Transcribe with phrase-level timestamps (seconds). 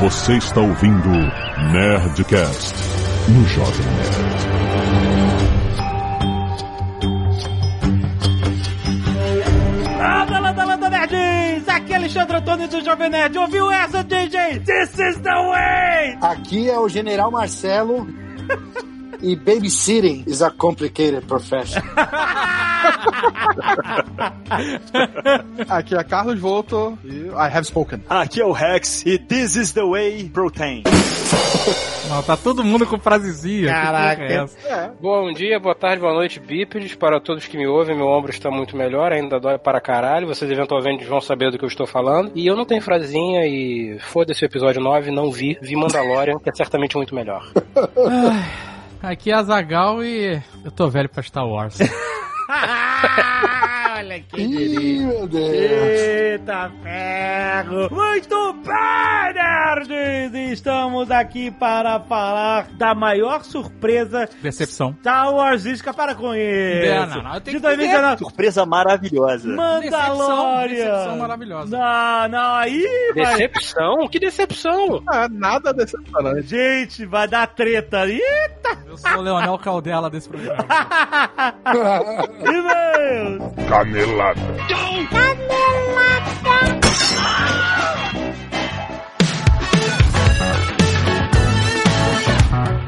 [0.00, 1.08] Você está ouvindo
[1.72, 2.74] Nerdcast
[3.30, 4.46] no Jovem Nerd.
[9.98, 11.68] Landa, landa, landa, nerds!
[11.68, 13.38] Aqui é Alexandre Antônio do Jovem Nerd.
[13.38, 14.60] Ouviu essa, JJ?
[14.66, 16.18] This is the way!
[16.20, 18.06] Aqui é o General Marcelo.
[19.26, 21.82] E babysitting is a complicated profession.
[25.68, 28.04] Aqui é Carlos Volto e I have spoken.
[28.08, 30.84] Aqui é o Rex e This is the way protein.
[32.08, 33.66] Não, tá todo mundo com frasezinha.
[33.66, 34.14] Caraca.
[34.14, 34.94] Que porra é essa?
[35.00, 36.94] Bom dia, boa tarde, boa noite, bípedes.
[36.94, 40.28] Para todos que me ouvem, meu ombro está muito melhor, ainda dói para caralho.
[40.28, 42.30] Vocês eventualmente vão saber do que eu estou falando.
[42.32, 45.58] E eu não tenho frasezinha e foda-se o episódio 9, não vi.
[45.60, 47.44] Vi Mandalorian, que é certamente muito melhor.
[49.02, 51.78] Aqui é a Zagal e eu tô velho pra Star Wars.
[53.96, 55.52] Olha que Ih, meu Deus.
[55.54, 57.88] Eita ferro!
[57.90, 60.52] Muito bem, nerds!
[60.52, 64.94] Estamos aqui para falar da maior surpresa Decepção.
[65.00, 66.94] Star Wars Isca para com isso!
[66.94, 68.18] Não, não, não, eu tenho De que 2019.
[68.18, 69.48] Surpresa maravilhosa.
[69.48, 69.80] Mandalorian!
[69.80, 71.78] Decepção, decepção maravilhosa.
[71.78, 73.24] Não, não, aí vai...
[73.36, 74.08] Decepção?
[74.08, 75.02] Que decepção?
[75.08, 76.48] Ah, nada decepcionante.
[76.48, 78.06] Gente, vai dar treta.
[78.06, 78.78] Eita!
[78.86, 80.66] Eu sou o Leonel Caldela desse programa.
[82.44, 83.85] E-mails!
[83.86, 84.40] Canelada.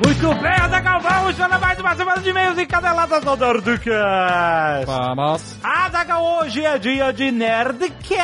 [0.05, 4.87] Muito bem, Azaghal, vamos para mais uma semana de e-mails e caneladas ao Nerdcast.
[4.87, 5.57] Vamos.
[5.63, 8.19] Azaghal, hoje é dia de Nerdcast.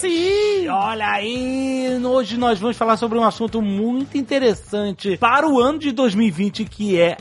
[0.00, 0.68] Sim.
[0.68, 5.92] Olha aí, hoje nós vamos falar sobre um assunto muito interessante para o ano de
[5.92, 7.16] 2020, que é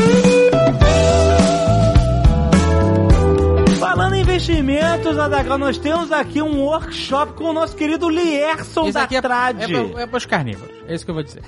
[3.94, 8.92] Falando em investimentos, Adagal, nós temos aqui um workshop com o nosso querido Lierson Isso
[8.94, 9.60] da é, Trad.
[9.62, 10.74] é, pra- é pros carnívoros.
[10.88, 11.42] É isso que eu vou dizer.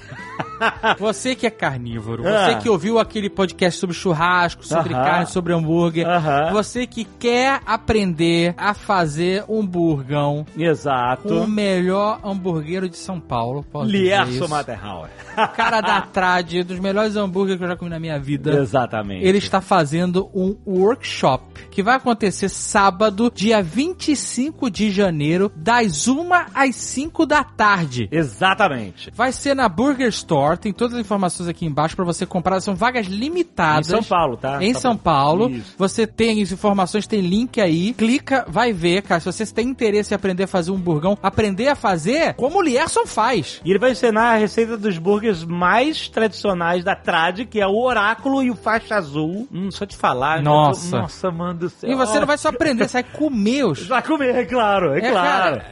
[0.96, 2.46] você que é carnívoro, Ah.
[2.46, 5.04] você que ouviu aquele podcast sobre churrasco, sobre Aham.
[5.04, 6.52] carne, sobre hambúrguer, Aham.
[6.52, 11.34] você que quer aprender a fazer um burgão, Exato.
[11.34, 14.46] o melhor hambúrguer de São Paulo, Lierson.
[14.46, 15.10] Matterhauer.
[15.36, 18.52] O cara da Trad, dos melhores hambúrgueres que eu já comi na minha vida.
[18.60, 19.26] Exatamente.
[19.26, 26.28] Ele está fazendo um workshop que vai acontecer sábado, dia 25 de janeiro, das 1
[26.54, 28.08] às 5 da tarde.
[28.12, 29.10] Exatamente.
[29.14, 32.74] Vai ser na Burger Store, tem todas as informações aqui embaixo pra você comprar, são
[32.74, 33.86] vagas Em limitadas.
[33.88, 34.62] São Paulo, tá?
[34.62, 35.74] Em Só São pra- Paulo, Isso.
[35.78, 39.20] você tem as informações, tem link aí, clica, vai ver, cara.
[39.20, 42.62] Se você tem interesse em aprender a fazer um burgão, aprender a fazer como o
[42.62, 43.60] Lierson faz.
[43.64, 47.76] E ele vai ensinar a receita dos burgers mais tradicionais da Trad, que é o
[47.78, 49.48] oráculo e o faixa azul.
[49.52, 50.38] Hum, só te falar.
[50.38, 50.90] eu Nossa.
[50.90, 51.90] tô- Nossa, mano do céu.
[51.90, 53.86] E você não vai só aprender, você vai comer os.
[53.86, 55.62] Vai comer, é claro, é, É, claro.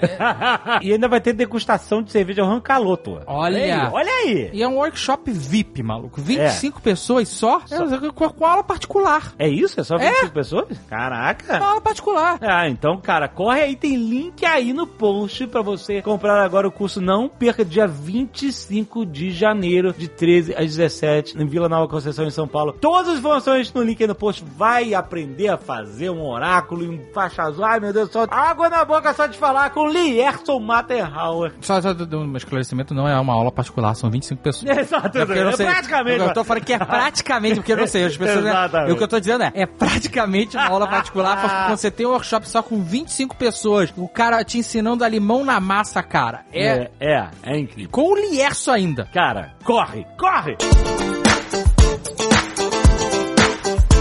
[0.82, 3.20] e ainda vai ter degustação de cerveja Rancaloto.
[3.26, 3.58] Olha.
[3.58, 4.50] aí, olha aí.
[4.52, 6.20] E é um workshop VIP, maluco.
[6.20, 9.32] 25 pessoas só, É, com, com aula particular.
[9.38, 9.80] É isso?
[9.80, 10.78] É só 25 pessoas?
[10.88, 11.58] Caraca.
[11.58, 12.38] Com aula particular.
[12.40, 16.72] Ah, então, cara, corre aí, tem link aí no post pra você comprar agora o
[16.72, 17.00] curso.
[17.00, 22.30] Não perca dia 25 de janeiro, de 13 às 17, em Vila Nova Conceição, em
[22.30, 22.72] São Paulo.
[22.80, 24.44] Todas as informações no link aí no post.
[24.56, 27.64] Vai aprender a fazer um oráculo e um faixa azul.
[27.64, 28.26] Ai, meu Deus céu.
[28.30, 31.52] Água na boca só de falar com Lierson Matterhauer.
[31.60, 34.76] Só, só um esclarecimento, não é uma aula particular, são 25 pessoas.
[34.78, 35.66] Exato, É porque eu não é sei.
[35.66, 36.20] praticamente.
[36.20, 38.04] Eu tô falando que é praticamente, porque eu não sei.
[38.04, 38.44] As pessoas.
[38.44, 38.92] Exatamente.
[38.92, 42.06] o que eu tô dizendo é, é praticamente uma aula particular, porque quando você tem
[42.06, 46.44] um workshop só com 25 pessoas, o cara te ensinando a limão na massa, cara.
[46.52, 46.64] É.
[46.64, 47.90] É, é, é incrível.
[47.90, 49.08] Com o Lierso ainda.
[49.12, 50.56] Cara, corre, corre!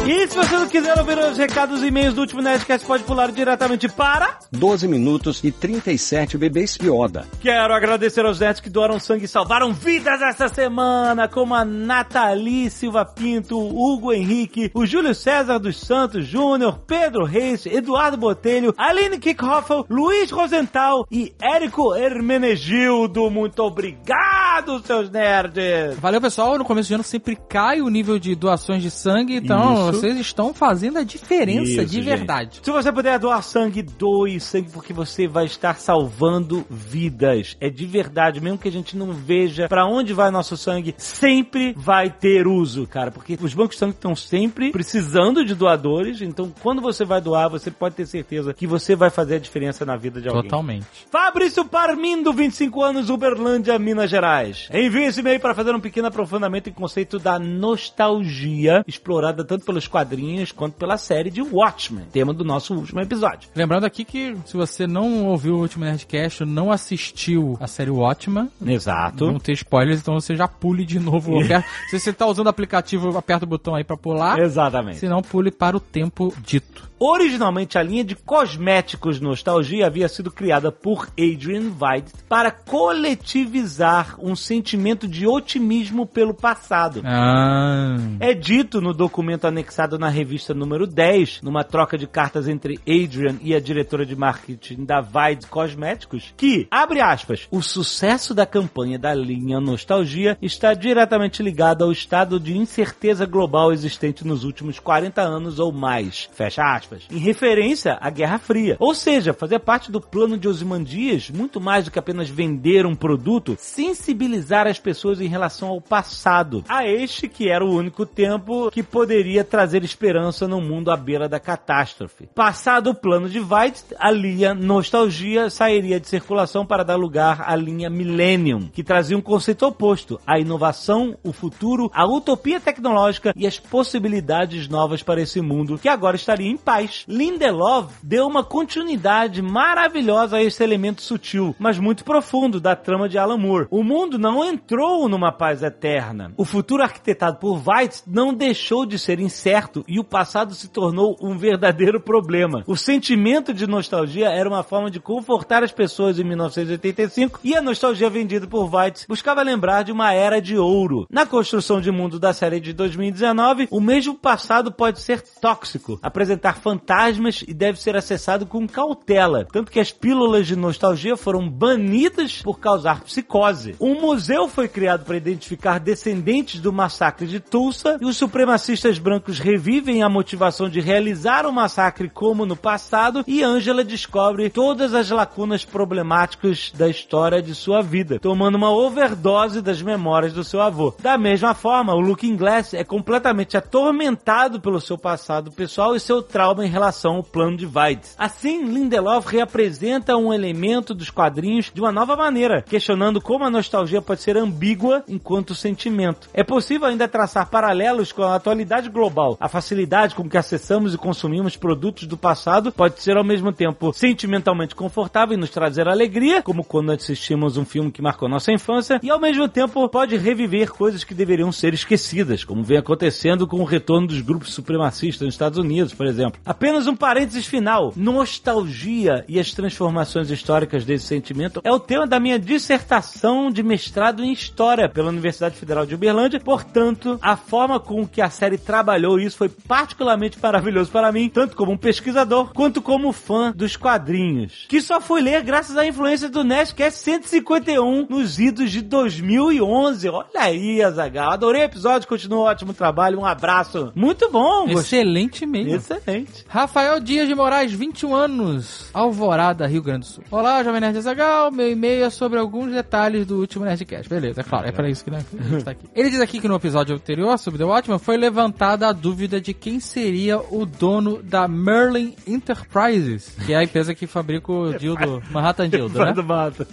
[0.06, 3.32] E se você não quiser ouvir os recados e e-mails do último Nerdcast, pode pular
[3.32, 4.38] diretamente para...
[4.52, 7.26] 12 minutos e 37 bebês Yoda.
[7.40, 12.70] Quero agradecer aos nerds que doaram sangue e salvaram vidas essa semana, como a Nathalie
[12.70, 18.74] Silva Pinto, o Hugo Henrique, o Júlio César dos Santos Júnior, Pedro Reis, Eduardo Botelho,
[18.78, 23.32] Aline Kickhoffel, Luiz Rosenthal e Érico Hermenegildo.
[23.32, 25.98] Muito obrigado, seus nerds!
[25.98, 26.58] Valeu, pessoal.
[26.58, 29.93] No começo do ano sempre cai o nível de doações de sangue, então Isso.
[29.96, 32.06] Vocês estão fazendo a diferença Isso, de gente.
[32.06, 32.60] verdade.
[32.62, 37.56] Se você puder doar sangue, doe sangue, porque você vai estar salvando vidas.
[37.60, 41.74] É de verdade, mesmo que a gente não veja pra onde vai nosso sangue, sempre
[41.78, 43.12] vai ter uso, cara.
[43.12, 47.50] Porque os bancos de sangue estão sempre precisando de doadores, então quando você vai doar,
[47.50, 50.44] você pode ter certeza que você vai fazer a diferença na vida de alguém.
[50.44, 50.88] Totalmente.
[51.12, 54.68] Fabrício Parmindo, 25 anos, Uberlândia, Minas Gerais.
[54.74, 59.83] Envie esse e-mail para fazer um pequeno aprofundamento em conceito da nostalgia, explorada tanto pelos
[59.88, 63.50] quadrinhos quanto pela série de Watchmen, tema do nosso último episódio.
[63.56, 68.50] Lembrando aqui que se você não ouviu o último Nerdcast, não assistiu a série Watchman,
[68.66, 69.26] Exato.
[69.26, 71.34] Vão ter spoilers, então você já pule de novo.
[71.90, 74.40] Se você tá usando o aplicativo, aperta o botão aí pra pular.
[74.40, 75.00] Exatamente.
[75.00, 76.93] Se não, pule para o tempo dito.
[77.06, 84.38] Originalmente, a linha de cosméticos Nostalgia havia sido criada por Adrian Veidt para coletivizar um
[84.38, 87.02] sentimento de otimismo pelo passado.
[87.04, 87.98] Ah.
[88.22, 93.36] É dito no documento anexado na revista número 10, numa troca de cartas entre Adrian
[93.42, 98.98] e a diretora de marketing da Vide Cosméticos, que, abre aspas, o sucesso da campanha
[98.98, 105.22] da linha Nostalgia está diretamente ligado ao estado de incerteza global existente nos últimos 40
[105.22, 108.76] anos ou mais, fecha aspas, em referência à Guerra Fria.
[108.80, 112.96] Ou seja, fazer parte do plano de Osimandias, muito mais do que apenas vender um
[112.96, 118.70] produto, sensibilizar as pessoas em relação ao passado, a este que era o único tempo
[118.72, 122.28] que poderia trazer esperança no mundo à beira da catástrofe.
[122.34, 127.56] Passado o plano de Weitz, a linha Nostalgia sairia de circulação para dar lugar à
[127.56, 133.48] linha Millennium, que trazia um conceito oposto, a inovação, o futuro, a utopia tecnológica e
[133.48, 136.83] as possibilidades novas para esse mundo que agora estaria em paz.
[137.08, 143.18] Lindelof deu uma continuidade maravilhosa a esse elemento sutil, mas muito profundo da trama de
[143.18, 143.68] Alan Moore.
[143.70, 146.34] O mundo não entrou numa paz eterna.
[146.38, 151.18] O futuro arquitetado por Weitz não deixou de ser incerto e o passado se tornou
[151.22, 152.64] um verdadeiro problema.
[152.68, 157.62] O sentimento de nostalgia era uma forma de confortar as pessoas em 1985 e a
[157.62, 161.08] nostalgia vendida por Weitz buscava lembrar de uma era de ouro.
[161.10, 166.56] Na construção de mundo da série de 2019, o mesmo passado pode ser tóxico, apresentar
[166.64, 172.42] fantasmas e deve ser acessado com cautela, tanto que as pílulas de nostalgia foram banidas
[172.42, 173.76] por causar psicose.
[173.82, 179.40] Um museu foi criado para identificar descendentes do massacre de Tulsa e os supremacistas brancos
[179.40, 185.10] revivem a motivação de realizar o massacre como no passado e Angela descobre todas as
[185.10, 190.96] lacunas problemáticas da história de sua vida, tomando uma overdose das memórias do seu avô.
[191.02, 196.22] Da mesma forma, o Looking Glass é completamente atormentado pelo seu passado pessoal e seu
[196.22, 198.16] trauma em relação ao plano de Weitz.
[198.18, 204.02] Assim, Lindelof reapresenta um elemento dos quadrinhos de uma nova maneira, questionando como a nostalgia
[204.02, 206.30] pode ser ambígua enquanto sentimento.
[206.34, 209.38] É possível ainda traçar paralelos com a atualidade global.
[209.40, 213.94] A facilidade com que acessamos e consumimos produtos do passado pode ser ao mesmo tempo
[213.94, 219.00] sentimentalmente confortável e nos trazer alegria, como quando assistimos um filme que marcou nossa infância,
[219.02, 223.62] e ao mesmo tempo pode reviver coisas que deveriam ser esquecidas, como vem acontecendo com
[223.62, 226.42] o retorno dos grupos supremacistas nos Estados Unidos, por exemplo.
[226.46, 232.20] Apenas um parênteses final: nostalgia e as transformações históricas desse sentimento é o tema da
[232.20, 236.40] minha dissertação de mestrado em História pela Universidade Federal de Uberlândia.
[236.40, 241.56] Portanto, a forma com que a série trabalhou isso foi particularmente maravilhoso para mim, tanto
[241.56, 246.30] como um pesquisador quanto como fã dos quadrinhos, que só fui ler graças à influência
[246.30, 250.10] do Nerdcast 151 nos idos de 2011.
[250.10, 251.32] Olha aí, Azagal.
[251.32, 253.20] Adorei o episódio, continua um ótimo trabalho.
[253.20, 253.92] Um abraço.
[253.96, 254.68] Muito bom.
[254.68, 255.76] Excelente mesmo.
[255.76, 256.33] Excelente.
[256.48, 260.24] Rafael Dias de Moraes, 21 anos, Alvorada, Rio Grande do Sul.
[260.32, 261.52] Olá, Jovem Nerd Azagal.
[261.52, 264.10] Meu e-mail é sobre alguns detalhes do último Nerdcast.
[264.10, 265.26] Beleza, é claro, é pra isso que nós
[265.58, 265.88] está aqui.
[265.96, 269.54] Ele diz aqui que no episódio anterior sobre The Watchmen foi levantada a dúvida de
[269.54, 275.22] quem seria o dono da Merlin Enterprises, que é a empresa que fabrica o dildo,
[275.32, 276.14] Manhattan Dildo, né?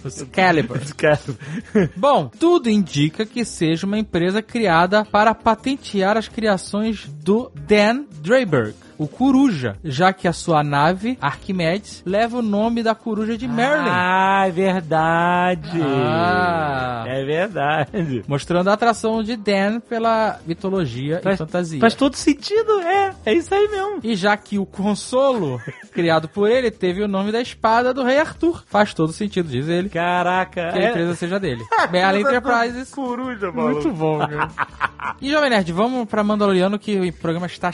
[0.05, 0.77] Excalibur.
[0.77, 1.35] Excalibur.
[1.95, 8.75] Bom, tudo indica que seja uma empresa criada para patentear as criações do Dan Draberg.
[9.01, 13.89] O Coruja, já que a sua nave, Arquimedes, leva o nome da coruja de Merlin.
[13.89, 15.81] Ah, é verdade.
[15.83, 17.03] Ah.
[17.07, 18.23] É verdade.
[18.27, 21.79] Mostrando a atração de Dan pela mitologia e fantasia.
[21.79, 23.11] Faz todo sentido, é.
[23.25, 24.01] É isso aí mesmo.
[24.03, 25.59] E já que o consolo,
[25.91, 28.63] criado por ele, teve o nome da espada do rei Arthur.
[28.67, 30.73] Faz todo sentido, diz ele, que Caraca.
[30.73, 31.63] a é- empresa seja dele.
[31.91, 32.91] Merlin Enterprises.
[32.91, 33.71] Coruja, mano.
[33.71, 34.47] Muito bom, cara.
[35.19, 37.71] E Jovem Nerd, vamos pra Mandaloriano que o programa está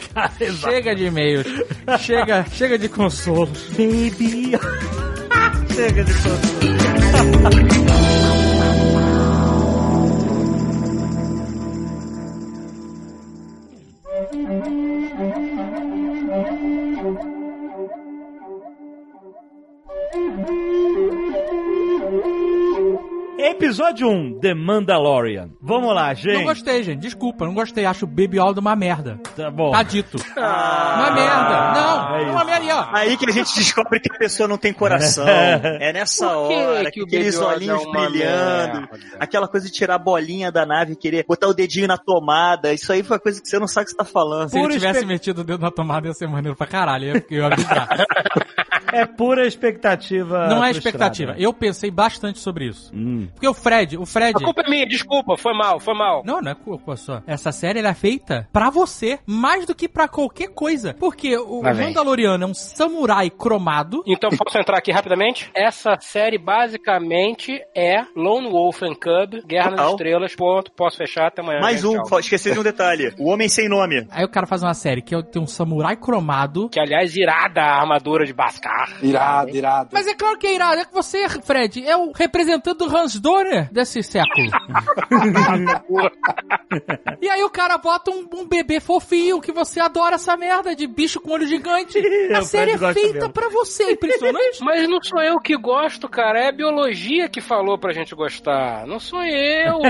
[0.00, 0.52] gigante.
[0.52, 1.46] chega de e-mails.
[2.00, 3.68] chega, chega de consolos.
[3.70, 4.56] Baby.
[5.74, 6.40] Chega de consolo.
[23.42, 25.50] Episódio 1, The Mandalorian.
[25.62, 26.34] Vamos lá, gente.
[26.34, 27.00] Não gostei, gente.
[27.00, 27.84] Desculpa, não gostei.
[27.86, 29.18] Acho o Baby Yoda uma merda.
[29.36, 29.70] Tá bom.
[29.70, 30.16] Tá dito.
[30.36, 31.72] uma merda.
[31.74, 32.64] Não, é é uma merda.
[32.64, 32.86] aí, ó.
[32.92, 35.26] Aí que a gente descobre que a pessoa não tem coração.
[35.80, 38.88] É nessa Por que hora, que o aqueles Yoda olhinhos é brilhando, merda?
[39.18, 42.72] aquela coisa de tirar a bolinha da nave e querer botar o dedinho na tomada.
[42.72, 44.48] Isso aí foi uma coisa que você não sabe o que você tá falando.
[44.50, 47.06] Se ele Pura tivesse espe- metido o dedo na tomada, ia ser maneiro pra caralho.
[47.08, 47.50] Eu ia, eu ia.
[48.92, 50.46] É pura expectativa.
[50.48, 50.78] Não é frustrada.
[50.78, 51.34] expectativa.
[51.38, 52.90] Eu pensei bastante sobre isso.
[52.94, 53.28] Hum.
[53.32, 54.32] Porque o Fred, o Fred.
[54.36, 56.22] A culpa é minha, desculpa, foi mal, foi mal.
[56.24, 57.22] Não, não é culpa sua.
[57.26, 60.94] Essa série ela é feita pra você, mais do que pra qualquer coisa.
[60.98, 61.86] Porque o vem.
[61.88, 64.02] Mandaloriano é um samurai cromado.
[64.06, 65.50] Então posso entrar aqui rapidamente?
[65.54, 69.90] Essa série basicamente é Lone Wolf and Cub, Guerra nas Total.
[69.92, 71.60] Estrelas, ponto, posso fechar até amanhã.
[71.60, 72.20] Mais gente, um, tchau.
[72.20, 73.14] esqueci de um detalhe.
[73.18, 74.06] O Homem Sem Nome.
[74.10, 76.68] Aí o cara faz uma série que é- tem um samurai cromado.
[76.68, 78.79] Que aliás, irada a armadura de Bascar.
[79.02, 79.90] Irado, irado.
[79.92, 80.80] Mas é claro que é irado.
[80.80, 84.48] É que você, Fred, é o representante do Hans Donner desse século.
[87.20, 90.86] e aí o cara bota um, um bebê fofinho que você adora essa merda de
[90.86, 91.98] bicho com olho gigante.
[92.34, 93.30] A O série é feita mesmo.
[93.32, 94.58] pra você, impressionante.
[94.62, 96.38] Mas não sou eu que gosto, cara.
[96.40, 98.86] É a biologia que falou pra gente gostar.
[98.86, 99.80] Não sou eu.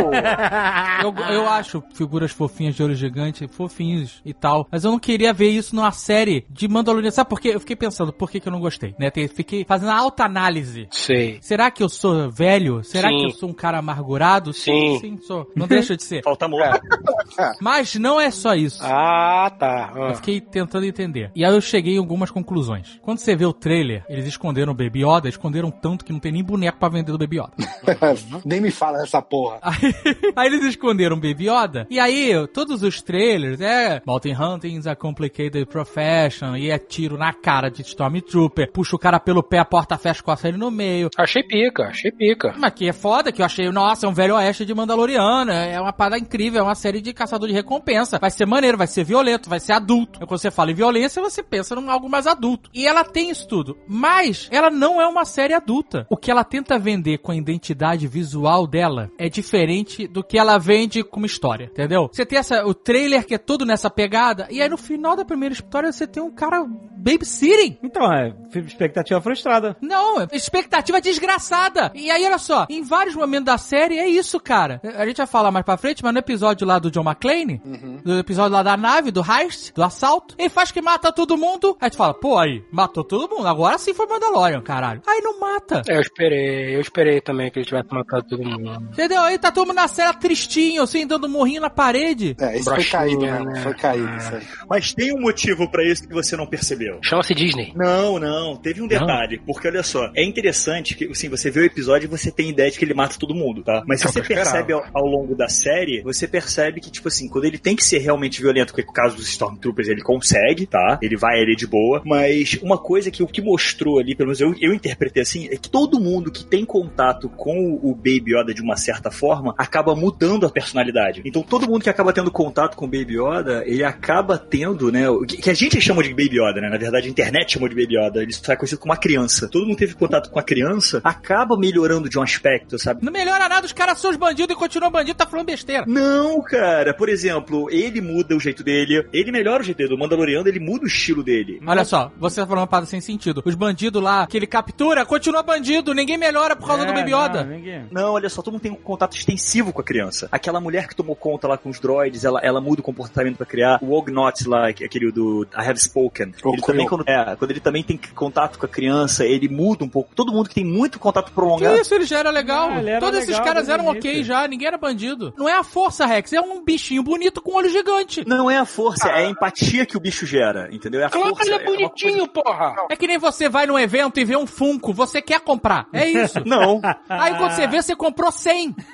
[1.02, 4.66] Eu, eu acho figuras fofinhas de olho gigante, fofinhos e tal.
[4.70, 7.10] Mas eu não queria ver isso numa série de Mandalorian.
[7.10, 7.50] Sabe por quê?
[7.54, 8.79] Eu fiquei pensando, por que, que eu não gostei?
[8.98, 9.10] Né?
[9.10, 10.88] Te- Fiquei fazendo alta análise.
[10.90, 11.38] Sei.
[11.40, 12.82] Será que eu sou velho?
[12.84, 13.18] Será Sim.
[13.18, 14.52] que eu sou um cara amargurado?
[14.52, 14.98] Sim.
[15.00, 15.50] sim, sou.
[15.54, 16.22] Não deixa de ser.
[16.22, 16.60] Falta amor.
[17.60, 18.82] Mas não é só isso.
[18.82, 19.92] Ah, tá.
[19.94, 20.14] Eu Ah.
[20.14, 21.30] fiquei tentando entender.
[21.34, 22.98] E aí eu cheguei em algumas conclusões.
[23.02, 26.32] Quando você vê o trailer, eles esconderam o Baby Yoda, esconderam tanto que não tem
[26.32, 27.52] nem boneco pra vender do Baby Yoda.
[28.44, 29.58] Nem me fala dessa porra.
[29.62, 29.94] Aí,
[30.36, 31.86] aí eles esconderam o Baby Yoda.
[31.90, 37.16] E aí, todos os trailers, é Mountain Hunting is a complicated profession, e é tiro
[37.16, 40.56] na cara de Stormtrooper, puxa o cara pelo pé, a porta fecha com a série
[40.56, 41.10] no meio.
[41.16, 42.54] Achei pica, achei pica.
[42.56, 45.80] Mas que é foda, que eu achei, nossa, é um velho oeste de Mandaloriano, é
[45.80, 48.18] uma parada incrível, é uma série de caçador de recompensa.
[48.18, 50.20] Vai ser maneiro, vai ser violento, vai ser adulto.
[50.22, 52.70] E quando você fala em violência, você pensa num algo mais adulto.
[52.72, 53.76] E ela tem isso tudo.
[53.86, 56.06] Mas ela não é uma série adulta.
[56.08, 60.58] O que ela tenta vender com a identidade visual dela é diferente do que ela
[60.58, 62.08] vende como história, entendeu?
[62.12, 65.24] Você tem essa, o trailer que é todo nessa pegada, e aí no final da
[65.24, 66.64] primeira história você tem um cara
[66.96, 67.78] babysitting.
[67.82, 68.34] Então, é,
[68.66, 69.76] expectativa frustrada.
[69.80, 71.90] Não, expectativa desgraçada.
[71.94, 74.80] E aí, olha só, em vários momentos da série é isso, cara.
[74.96, 77.60] A gente vai falar mais pra frente, mas no episódio lá do John McClane,
[78.04, 81.76] no episódio lá da nave, do heist, do assalto, ele faz que mata todo mundo.
[81.80, 83.46] Aí tu fala, pô, aí, matou todo mundo.
[83.46, 85.02] Agora sim foi Mandalorian, caralho.
[85.06, 85.82] Aí não mata.
[85.88, 88.88] É, eu esperei, eu esperei também que ele tivesse matado todo mundo.
[88.92, 89.20] Entendeu?
[89.22, 92.36] Aí tá todo mundo na cela tristinho, assim, dando morrinho na parede.
[92.40, 93.44] É, isso foi caído mesmo.
[93.44, 93.60] né?
[93.62, 94.42] Foi caído isso aí.
[94.68, 96.98] Mas tem um motivo pra isso que você não percebeu.
[97.02, 97.72] Chama-se Disney.
[97.76, 101.64] Não, não, teve um detalhe, porque olha só, é interessante que, assim, você vê o
[101.64, 103.82] episódio e você tem ideia de que ele mata todo mundo, tá?
[103.86, 107.28] Mas se É você percebe ao, ao longo da série, você percebe que, tipo assim,
[107.28, 110.66] quando ele tem que ser realmente violento, que é o caso dos Stormtroopers, ele consegue,
[110.66, 110.98] tá?
[111.02, 114.40] Ele vai ali de boa, mas uma coisa que o que mostrou ali, pelo menos
[114.40, 118.54] eu, eu interpretei assim, é que todo mundo que tem contato com o Baby Yoda
[118.54, 121.22] de uma certa forma, acaba mudando a personalidade.
[121.24, 125.08] Então todo mundo que acaba tendo contato com o Baby Yoda, ele acaba tendo, né,
[125.08, 126.68] o que, a gente chama de Baby Yoda, né?
[126.68, 129.48] Na verdade a internet chamou de Baby Yoda, ele é conhecido como uma criança.
[129.48, 133.04] Todo mundo teve contato com a criança, acaba melhorando de um aspecto, sabe?
[133.04, 135.84] Não melhora nada, os caras são os bandidos e continuam bandido, tá falando besteira.
[135.86, 136.94] Não, cara.
[136.94, 139.94] Por exemplo, ele muda o jeito dele, ele melhora o jeito dele.
[139.94, 141.60] O Mandaloriano, ele muda o estilo dele.
[141.66, 143.42] Olha só, você tá falando uma parada sem sentido.
[143.44, 147.12] Os bandidos lá, que ele captura, continua bandido, ninguém melhora por causa É, do Baby
[147.14, 147.44] Yoda.
[147.44, 150.28] não, ninguém- Não, olha só, todo mundo tem um contato extensivo com a criança.
[150.30, 153.46] Aquela mulher que tomou conta lá com os droids, ela, ela muda o comportamento pra
[153.46, 153.78] criar.
[153.82, 156.32] O Ognot lá, aquele do I Have Spoken.
[156.44, 157.98] Ele também, quando, é, quando ele também tem
[158.30, 160.14] contato com a criança, ele muda um pouco.
[160.14, 161.76] Todo mundo que tem muito contato Que prolongado.
[161.80, 162.70] isso, ele já era legal.
[162.70, 164.02] Ah, era Todos esses legal, caras bem eram bonito.
[164.06, 165.34] ok já, ninguém era bandido.
[165.36, 168.24] Não é a força, Rex, é um bichinho bonito com olho gigante.
[168.26, 171.00] Não é a força, é a empatia que o bicho gera, entendeu?
[171.00, 171.48] É a Claro que força.
[171.50, 172.74] ele é coisa- bonitinho, porra!
[172.88, 175.86] É que nem você vai num evento e vê um Funko, você quer comprar.
[175.92, 176.38] É isso.
[176.46, 176.80] Não.
[177.08, 178.74] Aí quando você vê, você comprou 100.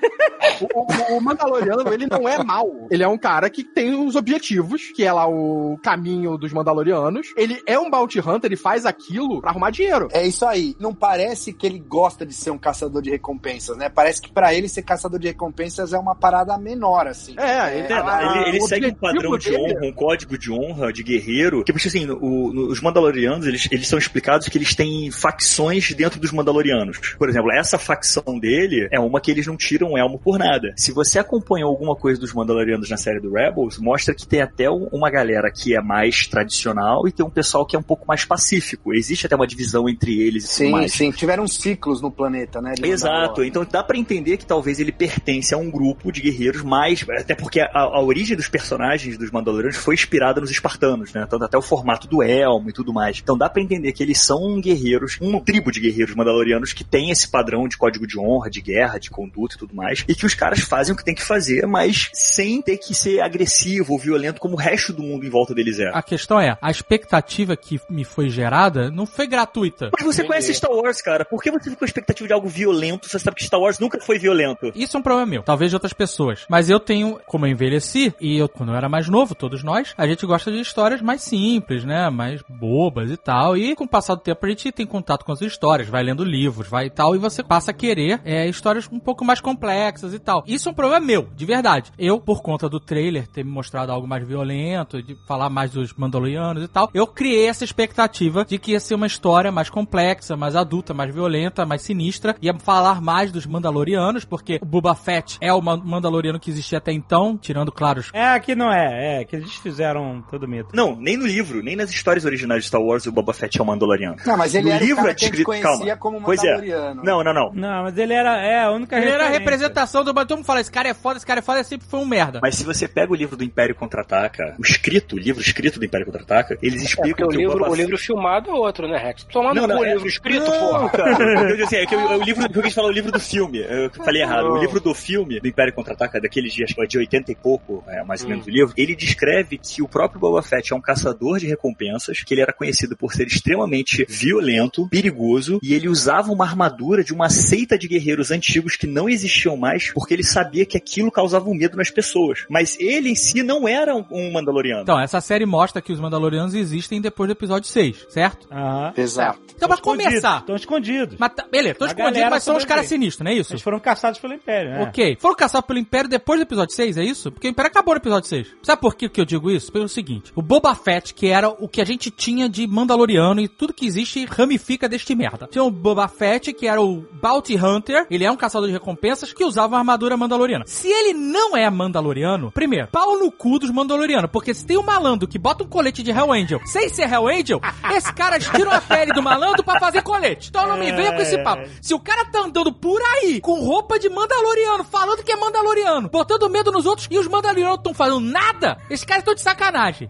[0.75, 2.87] O, o- o Mandaloriano, ele não é mau.
[2.91, 7.29] Ele é um cara que tem os objetivos, que é lá o caminho dos Mandalorianos.
[7.37, 10.09] Ele é um bounty hunter, ele faz aquilo pra arrumar dinheiro.
[10.13, 10.75] É isso aí.
[10.81, 13.89] Não parece que ele gosta de ser um caçador de recompensas, né?
[13.89, 17.35] Parece que pra ele ser caçador de recompensas é uma parada menor, assim.
[17.39, 20.51] É, ele, É, a- ele, ele segue um padrão de dele- honra, um código de
[20.53, 21.65] honra, de guerreiro.
[21.65, 25.93] Que, porque assim, o- no- os Mandalorianos, eles, eles são explicados que eles têm facções
[25.95, 27.15] dentro dos Mandalorianos.
[27.19, 30.73] Por exemplo, essa facção dele é uma que eles não tiram o elmo por nada.
[30.77, 34.71] Se você acompanhou alguma coisa dos Mandalorianos na série do Rebels, mostra que tem até
[34.71, 38.07] um- uma galera que é mais tradicional e tem um pessoal que é um pouco
[38.07, 38.95] mais pacífico.
[39.07, 40.93] Existe até uma divisão entre eles e Sim, mais.
[40.93, 41.11] sim.
[41.13, 42.75] Tiveram ciclos no planeta, né?
[42.75, 46.63] de Exato, então dá pra entender que talvez ele pertence a um grupo de guerreiros
[46.63, 47.05] mais.
[47.09, 51.27] Até porque a, a origem dos personagens dos Mandalorianos foi inspirada nos espartanos, né?
[51.29, 53.21] Tanto até o formato do elmo e tudo mais.
[53.23, 57.11] Então dá pra entender que eles são guerreiros, uma tribo de guerreiros mandalorianos que tem
[57.11, 60.05] esse padrão de código de honra, de guerra, de conduta e tudo mais.
[60.09, 63.21] E que os caras fazem o que tem que fazer, mas sem ter que ser
[63.21, 65.91] agressivo ou violento como o resto do mundo em volta deles é.
[65.95, 69.91] A questão é, a expectativa que me foi gerada não foi gratuita.
[69.93, 71.25] Mas você conhece Star Wars, cara.
[71.25, 73.79] Por que você fica com a expectativa de algo violento você sabe que Star Wars
[73.79, 74.73] nunca foi violento?
[74.75, 76.45] Isso é um problema meu, talvez de outras pessoas.
[76.49, 79.95] Mas eu tenho, como eu envelheci, e eu, quando eu era mais novo, todos nós,
[79.97, 82.09] a gente gosta de histórias mais simples, né?
[82.11, 83.57] Mais bobas e tal.
[83.57, 86.25] E com o passar do tempo a gente tem contato com as histórias, vai lendo
[86.25, 90.15] livros, vai e tal, e você passa a querer é, histórias um pouco mais complexas
[90.15, 90.43] e tal.
[90.47, 91.93] Isso é um problema meu, de verdade.
[91.99, 95.93] Eu, por conta do trailer ter me mostrado algo mais violento, de falar mais dos
[95.95, 100.37] Mandalorianos e tal, eu criei essa expectativa de que ia ser uma história mais complexa,
[100.37, 105.37] mais adulta, mais violenta, mais sinistra, ia falar mais dos Mandalorianos, porque o Boba Fett
[105.41, 109.21] é o Ma- Mandaloriano que existia até então, tirando, claro, os É, aqui não é.
[109.21, 110.71] É, que eles fizeram todo mito.
[110.75, 113.63] Não, nem no livro, nem nas histórias originais de Star Wars o Boba Fett é
[113.63, 114.17] o Mandaloriano.
[114.27, 115.97] Não, mas ele No era livro o cara é que a gente descrito- conhecia calma.
[115.97, 116.47] como Pois é.
[116.51, 117.03] Mandaloriano.
[117.05, 117.53] Não, não, não.
[117.53, 120.13] Não, mas ele era é, a única Ele era a representação do.
[120.15, 122.41] Todo mundo fala, esse cara é foda, esse cara é foda, sempre foi um merda.
[122.43, 125.85] Mas se você pega o livro do Império Contra-Ataca, o escrito, o livro escrito do
[125.85, 128.99] Império Contra-Ataca, eles É explicam o que livro, Boba o livro filmado é outro, né,
[128.99, 129.27] Rex?
[129.35, 130.89] Não, não, cu, o é- livro escrito, não, porra.
[130.91, 131.51] cara.
[131.57, 133.59] Eu assim, é que o, o livro, eu quis falar o livro do filme.
[133.59, 134.47] Eu falei errado.
[134.47, 137.35] O livro do filme, do Império Contra-Ataca, daqueles dias, acho que é de 80 e
[137.35, 140.77] pouco, é, mais ou menos o livro, ele descreve que o próprio Boba Fett é
[140.77, 145.89] um caçador de recompensas, que ele era conhecido por ser extremamente violento, perigoso, e ele
[145.89, 150.25] usava uma armadura de uma seita de guerreiros antigos que não existiam mais, porque ele
[150.25, 152.45] sabia que aquilo causava um medo nas pessoas.
[152.49, 154.83] Mas ele em si não era um, um Mandaloriano.
[154.83, 158.47] Então, essa série mostra que os Mandalorianos existem depois do episódio 6, certo?
[158.51, 158.93] Ah, Aham.
[158.97, 159.41] Exato.
[159.55, 160.41] Então, pra começar.
[160.41, 161.17] Estão escondidos.
[161.19, 163.53] Mas tá- beleza, estão escondidos, mas são os caras sinistros, não é isso?
[163.53, 164.83] Eles foram caçados pelo Império, né?
[164.83, 165.17] Ok.
[165.21, 167.31] Foram caçados pelo Império depois do episódio 6, é isso?
[167.33, 168.49] Porque o Império acabou no episódio 6.
[168.63, 169.73] Sabe por que que eu digo isso?
[169.73, 173.49] Pelo seguinte: o Boba Fett, que era o que a gente tinha de Mandaloriano e
[173.49, 175.49] tudo que existe ramifica deste merda.
[175.51, 179.33] Tinha o Boba Fett, que era o Bounty Hunter, ele é um caçador de recompensas
[179.33, 180.65] que usava uma armadura mandaloriana.
[180.67, 184.83] Se ele não é mandaloriano, primeiro, pau no cu dos mandalorianos, porque se tem um
[184.83, 187.61] malandro que bota um colete de Hell Angel sem ser Hell Angel,
[187.95, 190.49] esse cara tira a pele do malandro pra fazer colete.
[190.49, 191.69] Então não me venha com esse papo.
[191.81, 196.09] Se o cara tá andando por aí com roupa de mandaloriano, falando que é mandaloriano,
[196.09, 200.09] botando medo nos outros e os mandalorianos estão fazendo nada, esses caras estão de sacanagem.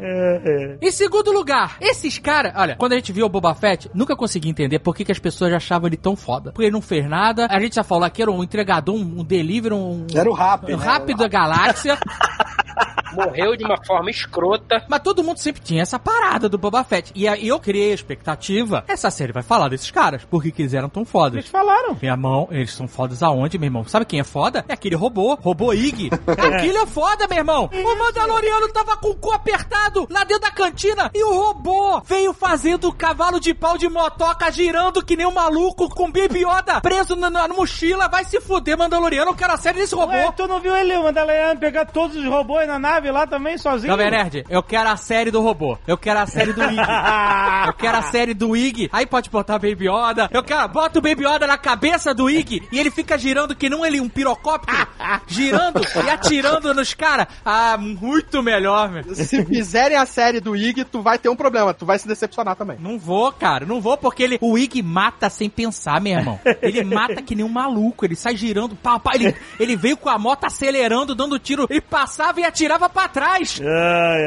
[0.80, 4.48] Em segundo lugar, esses caras, olha, quando a gente viu o Boba Fett, nunca consegui
[4.48, 6.52] entender por que, que as pessoas achavam ele tão foda.
[6.52, 7.46] Porque ele não fez nada.
[7.50, 10.06] A gente já falou aqui, era um entregador, um, um delivery, um.
[10.14, 10.84] Era o Rap, um né?
[10.84, 11.98] rápido da galáxia.
[13.16, 14.84] Morreu de uma forma escrota.
[14.88, 17.12] Mas todo mundo sempre tinha essa parada do Boba Fett.
[17.14, 18.35] E aí eu criei a expectativa.
[18.86, 20.24] Essa série vai falar desses caras.
[20.24, 21.34] Por que que eles eram tão fodas?
[21.34, 21.96] Eles falaram.
[22.00, 23.84] Minha mão, eles são fodas aonde, meu irmão?
[23.84, 24.64] Sabe quem é foda?
[24.68, 26.10] É aquele robô, robô Ig.
[26.26, 27.70] Aquilo é foda, meu irmão.
[27.72, 32.32] O Mandaloriano tava com o cu apertado lá dentro da cantina e o robô veio
[32.32, 36.80] fazendo o cavalo de pau de motoca girando que nem um maluco com Baby Yoda
[36.80, 38.08] preso na, na mochila.
[38.08, 39.30] Vai se fuder, Mandaloriano.
[39.30, 40.12] Eu quero a série desse robô.
[40.12, 43.58] Ué, tu não viu ele, o Mandaloriano, pegar todos os robôs na nave lá também,
[43.58, 43.92] sozinho?
[43.92, 45.78] Jovem Nerd, eu quero a série do robô.
[45.86, 46.76] Eu quero a série do Ig.
[47.66, 48.88] Eu quero a série do Ig.
[48.92, 50.28] Aí pode botar Baby Yoda.
[50.32, 53.68] Eu quero, bota o Baby Yoda na cabeça do Ig e ele fica girando que
[53.68, 54.86] não ele um pirocóptero.
[55.26, 57.26] girando e atirando nos caras.
[57.44, 59.14] Ah, muito melhor, meu.
[59.14, 62.56] Se fizerem a série do Ig, tu vai ter um problema, tu vai se decepcionar
[62.56, 62.76] também.
[62.80, 66.40] Não vou, cara, não vou porque ele, o Ig mata sem pensar, meu irmão.
[66.62, 70.08] Ele mata que nem um maluco, ele sai girando, pá, pá, ele, ele veio com
[70.08, 73.60] a moto acelerando, dando tiro, e passava e atirava pra trás.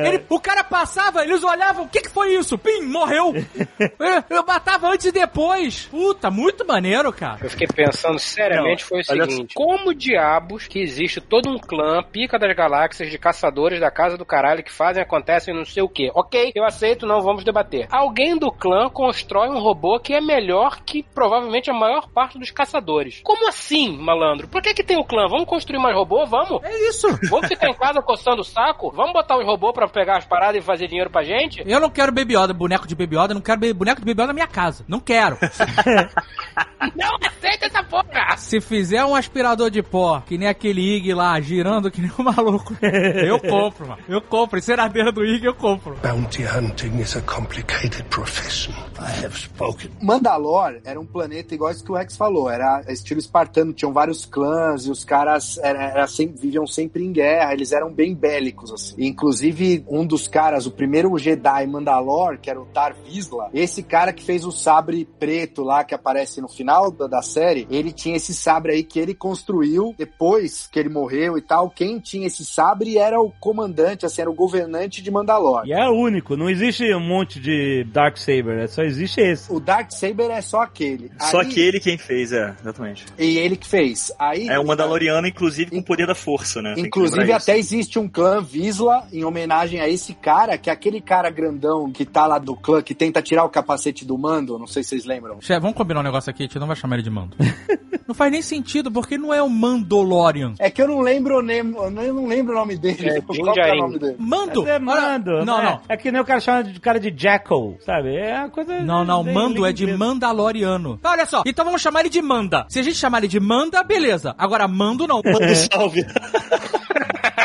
[0.08, 2.58] Ele- o cara passava, eles olhavam, o que que foi isso?
[2.58, 3.34] Pim, morreu.
[3.80, 5.86] Eu, eu matava antes e depois.
[5.86, 7.40] Puta, muito maneiro, cara.
[7.44, 12.38] Eu fiquei pensando seriamente, foi o seguinte: como diabos que existe todo um clã, pica
[12.38, 16.12] das galáxias, de caçadores da casa do caralho que fazem, acontecem, não sei o que.
[16.14, 17.88] Ok, eu aceito, não vamos debater.
[17.92, 22.52] Alguém do clã constrói um robô que é melhor que provavelmente a maior parte dos
[22.52, 23.22] caçadores.
[23.24, 24.48] Como assim, malandro?
[24.48, 25.28] Por que que tem o clã?
[25.28, 26.26] Vamos construir mais robô?
[26.26, 26.64] Vamos?
[26.64, 27.08] É isso.
[27.30, 28.92] Vamos ficar em casa coçando o saco?
[28.92, 31.64] Vamos botar os robôs pra pegar as paradas e fazer dinheiro pra gente?
[31.66, 34.28] Eu não quero Baby Yoda, boneco de Baby Yoda, não quero boneco de Baby Yoda
[34.28, 34.84] na minha casa.
[34.88, 35.38] Não quero.
[36.96, 38.38] Não aceita essa porra!
[38.38, 42.24] Se fizer um aspirador de pó, que nem aquele Ig lá, girando que nem um
[42.24, 44.02] maluco, eu compro, mano.
[44.08, 44.58] Eu compro.
[44.60, 45.96] Enceradeira do Ig, eu compro.
[46.02, 48.72] Bounty hunting is a complicated profession.
[49.00, 49.92] I have spoken.
[50.02, 54.26] Mandalor era um planeta igual esse que o Rex falou, era estilo espartano, tinham vários
[54.26, 58.72] clãs e os caras era, era sempre- viviam sempre em guerra, eles eram bem bélicos,
[58.72, 58.96] assim.
[59.06, 64.14] Inclusive, um dos caras, o primeiro Jedi Mandalor, que era o Tar Vizsla, esse cara
[64.14, 68.16] que fez o sabre preto lá, que aparece no final da, da série, ele tinha
[68.16, 71.70] esse sabre aí que ele construiu depois que ele morreu e tal.
[71.70, 75.64] Quem tinha esse sabre era o comandante, assim, era o governante de Mandalor.
[75.66, 79.52] E é único, não existe um monte de Darksaber, é só existe esse.
[79.52, 81.12] O Dark Saber é só aquele.
[81.20, 83.06] Só Aí- que ele quem fez, é, exatamente.
[83.18, 84.12] E ele que fez.
[84.18, 86.74] Aí, É o Mandaloriano, inclusive, com o poder da força, né?
[86.76, 87.74] Tem Inclusive, até isso.
[87.76, 92.06] existe um clã Visla em homenagem a esse cara, que é aquele cara grandão que
[92.06, 94.58] tá lá do clã, que tenta tirar o capacete do mando.
[94.58, 95.40] Não sei se vocês lembram.
[95.42, 97.36] Chefe, vamos combinar um negócio aqui, a gente não vai chamar ele de mando.
[98.08, 100.54] não faz nem sentido, porque não é o Mandalorian.
[100.60, 103.10] É que eu não lembro o nome, eu não lembro o nome dele.
[103.10, 104.16] É, Qual é o nome dele?
[104.20, 104.62] Mando!
[104.64, 105.46] Mas é Olha- mando.
[105.46, 105.64] Não, né?
[105.64, 105.82] não.
[105.88, 108.16] É que nem o cara chama de cara de Jackal, sabe?
[108.16, 108.80] É uma coisa.
[108.82, 109.86] Não, não, bem mando é de.
[109.88, 111.00] Mandaloriano.
[111.04, 112.66] Olha só, então vamos chamar ele de Manda.
[112.70, 114.36] Se a gente chamar ele de Manda, beleza.
[114.38, 115.22] Agora, Mando não.
[115.26, 116.06] Manda um salve.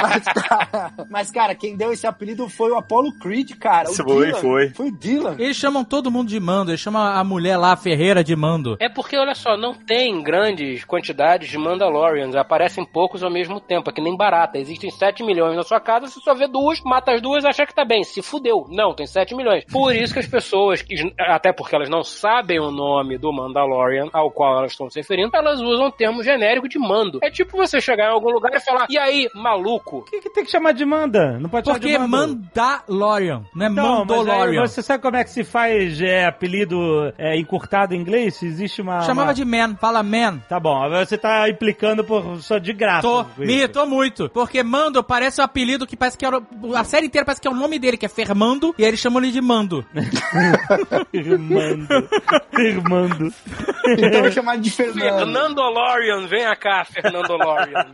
[0.02, 3.88] Mas, cara, mas, cara, quem deu esse apelido foi o Apollo Creed, cara.
[3.90, 4.40] O Foi, Dylan.
[4.40, 4.68] foi.
[4.70, 5.36] Foi o Dylan.
[5.38, 8.76] Eles chamam todo mundo de Mando, eles chamam a mulher lá, a Ferreira, de Mando.
[8.80, 13.90] É porque, olha só, não tem grandes quantidades de Mandalorians, aparecem poucos ao mesmo tempo,
[13.90, 14.58] é que nem barata.
[14.58, 17.66] Existem 7 milhões na sua casa, você só vê duas, mata as duas e acha
[17.66, 18.02] que tá bem.
[18.04, 18.66] Se fudeu.
[18.70, 19.64] Não, tem 7 milhões.
[19.70, 24.08] Por isso que as pessoas, que, até porque elas não sabem o nome do Mandalorian
[24.12, 27.18] ao qual elas estão se referindo, elas usam o termo genérico de mando.
[27.22, 29.83] É tipo você chegar em algum lugar e falar, e aí, maluco?
[29.84, 31.38] Por que, que tem que chamar de Manda?
[31.38, 32.36] Não pode chamar Porque de Mando.
[32.54, 34.66] Mandalorian, não é Não, mas aí Mandalorian.
[34.66, 38.42] você sabe como é que se faz é, apelido é, encurtado em inglês?
[38.42, 39.02] Existe uma.
[39.02, 40.38] Chamava uma- de Man, fala Man.
[40.48, 43.02] Tá bom, agora você tá implicando por só de graça.
[43.02, 44.28] Tô, me irritou muito.
[44.30, 46.40] Porque Mando parece um apelido que parece que era.
[46.76, 49.00] A série inteira parece que é o nome dele, que é Fermando, e aí eles
[49.00, 49.84] chamam ele de Mando.
[51.12, 52.08] Irmando.
[52.58, 53.32] Irmando.
[53.86, 55.18] Então eu vou chamar de Fernando.
[55.18, 57.86] Fernandolorian, vem cá, Fernandolorian.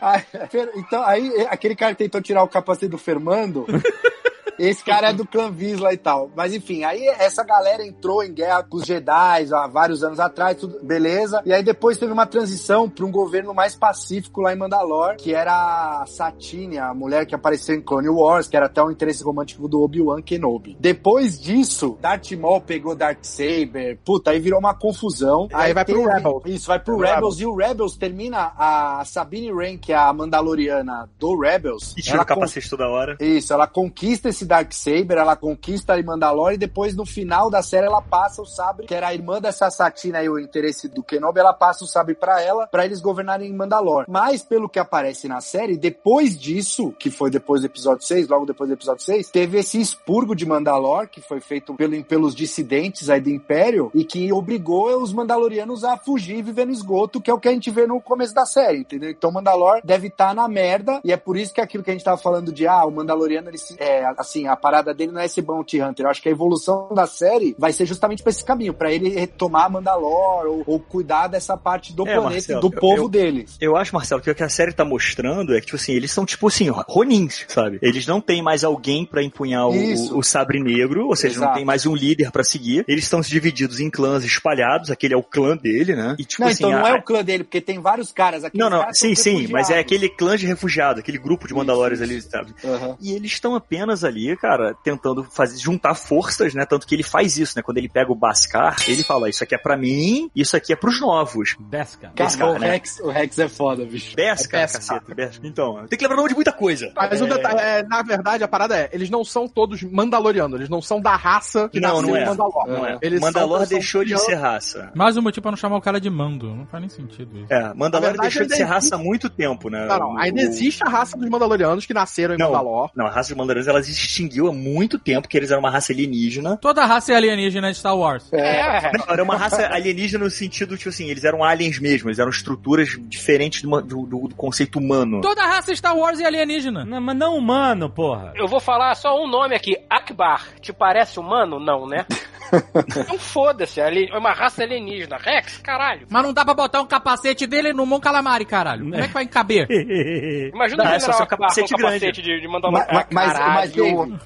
[0.00, 3.66] Aí, Fer- então, aí, aquele cara tentou tirar o capacete do Fernando.
[4.58, 6.30] Esse cara é do clã Visla e tal.
[6.36, 10.56] Mas enfim, aí essa galera entrou em guerra com os Jedi há vários anos atrás,
[10.56, 11.42] tudo, beleza.
[11.44, 15.34] E aí depois teve uma transição para um governo mais pacífico lá em Mandalore, que
[15.34, 19.22] era a Satine, a mulher que apareceu em Clone Wars, que era até um interesse
[19.24, 20.76] romântico do Obi-Wan Kenobi.
[20.78, 25.48] Depois disso, Darth Maul pegou Darksaber, puta, aí virou uma confusão.
[25.52, 26.42] Aí vai pro Rebels.
[26.46, 27.40] Isso, vai pro Pro Rebels.
[27.40, 31.94] E o Rebels termina a Sabine Wren, que é a Mandaloriana do Rebels.
[31.96, 33.16] E tira o ela con- capacete toda hora.
[33.20, 37.86] isso, ela conquista esse Darksaber, ela conquista a Mandalore e depois no final da série
[37.86, 41.40] ela passa o sabre, que era a irmã dessa Satina e o interesse do Kenobi,
[41.40, 44.06] ela passa o sabre pra ela, pra eles governarem em Mandalore.
[44.08, 48.46] Mas pelo que aparece na série, depois disso, que foi depois do episódio 6, logo
[48.46, 53.08] depois do episódio 6, teve esse expurgo de Mandalore, que foi feito pelo, pelos dissidentes
[53.10, 57.30] aí do Império e que obrigou os Mandalorianos a fugir e viver no esgoto, que
[57.30, 59.10] é o que a gente vê no começo da série, entendeu?
[59.10, 62.04] Então Mandalore deve estar na merda e é por isso que aquilo que a gente
[62.04, 65.28] tava falando de, ah, o Mandaloriano, ele se- é, assim, a parada dele não é
[65.28, 66.06] ser Bounty Hunter.
[66.06, 69.08] Eu acho que a evolução da série vai ser justamente pra esse caminho, pra ele
[69.08, 73.08] retomar Mandalore ou, ou cuidar dessa parte do É, planeta Marcelo, do eu- povo eu-
[73.08, 73.56] deles.
[73.60, 76.10] Eu acho, Marcelo, que o que a série tá mostrando é que, tipo assim, eles
[76.10, 77.78] são, tipo assim, ronins, sabe?
[77.80, 81.56] Eles não têm mais alguém pra empunhar o, o sabre negro, ou seja, não Exato.
[81.56, 82.84] tem mais um líder pra seguir.
[82.88, 86.16] Eles estão divididos em clãs espalhados, aquele é o clã dele, né?
[86.18, 88.44] E, tipo não, assim, então não a- é o clã dele, porque tem vários caras
[88.44, 88.58] aqui.
[88.58, 92.20] Não, não, sim, sim, mas é aquele clã de refugiado, aquele grupo de Mandalores ali,
[92.20, 92.54] sabe?
[92.64, 92.96] Aham.
[93.00, 96.64] E eles estão apenas ali, cara, tentando fazer, juntar forças, né?
[96.66, 97.62] Tanto que ele faz isso, né?
[97.62, 100.76] Quando ele pega o Bascar, ele fala: Isso aqui é pra mim, isso aqui é
[100.76, 101.56] pros novos.
[101.58, 102.12] Besca.
[102.14, 102.70] Cara, Esse cara, o, né?
[102.70, 104.14] Rex, o Rex é foda, bicho.
[104.16, 105.02] Besca, É caceta.
[105.42, 106.92] Então, tem que lembrar o nome de muita coisa.
[106.96, 110.56] Mas o É, detalhe, é, na verdade, a parada é, eles não são todos mandalorianos,
[110.56, 112.26] eles não são da raça que Não, nasceu não em é.
[112.26, 112.66] Mandalor.
[112.68, 112.98] Não é.
[113.02, 114.92] Eles Mandalor são- são deixou de crianças- ser raça.
[114.94, 116.54] Mais um motivo pra não chamar o cara de mando.
[116.54, 117.52] Não faz nem sentido isso.
[117.52, 119.86] É, Mandalor verdade, deixou de ser raça existe- há muito tempo, né?
[119.86, 122.46] Não, não, ainda O- existe a raça dos mandalorianos que nasceram em Não.
[122.50, 122.90] Mandalor.
[122.94, 125.70] Não, a raça dos Mandalorianos ela se extinguiu há muito tempo, que eles eram uma
[125.70, 126.56] raça alienígena.
[126.56, 128.32] Toda raça é alienígena de Star Wars.
[128.32, 128.92] É.
[128.96, 132.30] Não, era uma raça alienígena no sentido, tipo assim, eles eram aliens mesmo, eles eram
[132.30, 135.20] estruturas diferentes do, do- do- do conceito humano.
[135.20, 136.84] Toda raça Star Wars é alienígena.
[136.84, 138.32] Não, mas não humano, porra.
[138.36, 139.76] Eu vou falar só um nome aqui.
[139.90, 140.46] Akbar.
[140.60, 141.58] Te parece humano?
[141.58, 142.06] Não, né?
[142.96, 143.80] Então foda-se.
[143.80, 145.16] ali- É uma raça alienígena.
[145.18, 146.06] Rex, caralho.
[146.10, 148.82] Mas não dá pra botar um capacete dele no Mon Calamari, caralho.
[148.84, 149.66] Como é que vai caber?
[150.54, 152.22] Imagina Não, o é só Akbar capacete com capacete grande.
[152.22, 152.86] de, de Mas, Mandalorian.
[152.92, 153.72] mas, mas, Caralho.
[153.72, 154.18] Dave,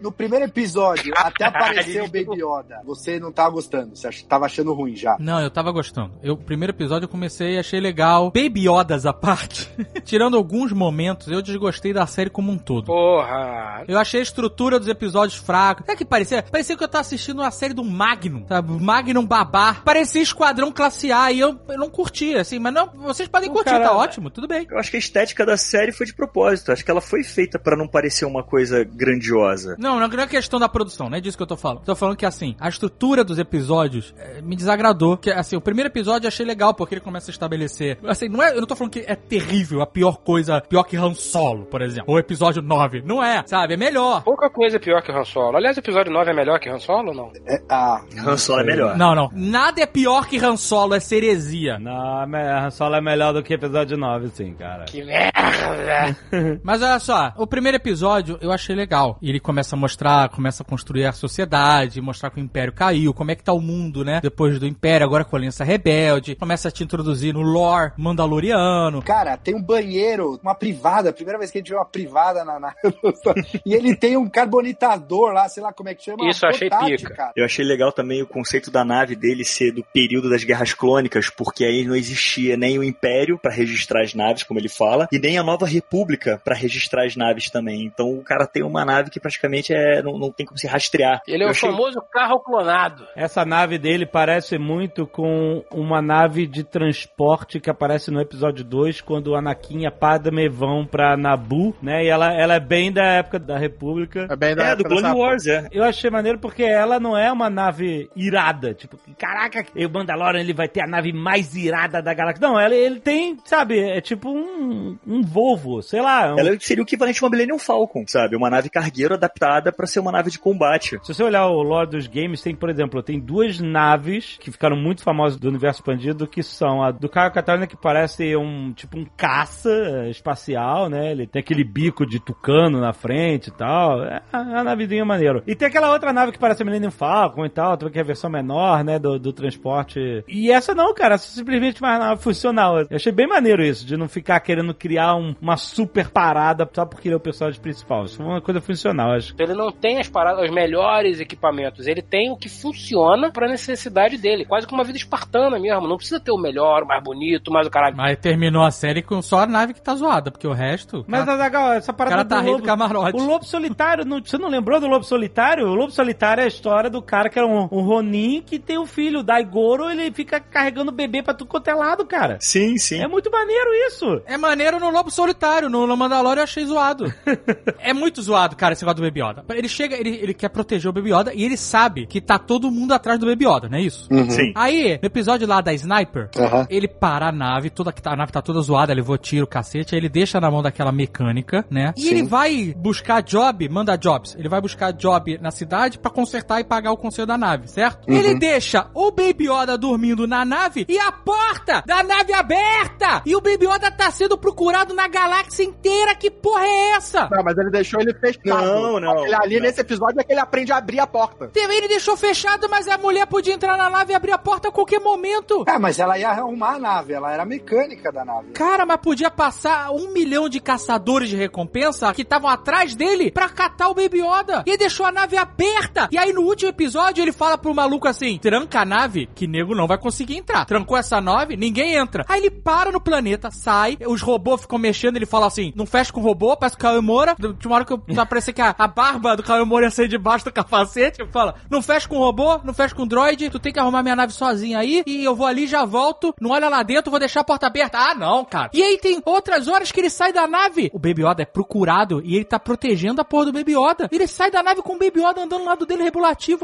[0.00, 2.80] no primeiro episódio, até apareceu o Baby Yoda.
[2.84, 5.16] Você não tava gostando, você tava achando ruim já.
[5.18, 6.12] Não, eu tava gostando.
[6.22, 8.30] Eu, primeiro episódio eu comecei e achei legal.
[8.30, 9.68] Baby Yodas à parte.
[10.04, 12.86] Tirando alguns momentos, eu desgostei da série como um todo.
[12.86, 13.84] Porra.
[13.88, 15.82] Eu achei a estrutura dos episódios fraca.
[15.84, 16.42] Sabe o que parecia?
[16.42, 18.72] Parecia que eu tava assistindo uma série do Magnum, sabe?
[18.72, 19.82] Magnum Babar.
[19.84, 22.58] Parecia Esquadrão Classe A e eu, eu não curti, assim.
[22.58, 24.66] Mas não, vocês podem O curtir, cara- tá ótimo, tudo bem.
[24.70, 26.72] Eu acho que a estética da série foi de propósito.
[26.72, 29.76] Acho que ela foi feita pra não parecer uma coisa grandiosa.
[29.78, 31.82] Não, não é questão da produção, não é disso que eu tô falando.
[31.84, 35.16] Tô falando que, assim, a estrutura dos episódios eh, me desagradou.
[35.16, 37.98] Que, assim, o primeiro episódio eu achei legal, porque ele começa a estabelecer...
[38.04, 40.96] Assim, não é, eu não tô falando que é terrível, a pior coisa, pior que
[40.96, 42.04] Han Solo, por exemplo.
[42.12, 43.02] Ou episódio 9.
[43.02, 43.74] Não é, sabe?
[43.74, 44.22] É melhor.
[44.22, 45.56] Pouca coisa é pior que Han Solo.
[45.56, 47.31] Aliás, o episódio 9 é melhor que Han Solo ou não?
[47.46, 48.96] É, ah, Han Solo é melhor.
[48.96, 49.30] Não, não.
[49.34, 51.78] Nada é pior que Han Solo, é ceresia.
[51.78, 54.84] Não, a Solo é melhor do que episódio 9, sim, cara.
[54.84, 55.32] Que merda.
[56.62, 59.18] Mas olha só, o primeiro episódio eu achei legal.
[59.22, 63.30] Ele começa a mostrar, começa a construir a sociedade, mostrar que o Império caiu, como
[63.30, 64.20] é que tá o mundo, né?
[64.22, 66.36] Depois do Império, agora com a Aliança Rebelde.
[66.36, 69.02] Começa a te introduzir no lore mandaloriano.
[69.02, 72.44] Cara, tem um banheiro, uma privada, a primeira vez que a gente vê uma privada
[72.44, 72.58] na.
[72.60, 72.74] na-
[73.66, 76.28] e ele tem um carbonitador lá, sei lá como é que chama.
[76.28, 77.21] Isso, eu achei pica.
[77.22, 77.32] Cara.
[77.36, 81.30] Eu achei legal também o conceito da nave dele ser do período das guerras clônicas,
[81.30, 85.18] porque aí não existia nem o Império pra registrar as naves, como ele fala, e
[85.18, 87.84] nem a Nova República pra registrar as naves também.
[87.84, 91.20] Então o cara tem uma nave que praticamente é não, não tem como se rastrear.
[91.26, 93.06] Ele é Eu o achei- famoso carro clonado.
[93.16, 99.00] Essa nave dele parece muito com uma nave de transporte que aparece no episódio 2,
[99.00, 102.04] quando o Anakin e a Padme vão pra Nabu, né?
[102.04, 104.26] E ela, ela é bem da época da República.
[104.30, 105.68] É bem da É, do época Clone dessa- Wars, é.
[105.72, 108.74] Eu achei maneiro porque ela não é uma nave irada.
[108.74, 112.46] Tipo, caraca, o Mandalorian ele vai ter a nave mais irada da galáxia.
[112.46, 116.34] Não, ela, ele tem, sabe, é tipo um, um Volvo, sei lá.
[116.34, 118.36] um- Ela seria o equivalente a uma Millennium Falcon, sabe?
[118.36, 120.98] Uma nave cargueiro adaptada pra ser uma nave de combate.
[121.02, 124.76] Se você olhar o lore dos games, tem, por exemplo, tem duas naves que ficaram
[124.76, 128.98] muito famosas do universo expandido, que são a do Caio Catarina, que parece um tipo
[128.98, 129.70] um caça
[130.08, 131.12] espacial, né?
[131.12, 134.02] Ele tem aquele bico de tucano na frente e tal.
[134.04, 135.42] É uma navezinha maneiro.
[135.46, 138.04] E tem aquela outra nave que parece a Millennium Falcon e tal, que é a
[138.04, 140.22] versão menor, né, do, do transporte.
[140.28, 142.78] E essa não, cara, essa simplesmente uma nave funcional.
[142.82, 146.84] Eu achei bem maneiro isso, de não ficar querendo criar um- uma super parada só
[146.86, 148.04] porque ele é o personagem principal.
[148.04, 149.34] Isso é uma coisa funcional, acho.
[149.36, 151.88] Ele não tem as paradas, os melhores equipamentos.
[151.88, 154.44] Ele tem o que funciona pra necessidade dele.
[154.44, 155.88] Quase como uma vida espartana mesmo.
[155.88, 157.96] Não precisa ter o melhor, o mais bonito, mais o caralho.
[157.96, 161.04] Mas terminou a série com só a nave que tá zoada, porque o resto.
[161.08, 163.16] Mas, cara, Azaghal, essa o parada cara tá do rindo lobo, do camarote.
[163.20, 165.66] O Lobo Solitário, não- você não lembrou do Lobo Solitário?
[165.66, 168.78] O Lobo Solitário é a história do cara que era um, um Ronin que tem
[168.78, 172.38] um filho, o Daigoro, ele fica carregando bebê pra tudo quanto é lado, cara.
[172.40, 173.00] Sim, sim.
[173.00, 174.22] É muito maneiro isso.
[174.26, 177.12] É maneiro no Lobo Solitário, no Mandalorian eu achei zoado.
[177.78, 179.44] é muito zoado, cara, esse negócio do Baby Yoda.
[179.50, 182.70] Ele chega, ele, ele quer proteger o Baby Yoda e ele sabe que tá todo
[182.70, 184.08] mundo atrás do Baby Yoda, não é isso?
[184.10, 184.30] Uhum.
[184.30, 184.52] Sim.
[184.54, 186.66] Aí, no episódio lá da Sniper, Aham.
[186.68, 190.08] ele para a nave, toda, a nave tá toda zoada, levou tiro, cacete, aí ele
[190.08, 191.92] deixa na mão daquela mecânica, né?
[191.96, 192.10] E Sim.
[192.10, 194.34] ele vai buscar job, manda jobs.
[194.36, 198.08] Ele vai buscar job na cidade pra consertar e pagar o conselho da nave, certo?
[198.08, 198.16] Uhum.
[198.16, 203.20] Ele deixa o Baby Yoda dormindo na nave e a porta da nave aberta!
[203.26, 207.28] E o Baby Yoda tá sendo procurado na galáxia inteira, que porra é essa?
[207.30, 208.64] Não, mas ele deixou ele fechado.
[208.64, 209.62] Não, não, Ele ali não.
[209.66, 211.50] nesse episódio é que ele aprende a abrir a porta.
[211.54, 214.72] Ele deixou fechado, mas a mulher podia entrar na nave e abrir a porta a
[214.72, 215.64] qualquer momento.
[215.68, 218.52] É, mas ela ia arrumar a nave, ela era mecânica da nave.
[218.52, 223.50] Cara, mas podia passar um milhão de caçadores de recompensa que estavam atrás dele pra
[223.50, 224.62] catar o Baby Yoda.
[224.66, 226.08] E ele deixou a nave aberta.
[226.10, 229.74] E aí no último episódio ele fala pro maluco assim: tranca a nave, que nego
[229.74, 230.64] não vai conseguir entrar.
[230.64, 232.24] Trancou essa nave, ninguém entra.
[232.28, 236.12] Aí ele para no planeta, sai, os robôs ficam mexendo, ele fala assim: não fecha
[236.12, 237.34] com o robô, parece o Kawemura.
[237.36, 240.08] Tinha uma hora que eu- tá parecendo que a, a barba do Kawemura ia sair
[240.08, 241.24] debaixo do capacete.
[241.30, 244.02] Fala: não fecha com o robô, não fecha com o droid, tu tem que arrumar
[244.02, 247.20] minha nave sozinha aí, e eu vou ali, já volto, não olha lá dentro, vou
[247.20, 247.98] deixar a porta aberta.
[247.98, 248.70] Ah, não, cara.
[248.72, 250.90] E aí tem outras horas que ele sai da nave.
[250.92, 254.08] O Baby Yoda é procurado e ele tá protegendo a porra do Baby Yoda.
[254.10, 256.02] Ele sai da nave com o Baby Yoda andando ao lado dele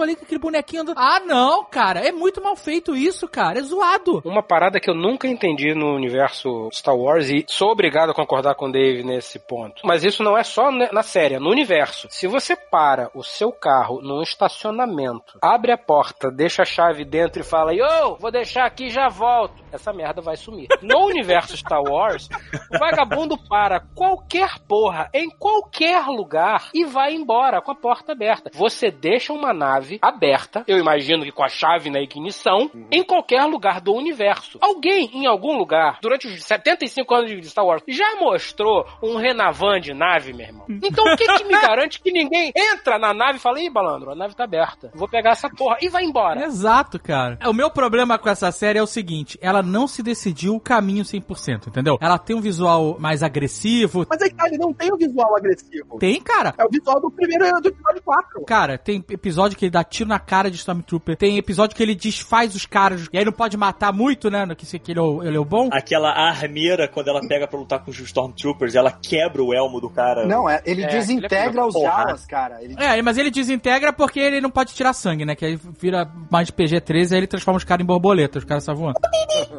[0.03, 0.99] ali, com aquele bonequinho andando.
[0.99, 2.01] Ah, não, cara.
[2.01, 3.59] É muito mal feito isso, cara.
[3.59, 4.23] É zoado.
[4.25, 8.55] Uma parada que eu nunca entendi no universo Star Wars e sou obrigado a concordar
[8.55, 9.83] com o Dave nesse ponto.
[9.85, 12.09] Mas isso não é só na série, é no universo.
[12.11, 17.41] Se você para o seu carro num estacionamento, abre a porta, deixa a chave dentro
[17.41, 19.55] e fala, yo, vou deixar aqui já volto.
[19.73, 20.69] Essa merda vai sumir.
[20.83, 22.29] No universo Star Wars,
[22.73, 28.51] o vagabundo para qualquer porra, em qualquer lugar, e vai embora com a porta aberta.
[28.55, 33.45] Você deixa uma nave aberta, eu imagino que com a chave na ignição, em qualquer
[33.45, 34.59] lugar do universo.
[34.61, 39.81] Alguém, em algum lugar, durante os 75 anos de Star Wars, já mostrou um Renavan
[39.81, 40.67] de nave, meu irmão?
[40.69, 44.11] Então o que, que me garante que ninguém entra na nave e fala, ih, balandro,
[44.11, 44.91] a nave tá aberta.
[44.95, 46.45] Vou pegar essa porra e vai embora.
[46.45, 47.39] Exato, cara.
[47.47, 51.05] O meu problema com essa série é o seguinte: ela não se decidiu o caminho
[51.05, 51.99] 100%, entendeu?
[52.01, 54.07] Ela tem um visual mais agressivo.
[54.09, 55.99] Mas aí, cara, ele não tem o visual agressivo.
[55.99, 56.55] Tem, cara.
[56.59, 58.45] É o visual do primeiro do episódio 4.
[58.45, 61.17] Cara, tem episódio que ele dá tiro na cara de Stormtrooper.
[61.17, 63.07] Tem episódio que ele desfaz os caras.
[63.13, 64.45] E aí não pode matar muito, né?
[64.47, 65.69] no Que, se- que ele, é o, ele é o bom.
[65.73, 69.91] Aquela armeira, quando ela pega pra lutar com os Stormtroopers, ela quebra o elmo do
[69.91, 70.27] cara.
[70.27, 72.63] Não, é, ele É, desintegra ele é os jalas, cara.
[72.63, 75.35] Ele É, mas ele desintegra porque ele não pode tirar sangue, né?
[75.35, 78.39] Que aí vira mais PG-13 aí ele transforma os caras em borboleta.
[78.39, 78.99] Os caras saem voando.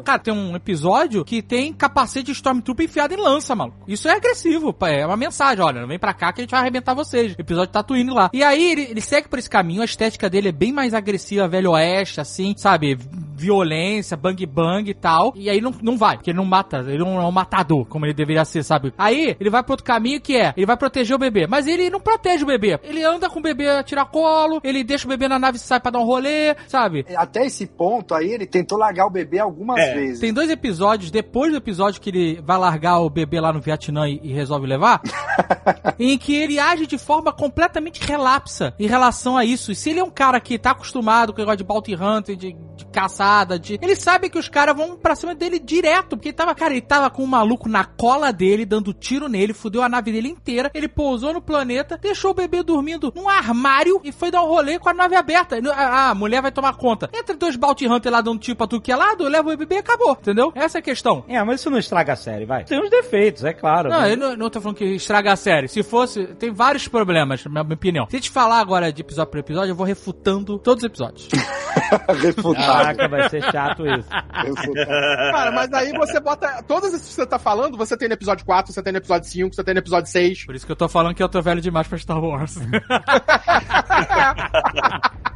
[0.04, 3.84] Cara, tem um episódio que tem capacete de Stormtrooper enfiado em lança, maluco.
[3.86, 6.94] Isso é agressivo, é uma mensagem, olha, vem pra cá que a gente vai arrebentar
[6.94, 7.34] vocês.
[7.38, 8.30] Episódio Tatooine lá.
[8.32, 11.48] E aí ele, ele segue por esse caminho, a estética dele é bem mais agressiva,
[11.48, 12.98] velho oeste, assim, sabe?
[13.40, 15.32] Violência, bang bang e tal.
[15.34, 18.04] E aí não, não vai, porque ele não mata, ele não é um matador, como
[18.06, 18.92] ele deveria ser, sabe?
[18.98, 21.46] Aí ele vai pro outro caminho que é, ele vai proteger o bebê.
[21.46, 22.78] Mas ele não protege o bebê.
[22.82, 25.60] Ele anda com o bebê a tirar colo, ele deixa o bebê na nave e
[25.60, 27.06] sai pra dar um rolê, sabe?
[27.16, 30.20] Até esse ponto aí, ele tentou largar o bebê algumas É, vezes.
[30.20, 34.08] Tem dois episódios, depois do episódio que ele vai largar o bebê lá no Vietnã
[34.08, 35.00] e, e resolve levar,
[35.98, 39.72] em que ele age de forma completamente relapsa em relação a isso.
[39.72, 42.36] E se ele é um cara que tá acostumado com o negócio de bounty hunter,
[42.36, 42.84] de, de
[43.30, 43.78] caçada, de...
[43.80, 46.80] Ele sabe que os caras vão pra cima dele direto, porque ele tava, cara, ele
[46.80, 50.70] tava com um maluco na cola dele, dando tiro nele, fudeu a nave dele inteira,
[50.74, 54.78] ele pousou no planeta, deixou o bebê dormindo num armário e foi dar um rolê
[54.78, 55.58] com a nave aberta.
[55.72, 57.08] Ah, a mulher vai tomar conta.
[57.12, 59.76] Entre dois bounty hunter lá dando tiro pra tudo que é lado, leva o bebê
[59.76, 60.52] e acabou, entendeu?
[60.54, 61.24] Essa é a questão.
[61.28, 62.64] É, mas isso não estraga a série, vai.
[62.64, 63.88] Tem uns defeitos, é claro.
[63.88, 64.12] Não, né?
[64.12, 65.68] eu não, não tô falando que estraga a série.
[65.68, 68.06] Se fosse, tem vários problemas, na minha opinião.
[68.08, 71.28] Se a gente falar agora de episódio por episódio, eu vou refutando todos os episódios.
[72.20, 72.66] Refutado.
[72.66, 74.08] Caraca, vai ser chato isso.
[74.32, 74.86] Refutado.
[75.32, 76.62] Cara, mas aí você bota.
[76.66, 79.28] Todas essas que você tá falando, você tem no episódio 4, você tem no episódio
[79.28, 80.46] 5, você tem no episódio 6.
[80.46, 82.58] Por isso que eu tô falando que eu tô velho demais pra Star Wars.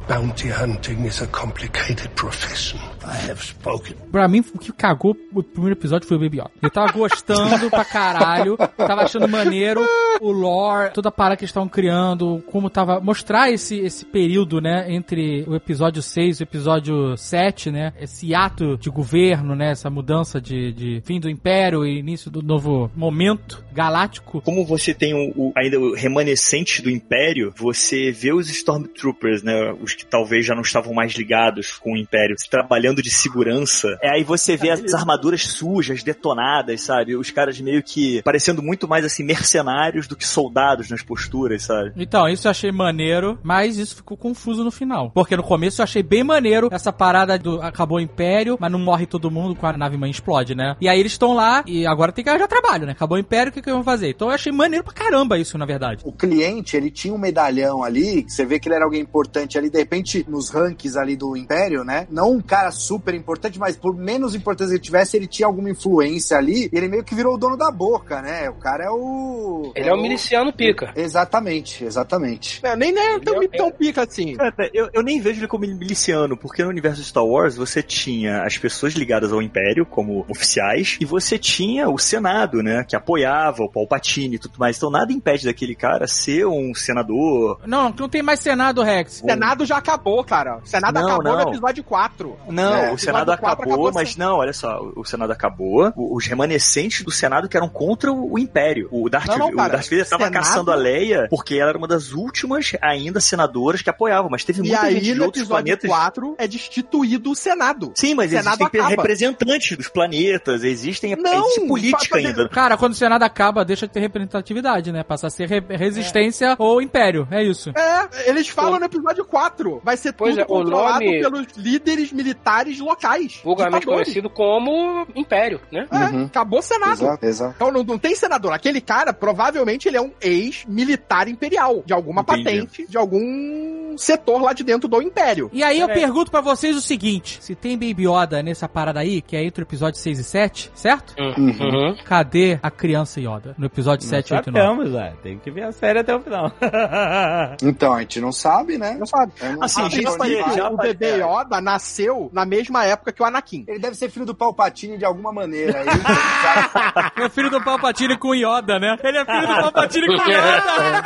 [0.07, 2.77] Bounty hunting is a complicated profession.
[3.03, 3.95] I have spoken.
[4.11, 6.51] Pra mim, o que cagou o primeiro episódio foi o Baby Yoda.
[6.61, 9.83] Eu tava gostando pra caralho, tava achando maneiro
[10.21, 12.99] o lore, toda a parada que eles estavam criando, como tava.
[12.99, 17.93] Mostrar esse, esse período, né, entre o episódio 6 e o episódio 7, né?
[17.99, 19.71] Esse ato de governo, né?
[19.71, 24.41] Essa mudança de, de fim do Império e início do novo momento galáctico.
[24.41, 29.73] Como você tem o, o- ainda o remanescente do Império, você vê os Stormtroopers, né?
[29.81, 33.97] Os que talvez já não estavam mais ligados com o Império, trabalhando de segurança.
[34.01, 37.15] É, aí você vê as armaduras sujas, detonadas, sabe?
[37.15, 41.91] Os caras meio que parecendo muito mais assim, mercenários do que soldados nas posturas, sabe?
[41.97, 45.11] Então, isso eu achei maneiro, mas isso ficou confuso no final.
[45.11, 48.79] Porque no começo eu achei bem maneiro essa parada do acabou o Império, mas não
[48.79, 50.75] morre todo mundo com a nave mãe explode, né?
[50.79, 52.91] E aí eles estão lá e agora tem que arranjar trabalho, né?
[52.91, 54.09] Acabou o Império, o que, que eu vou fazer?
[54.09, 56.01] Então eu achei maneiro pra caramba isso, na verdade.
[56.03, 59.57] O cliente, ele tinha um medalhão ali, que você vê que ele era alguém importante
[59.57, 62.07] ali, de repente, nos rankings ali do Império, né?
[62.09, 65.69] Não um cara super importante, mas por menos importância que ele tivesse, ele tinha alguma
[65.69, 68.49] influência ali, e ele meio que virou o dono da boca, né?
[68.49, 69.71] O cara é o...
[69.75, 70.91] Ele é um miliciano pica.
[70.95, 72.59] Exatamente, exatamente.
[72.63, 74.35] É, nem, nem é tão, é- tão pica assim.
[74.35, 77.83] Cara, eu, eu nem vejo ele como miliciano, porque no universo de Star Wars você
[77.83, 82.95] tinha as pessoas ligadas ao Império como oficiais, e você tinha o Senado, né, que
[82.95, 84.77] apoiava o Palpatine e tudo mais.
[84.77, 87.59] Então nada impede daquele cara ser um senador.
[87.65, 89.21] Não, não tem mais Senado, Rex.
[89.23, 90.57] O Senado já acabou, cara.
[90.63, 91.43] O Senado Não, acabou não.
[91.43, 92.37] no episódio 4.
[92.49, 95.91] Não, É, o Senado acabou, acabou mas sem- não, olha só, o o Senado acabou,
[95.95, 98.87] o- os remanescentes do Senado que eram contra o, o Império.
[98.91, 101.77] O Darth, Não, não, o cara, Darth Vader estava caçando a Leia porque ela era
[101.77, 105.47] uma das últimas ainda senadoras que apoiavam, mas teve E muita gente aí, de outros
[105.47, 107.91] planetas 4, é destituído Senado.
[107.95, 108.89] Sim, mas O Senado existem acaba.
[108.89, 112.49] representantes dos planetas, existem Não, existe política fazer- ainda.
[112.49, 115.03] Cara, quando o Senado acaba, deixa de ter representatividade, né?
[115.03, 117.27] Passa a ser re- resistência ou Império.
[117.31, 117.71] É isso.
[117.75, 119.81] É, eles falam no episódio 4.
[119.83, 123.39] Vai ser Pois tudo é, controlado nome- pelos líderes militares locais.
[123.43, 125.87] Vulgarmente conhecido como Império, né?
[125.91, 126.25] É, Uhum.
[126.25, 126.93] acabou o Senado.
[127.03, 127.53] Exato, exato.
[127.55, 128.53] Então não, não tem senador.
[128.53, 131.83] Aquele cara, provavelmente, ele é um ex-militar imperial.
[131.85, 132.43] De alguma Entendi.
[132.43, 135.49] patente, de algum setor lá de dentro do Império.
[135.53, 136.01] E aí eu Peraí.
[136.03, 139.63] pergunto pra vocês o seguinte: se tem Baby Yoda nessa parada aí, que é entre
[139.63, 141.13] o episódio 6 e 7, certo?
[141.19, 141.95] Uhum.
[142.05, 143.55] Cadê a criança Yoda?
[143.57, 144.65] No episódio 7, 8 e 9.
[144.65, 145.13] Sabemos, é.
[145.23, 146.51] Tem que ver a série até o final.
[147.63, 148.95] Então, a gente não sabe, né?
[148.97, 149.31] Não sabe.
[149.41, 153.25] Não Assim, sei já falei, já o bebê Yoda nasceu na mesma época que o
[153.25, 153.65] Anakin.
[153.67, 155.79] Ele deve ser filho do Palpatine de alguma maneira.
[155.81, 155.89] Ele-
[157.25, 158.97] É filho do Palpatine com Yoda, né?
[159.03, 161.05] Ele é filho do Palpatine com Yoda.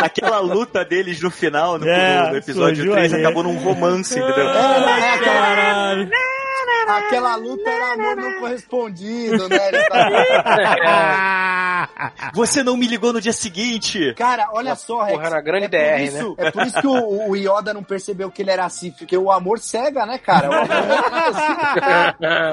[0.00, 3.24] Aquela luta deles no final, no, É, no episódio surgiu 3, ali.
[3.24, 4.48] acabou num romance, entendeu?
[4.48, 6.10] É, Caralho.
[6.86, 9.58] Aquela luta era amor não correspondido, né?
[9.88, 10.10] Tá-
[12.34, 14.12] Você não me ligou no dia seguinte!
[14.14, 15.14] Cara, olha só, Rex.
[15.16, 17.82] Porra, era grande é DR, por isso, É por isso que o, o Yoda não
[17.82, 20.50] percebeu que ele era assim, porque o amor cega, né, cara?
[20.50, 20.68] O amor-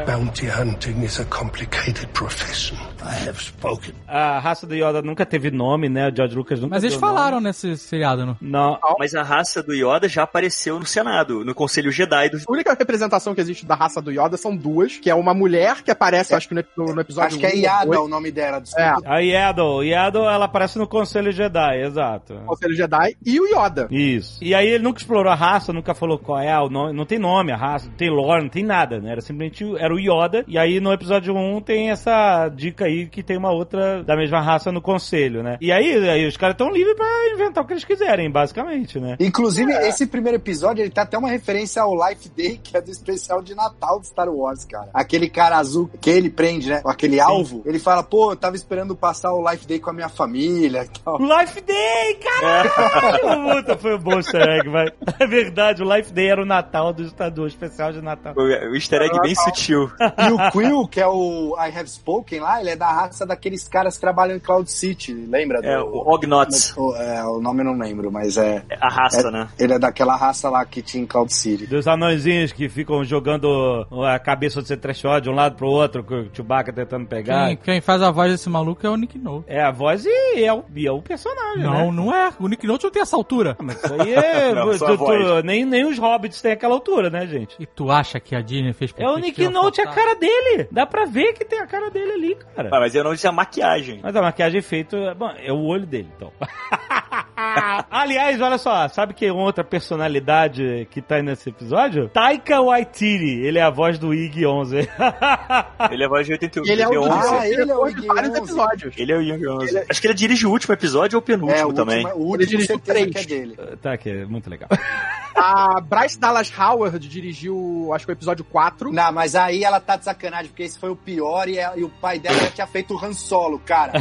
[0.06, 2.78] Bounty hunting is a complicated profession.
[3.04, 3.94] I have spoken.
[4.08, 6.10] A raça do Yoda nunca teve nome, né?
[6.10, 7.18] O George Lucas nunca Mas eles deu nome.
[7.18, 8.38] falaram nesse seriado, não?
[8.40, 8.80] Não.
[9.00, 12.46] Mas a raça do Yoda já apareceu no Senado, no Conselho Jedi dos.
[12.48, 15.82] A única representação que existe da raça do Yoda são duas, que é uma mulher
[15.82, 18.08] que aparece, acho que no, no episódio Acho que é 1 ou Yada 2, o
[18.08, 19.02] nome dela, desculpa.
[19.06, 19.84] A Yaddle.
[19.84, 22.36] Yaddle, ela aparece no Conselho Jedi, exato.
[22.46, 23.88] Conselho Jedi, e o Yoda.
[23.90, 24.44] Isso.
[24.44, 26.94] E aí ele nunca explorou a raça, nunca falou qual é o nome.
[26.94, 29.12] Não tem nome a raça, não tem lore, não tem nada, né?
[29.12, 30.44] Era simplesmente era o Yoda.
[30.48, 34.42] E aí no episódio 1 tem essa dica aí que tem uma outra da mesma
[34.42, 35.58] raça no conselho, né?
[35.62, 39.16] E aí, aí os caras estão livres pra inventar o que eles quiserem, basicamente, né?
[39.20, 42.92] Inclusive, esse primeiro episódio, ele tá até uma referência ao Life Day, que é do
[42.92, 44.90] especial de Natal de Star Wars, cara.
[44.94, 46.82] Aquele cara azul que ele prende, né?
[46.86, 47.62] Aquele alvo.
[47.66, 51.00] Ele fala, pô, eu tava esperando passar o Life Day com a minha família e
[51.00, 51.18] tal.
[51.18, 53.62] Life Day, caralho!
[53.62, 54.88] Puta, foi um bom easter egg, vai.
[55.20, 58.34] É verdade, o Life Day era o Natal do Estador, especial de Natal.
[58.36, 59.92] O easter egg bem sutil.
[60.00, 63.68] E o Quill, que é o I Have Spoken lá, ele é da raça daqueles
[63.68, 65.60] caras que trabalham em Cloud City, lembra?
[65.64, 66.76] É, do- o Ognots.
[66.76, 68.64] o, é, o nome eu não lembro, mas é.
[68.82, 69.48] A raça, é- né?
[69.60, 71.68] Ele é daquela raça lá que tinha em Cloud City.
[71.68, 76.16] Dos anõezinhos que ficam jogando a cabeça do C3PO de um lado pro outro, com
[76.22, 77.48] o Chewbacca tentando pegar.
[77.48, 79.46] Quem, quem faz a voz desse maluco é o Nick Nolte.
[79.48, 81.92] É a voz e é o, e é o personagem, Não, né?
[81.92, 82.32] não é.
[82.40, 83.56] O Nick Nolte não tem essa altura.
[83.62, 84.54] Mas isso aí é.
[84.56, 87.56] Não, tu- tu- nem, nem os hobbits têm aquela altura, né, gente?
[87.60, 90.68] E tu acha que a Disney fez É o Nick Nolte, a cara dele.
[90.72, 92.70] Dá pra ver que tem a cara dele ali, cara.
[92.80, 94.00] Mas eu não disse a maquiagem.
[94.02, 95.14] Mas a maquiagem feita.
[95.16, 96.32] Bom, é o olho dele, então.
[97.90, 102.10] Aliás, olha só, sabe que outra personalidade que tá aí nesse episódio?
[102.10, 104.78] Taika Waititi, ele é a voz do Ig 11.
[105.92, 106.66] Ele é voz de 81.
[106.66, 107.10] Ele é o de 11.
[107.12, 108.40] Ah, ele é o Ig vários 11.
[108.42, 108.94] episódios.
[108.98, 109.86] Ele é o Yang 11.
[109.90, 112.06] Acho que ele dirige o último episódio ou o penúltimo É, o também.
[112.06, 113.26] último, o Ele último dirigiu certeza três.
[113.26, 113.56] que é dele.
[113.82, 114.70] tá aqui, é muito legal.
[115.36, 118.92] A Bryce Dallas Howard dirigiu, acho que o episódio 4.
[118.92, 121.90] Não, mas aí ela tá de sacanagem, porque esse foi o pior e, e o
[121.90, 123.94] pai dela já tinha feito o Han Solo, cara.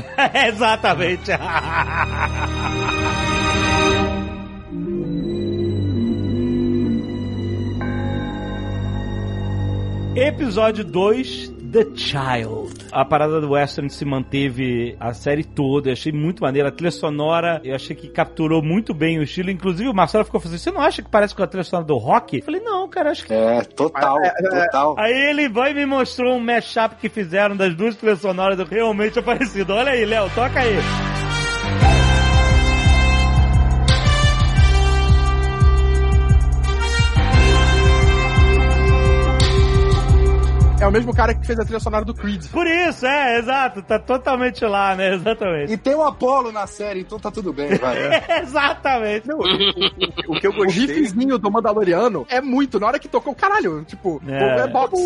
[0.49, 1.31] Exatamente.
[10.15, 12.89] Episódio 2 The Child.
[12.91, 15.89] A parada do Western se manteve a série toda.
[15.89, 16.69] Eu achei muito maneira.
[16.69, 19.51] A trilha sonora, eu achei que capturou muito bem o estilo.
[19.51, 21.97] Inclusive, o Marcelo ficou falando: Você não acha que parece com a trilha sonora do
[21.97, 22.39] rock?
[22.39, 23.33] Eu falei: Não, cara, acho que.
[23.33, 24.19] É, total,
[24.51, 24.95] total.
[24.99, 29.19] Aí ele vai e me mostrou um mashup que fizeram das duas trilhas sonoras realmente
[29.19, 29.73] é parecido.
[29.73, 30.77] Olha aí, Léo, toca aí.
[40.81, 42.47] É o mesmo cara que fez a trilha sonora do Creed.
[42.51, 43.83] Por isso, é, exato.
[43.83, 45.15] Tá totalmente lá, né?
[45.15, 45.73] Exatamente.
[45.75, 47.99] E tem o Apollo na série, então tá tudo bem, vai.
[48.43, 49.29] Exatamente.
[49.29, 50.87] Não, o, o- o que eu O gostei.
[50.87, 52.81] riffzinho do Mandaloriano é muito.
[52.81, 54.61] Na hora que tocou, caralho, tipo, É.
[54.61, 54.99] é, box.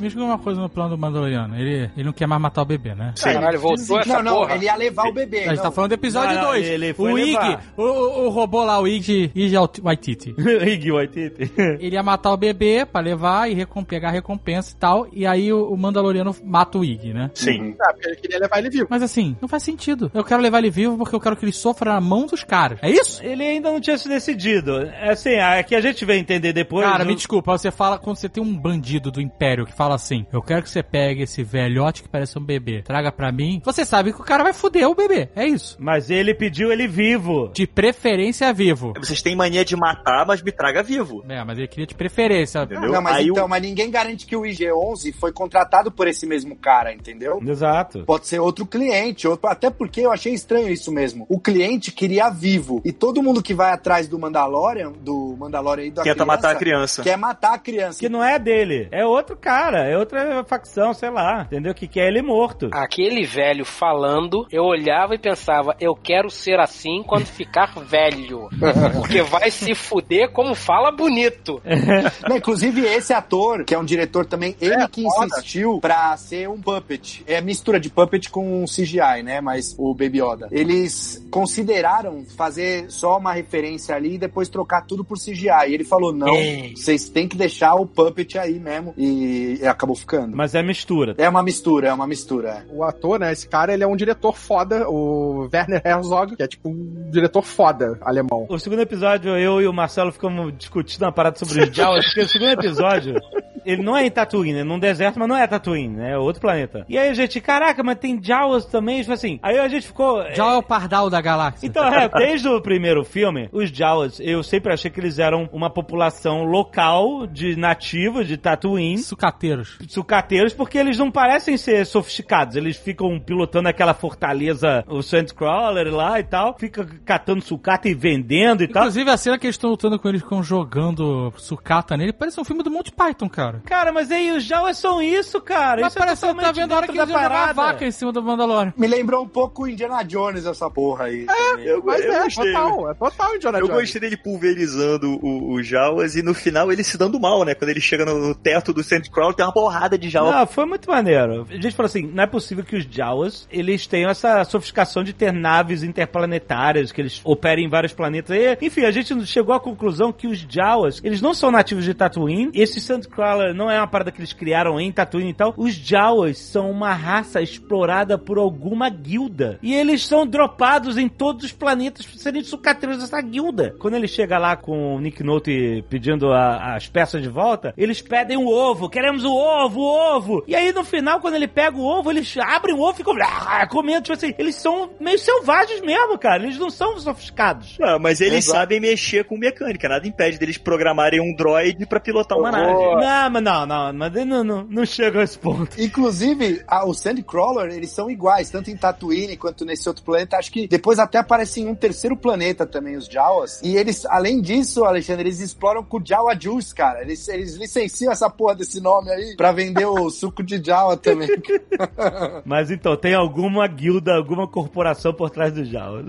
[0.00, 1.54] Me explica uma coisa no plano do Mandaloriano.
[1.56, 3.14] Ele, ele não quer mais matar o bebê, né?
[3.22, 4.56] Caralho, voltou essa Não, não, porra.
[4.56, 5.40] ele ia levar o bebê.
[5.40, 5.62] A gente não.
[5.62, 6.66] tá falando do episódio Não, não, 2.
[6.66, 10.34] ele foi O Ig, o, o, o robô lá, o Ig, Ig Waititi.
[10.66, 11.52] Ig Waititi.
[11.78, 15.06] Ele ia matar o bebê pra levar e recom- pegar a recompensa e tal.
[15.12, 17.30] E aí o, o Mandaloriano mata o Ig, né?
[17.34, 17.74] Sim.
[17.80, 18.86] Ah, porque ele queria levar ele vivo.
[18.90, 20.10] Mas assim, não faz sentido.
[20.14, 22.78] Eu quero levar ele vivo porque eu quero que ele sofra na mão dos caras.
[22.82, 23.22] É isso?
[23.22, 24.82] Ele ainda não tinha se decidido.
[24.82, 26.86] É assim, é que a gente vai entender depois.
[26.86, 29.94] Cara, o- me desculpa, você fala quando você tem um bandido do Império que fala
[29.94, 33.60] assim: Eu quero que você pegue esse velhote que parece um bebê, traga pra mim.
[33.64, 35.28] Você sabe que o cara vai foder o bebê.
[35.34, 35.76] É isso.
[35.78, 37.50] Mas ele pediu ele vivo.
[37.54, 38.92] De preferência vivo.
[38.98, 41.24] Vocês têm mania de matar, mas me traga vivo.
[41.28, 42.62] É, mas ele queria de preferência.
[42.62, 42.90] Entendeu?
[42.92, 46.26] Não, mas Aí o- então, mas ninguém garante que o IG-11 foi contratado por esse
[46.26, 47.40] mesmo cara, entendeu?
[47.46, 48.04] Exato.
[48.04, 51.26] Pode ser outro cliente, outro, até porque eu achei estranho isso mesmo.
[51.28, 52.80] O cliente queria vivo.
[52.84, 56.50] E todo mundo que vai atrás do Mandalorian, do Mandalorian e da Tenta criança, matar
[56.50, 57.02] a criança.
[57.02, 57.98] Quer matar a criança.
[57.98, 58.88] Que não é dele.
[58.90, 59.88] É outro cara.
[59.88, 61.42] É outra facção, sei lá.
[61.42, 61.74] Entendeu?
[61.74, 62.68] Que quer ele morto.
[62.72, 68.48] Aquele velho falando, eu olhava e pensava, eu quero ser assim quando ficar velho.
[68.94, 71.60] Porque vai se fuder como fala bonito.
[72.28, 76.60] Não, inclusive, esse ator, que é um diretor também, ele que insistiu pra ser um
[76.60, 77.22] puppet.
[77.26, 79.40] É mistura de puppet com CGI, né?
[79.40, 80.48] Mas o Baby Yoda.
[80.50, 85.68] Eles consideraram fazer só uma referência ali e depois trocar tudo por CGI.
[85.68, 86.74] E ele falou: não, Ei.
[86.76, 88.94] vocês têm que deixar o puppet aí mesmo.
[88.96, 90.36] E, acabou ficando.
[90.36, 91.14] Mas é mistura.
[91.18, 92.66] É uma mistura, é uma mistura.
[92.70, 93.32] O ator, né?
[93.32, 97.42] Esse cara, ele é um diretor foda, o Werner Herzog, que é tipo um diretor
[97.42, 98.46] foda alemão.
[98.48, 102.20] O segundo episódio, eu e o Marcelo ficamos discutindo uma parada sobre os Jawas, porque
[102.20, 103.14] o segundo episódio,
[103.64, 106.12] ele não é em Tatooine, é num deserto, mas não é Tatooine, né?
[106.12, 106.84] É outro planeta.
[106.88, 109.38] E aí a gente, caraca, mas tem Jawas também, tipo assim.
[109.42, 110.22] Aí a gente ficou.
[110.32, 111.66] Já é o pardal da galáxia.
[111.66, 115.70] Então, é, desde o primeiro filme, os Jawas, eu sempre achei que eles eram uma
[115.70, 119.78] população local de nativos de Tatooine, Sucateiros.
[119.88, 122.56] sucateiros, porque eles não parecem ser sofisticados.
[122.56, 128.62] Eles ficam pilotando aquela fortaleza, o Sandcrawler lá e tal, fica catando sucata e vendendo
[128.62, 128.82] e tal.
[128.82, 132.44] Inclusive, a cena que eles estão lutando com eles, ficam jogando sucata nele, parece um
[132.44, 133.51] filme do Monty Python, cara.
[133.64, 135.80] Cara, mas aí os Jawas são isso, cara.
[135.80, 137.26] Mas isso parece que é você tá vendo a hora que eles da iam jogar
[137.26, 137.54] a parada.
[137.54, 138.72] vaca em cima do Mandalorian.
[138.76, 141.26] Me lembrou um pouco o Indiana Jones essa porra aí.
[141.26, 141.66] também.
[141.66, 142.52] Eu, Mas eu é, gostei.
[142.52, 143.80] total, é total Indiana Eu Jones.
[143.82, 147.54] gostei dele pulverizando o, o Jawas e no final ele se dando mal, né?
[147.54, 150.34] Quando ele chega no, no teto do Sandcrawler, tem uma porrada de Jawas.
[150.34, 151.46] Não, foi muito maneiro.
[151.50, 155.12] A gente falou assim, não é possível que os Jawas, eles tenham essa sofisticação de
[155.12, 158.36] ter naves interplanetárias, que eles operem em vários planetas.
[158.36, 161.94] E, enfim, a gente chegou à conclusão que os Jawas, eles não são nativos de
[161.94, 162.50] Tatooine.
[162.54, 165.54] Esse Sandcrawler não é uma parada que eles criaram em Tatooine e tal.
[165.56, 169.58] Os Jawas são uma raça explorada por alguma guilda.
[169.62, 173.74] E eles são dropados em todos os planetas pra serem sucateiros dessa guilda.
[173.78, 178.00] Quando ele chega lá com o Nick Note pedindo a- as peças de volta, eles
[178.02, 178.88] pedem o ovo.
[178.88, 180.44] Queremos o ovo, o ovo.
[180.46, 183.14] E aí no final, quando ele pega o ovo, eles abrem o ovo e ficam
[183.22, 184.02] ah, comendo.
[184.02, 186.42] Tipo assim, eles são meio selvagens mesmo, cara.
[186.42, 187.76] Eles não são sofisticados.
[187.80, 188.58] Ah, mas eles Exato.
[188.58, 192.72] sabem mexer com mecânica, nada impede deles programarem um droid pra pilotar uma nave.
[192.72, 195.80] Não, mas não, não, mas ele não, não, não chega a esse ponto.
[195.80, 200.36] Inclusive, a- o Sandcrawler, eles são iguais, tanto em Tatooine quanto nesse outro planeta.
[200.36, 203.60] Acho que depois até aparecem em um terceiro planeta também, os Jawas.
[203.62, 207.02] E eles, além disso, Alexandre, eles exploram com o Jawa Juice, cara.
[207.02, 211.28] Eles, eles licenciam essa porra desse nome aí pra vender o suco de Jawa também.
[212.44, 216.06] Mas então, tem alguma guilda, alguma corporação por trás do Jaws.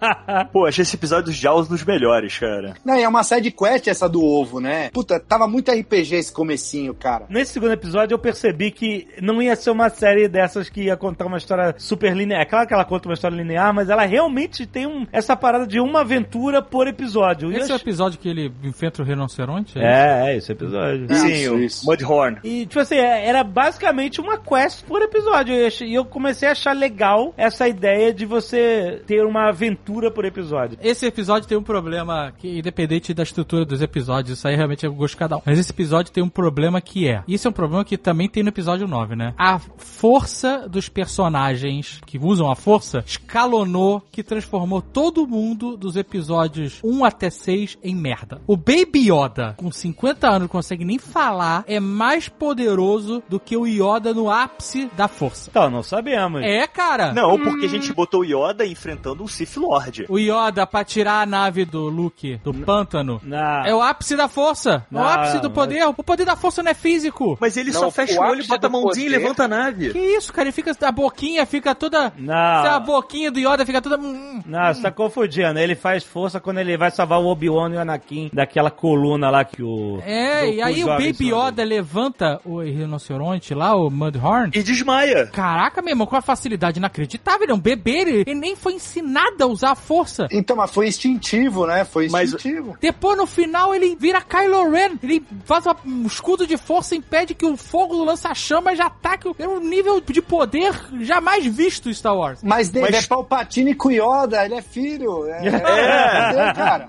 [0.52, 2.74] Pô, achei esse episódio dos Jaws dos melhores, cara.
[2.84, 4.90] Não, e é uma side quest essa do ovo, né?
[4.90, 6.32] Puta, tava muito RPG esse
[6.66, 7.26] comecinho, cara.
[7.28, 11.26] Nesse segundo episódio eu percebi que não ia ser uma série dessas que ia contar
[11.26, 12.40] uma história super linear.
[12.42, 15.66] É claro que ela conta uma história linear, mas ela realmente tem um, essa parada
[15.66, 17.52] de uma aventura por episódio.
[17.52, 19.78] E Esse é o episódio que ele enfrenta o rinoceronte?
[19.78, 21.06] É, é esse episódio.
[21.14, 21.86] Sim, Isso, o isso.
[21.86, 22.38] Mudhorn.
[22.42, 25.54] E, tipo assim, é- era basicamente uma quest por episódio.
[25.54, 30.24] E eu E comecei a achar legal essa ideia de você ter uma aventura por
[30.24, 30.78] episódio.
[30.82, 34.88] Esse episódio tem um problema que, independente da estrutura dos episódios, isso aí realmente é
[34.88, 35.42] o gosto de cada um.
[35.44, 37.22] Mas esse episódio tem um problema que é.
[37.28, 39.34] Isso é um problema que também tem no episódio 9, né?
[39.36, 46.80] A força dos personagens que usam a força escalonou que transformou todo mundo dos episódios
[46.82, 48.40] 1 até 6 em merda.
[48.46, 53.56] O Baby Yoda, com 50 anos, não consegue nem falar, é mais poderoso do que
[53.56, 55.50] o Yoda no ápice da força.
[55.50, 56.42] Então, não sabemos.
[56.42, 57.12] É, cara.
[57.12, 60.06] Não, porque a gente botou o Yoda enfrentando um Sith Lord.
[60.08, 63.20] O Yoda pra tirar a nave do Luke do pântano.
[63.22, 63.64] Não.
[63.64, 64.86] É o ápice da força.
[64.90, 65.84] É Não, o ápice do poder.
[65.86, 67.36] O poder da força não é físico.
[67.40, 69.48] Mas ele Não, só fecha o o olho, bota a mãozinha e poder- levanta a
[69.48, 69.90] nave.
[69.92, 70.48] Que isso, cara?
[70.48, 70.72] Ele fica.
[70.82, 72.12] A boquinha fica toda.
[72.18, 72.34] Não.
[72.34, 73.96] A boquinha do Yoda fica toda.
[73.96, 75.58] Não, você tá confundindo.
[75.58, 79.44] Ele faz força quando ele vai salvar o Obi-Wan e o Anakin daquela coluna lá
[79.44, 80.00] que o.
[80.04, 84.50] É, e aí o Baby Yoda levanta o rinoceronte lá, o Mudhorn.
[84.54, 85.26] E desmaia.
[85.26, 87.42] Caraca, meu irmão, com a facilidade inacreditável.
[87.42, 90.26] Ele é um bebê, ele, ele nem foi ensinado a usar a força.
[90.30, 91.84] Então, mas foi instintivo, né?
[91.84, 92.76] Foi Mas- instintivo.
[92.80, 94.96] Depois, no final, ele vira Kylo Ren.
[95.02, 99.30] Ele faz um escudo de força, impede que o fogo do lança-chamas já ataque.
[99.38, 100.72] É um nível de poder
[101.02, 102.40] jamais visto em Star Wars.
[102.42, 105.24] Mas, Dave, Mas- é Palpatine com Yoda, ele é filho.
[105.30, 106.48] É, É.
[106.48, 106.88] é, cara.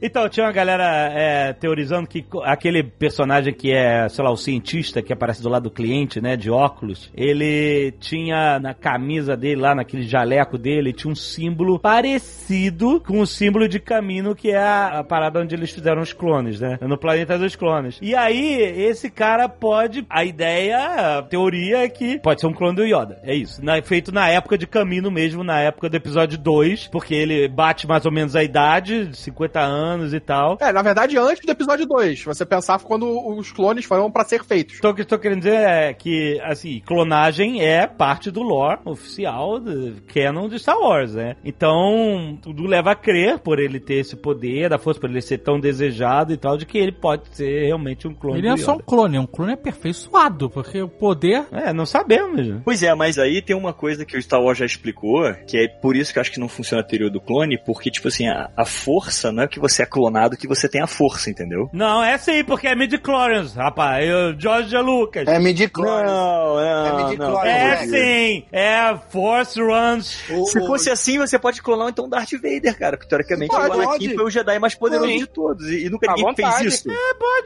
[0.00, 5.02] Então, tinha uma galera é, teorizando que aquele personagem que é, sei lá, o cientista
[5.02, 9.74] que aparece do lado do cliente, né, de óculos, ele tinha na camisa dele, lá
[9.74, 15.00] naquele jaleco dele, tinha um símbolo parecido com o símbolo de Camino, que é a,
[15.00, 17.98] a parada onde eles fizeram os clones, né, no planeta dos clones.
[18.00, 22.76] E aí, esse cara pode, a ideia, a teoria é que pode ser um clone
[22.76, 23.64] do Yoda, é isso.
[23.64, 27.86] Na- feito na época de Camino mesmo, na época do episódio 2, porque ele bate
[27.86, 30.58] mais ou menos a idade, 50 anos e tal.
[30.60, 32.24] É, na verdade, antes do episódio 2.
[32.24, 33.06] Você pensava quando
[33.36, 34.76] os clones foram pra ser feitos.
[34.78, 38.80] Então, o que eu estou querendo dizer é que, assim, clonagem é parte do lore
[38.84, 41.36] oficial do canon de Star Wars, né?
[41.44, 45.38] Então, tudo leva a crer, por ele ter esse poder, da força, por ele ser
[45.38, 48.56] tão desejado e tal, de que ele pode ser realmente um clone Ele do é
[48.72, 51.46] só um clone, um clone aperfeiçoado, porque o poder.
[51.52, 52.60] É, não sabemos.
[52.64, 55.68] Pois é, mas aí tem uma coisa que o Star Wars já explicou, que é
[55.68, 58.28] por isso que eu acho que não funciona a teoria do clone, porque, tipo assim,
[58.28, 61.68] a, a força não é que você é clonado, que você tem a força, entendeu?
[61.72, 64.06] Não, é sim, porque é midi-chlorians, rapaz.
[64.06, 65.26] Eu, George Lucas.
[65.26, 66.10] É midi-chlorians.
[66.10, 67.88] Não, É não, É moleque.
[67.88, 70.18] sim, é Force Runs.
[70.30, 73.70] O- Se o- fosse assim, você pode clonar então Darth Vader, cara, porque teoricamente Pode,
[73.70, 74.14] o Anakin pode.
[74.14, 75.18] foi o Jedi mais poderoso Sim.
[75.18, 76.58] de todos, e, e nunca À ninguém vontade.
[76.58, 76.88] fez isso.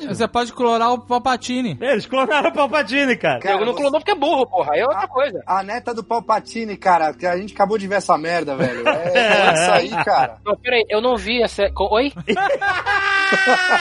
[0.09, 1.77] Você pode clonar o Palpatine.
[1.81, 3.41] Eles clonaram o Palpatine, cara.
[3.41, 4.73] Cara, Eu não clonou porque é burro, porra.
[4.75, 5.43] Aí é outra coisa.
[5.47, 8.87] A neta do Palpatine, cara, que a gente acabou de ver essa merda, velho.
[8.89, 10.37] É, é isso aí, cara.
[10.45, 11.71] Não, peraí, eu não vi essa.
[11.73, 12.13] co- Oi?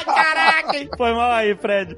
[0.06, 0.72] Caraca!
[0.98, 1.98] Foi mal aí, Fred.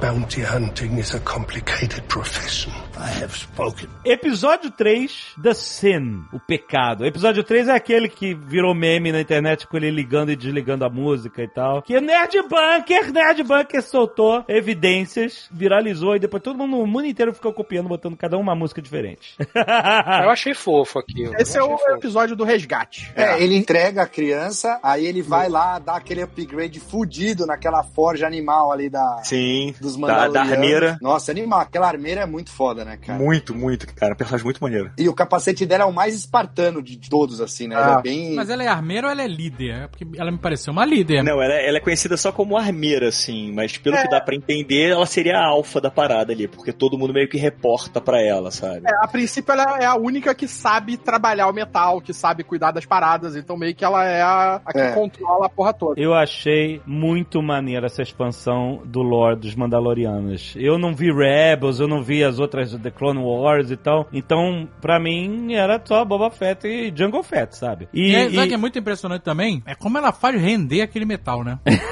[0.00, 2.70] Bounty hunting is a complicated profession.
[2.96, 3.88] I have spoken.
[4.04, 7.04] Episódio 3, The Sin, o pecado.
[7.06, 10.90] Episódio 3 é aquele que virou meme na internet com ele ligando e desligando a
[10.90, 11.82] música e tal.
[11.82, 17.06] Que o Nerd Bunker, Nerd Bunker soltou evidências, viralizou e depois todo mundo, o mundo
[17.06, 19.36] inteiro ficou copiando, botando cada um uma música diferente.
[19.54, 21.34] Eu achei fofo aquilo.
[21.38, 21.90] Esse é o fofo.
[21.92, 23.10] episódio do resgate.
[23.14, 28.26] É, ele entrega a criança, aí ele vai lá dar aquele upgrade fudido naquela forja
[28.26, 30.48] animal ali da, Sim, dos da, Mandalorianos.
[30.48, 30.98] da armeira.
[31.00, 31.60] Nossa, animal.
[31.60, 33.18] Aquela armeira é muito foda, né, cara?
[33.18, 34.14] Muito, muito, cara.
[34.14, 34.90] Um personagem muito maneiro.
[34.98, 37.76] E o capacete dela é o mais espartano de todos, assim, né?
[37.76, 37.96] Ah.
[37.98, 38.34] é bem...
[38.34, 39.70] Mas ela é armeira ou ela é líder?
[39.70, 41.22] É Porque ela me pareceu uma líder.
[41.22, 44.90] Não, ela, ela é conhecida só como armeira, assim, mas pelo que dá pra entender,
[44.92, 48.50] ela seria a alfa da parada ali, porque todo mundo meio que reporta pra ela,
[48.50, 48.82] sabe?
[48.86, 52.70] É, a princípio ela é a única que sabe trabalhar o metal, que sabe cuidar
[52.72, 54.92] das paradas, então meio que ela é a, a que É.
[54.92, 56.00] controla a porra toda.
[56.00, 60.54] Eu achei muito maneira essa expansão do lore dos Mandalorianos.
[60.56, 64.08] Eu não vi Rebels, eu não vi as outras The Clone Wars e tal.
[64.12, 67.88] Então, pra mim, era só Boba Fett e Jungle Fett, sabe?
[67.92, 69.62] E, E, é, sabe o e- que é muito impressionante também?
[69.66, 71.58] É como ela faz render aquele metal, né?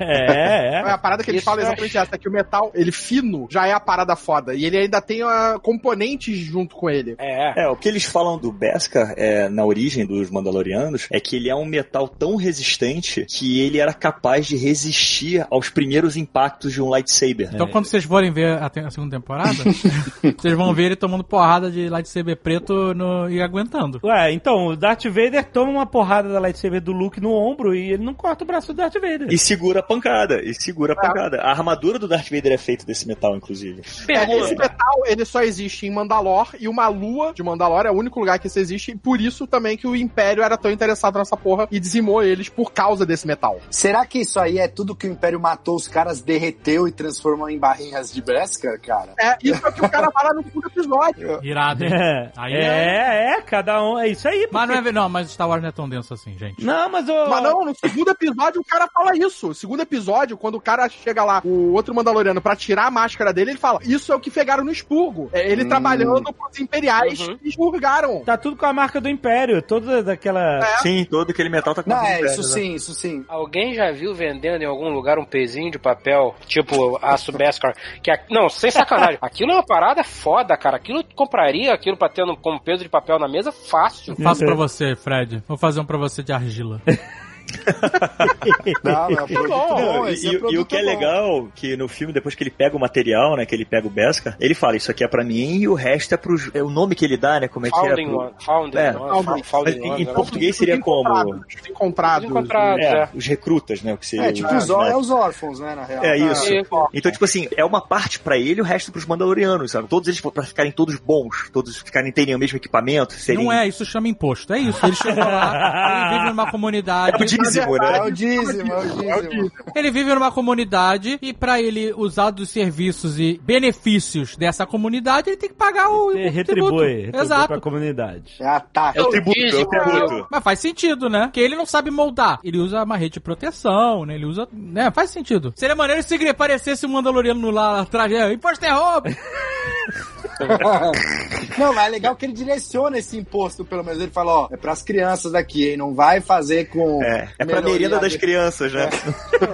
[0.00, 2.92] É, É a parada que eles Isso falam eu exatamente essa, que o metal, ele
[2.92, 4.54] fino, já é a parada foda.
[4.54, 7.14] E ele ainda tem ah, componentes junto com ele.
[7.18, 7.62] É.
[7.64, 11.48] É, o que eles falam do Beskar é, na origem dos Mandalorianos é que ele
[11.50, 16.82] é um metal tão resistente que ele era capaz de resistir aos primeiros impactos de
[16.82, 17.50] um lightsaber.
[17.52, 19.52] Então, quando vocês forem ver a, te- a segunda temporada,
[20.38, 24.00] vocês vão ver ele tomando porrada de lightsaber preto no- e aguentando.
[24.04, 27.92] Ué, então, o Darth Vader toma uma porrada da lightsaber do Luke no ombro e
[27.92, 29.28] ele não corta o braço do Darth Vader.
[29.30, 31.40] E segura a pancada, e segura a pancada.
[31.40, 33.82] A armadura do Darth Vader é feita desse metal, inclusive.
[34.08, 37.94] É, esse metal, ele só existe em Mandalor, e uma lua de Mandalor é o
[37.94, 41.18] único lugar que isso existe, e por isso também que o Império era tão interessado
[41.18, 43.58] nessa porra e dizimou eles por causa desse metal.
[43.68, 47.50] Será que isso aí é tudo que o Império matou, os caras derreteu e transformou
[47.50, 49.14] em barrinhas de Beskar, cara?
[49.20, 51.40] É, isso é o que o cara fala no segundo episódio.
[51.42, 51.90] Irado, hein?
[51.92, 54.48] É, Aí é, é, cada um, é isso aí.
[54.52, 56.64] Mas não, porque- é, não, mas Star Wars não é tão denso assim, gente.
[56.64, 57.26] Não, mas o...
[57.28, 59.48] Mas não, no segundo episódio o cara fala isso.
[59.48, 63.32] No segundo episódio, quando o cara chega lá, o outro Mandaloriano, pra tirar a máscara
[63.32, 65.30] dele, ele fala: Isso é o que pegaram no expurgo.
[65.32, 65.68] É ele Hum.
[65.68, 67.36] trabalhando pros imperiais Uhum.
[67.38, 68.22] que expurgaram.
[68.24, 70.60] Tá tudo com a marca do Império, toda daquela...
[70.82, 72.48] Sim, todo aquele metal tá com Não, a é, Império, isso né?
[72.48, 73.24] sim, isso sim.
[73.28, 77.74] Alguém já viu vendendo em algum lugar um pezinho de papel, tipo aço Beskar?
[78.02, 79.18] Que a- Não, sem sacanagem.
[79.22, 80.76] Aquilo é uma parada foda, cara.
[80.76, 84.14] Aquilo eu compraria aquilo pra ter no- como peso de papel na mesa fácil.
[84.16, 85.42] Faço pra você, Fred.
[85.48, 86.80] Vou fazer um pra você de argila.
[88.82, 89.68] Não, é produto bom.
[89.68, 90.86] bom, Não, e, é produto o que é bom.
[90.86, 93.90] legal, que no filme, depois que ele pega o material, né, que ele pega o
[93.90, 96.50] Beskar, ele fala, isso aqui é pra mim e o resto é pros...
[96.54, 97.80] É o nome que ele dá, né, como é que é?
[97.80, 98.32] Founding Pro- One.
[98.44, 98.96] Founding É.
[98.96, 99.24] One.
[99.24, 99.42] Founding.
[99.42, 100.12] Founding One, em né?
[100.12, 101.00] português seria como...
[101.10, 101.68] Encontrados.
[101.68, 102.30] Encontrados.
[102.30, 103.08] Encontrados, É, é.
[103.14, 104.26] os recrutas, né, o que seria...
[104.28, 104.90] É, tipo, os, né?
[104.90, 106.04] é os órfãos, né, na real.
[106.04, 106.52] É isso.
[106.52, 106.64] E-
[106.94, 109.88] Então, tipo assim, é uma parte pra ele e o resto pros Mandalorianos, sabe?
[109.88, 113.44] Todos eles pra ficarem todos bons, todos ficarem terem o mesmo equipamento, serem...
[113.44, 114.52] Não é, isso chama imposto.
[114.52, 114.84] É isso.
[114.84, 115.52] Ele chegou lá,
[116.10, 117.16] ele vive numa É comunidade.
[117.16, 118.02] o dízimo, É né?
[118.02, 119.50] o dízimo, é o dízimo.
[119.74, 125.36] Ele vive numa comunidade e pra ele usar dos serviços e benefícios dessa comunidade, ele
[125.36, 126.82] tem que pagar o, Você o retribui, tributo.
[126.82, 127.60] retribui pra Exato.
[127.60, 128.34] comunidade.
[128.40, 128.98] É ataque.
[128.98, 130.26] É o tributo, é o tributo.
[130.30, 131.22] Mas faz sentido, né?
[131.24, 132.38] Porque ele não sabe moldar.
[132.44, 134.14] Ele usa uma rede de proteção, né?
[134.14, 134.48] Ele usa.
[134.52, 134.90] né?
[134.90, 135.52] Faz sentido.
[135.56, 138.12] Seria maneiro se aparecesse um Mandaloriano lá atrás.
[138.12, 139.08] É, imposto é roubo!
[141.58, 144.00] Não, mas é legal que ele direciona esse imposto, pelo menos.
[144.00, 145.76] Ele fala, ó, é pras crianças daqui, hein?
[145.76, 147.02] Não vai fazer com...
[147.02, 148.88] É, é pra merenda das crianças, né?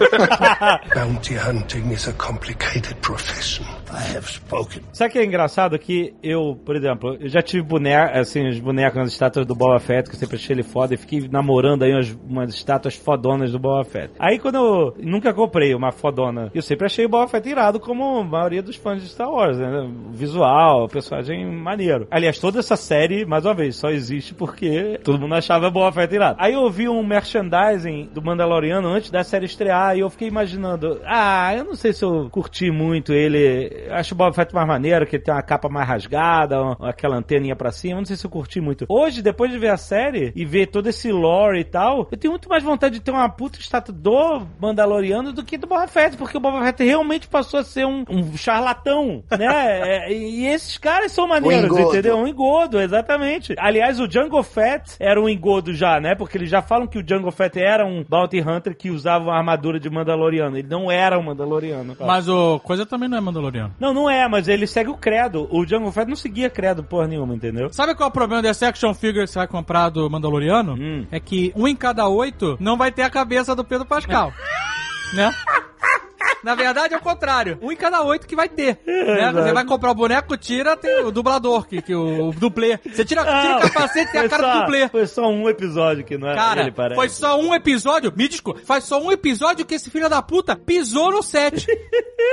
[0.95, 3.64] Bounty hunting is a complicated profession.
[3.91, 4.82] I have spoken.
[4.93, 5.78] Sabe o que é engraçado?
[5.78, 9.78] Que eu, por exemplo, eu já tive boneca, assim, os bonecos nas estátuas do Boba
[9.78, 13.53] Fett, que eu sempre achei ele foda, e fiquei namorando aí umas, umas estátuas fodonas
[13.53, 14.12] do Boba Fett.
[14.18, 18.18] Aí quando eu nunca comprei uma fodona, eu sempre achei o Boba Fett irado, como
[18.18, 19.80] a maioria dos fãs de Star Wars, né?
[19.80, 22.07] O visual, o personagem maneiro.
[22.11, 25.93] Aliás, toda essa série, mais uma vez, só existe porque todo mundo achava o Boba
[25.93, 26.37] Fett irado.
[26.41, 31.01] Aí eu vi um merchandising do Mandaloriano antes da série estrear, e eu fiquei imaginando,
[31.05, 33.87] ah, eu não sei se eu curti muito ele.
[33.87, 36.77] Eu Acho o Boba Fett mais maneiro, que ele tem uma capa mais rasgada, uma-
[36.91, 37.99] aquela anteninha pra cima.
[37.99, 38.85] Não sei se eu curti muito.
[38.89, 42.33] Hoje, depois de ver a série e ver todo esse lore e tal, eu tenho
[42.33, 46.16] muito mais vontade de ter uma puta estátua do Mandaloriano do que do Boba Fett,
[46.16, 49.47] porque o Boba Fett realmente passou a ser um, um charlatão, né?
[49.87, 52.16] É, e esses caras são maneiros, entendeu?
[52.16, 53.54] Um engodo, exatamente.
[53.58, 56.14] Aliás, o Django Fett era um engodo já, né?
[56.14, 59.36] Porque eles já falam que o Django Fett era um bounty hunter que usava uma
[59.36, 60.58] armadura de Mandaloriano.
[60.58, 61.96] Ele não era um Mandaloriano.
[62.00, 63.74] Mas o coisa também não é Mandaloriano.
[63.78, 65.48] Não, não é, mas ele segue o credo.
[65.50, 67.72] O Django Fett não seguia credo porra nenhuma, entendeu?
[67.72, 70.74] Sabe qual é o problema desse action figure que você vai comprar do Mandaloriano?
[70.74, 71.06] Hum.
[71.10, 74.32] É que um em cada oito não vai ter a cabeça do Pedro Pascal.
[75.14, 75.30] né?
[76.45, 77.59] Na verdade, é o contrário.
[77.62, 78.78] Um em cada oito que vai ter.
[78.87, 79.32] né?
[79.32, 82.78] Você vai comprar o boneco, tira, tem o dublador, que, que o, o dublê.
[82.84, 84.89] Você tira, tira o capacete, tem a cara só, do dublê.
[84.89, 86.95] Foi só um episódio que não era Cara, ele, parece.
[86.95, 90.55] foi só um episódio, me desculpa, faz só um episódio que esse filho da puta
[90.57, 91.66] pisou no set.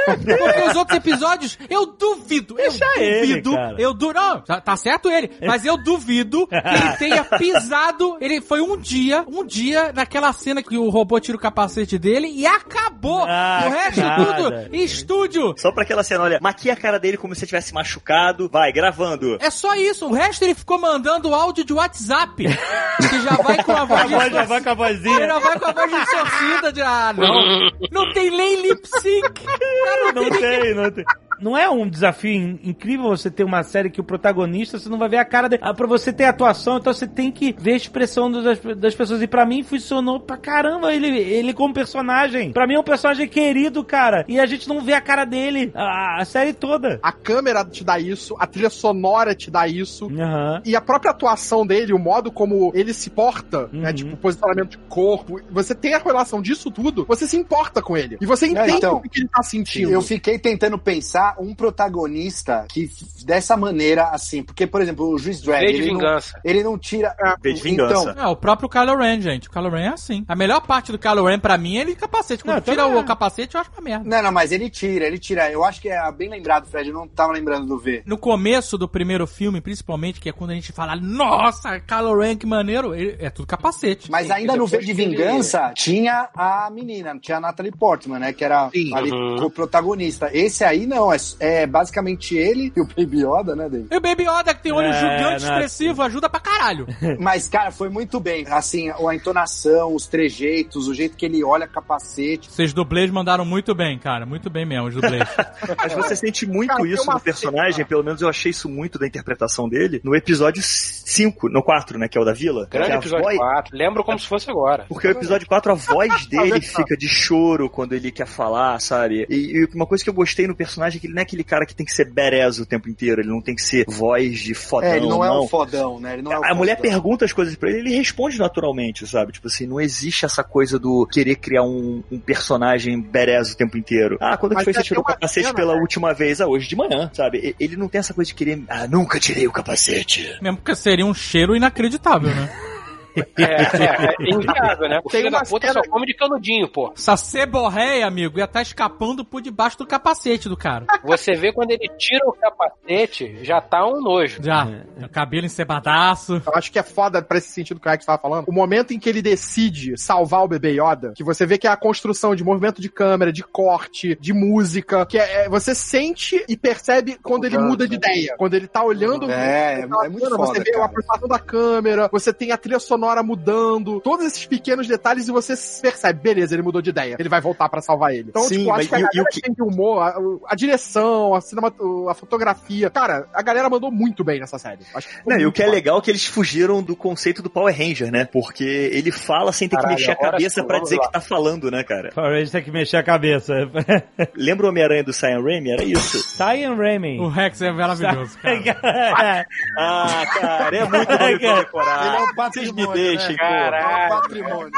[0.05, 3.75] Porque os outros episódios, eu duvido, Deixa eu ele, duvido, cara.
[3.79, 8.41] eu du não, tá, tá certo ele, mas eu duvido que ele tenha pisado, ele
[8.41, 12.45] foi um dia, um dia naquela cena que o robô tira o capacete dele e
[12.45, 13.23] acabou.
[13.27, 14.35] Ah, o resto nada.
[14.35, 15.53] tudo, estúdio.
[15.57, 19.37] Só pra aquela cena, olha, maquia a cara dele como se tivesse machucado, vai, gravando.
[19.39, 23.71] É só isso, o resto ele ficou mandando áudio de WhatsApp, que já vai com
[23.71, 25.15] a A voz voz já vai com a vozinha.
[25.15, 27.71] Ele já vai com a voz distorcida de ah, não.
[27.91, 29.43] Não tem nem lip sync.
[29.43, 31.05] Cara, não, Não tem, tem, não tem.
[31.39, 34.97] Não é um desafio in- incrível você ter uma série que o protagonista, você não
[34.97, 35.61] vai ver a cara dele.
[35.65, 39.21] Ah, pra você ter atuação, então você tem que ver a expressão das, das pessoas.
[39.21, 42.51] E pra mim funcionou pra caramba ele, ele como personagem.
[42.51, 44.25] Pra mim é um personagem querido, cara.
[44.27, 46.99] E a gente não vê a cara dele a, a série toda.
[47.01, 50.09] A câmera te dá isso, a trilha sonora te dá isso.
[50.19, 50.61] Aham.
[50.65, 53.89] E a própria atuação dele, o modo como ele se porta, né?
[53.89, 53.93] Uhum.
[53.95, 55.39] Tipo, posicionamento de corpo.
[55.51, 58.17] Você tem a relação disso tudo, você se importa com ele.
[58.21, 59.91] E você entende então, o que ele tá sentindo.
[59.91, 62.89] Eu fiquei tentando pensar um protagonista que
[63.25, 66.39] dessa maneira, assim, porque, por exemplo, o Juiz Dredd, ele não, vingança.
[66.43, 67.15] ele não tira...
[67.41, 68.11] V de vingança.
[68.11, 69.47] Então, É, o próprio Kylo Ren, gente.
[69.47, 70.25] O Kylo Ren é assim.
[70.27, 72.43] A melhor parte do Kylo Ren pra mim é ele capacete.
[72.43, 73.03] Quando Não, tira o é.
[73.03, 74.03] capacete, eu acho uma merda.
[74.09, 75.51] não, não, mas ele tira, ele tira.
[75.51, 78.03] Eu acho que é bem lembrado, Fred, eu não tava lembrando do V.
[78.05, 82.35] No começo do primeiro filme, principalmente, que é quando a gente fala, nossa, Kylo Ren,
[82.35, 84.09] que maneiro, ele- é tudo capacete.
[84.11, 88.19] Mas ainda no V de que ele- Vingança tinha a menina, tinha a Natalie Portman,
[88.19, 88.33] né?
[88.33, 88.93] Que era Sim.
[88.95, 89.45] ali Uhum.
[89.45, 90.29] o protagonista.
[90.33, 93.87] Esse aí não, é, é basicamente ele e o Baby Yoda, né, David?
[93.91, 96.87] E o Baby Yoda, que tem olho É, gigante expressivo, ajuda pra caralho.
[97.19, 98.45] Mas, cara, foi muito bem.
[98.49, 102.49] Assim, a entonação, os trejeitos, o jeito que ele olha capacete.
[102.51, 104.25] Vocês dublês mandaram muito bem, cara.
[104.25, 105.27] Muito bem mesmo, os dublês.
[105.77, 109.07] Mas você sente muito Cara, isso no personagem, pelo menos eu achei isso muito da
[109.07, 112.67] interpretação dele, no episódio 5, no 4, né, que é o da vila.
[112.69, 113.77] Grande episódio voz- 4.
[113.77, 114.85] Lembro como se fosse agora.
[114.87, 119.25] Porque o episódio 4, a voz dele fica de choro quando ele quer falar, sabe?
[119.29, 121.43] E, e uma coisa que eu gostei no personagem é que ele não é aquele
[121.43, 124.39] cara que tem que ser badass o tempo inteiro, ele não tem que ser voz
[124.39, 125.43] de fodão, é, ele não, é não.
[125.43, 126.13] um fodão, né?
[126.13, 126.91] Ele não é um A mulher fodão.
[126.91, 129.31] pergunta as coisas pra ele, ele responde naturalmente, sabe?
[129.33, 133.77] Tipo assim, não existe essa coisa do querer criar um, um personagem badass o tempo
[133.77, 134.17] inteiro.
[134.19, 135.81] Ah, quando que foi que é você tirou o capacete cena, pela né?
[135.81, 136.41] última vez?
[136.41, 137.55] Ah, hoje de manhã, sabe?
[137.59, 140.37] Ele não tem essa coisa de querer, ah, nunca tirei o capacete.
[140.41, 142.49] mesmo porque seria um cheiro inacreditável, né?
[143.15, 144.99] É, é, é inviável, né?
[145.03, 146.91] O Tem filho da puta cena- só come de canudinho, pô.
[146.95, 150.85] Essa ceborréia, amigo, ia estar escapando por debaixo do capacete do cara.
[151.03, 154.41] Você vê quando ele tira o capacete, já tá um nojo.
[154.41, 154.67] Já.
[155.03, 156.41] O cabelo encebadaço.
[156.45, 158.47] Eu acho que é foda pra esse sentido que o Rex tava falando.
[158.47, 161.69] O momento em que ele decide salvar o bebê Yoda, que você vê que é
[161.69, 166.43] a construção de movimento de câmera, de corte, de música, que é, é- você sente
[166.47, 168.35] e percebe quando ele muda de ideia.
[168.37, 169.29] Quando ele tá olhando.
[169.29, 170.85] É, é, aquela é muito cena, foda, Você vê a cara.
[170.85, 175.53] aproximação da câmera, você tem a trilha sonora mudando, todos esses pequenos detalhes e você
[175.81, 177.15] percebe, beleza, ele mudou de ideia.
[177.19, 178.29] Ele vai voltar pra salvar ele.
[178.29, 180.15] Então, Sim, tipo, mas acho que a galera que- tem de humor, a,
[180.47, 181.73] a direção, a, cinema,
[182.09, 182.89] a fotografia.
[182.89, 184.79] Cara, a galera mandou muito bem nessa série.
[184.95, 185.75] Acho que ficou Não, e o que é foda.
[185.75, 188.25] legal é que eles fugiram do conceito do Power Ranger, né?
[188.25, 191.05] Porque ele fala sem ter Caralho, que mexer a cabeça vamos dizer lá.
[191.07, 192.11] que tá falando, né, cara?
[192.13, 193.53] Power Rangers tem que mexer a cabeça.
[194.35, 195.71] Lembra o Homem-Aranha do Sam Raimi?
[195.71, 196.17] Era isso.
[196.37, 197.19] Cyan Raimi.
[197.19, 199.45] O Rex é maravilhoso, cara.
[199.77, 202.05] Ah, cara, é muito bom decorar.
[202.07, 203.37] Ele é um Vocês patrimônio, me deixem, né?
[203.37, 203.43] pô.
[203.43, 203.85] Caralho.
[203.85, 204.71] É um patrimônio.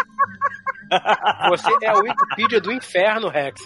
[1.49, 3.61] Você é a Wikipedia do inferno, Rex.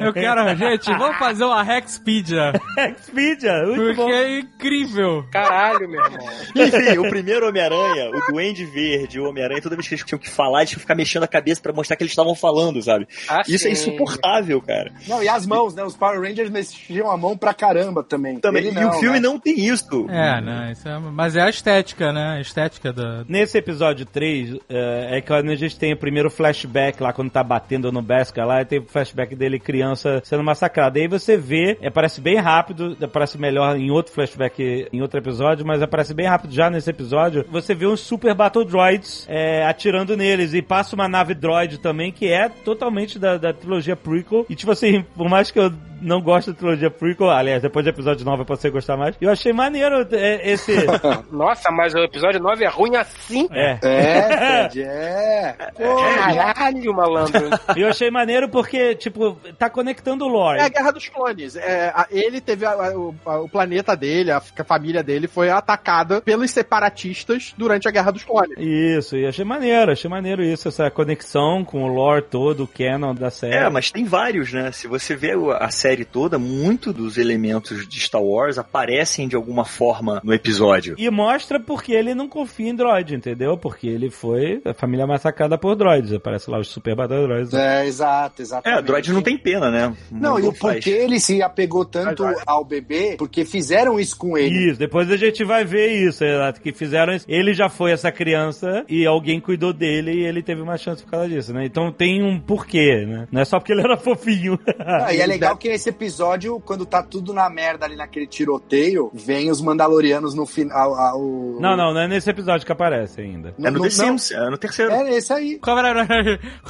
[0.00, 2.52] Eu quero, gente, vamos fazer uma Rexpedia.
[2.98, 4.10] Expedia, muito Porque bom.
[4.10, 5.24] é incrível.
[5.30, 6.28] Caralho, meu irmão.
[6.54, 10.30] Enfim, o primeiro Homem-Aranha, o Duende Verde, o Homem-Aranha, toda vez que eles tinham que
[10.30, 13.06] falar, eles tinham que ficar mexendo a cabeça pra mostrar que eles estavam falando, sabe?
[13.28, 13.90] Ah, Isso é sim.
[13.90, 14.92] insuportável, cara.
[15.08, 15.82] Não, e as mãos, né?
[15.84, 18.38] Os Power Rangers mexiam a mão pra caramba também.
[18.38, 19.28] Também, Ele e o filme né?
[19.28, 20.06] não tem isso.
[20.08, 20.72] É, né?
[20.72, 22.36] Isso é, mas é a estética, né?
[22.38, 23.24] A estética da.
[23.28, 26.30] Nesse episódio 3, é, é quando a gente tem o primeiro
[26.64, 30.42] flashback lá, quando tá batendo no Beskar lá, e tem o flashback dele criança sendo
[30.42, 30.98] massacrado.
[30.98, 35.66] Aí você vê, é, parece bem rápido, aparece melhor em outro flashback, em outro episódio,
[35.66, 37.44] mas aparece bem rápido já nesse episódio.
[37.50, 42.10] Você vê uns Super Battle Droids é, atirando neles, e passa uma nave droid também,
[42.10, 44.46] que é totalmente da, da trilogia prequel.
[44.48, 45.72] E tipo assim, por mais que eu
[46.04, 49.16] não goste da trilogia prequel, aliás, depois do episódio 9 eu passei a gostar mais,
[49.20, 50.72] eu achei maneiro é, esse...
[51.32, 53.48] Nossa, mas o episódio 9 é ruim assim.
[53.50, 55.56] é, É, Fred, é.
[55.76, 57.48] Caralho, malandro.
[57.76, 60.58] E eu achei maneiro porque, tipo, tá conectando o lore.
[60.60, 61.56] É a Guerra dos Clones.
[61.56, 65.26] É, a- ele teve a- a- o, a- o planeta dele, a, a família dele
[65.26, 68.56] foi atacada pelos separatistas durante a Guerra dos Clones.
[68.58, 73.14] Isso, e achei maneiro, achei maneiro isso, essa conexão com o lore todo, o canon
[73.14, 73.54] da série.
[73.54, 74.70] É, mas tem vários, né?
[74.72, 79.66] Se você vê a série toda, muito dos elementos de Star Wars aparecem de alguma
[79.66, 80.94] forma no episódio.
[80.96, 83.58] E mostra porque ele não confia em droid, entendeu?
[83.58, 86.10] Porque ele foi a família massacrada por droids.
[86.14, 87.52] Aparece lá os Super Droids.
[87.52, 87.82] né?
[87.82, 88.82] É, exato, É, exatamente.
[88.86, 89.94] droid não tem pena, né?
[90.10, 90.76] Não, e o faz.
[90.76, 94.70] porquê ele se apegou tanto ao bebê, porque fizeram isso com ele.
[94.70, 97.26] Isso, depois a gente vai ver isso, exato, que fizeram isso.
[97.28, 101.10] Ele já foi essa criança e alguém cuidou dele e ele teve uma chance por
[101.10, 101.66] causa disso, né?
[101.66, 103.26] Então tem um porquê, né?
[103.30, 104.58] Não é só porque ele era fofinho.
[104.78, 108.26] Ah, e é legal que esse nesse episódio, quando tá tudo na merda ali naquele
[108.26, 110.94] tiroteio, vem os Mandalorianos no final.
[110.94, 111.20] ao-
[111.60, 113.54] Não, não, não é nesse episódio que aparece ainda.
[113.58, 114.92] É no não- The Sims, é no terceiro.
[114.92, 115.58] É esse aí.
[115.58, 116.06] Qual era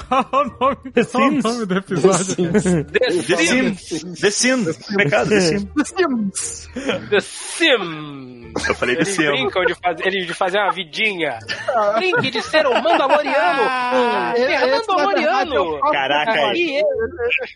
[0.09, 1.45] qual é o nome, The qual é o Sims?
[1.45, 2.35] nome do episódio?
[2.35, 3.75] The The Sim.
[3.75, 4.21] Sims.
[4.21, 4.77] The Sims.
[4.97, 5.65] Pecado, The Sims.
[5.85, 6.69] Sims.
[7.11, 8.44] The Sim.
[8.69, 9.27] Eu falei Eles Sims.
[9.31, 11.39] brincam de fazer, eles de fazer uma vidinha.
[11.97, 13.65] Brinque de ser um Mandaloriano.
[13.65, 15.81] Na verdade, é Mandaloriano.
[15.93, 16.87] Caraca, E eu,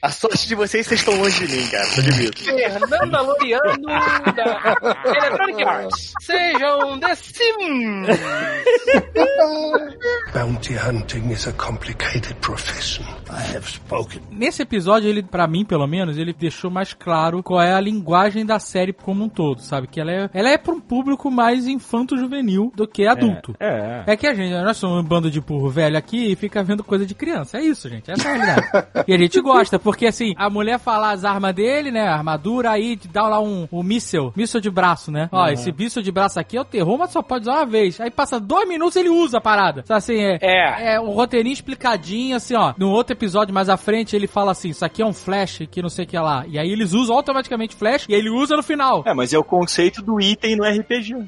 [0.03, 1.85] a sorte de vocês, vocês estão longe de mim, cara.
[1.85, 2.45] Eu admito.
[2.45, 3.83] Fernanda Loriano
[4.35, 6.13] da Electronic Arts.
[6.21, 8.03] Sejam The Sim.
[10.33, 13.05] Bounty hunting is a complicated profession.
[13.31, 14.21] I have spoken.
[14.31, 18.45] Nesse episódio, ele, pra mim, pelo menos, ele deixou mais claro qual é a linguagem
[18.45, 19.87] da série como um todo, sabe?
[19.87, 23.55] Que ela é, ela é pra um público mais infanto-juvenil do que adulto.
[23.61, 24.05] É.
[24.07, 26.83] É que a gente, nós somos um bando de burro velho aqui e fica vendo
[26.83, 27.59] coisa de criança.
[27.59, 28.11] É isso, gente.
[28.11, 28.87] Essa é a realidade.
[29.07, 32.09] e a gente gosta, porque assim, a mulher fala as armas dele, né?
[32.09, 35.29] A armadura, aí dá lá um, um míssel, míssel de braço, né?
[35.31, 38.01] Ó, esse míssel de braço aqui é o terror, mas só pode usar uma vez.
[38.01, 39.85] Aí passa dois minutos e ele usa a parada.
[39.85, 40.39] Sabe assim, é.
[40.41, 40.95] É.
[40.95, 42.73] É um roteirinho explicadinho, assim, ó.
[42.79, 45.83] No outro episódio mais à frente, ele fala assim: Isso aqui é um flash que
[45.83, 46.45] não sei o que lá.
[46.47, 49.03] E aí eles usam automaticamente flash e aí ele usa no final.
[49.07, 50.78] É, mas é o conceito do item no RPG.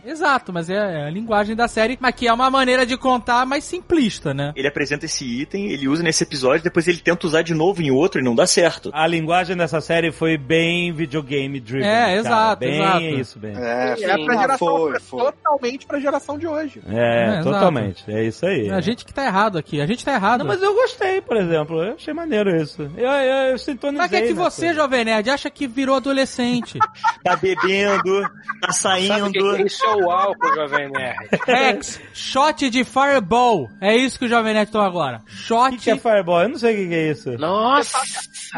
[0.05, 3.45] Exato, mas é, é a linguagem da série, mas que é uma maneira de contar
[3.47, 4.53] mais simplista, né?
[4.57, 7.91] Ele apresenta esse item, ele usa nesse episódio, depois ele tenta usar de novo em
[7.91, 8.91] outro e não dá certo.
[8.93, 11.89] A linguagem dessa série foi bem videogame driven.
[11.89, 12.13] É, cara.
[12.15, 13.05] exato, bem exato.
[13.05, 13.57] isso, bem.
[13.57, 15.21] É, É pra ah, geração, foi, foi.
[15.21, 16.81] totalmente pra geração de hoje.
[16.89, 18.05] É, É, totalmente.
[18.09, 18.71] É isso aí.
[18.71, 19.81] A gente que tá errado aqui.
[19.81, 20.41] A gente tá errado.
[20.41, 21.83] Não, mas eu gostei, por exemplo.
[21.83, 22.83] Eu achei maneiro isso.
[22.97, 24.01] Eu, eu, eu sintonizei.
[24.01, 24.81] Mas que é que você, coisa.
[24.81, 26.79] Jovem Nerd, acha que virou adolescente?
[27.23, 28.23] Tá bebendo,
[28.61, 29.39] tá Sabe o saindo.
[29.43, 29.84] Que é isso?
[29.84, 31.16] É o álcool, Jovem Nerd.
[31.47, 33.68] X, shot de Fireball.
[33.80, 35.22] É isso que o Jovem Nerd toma agora.
[35.26, 35.70] O Shot.
[35.76, 36.43] que, que é Fireball?
[36.43, 37.30] Eu não sei o que, que é isso.
[37.38, 37.99] Nossa.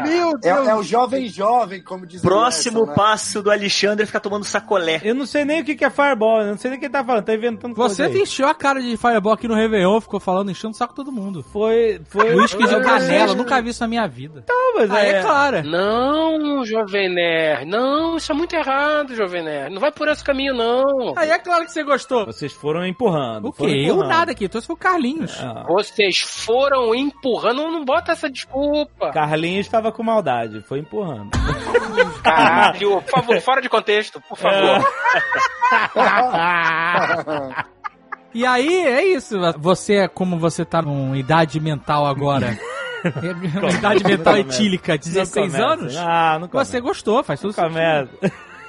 [0.03, 0.67] Meu É, Deus.
[0.67, 2.95] é o jovem jovem, como diz o Próximo Anderson, né?
[3.07, 4.99] passo do Alexandre é ficar tomando sacolé.
[5.03, 6.41] Eu não sei nem o que, que é Fireball.
[6.41, 7.23] Eu não sei nem o que ele tá falando.
[7.25, 10.73] Tá inventando Você coisa encheu a cara de Fireball aqui no Réveillon, ficou falando, enchendo
[10.73, 11.43] o saco todo mundo.
[11.43, 12.01] Foi.
[12.09, 14.43] foi Whisky de eu- canela, nunca vi isso na minha vida.
[14.49, 15.63] Não, mas Ah, é, é claro.
[15.63, 17.65] Não, Jovem Nerd.
[17.69, 19.73] Não, isso é muito errado, Jovem Nerd.
[19.73, 20.72] Não vai por esse caminho, não.
[21.17, 22.25] Aí é claro que você gostou.
[22.25, 23.49] Vocês foram empurrando.
[23.49, 23.79] O foram quê?
[23.79, 24.09] Eu empurrando.
[24.09, 25.37] nada aqui, trouxe foi o Carlinhos.
[25.41, 27.61] Ah, Vocês foram empurrando.
[27.71, 29.11] Não bota essa desculpa.
[29.11, 31.31] Carlinhos estava com maldade, foi empurrando.
[32.23, 34.83] Caralho, por favor, fora de contexto, por favor.
[38.35, 39.37] E aí, é isso.
[39.59, 42.57] Você, como você tá com idade mental agora,
[43.77, 45.73] idade mental etílica, 16 Não começa.
[45.81, 46.71] anos, Ah, não começa.
[46.71, 48.09] você gostou, faz tudo Não começa.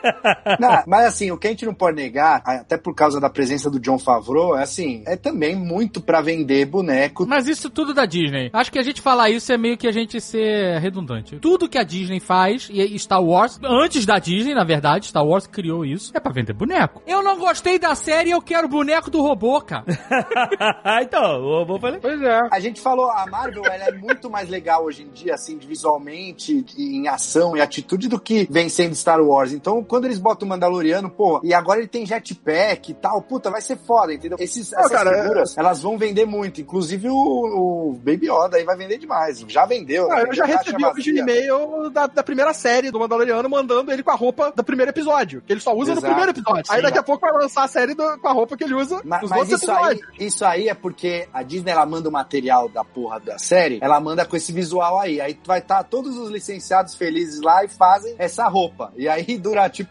[0.59, 3.71] Não, mas assim, o que a gente não pode negar, até por causa da presença
[3.71, 7.27] do John Favreau, é assim, é também muito pra vender boneco.
[7.27, 8.51] Mas isso tudo da Disney.
[8.53, 11.39] Acho que a gente falar isso é meio que a gente ser redundante.
[11.39, 15.47] Tudo que a Disney faz, e Star Wars, antes da Disney, na verdade, Star Wars
[15.47, 17.03] criou isso, é pra vender boneco.
[17.07, 19.85] Eu não gostei da série, eu quero boneco do robô, cara.
[21.03, 22.01] então, o robô falei.
[22.01, 22.41] Pois é.
[22.51, 26.65] A gente falou, a Marvel ela é muito mais legal hoje em dia, assim, visualmente,
[26.77, 29.53] em ação e atitude do que vem sendo Star Wars.
[29.53, 33.51] Então, quando eles botam o Mandaloriano, pô, e agora ele tem jetpack e tal, puta,
[33.51, 34.37] vai ser foda, entendeu?
[34.41, 36.61] Esses, essas cara, figuras, elas vão vender muito.
[36.61, 39.45] Inclusive o, o Baby Yoda aí vai vender demais.
[39.49, 40.11] Já vendeu.
[40.11, 40.25] Ah, né?
[40.29, 44.11] eu já recebi hoje um e-mail da, da primeira série do Mandaloriano mandando ele com
[44.11, 45.43] a roupa do primeiro episódio.
[45.47, 46.01] Que ele só usa Exato.
[46.07, 46.65] no primeiro episódio.
[46.71, 46.83] Aí Sim.
[46.83, 49.21] daqui a pouco vai lançar a série do- com a roupa que ele usa Ma-
[49.21, 52.83] nos Mas, isso, aí, isso aí é porque a Disney ela manda o material da
[52.85, 55.21] porra da série, ela manda com esse visual aí.
[55.21, 58.93] Aí vai estar todos os licenciados felizes lá e fazem essa roupa.
[58.97, 59.84] E aí dura tipo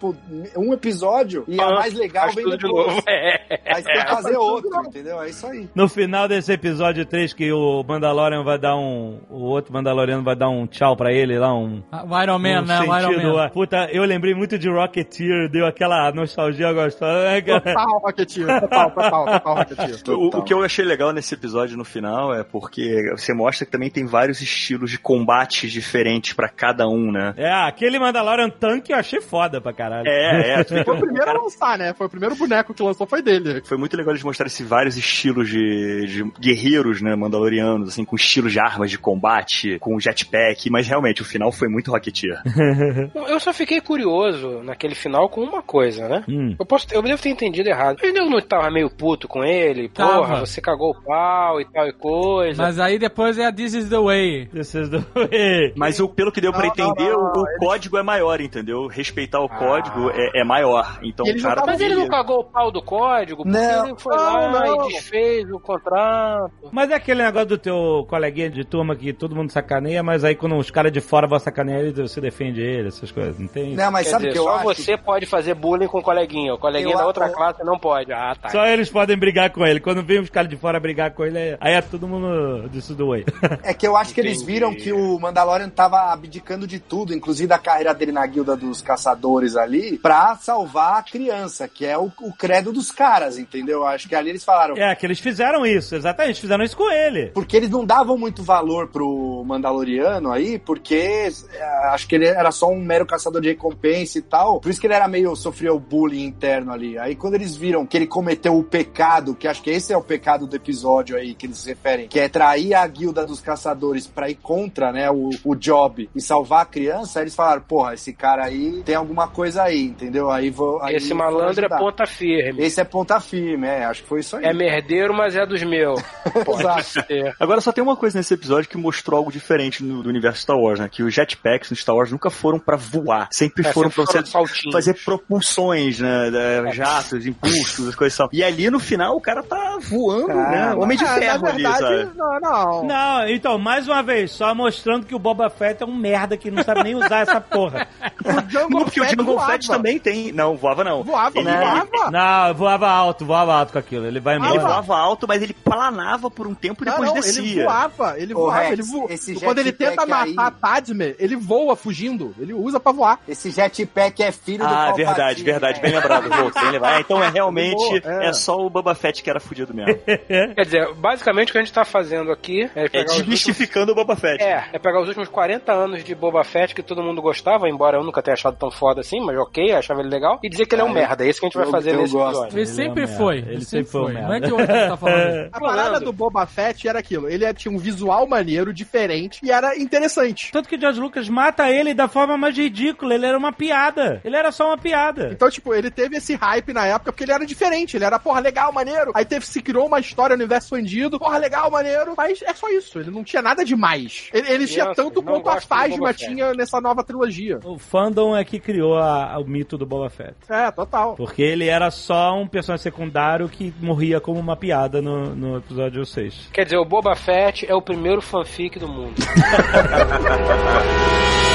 [0.57, 2.87] um episódio e é Ah, mais legal vem tudo de depois.
[2.87, 3.03] novo.
[3.07, 3.59] É.
[3.73, 5.21] Aí você tem que fazer outro, entendeu?
[5.21, 5.67] É isso aí.
[5.75, 9.19] No final desse episódio 3, que o Mandalorian vai dar um.
[9.29, 11.81] O outro Mandaloriano vai dar um tchau pra ele lá, um.
[11.91, 12.79] Ah, O Iron Man, um né?
[12.79, 13.45] O Iron sentido, Man.
[13.45, 17.61] ah, Puta, eu lembrei muito de Rocketeer, deu aquela nostalgia gostosa, né, cara?
[17.61, 18.59] Total, Rocketeer.
[18.61, 19.99] Total, total, total, Rocketeer.
[20.09, 23.71] O, o que eu achei legal nesse episódio no final é porque você mostra que
[23.71, 27.33] também tem vários estilos de combate diferentes pra cada um, né?
[27.37, 29.82] É, aquele Mandalorian tanque eu achei foda pra caralho.
[30.05, 30.63] É, é.
[30.83, 31.93] Foi o primeiro a lançar, né?
[31.93, 33.61] Foi o primeiro boneco que lançou, foi dele.
[33.65, 38.15] Foi muito legal eles mostrarem esses vários estilos de, de guerreiros, né, mandalorianos, assim, com
[38.15, 42.41] estilos de armas de combate, com jetpack, mas realmente o final foi muito Rocketeer.
[43.27, 46.23] Eu só fiquei curioso naquele final com uma coisa, né?
[46.27, 46.55] Hum.
[46.59, 47.97] Eu, posso, eu devo ter entendido errado.
[48.01, 50.39] Ele não tava meio puto com ele, porra, Tava.
[50.45, 52.61] você cagou o pau e tal e coisa.
[52.61, 54.47] Mas aí depois é a This is the Way.
[54.47, 55.73] This is the way.
[55.75, 58.03] Mas o, pelo que deu pra Não, não, entender, não, o, o eles- código é
[58.03, 58.87] maior, entendeu?
[58.87, 60.99] Respeitar o Ah, código é, é maior.
[61.03, 61.61] Então E eles o cara.
[61.61, 63.85] não Mas ele não cagou o pau do código, porque Não.
[63.87, 64.89] ele foi Não, lá não.
[64.89, 66.51] e desfez o contrato.
[66.71, 70.35] Mas é aquele negócio do teu coleguinha de turma que todo mundo sacaneia, mas aí
[70.35, 73.37] quando os caras de fora vão sacanear ele, você defende ele, essas coisas.
[73.39, 73.75] Não tem.
[73.75, 74.65] Não, mas Quer sabe o dizer, que eu só acho?
[74.83, 76.53] você pode fazer bullying com o coleguinha.
[76.53, 78.11] O coleguinha Eu da outra eu- classe não pode.
[78.13, 78.49] Ah, tá.
[78.49, 79.79] Só eles podem brigar com ele.
[79.79, 83.07] Quando vem os caras de fora brigar com ele, aí é todo mundo disso do
[83.09, 83.25] way.
[83.63, 84.51] É que eu acho que eles Entendi.
[84.53, 88.81] viram que o Mandalorian tava abdicando de tudo, inclusive da carreira dele na guilda dos
[88.81, 93.85] caçadores ali, pra salvar a criança, que é o, o credo dos caras, entendeu?
[93.85, 94.75] Acho que ali eles falaram.
[94.77, 97.31] é, que eles fizeram isso, exatamente, fizeram isso com ele.
[97.33, 102.51] Porque eles não davam muito valor pro Mandaloriano aí, porque é, acho que ele era
[102.51, 104.59] só um mero caçador de recompensa e tal.
[104.59, 105.35] Por isso que ele era meio.
[105.35, 106.97] sofria o bullying interno ali.
[106.97, 110.01] Aí quando eles viram que ele cometeu o pecado, que acho que esse é o
[110.01, 114.07] pecado do episódio aí que eles se referem, que é trair a guilda dos caçadores
[114.07, 117.93] pra ir contra, né, o, o job e salvar a criança, aí eles falaram, porra,
[117.93, 120.29] esse cara aí tem alguma coisa aí, entendeu?
[120.29, 120.81] Aí vou.
[120.81, 122.63] aí Esse vou malandro é ponta firme.
[122.63, 124.45] Esse é ponta firme, é, acho que foi isso aí.
[124.45, 126.01] É merdeiro, mas é dos meus.
[126.45, 127.35] Pode ser.
[127.39, 130.57] Agora só tem uma coisa nesse episódio que mostrou algo diferente no, do universo Star
[130.57, 130.89] Wars, né?
[130.91, 133.27] Que os jetpacks no Star Wars nunca foram pra voar.
[133.31, 136.31] Sempre É, foram sempre pra foram você fazer propulsões, né?
[136.31, 138.27] da- Jatos, impulsos, as coisas são.
[138.31, 140.73] E ali no final o cara tá voando, Ah, né?
[140.75, 142.09] Homem de ferro na ali, sabe?
[142.15, 142.83] não, não.
[142.85, 146.49] Não, então, mais uma vez, só mostrando que o Boba Fett é um merda que
[146.49, 147.87] não sabe nem usar essa porra.
[148.23, 149.51] O Jungle Não, porque o Fett Jungle voava.
[149.53, 150.31] Fett também tem.
[150.31, 151.03] Não, voava não.
[151.03, 152.11] Voava, Ele- voava.
[152.11, 154.05] Não, voava alto, voava alto com aquilo.
[154.05, 154.61] Ele vai Ele embora.
[154.61, 157.41] voava alto, mas ele planava por um tempo e Não, depois não, descia.
[157.41, 159.13] ele voava, ele voava, Rex, ele voa.
[159.13, 163.19] esse Quando ele tenta matar aí- a Padme, ele voa fugindo, ele usa pra voar.
[163.27, 165.81] Esse jetpack é filho do Ah, verdade, verdade.
[165.81, 165.87] né?
[165.89, 166.93] Bem lembrado, Volks, bem lembrado.
[166.95, 168.27] Ah, então é realmente É.
[168.27, 168.33] é.
[168.33, 169.99] só o Boba Fett que era fudido mesmo.
[170.05, 173.15] Quer dizer, basicamente o que a gente tá fazendo aqui é É os últimos...
[173.17, 174.43] desmistificando o Boba Fett.
[174.43, 177.97] É, é pegar os últimos 40 anos de Boba Fett que todo mundo gostava, embora
[177.97, 180.75] eu nunca tenha achado tão foda assim, mas ok, achava ele legal, e dizer que
[180.75, 181.25] ele é um Ah, merda.
[181.25, 182.29] É isso que a gente vai fazer nesse gosto.
[182.43, 182.57] episódio.
[182.59, 183.37] Ele sempre é foi.
[183.39, 184.13] Ele Ele sempre foi foi.
[184.13, 184.27] merda.
[184.27, 185.49] Não é hoje que ele tá falando isso.
[185.53, 189.77] A parada do Boba Fett era aquilo, ele tinha um visual maneiro, diferente, e era
[189.77, 190.51] interessante.
[190.51, 193.13] Tanto que George Lucas mata ele da forma mais ridícula.
[193.15, 194.21] Ele era uma piada.
[194.23, 195.29] Ele era só uma piada.
[195.31, 198.39] Então, tipo, ele teve esse hype na época porque ele era diferente, ele era, porra,
[198.39, 199.11] legal, maneiro.
[199.13, 202.69] Aí teve, se criou uma história no universo expandido, porra, legal, maneiro, mas é só
[202.69, 204.29] isso, ele não tinha nada demais.
[204.33, 206.25] Ele, ele tinha tanto quanto a Fett.
[206.25, 207.59] tinha nessa nova trilogia.
[207.63, 210.35] O fandom é que criou a- o mito do Boba Fett.
[210.49, 211.15] É, total.
[211.15, 216.05] Porque ele era só um personagem secundário que morria como uma piada no, no episódio
[216.05, 216.49] 6.
[216.51, 219.15] Quer dizer, o Boba Fett é o primeiro fanfic do mundo.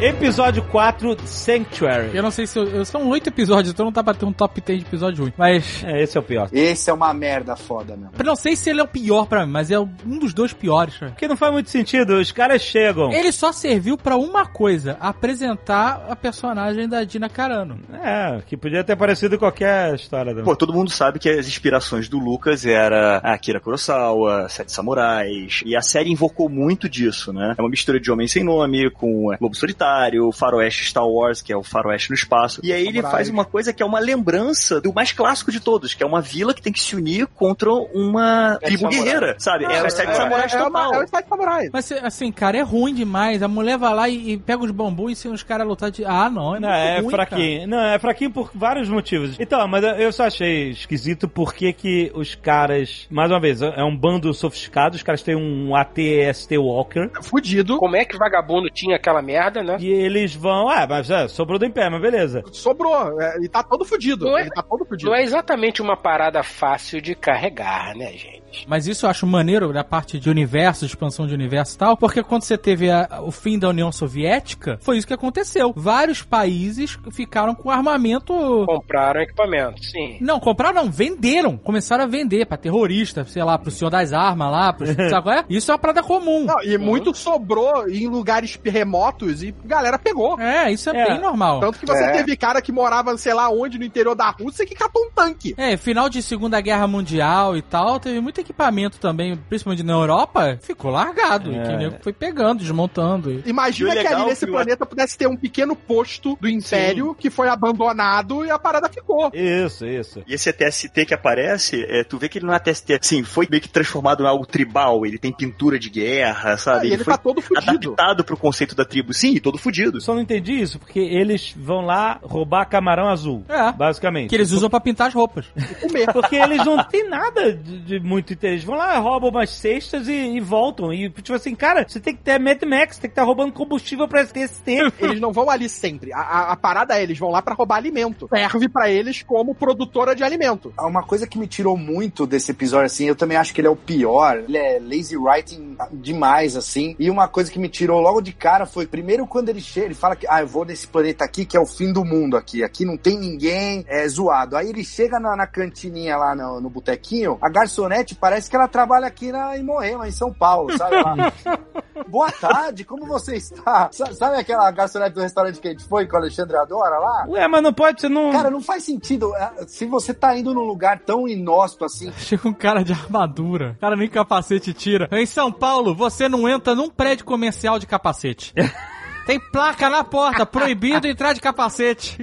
[0.00, 2.16] Episódio 4, Sanctuary.
[2.16, 4.60] Eu não sei se eu, são oito episódios, então não dá pra ter um top
[4.60, 5.32] 10 de episódio ruim.
[5.36, 6.48] Mas É, esse é o pior.
[6.52, 8.10] Esse é uma merda foda, meu.
[8.16, 10.52] eu não sei se ele é o pior pra mim, mas é um dos dois
[10.52, 10.96] piores.
[10.96, 11.10] cara.
[11.10, 12.14] Porque não faz muito sentido.
[12.14, 13.10] Os caras chegam.
[13.10, 17.80] Ele só serviu pra uma coisa, apresentar a personagem da Dina Carano.
[17.92, 20.32] É, que podia ter aparecido em qualquer história.
[20.32, 20.44] Da...
[20.44, 25.60] Pô, todo mundo sabe que as inspirações do Lucas era a Akira Kurosawa, Sete Samurais,
[25.66, 27.56] e a série invocou muito disso, né?
[27.58, 29.87] É uma mistura de Homem Sem Nome com Lobo Solitário,
[30.32, 33.12] Faroeste Star Wars, que é o Faroeste no espaço, e aí ele Samurais.
[33.12, 36.20] faz uma coisa que é uma lembrança do mais clássico de todos, que é uma
[36.20, 39.64] vila que tem que se unir contra uma Sete tribo guerreira, sabe?
[39.64, 40.94] é os Sete Samurais é, total.
[40.94, 41.68] é o Sete Samurai.
[41.72, 43.42] Mas assim, cara, é ruim demais.
[43.42, 45.90] A mulher vai lá e, e pega os bambus e ensina os caras a lutar
[45.90, 46.04] de.
[46.04, 47.66] Ah, não, é Não, é ruim, fraquinho.
[47.68, 49.36] Não, é fraquinho por vários motivos.
[49.38, 53.82] Então, mas eu- eu só achei esquisito porque que os caras, mais uma vez, é
[53.84, 57.78] um bando sofisticado, os caras têm um AT-ST Walker, Fudido.
[57.78, 59.76] Como é que vagabundo tinha aquela merda, né?
[59.78, 62.42] E eles vão, ah, mas é, sobrou do Império, mas beleza.
[62.52, 63.20] Sobrou.
[63.20, 64.24] É, ele tá todo fudido.
[64.26, 65.10] Não é- Ele tá todo fudido.
[65.10, 68.47] Não é exatamente uma parada fácil de carregar, né, gente?
[68.66, 71.96] Mas isso eu acho maneiro da parte de universo, de expansão de universo e tal,
[71.96, 75.72] porque quando você teve a- o fim da União Soviética, foi isso que aconteceu.
[75.76, 78.32] Vários países ficaram com armamento.
[78.66, 80.18] Compraram equipamento, sim.
[80.20, 81.56] Não, compraram não, venderam.
[81.56, 84.86] Começaram a vender pra terrorista, sei lá, pro senhor das armas lá, pro...
[85.10, 85.44] sabe qual é?
[85.48, 86.44] Isso é uma parada comum.
[86.44, 90.38] Não, e muito sobrou em lugares remotos e galera pegou.
[90.40, 91.06] É, isso é, É.
[91.12, 91.60] bem normal.
[91.60, 92.12] Tanto que você É.
[92.12, 95.54] teve cara que morava, sei lá onde, no interior da Rússia, que catou um tanque.
[95.56, 100.58] É, final de Segunda Guerra Mundial e tal, teve muito equipamento também, principalmente na Europa,
[100.62, 101.50] ficou largado.
[101.50, 101.74] E que É.
[101.74, 103.30] o nego foi pegando, desmontando.
[103.30, 106.48] e- Imagina E que ali nesse que o- planeta pudesse ter um pequeno posto do
[106.48, 109.30] Império que foi abandonado e a parada ficou.
[109.32, 110.22] Isso, isso.
[110.26, 113.46] E esse TST que aparece, é, tu vê que ele não é TST, assim, foi
[113.50, 116.88] meio que transformado em algo tribal, ele tem pintura de guerra, sabe?
[116.88, 117.90] e ele foi tá todo fudido.
[117.92, 120.00] adaptado pro conceito da tribo, sim, e todo fudido.
[120.00, 123.44] Só não entendi isso, porque eles vão lá roubar camarão azul.
[123.48, 123.72] É.
[123.72, 124.28] Basicamente.
[124.30, 125.46] Que eles usam pra pintar as roupas.
[125.80, 126.12] Comer.
[126.12, 128.48] Porque eles não têm nada de, de muito inteligente.
[128.58, 130.92] Eles vão lá, roubam umas cestas e, e voltam.
[130.92, 134.08] E, tipo assim, cara, você tem que ter Mad Max, tem que estar roubando combustível
[134.08, 134.92] pra ter esse tempo.
[135.04, 136.12] Eles não vão ali sempre.
[136.12, 138.28] A, a- a parada é, eles vão lá pra roubar alimento.
[138.30, 140.72] Serve pra eles como produtora de alimento.
[140.78, 143.70] Uma coisa que me tirou muito desse episódio, assim, eu também acho que ele é
[143.70, 144.38] o pior.
[144.38, 146.96] Ele é lazy writing demais, assim.
[146.98, 149.94] E uma coisa que me tirou logo de cara foi, primeiro, quando ele chega, ele
[149.94, 152.62] fala que, ah, eu vou nesse planeta aqui, que é o fim do mundo aqui.
[152.64, 154.56] Aqui não tem ninguém, é zoado.
[154.56, 158.68] Aí ele chega na, na cantininha lá no, no botequinho, a garçonete parece que ela
[158.68, 160.96] trabalha aqui na, em Moema, em São Paulo, sabe?
[160.96, 161.32] Ela,
[162.08, 163.88] Boa tarde, como você está?
[163.92, 167.24] Sa- Sabe aquela garçonete do restaurante que a gente foi com o Alexandre Adora lá?
[167.28, 168.30] Ué, mas não pode, você não.
[168.30, 169.34] Cara, não faz sentido.
[169.36, 173.74] É, Se você tá indo num lugar tão inóspito assim, Chega um cara de armadura.
[173.76, 175.08] O cara nem capacete tira.
[175.12, 178.54] Em São Paulo, você não entra num prédio comercial de capacete.
[179.28, 182.16] Tem placa na porta, proibido entrar de capacete.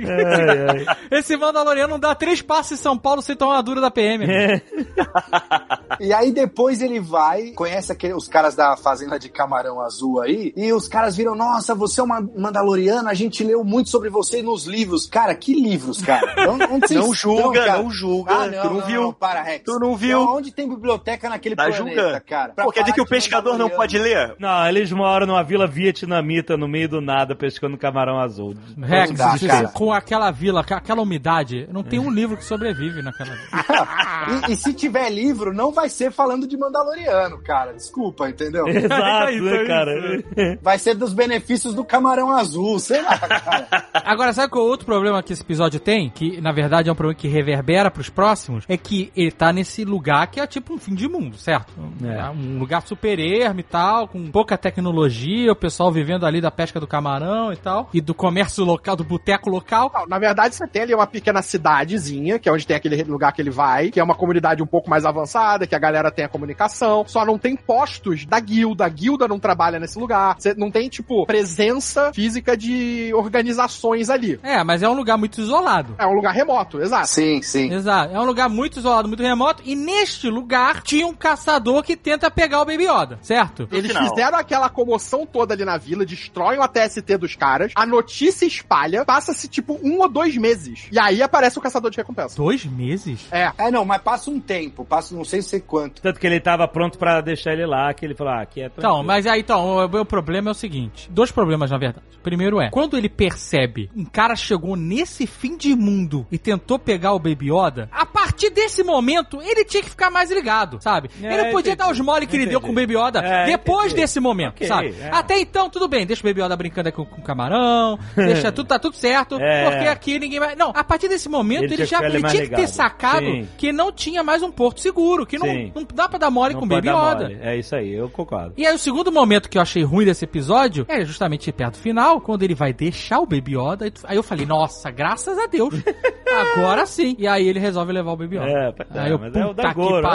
[1.12, 4.26] Esse Mandaloriano não dá três passos em São Paulo sem tomar uma dura da PM.
[4.26, 4.62] É.
[6.00, 10.52] E aí depois ele vai, conhece aquele, os caras da Fazenda de Camarão Azul aí,
[10.56, 14.42] e os caras viram, nossa, você é uma Mandaloriana, a gente leu muito sobre você
[14.42, 15.06] nos livros.
[15.06, 16.52] Cara, que livros, cara?
[16.52, 17.84] Onde, Não julga, estão, cara?
[17.84, 18.34] não julga.
[18.34, 19.02] Ah, não, tu não, não, viu?
[19.04, 19.64] não, para, Rex.
[19.64, 20.22] Tu não viu?
[20.22, 22.22] Então, Onde tem biblioteca naquele Tá planeta, julgando.
[22.26, 22.54] cara?
[22.58, 24.36] Pô, quer dizer que o pescador não pode ler?
[24.38, 28.56] Não, eles moram numa vila vietnamita no meio do nada pescando camarão azul.
[28.78, 33.32] Rex, dá, com aquela vila, com aquela umidade, não tem um livro que sobrevive naquela
[33.32, 34.06] vila.
[34.48, 37.74] E, e se tiver livro, não vai ser falando de Mandaloriano, cara.
[37.74, 38.66] Desculpa, entendeu?
[38.70, 39.68] Exato, Isso, né, isso.
[39.68, 40.60] cara?
[40.62, 43.68] Vai ser dos benefícios do camarão azul, sei lá, cara.
[43.94, 46.10] Agora, sabe qual é o outro problema que esse episódio tem?
[46.10, 48.66] Que, na verdade, é um problema que reverbera pros próximos?
[48.68, 51.74] É que ele tá nesse lugar que é tipo um fim de mundo, certo?
[52.04, 52.30] É.
[52.30, 56.75] Um lugar super ermo e tal, com pouca tecnologia, o pessoal vivendo ali da pesca
[56.80, 59.92] do camarão e tal, e do comércio local, do boteco local.
[59.94, 63.32] Não, na verdade, você tem ali uma pequena cidadezinha, que é onde tem aquele lugar
[63.32, 66.26] que ele vai, que é uma comunidade um pouco mais avançada, que a galera tem
[66.26, 70.54] a comunicação, só não tem postos da guilda, a guilda não trabalha nesse lugar, você
[70.54, 74.40] não tem, tipo, presença física de organizações ali.
[74.44, 75.96] É, mas é um lugar muito isolado.
[75.98, 77.08] É um lugar remoto, exato.
[77.08, 77.72] Sim, sim.
[77.72, 78.14] Exato.
[78.14, 79.62] É um lugar muito isolado, muito remoto.
[79.66, 83.68] E neste lugar tinha um caçador que tenta pegar o Baby Yoda, certo?
[83.72, 88.46] Eles fizeram aquela comoção toda ali na vila, destroem o TST dos caras, a notícia
[88.46, 90.88] espalha, passa-se tipo um ou dois meses.
[90.92, 92.36] E aí aparece o caçador de recompensa.
[92.36, 93.26] Dois meses?
[93.32, 93.52] É.
[93.58, 96.02] É, não, mas passa um tempo, passa não sei sei quanto.
[96.02, 98.66] Tanto que ele tava pronto pra deixar ele lá, que ele falou, ah, aqui é
[98.66, 99.04] Então, tranquilo.
[99.06, 101.08] mas aí, então, o meu problema é o seguinte.
[101.12, 102.06] Dois problemas, na verdade.
[102.24, 107.14] Primeiro é, quando ele percebe um cara chegou nesse fim de mundo e tentou pegar
[107.14, 111.10] o Baby Yoda, a partir desse momento, ele tinha que ficar mais ligado, sabe?
[111.22, 111.76] É, ele não podia entendi.
[111.88, 114.02] dar os mole que ele deu com o Baby Yoda É, depois entendi.
[114.02, 114.96] desse momento, Ok, sabe?
[115.00, 115.10] é.
[115.14, 118.52] Até então, tudo bem, deixa o Baby Yoda brincando aqui com, com o camarão, deixa
[118.52, 119.70] tudo, tá tudo certo, É.
[119.70, 120.56] porque aqui ninguém vai...
[120.56, 123.48] Não, a partir desse momento, Ele ele, tinha já ele tinha que ter sacado Sim.
[123.58, 125.72] que não tinha mais um porto seguro, que não, Sim.
[125.76, 127.24] não dá pra dar mole Não com Baby dar Yoda.
[127.24, 127.38] mole.
[127.42, 128.54] É isso aí, eu concordo.
[128.58, 131.80] E aí o segundo momento que eu achei ruim desse episódio é justamente perto do
[131.80, 133.92] final, quando ele vai deixar o Baby Yoda.
[134.06, 135.74] Aí eu falei, nossa, graças a Deus.
[136.36, 137.16] Agora sim.
[137.20, 138.50] E aí ele resolve levar o Baby Yoda.
[138.50, 139.62] É, é, aí eu, mas é o puta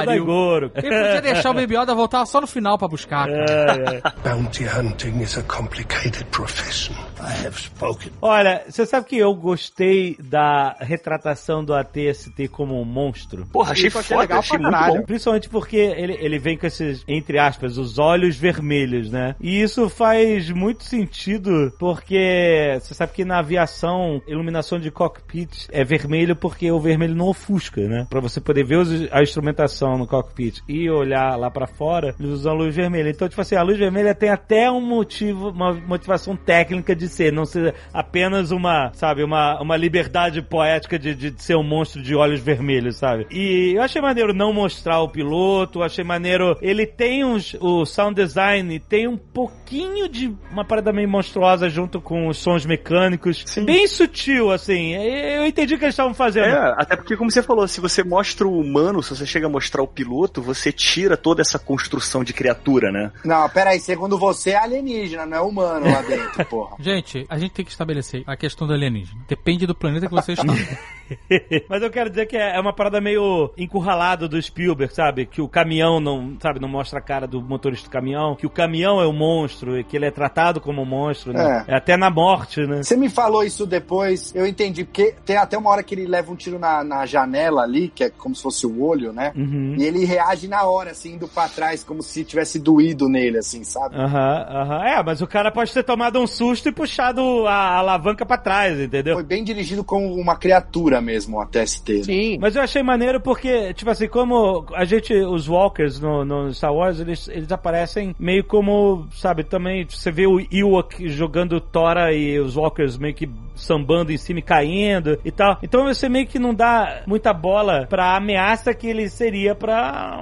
[0.05, 0.93] Daigoro, que é o.
[0.93, 3.27] Ele podia deixar o Baby Yoda voltar só no final pra buscar.
[3.29, 4.15] cara.
[4.23, 6.95] Bounty hunting is a complicated profession.
[7.21, 8.11] I have spoken.
[8.23, 13.47] Olha, você sabe que eu gostei da retratação do ATST como um monstro?
[13.53, 15.07] Porra, achei Isso foda, legal achei pra muito bom.
[15.07, 19.35] Principalmente porque ele, ele vem com esses, entre aspas, os olhos vermelhos, né?
[19.41, 25.85] E isso faz muito sentido, porque você sabe que na aviação, iluminação de cockpit é
[25.85, 28.07] vermelho porque o vermelho não ofusca, né?
[28.09, 32.31] Pra você poder ver os- a instrumentação no cockpit e olhar lá pra fora, eles
[32.33, 33.11] usam a luz vermelha.
[33.11, 37.33] Então, tipo assim, a luz vermelha tem até um motivo, uma motivação técnica de ser,
[37.33, 42.15] não ser apenas uma, sabe, uma, uma liberdade poética de, de ser um monstro de
[42.15, 43.27] olhos vermelhos, sabe?
[43.31, 46.57] E eu achei maneiro não mostrar o piloto, eu achei maneiro.
[46.61, 52.01] Ele tem uns, o sound design tem um pouquinho de uma parada meio monstruosa junto
[52.01, 53.45] com os sons mecânicos.
[53.65, 54.95] Bem sutil, assim.
[54.95, 56.47] Eu entendi o que eles estavam fazendo.
[56.47, 59.51] É, até porque, como você falou, se você mostra o humano, se você chega a
[59.51, 63.11] mostrar o piloto, você tira toda essa construção de criatura, né?
[63.25, 66.77] Não, peraí, segundo você é alienígena, não é humano lá dentro, porra.
[66.79, 69.21] Gente, a gente tem que estabelecer a questão do alienígena.
[69.29, 70.45] Depende do planeta que você está.
[71.69, 75.27] Mas eu quero dizer que é uma parada meio encurralada do Spielberg, sabe?
[75.27, 78.51] Que o caminhão não, sabe, não mostra a cara do motorista do caminhão, que o
[78.51, 81.65] caminhão é o monstro, e que ele é tratado como um monstro, né?
[81.67, 81.75] É.
[81.75, 82.83] Até na morte, né?
[82.83, 86.33] Você me falou isso depois, eu entendi, porque tem até uma hora que ele leva
[86.33, 89.33] um tiro na, na janela ali, que é como se fosse o olho, né?
[89.37, 89.75] Uhum.
[89.77, 93.65] E ele reage na hora, assim, indo pra trás, como se tivesse doído nele, assim,
[93.65, 93.97] sabe?
[93.97, 94.85] Aham, aham.
[94.85, 98.79] É, mas o cara pode ter tomado um susto e puxado a alavanca pra trás,
[98.79, 99.15] entendeu?
[99.15, 101.93] Foi bem dirigido como uma criatura mesmo o TST.
[101.93, 102.03] Né?
[102.05, 102.39] Sim.
[102.41, 106.73] Mas eu achei maneiro porque, tipo assim, como a gente, os Walkers no, no Star
[106.73, 112.39] Wars, eles, eles aparecem meio como, sabe, também você vê o Ewok jogando Tora e
[112.39, 113.29] os Walkers meio que
[113.61, 115.59] sambando em cima e caindo e tal.
[115.63, 120.17] Então você meio que não dá muita bola pra ameaça que ele seria pra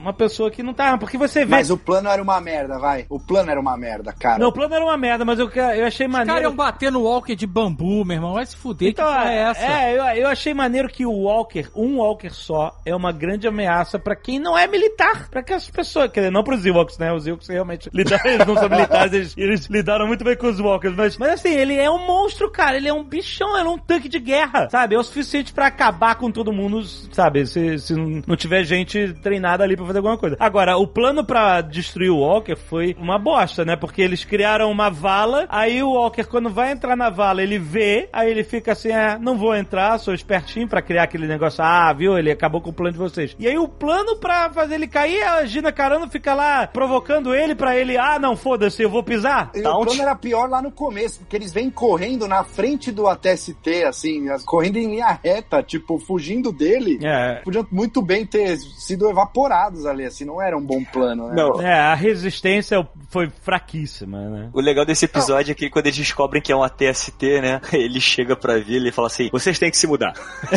[0.00, 0.96] uma pessoa que não tá.
[0.98, 1.50] Porque você vê.
[1.52, 3.06] Mas o plano era uma merda, vai.
[3.08, 4.38] O plano era uma merda, cara.
[4.38, 6.42] Não, o plano era uma merda, mas eu, eu achei Os caras maneiro.
[6.50, 8.34] iam bater no Walker de bambu, meu irmão.
[8.34, 9.64] Vai se fuder, Então, que porra é essa?
[9.66, 13.98] é, eu, eu achei maneiro que o Walker, um Walker só, é uma grande ameaça
[13.98, 15.28] pra quem não é militar.
[15.30, 17.12] Pra que as pessoas, quer dizer, não pros Ewoks, né?
[17.12, 20.60] Os Ewoks realmente lidaram, eles não são militares, eles, eles lidaram muito bem com os
[20.60, 20.94] Walkers.
[20.96, 22.76] Mas, mas assim, ele é um monstro, cara.
[22.80, 24.94] Ele é um bichão, ele é um tanque de guerra, sabe?
[24.94, 26.82] É o suficiente pra acabar com todo mundo,
[27.12, 27.46] sabe?
[27.46, 30.36] Se, se não tiver gente treinada ali pra fazer alguma coisa.
[30.40, 33.76] Agora, o plano pra destruir o Walker foi uma bosta, né?
[33.76, 38.08] Porque eles criaram uma vala, aí o Walker, quando vai entrar na vala, ele vê,
[38.12, 41.92] aí ele fica assim, é, não vou entrar, sou espertinho pra criar aquele negócio, ah,
[41.92, 42.16] viu?
[42.16, 43.36] Ele acabou com o plano de vocês.
[43.38, 47.54] E aí o plano pra fazer ele cair, a Gina Carano fica lá provocando ele
[47.54, 49.50] pra ele, ah, não, foda-se, eu vou pisar.
[49.54, 53.06] E o plano era pior lá no começo, porque eles vêm correndo na frente do
[53.06, 56.98] ATST, assim, as- correndo em linha reta, tipo, fugindo dele.
[57.02, 57.40] É.
[57.44, 61.34] Podiam muito bem ter sido evaporados ali, assim, não era um bom plano, né?
[61.36, 61.60] Não.
[61.60, 64.50] É, a resistência foi fraquíssima, né?
[64.52, 67.60] O legal desse episódio é que quando eles descobrem que é um ATST, né?
[67.72, 70.12] Ele chega pra vila e fala assim: vocês têm que se mudar.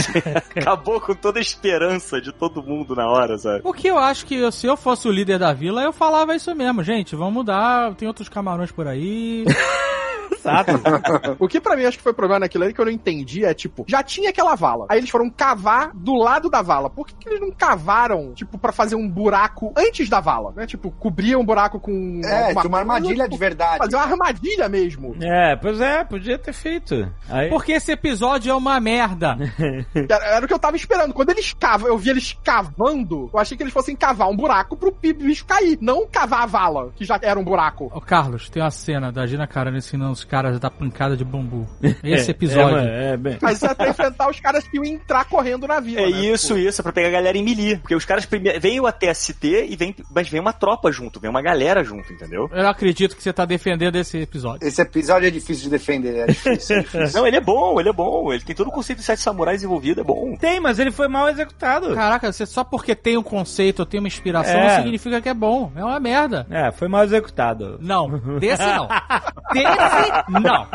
[0.55, 3.61] Acabou com toda a esperança de todo mundo na hora, sabe?
[3.63, 6.53] O que eu acho que se eu fosse o líder da vila, eu falava isso
[6.55, 7.15] mesmo, gente.
[7.15, 9.45] Vamos mudar, tem outros camarões por aí.
[10.43, 10.73] Exato.
[11.39, 13.53] O que pra mim acho que foi problema naquilo ali que eu não entendi é,
[13.53, 14.85] tipo, já tinha aquela vala.
[14.89, 16.89] Aí eles foram cavar do lado da vala.
[16.89, 20.53] Por que, que eles não cavaram, tipo, pra fazer um buraco antes da vala?
[20.55, 20.65] Né?
[20.65, 22.21] Tipo, cobriam um buraco com.
[22.23, 23.77] É, uma coisa, armadilha de verdade.
[23.77, 25.15] Fazer uma armadilha mesmo.
[25.21, 27.11] É, pois é, podia ter feito.
[27.29, 27.49] Aí...
[27.49, 29.37] Porque esse episódio é uma merda.
[30.13, 31.13] Era, era o que eu tava esperando.
[31.13, 34.75] Quando eles cavam, eu vi eles cavando, eu achei que eles fossem cavar um buraco
[34.75, 35.77] pro bicho cair.
[35.81, 37.91] Não cavar a vala, que já era um buraco.
[37.93, 41.67] Ô, Carlos, tem uma cena da Gina Carano ensinando os caras da pancada de bambu.
[42.03, 42.79] Esse episódio.
[42.79, 43.37] É, é, bem.
[43.39, 46.01] Mas isso é pra enfrentar os caras que iam entrar correndo na vila.
[46.01, 46.21] É né?
[46.25, 47.77] isso, isso, é pra pegar a galera em melee.
[47.77, 48.59] Porque os caras primeiro.
[48.59, 49.95] Vem o ATST e vem.
[50.09, 52.49] Mas vem uma tropa junto, vem uma galera junto, entendeu?
[52.51, 54.67] Eu acredito que você tá defendendo esse episódio.
[54.67, 56.77] Esse episódio é difícil de defender, é difícil.
[56.77, 57.19] é difícil.
[57.19, 58.33] Não, ele é bom, ele é bom.
[58.33, 60.35] Ele tem todo o conceito de sete samurais envolvido, é bom.
[60.35, 61.93] Tem, mas ele foi mal executado.
[61.93, 64.67] Caraca, você só porque tem um conceito ou tem uma inspiração É.
[64.67, 65.71] não significa que é bom.
[65.75, 66.47] É uma merda.
[66.49, 67.77] É, foi mal executado.
[67.79, 68.87] Não, desse não.
[69.53, 70.67] Desse não.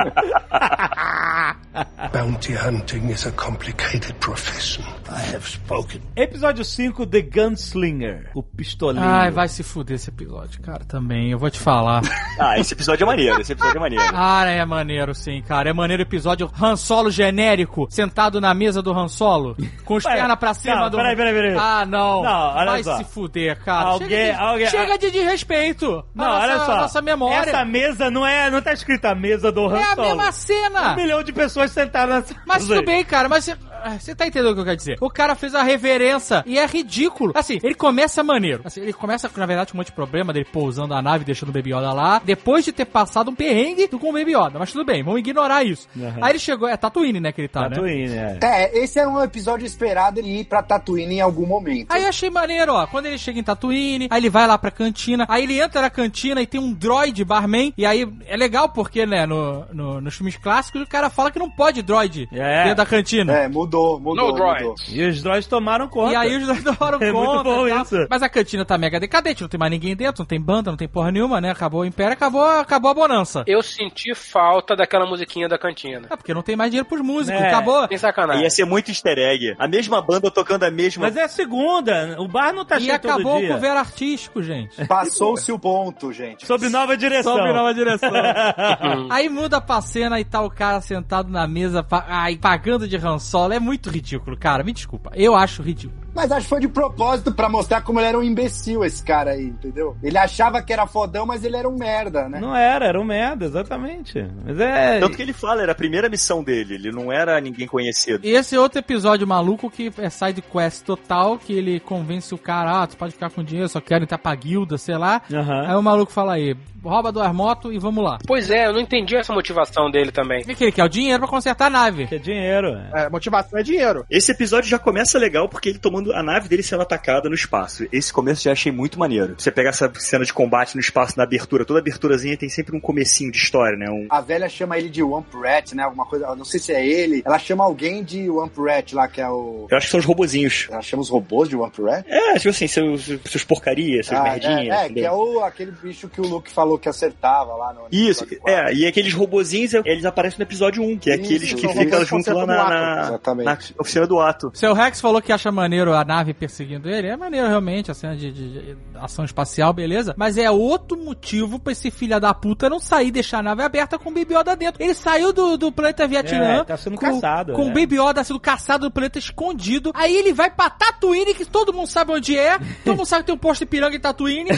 [2.13, 4.83] Bounty hunting is a complicated profession.
[5.11, 6.01] I have spoken.
[6.17, 8.31] Episódio 5, The Gunslinger.
[8.35, 9.09] O pistoleiro.
[9.09, 11.31] Ai, vai se fuder esse episódio, cara, também.
[11.31, 12.03] Eu vou te falar.
[12.41, 14.05] Ah, esse episódio é maneiro, esse episódio é maneiro.
[14.15, 15.71] Ah, é maneiro sim, cara.
[15.71, 20.05] É maneiro o episódio Han Solo genérico, sentado na mesa do Han Solo, com os
[20.05, 20.97] Pera, pernas pra cima não, do...
[20.99, 21.57] peraí, peraí, peraí.
[21.59, 22.23] Ah, não.
[22.23, 22.97] Não, olha Vai só.
[22.99, 23.89] se fuder, cara.
[23.89, 26.05] Alguém- chega de, alguém- chega de desrespeito.
[26.15, 26.73] Não, a nossa, olha só.
[26.73, 27.49] a Nossa memória.
[27.51, 28.49] Essa mesa não é.
[28.51, 30.09] Não tá escrita a mesa do Han É a Solo.
[30.09, 30.93] mesma cena.
[30.93, 33.49] Um milhão de pessoas sentadas Mas tudo bem, cara, mas
[33.83, 33.89] você.
[33.89, 34.97] ah, Você tá entendendo o que eu quero dizer?
[35.01, 37.33] O cara fez a reverência e é ridículo.
[37.35, 38.63] Assim, ele começa maneiro.
[38.65, 41.49] Assim, ele começa, na verdade, com um monte de problema dele pousando a nave, deixando
[41.51, 42.21] o Baby Yoda lá.
[42.25, 44.59] Depois de ter passado um perrengue com o Baby Yoda.
[44.59, 45.89] Mas tudo bem, vamos ignorar isso.
[45.97, 46.13] Uhum.
[46.23, 46.69] Aí ele chegou.
[46.69, 47.33] É Tatooine, né?
[47.33, 47.69] Que ele tá, né?
[47.71, 48.39] Tatooine, é.
[48.43, 51.91] É, esse era um episódio esperado ele ir pra Tatooine em algum momento.
[51.93, 52.87] Aí eu achei maneiro, ó.
[52.87, 55.91] Quando ele chega em Tatooine, aí ele vai lá pra cantina, aí ele entra na
[55.91, 57.73] cantina e tem um droid barman.
[57.77, 61.39] E aí é legal porque, né, no, no- nos filmes clássicos o cara fala que
[61.39, 62.63] não pode droid É.
[62.65, 63.33] dentro da cantina.
[63.33, 64.63] É, mudou, mudou, No droid.
[64.65, 64.75] mudou.
[64.89, 66.13] E os droids tomaram conta.
[66.13, 67.43] E aí os dois tomaram É muito conta.
[67.45, 67.83] bom e tal.
[67.83, 68.07] isso.
[68.11, 70.77] Mas a cantina tá mega decadente, não tem mais ninguém dentro, não tem banda, não
[70.79, 71.51] tem porra nenhuma, né?
[71.51, 73.45] Acabou o Império, acabou, acabou a bonança.
[73.47, 76.07] Eu senti falta daquela musiquinha da cantina.
[76.11, 77.49] É porque não tem mais dinheiro pros músicos, É.
[77.49, 77.87] acabou.
[77.89, 78.43] Sem sacanagem.
[78.43, 79.55] Ia ser muito easter egg.
[79.59, 81.07] A mesma banda tocando a mesma.
[81.07, 82.17] Mas é a segunda.
[82.19, 83.49] O bar não tá E cheio todo acabou dia.
[83.49, 84.87] com o ver artístico, gente.
[84.87, 86.47] Passou-se o ponto, gente.
[86.47, 87.37] Sob nova direção.
[87.37, 88.11] Sobe nova direção.
[89.11, 92.97] Aí muda pra cena e tá o cara sentado na mesa, pa- ai, pagando de
[92.97, 93.58] Han Solo.
[93.59, 94.63] É muito ridículo, cara.
[94.63, 95.11] Me desculpa.
[95.17, 96.08] Eu acho ridículo.
[96.15, 99.33] Mas acho que foi de propósito pra mostrar como ele era um imbecil, esse cara
[99.33, 99.97] aí, entendeu?
[100.03, 102.41] Ele achava que era fodão, mas ele era um merda, né?
[102.41, 104.27] Não era, era um merda, exatamente.
[104.45, 105.01] Mas é.
[105.01, 108.21] Tanto que ele fala, era a primeira missão dele, ele não era ninguém conhecido.
[108.27, 112.83] E esse outro episódio maluco que é side quest total, que ele convence o cara,
[112.83, 115.21] ah, tu pode ficar com dinheiro, só quero entrar pra guilda, sei lá.
[115.33, 115.69] Aham.
[115.69, 118.19] Aí o maluco fala aí, rouba duas motos e vamos lá.
[118.27, 120.43] Pois é, eu não entendi essa motivação dele também.
[120.43, 120.85] O que, que ele quer?
[120.85, 122.07] O dinheiro pra consertar a nave.
[122.07, 122.69] Que é dinheiro.
[122.95, 123.05] é.
[123.05, 124.05] É, motivação é dinheiro.
[124.11, 127.35] Esse episódio já começa legal porque ele tomando quando a nave dele sendo atacada no
[127.35, 127.85] espaço.
[127.93, 129.35] Esse começo já achei muito maneiro.
[129.37, 132.81] Você pegar essa cena de combate no espaço, na abertura, toda aberturazinha tem sempre um
[132.81, 133.91] comecinho de história, né?
[133.91, 134.07] Um...
[134.09, 135.83] A velha chama ele de Wamp Rat, né?
[135.83, 137.23] Alguma coisa, não sei se é ele.
[137.27, 139.67] Ela chama alguém de Wamp Rat lá, que é o.
[139.69, 140.69] Eu acho que são os robozinhos.
[140.71, 142.07] Ela chama os robôs de Wamp Rat?
[142.09, 144.79] É, tipo assim, seus, seus porcarias, seus Ah, merdinhas.
[144.79, 147.89] é, é, que é o, aquele bicho que o Luke falou que acertava lá no.
[147.91, 151.61] Isso, é, e aqueles robozinhos, eles aparecem no episódio 1, que é Isso, aqueles que
[151.63, 154.53] são ficam junto lá na, na, na oficina do ato.
[154.55, 157.09] Seu Rex falou que acha maneiro a nave perseguindo ele.
[157.09, 160.15] É maneiro realmente, a cena de, de- de ação espacial, beleza.
[160.17, 163.63] Mas é outro motivo pra esse filho da puta não sair e deixar a nave
[163.63, 164.83] aberta com o Baby Yoda dentro.
[164.83, 166.61] Ele saiu do, do planeta Vietnã.
[166.61, 167.65] É, tá sendo com, caçado, Com é.
[167.67, 169.91] o Baby Yoda sendo caçado no planeta escondido.
[169.95, 172.59] Aí ele vai pra Tatooine, que todo mundo sabe onde é.
[172.85, 174.51] Todo mundo sabe que tem um posto de piranga em Tatooine.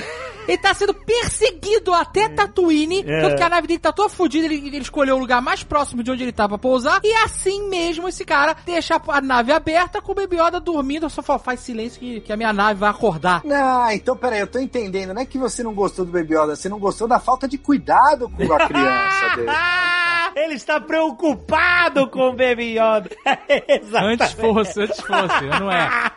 [0.49, 0.95] Ele tá sendo
[1.31, 3.05] perseguido até Tatooine.
[3.07, 3.21] É.
[3.23, 4.47] Tanto que a nave dele tá toda fodida.
[4.47, 7.01] Ele, ele escolheu o lugar mais próximo de onde ele tá pra pousar.
[7.05, 11.09] E assim mesmo esse cara deixa a nave aberta com o Baby Yoda dormindo.
[11.21, 13.43] Só fala, faz silêncio que, que a minha nave vai acordar.
[13.45, 15.13] Não, então peraí, eu tô entendendo.
[15.13, 17.59] Não é que você não gostou do Baby Yoda, você não gostou da falta de
[17.59, 19.51] cuidado com a criança dele.
[20.35, 23.11] Ele está preocupado com o Baby Yoda.
[23.69, 24.23] Exatamente.
[24.23, 26.11] Antes fosse, antes fosse, não é.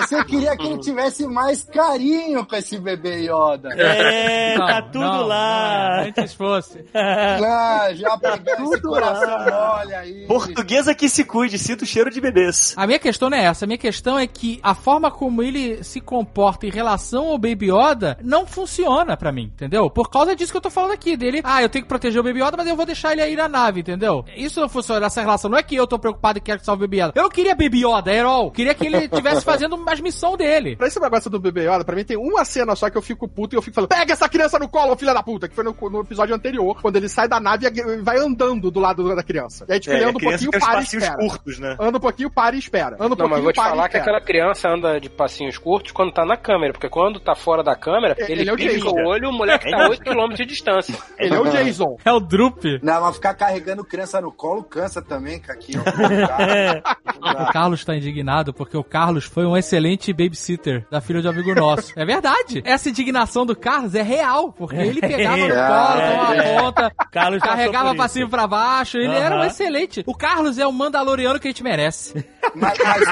[0.00, 3.68] Você queria que ele tivesse mais carinho com esse bebê Yoda.
[3.76, 5.96] É, Não, tá tudo não, lá.
[5.96, 6.08] não é.
[6.08, 6.84] Antes fosse.
[6.94, 10.26] Ah, já pegou esse coração mole aí.
[10.26, 12.74] Portuguesa que se cuide, sinta o cheiro de bebês.
[12.76, 13.64] A minha questão não é essa.
[13.64, 17.70] A minha questão é que a forma como ele se comporta em relação ao Baby
[17.72, 19.90] Yoda não funciona pra mim, entendeu?
[19.90, 21.40] Por causa disso que eu tô falando aqui, dele.
[21.44, 23.48] Ah, eu tenho que proteger o Baby Yoda, mas eu vou deixar ele aí na
[23.48, 24.24] nave, entendeu?
[24.36, 25.50] Isso não funciona, essa relação.
[25.50, 27.12] Não é que eu tô preocupado e quero que salve o Baby Yoda.
[27.16, 28.50] Eu não queria Baby Yoda, all.
[28.50, 30.76] Queria que ele estivesse fazendo as missões dele.
[30.76, 33.28] Pra esse negócio do bebê Yoda, pra mim tem uma cena só que eu fico
[33.28, 35.64] puto e eu fico falando, pega essa criança no colo, filha da puta, que foi
[35.64, 39.22] no, no episódio anterior, quando ele sai da nave e vai andando do lado da
[39.22, 39.64] criança.
[39.68, 41.18] E aí, tipo, ele É, anda a um pouquinho, para e passinhos espera.
[41.18, 41.76] curtos, né?
[41.80, 42.96] Anda um pouquinho, para e espera.
[42.96, 45.00] Anda um Não, pouquinho, mas eu vou te para falar e que aquela criança anda
[45.00, 48.42] de passinhos curtos quando tá na câmera, porque quando tá fora da câmera, É, ele,
[48.42, 50.94] ele é o o olho, o moleque tá a 8km de distância.
[51.18, 51.96] Ele é o Jason.
[52.04, 52.64] É o Drup.
[52.82, 55.82] Não, mas ficar carregando criança no colo cansa também, Caquinho.
[55.82, 61.30] O Carlos tá indignado porque o Carlos foi um excelente babysitter da filha de um
[61.30, 61.92] amigo nosso.
[61.96, 62.62] É verdade.
[62.64, 66.60] Essa indignação do Carlos é real, porque ele pegava no colo, É, tomava é.
[66.60, 68.98] conta, Carlos carregava pra cima e pra baixo.
[68.98, 70.02] Ele era um excelente.
[70.06, 72.24] O Carlos é o mandaloriano que a gente merece.
[72.54, 73.02] mas, mas.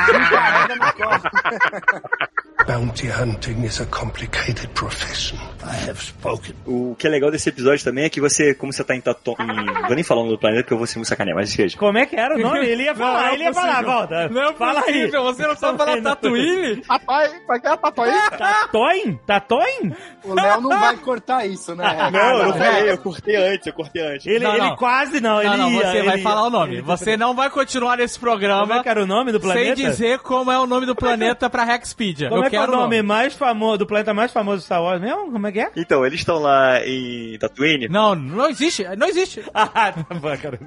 [2.67, 5.39] Bounty hunting is a complicated profession.
[5.63, 6.55] I have spoken.
[6.67, 9.35] O que é legal desse episódio também é que você, como você tá em Tato...
[9.41, 9.87] em...
[9.87, 11.77] Vou nem falar o nome do planeta que eu vou ser muito sacanear, mas seja.
[11.77, 12.65] Como é que era o nome?
[12.67, 14.29] Ele ia falar, Não, é ele ia falar, volta.
[14.29, 15.11] Não é Fala aí.
[15.11, 16.83] você não sabe falar Tatooine?
[16.87, 18.13] Papai, vai ganhar Tatuí?
[18.39, 19.19] Tatoin?
[19.27, 19.95] Tatoin?
[20.25, 21.91] O Léo não vai cortar isso, né?
[22.11, 24.27] Não, eu não falei, eu cortei antes, eu cortei antes.
[24.27, 24.77] Ele, Não, ele não.
[24.77, 26.23] quase não, ele Não, não, ia, você ele vai ia.
[26.23, 26.75] falar o nome.
[26.75, 29.77] Ele- Você não vai continuar nesse Como programa é que era o nome do planeta?
[29.77, 32.29] sem dizer como é o nome do planeta pra Hexpedia.
[32.29, 34.83] Como eu é que é o nome mais famoso, do planeta mais famoso do Star
[34.83, 35.31] Wars mesmo?
[35.33, 35.71] Como é que é?
[35.77, 37.89] Então, eles estão lá em Tatooine.
[37.89, 39.43] Não, não existe, não existe.
[39.53, 40.59] Ah, tá bom, cara.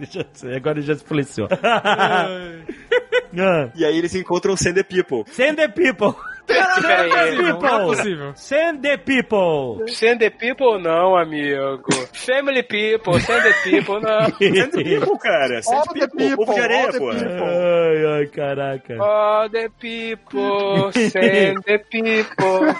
[0.55, 1.47] Agora ele já se policiou.
[3.35, 3.71] Ah.
[3.73, 5.23] E aí eles encontram o Send the People.
[5.33, 6.15] Send the people.
[6.81, 7.61] Peraí, people.
[7.61, 8.31] Não é possível.
[8.35, 9.87] Send the people.
[9.87, 11.83] Send the people não, amigo.
[12.13, 14.29] Family people, send the people não.
[14.39, 15.61] Send the People, cara.
[15.61, 16.29] Send All the the People.
[16.29, 17.09] people, Ovo de areia, pô.
[17.09, 17.43] people.
[17.43, 18.97] Ai, ai, caraca.
[19.03, 22.73] All the people, send the people.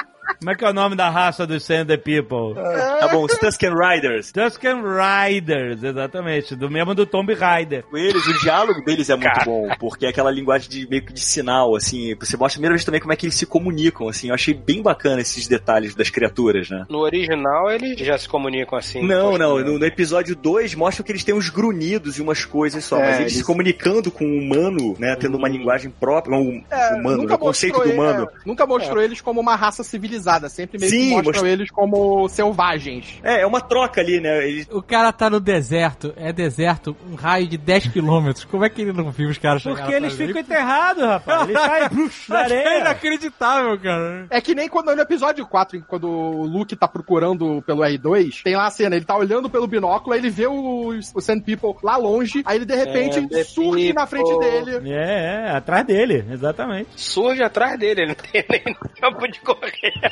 [0.38, 2.54] Como é que é o nome da raça dos the people?
[2.54, 4.32] Tá bom, os Tusken Riders.
[4.32, 6.54] Tusken Riders, exatamente.
[6.56, 7.82] Do mesmo do Tomb Raider.
[7.84, 9.44] Com eles, o diálogo deles é muito Cara.
[9.44, 12.14] bom, porque é aquela linguagem de meio que de sinal, assim.
[12.18, 14.28] Você mostra a primeira vez também como é que eles se comunicam, assim.
[14.28, 16.84] Eu achei bem bacana esses detalhes das criaturas, né?
[16.88, 19.06] No original eles já se comunicam assim.
[19.06, 19.58] Não, não.
[19.60, 23.00] No, no episódio 2 mostra que eles têm uns grunhidos e umas coisas só, É,
[23.00, 25.16] mas eles, eles- se comunicando com o humano, né?
[25.16, 28.28] Tendo uma linguagem própria, um É, humano, né, o conceito do ele- humano.
[28.34, 31.70] é, nunca mostrou eles como uma raça civilizada, sempre meio Sim, que mostram mostrou- eles
[31.70, 33.18] como selvagens.
[33.22, 34.46] É, é uma troca ali, né?
[34.48, 38.44] Eles- O cara tá no deserto, é deserto, um raio de 10 quilômetros.
[38.44, 41.48] Como é que ele não viu os caras chegarem Porque eles ficam enterrados, rapaz.
[41.48, 42.80] Eles saem brux, na que é areia.
[42.80, 44.26] inacreditável, cara.
[44.30, 48.56] É que nem quando no episódio 4, quando o Luke tá procurando pelo R2, tem
[48.56, 51.74] lá a cena, ele tá olhando pelo binóculo, aí ele vê o, o Sand People
[51.82, 54.90] lá longe, aí ele de repente the surge na frente dele.
[54.90, 56.88] É, é, atrás dele, exatamente.
[56.96, 58.60] Surge atrás dele, ele não tem nem
[59.00, 60.09] tempo de correr.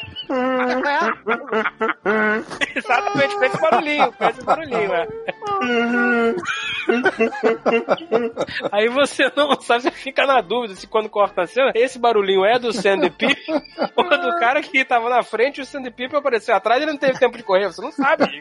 [2.76, 5.08] Exatamente, fez barulhinho, fez barulhinho, é.
[8.70, 12.44] Aí você não sabe, você fica na dúvida se quando corta a cena, esse barulhinho
[12.44, 13.38] é do Sandy People
[13.96, 16.92] ou do cara que tava na frente e o Sandy People apareceu atrás e ele
[16.92, 18.40] não teve tempo de correr, você não sabe.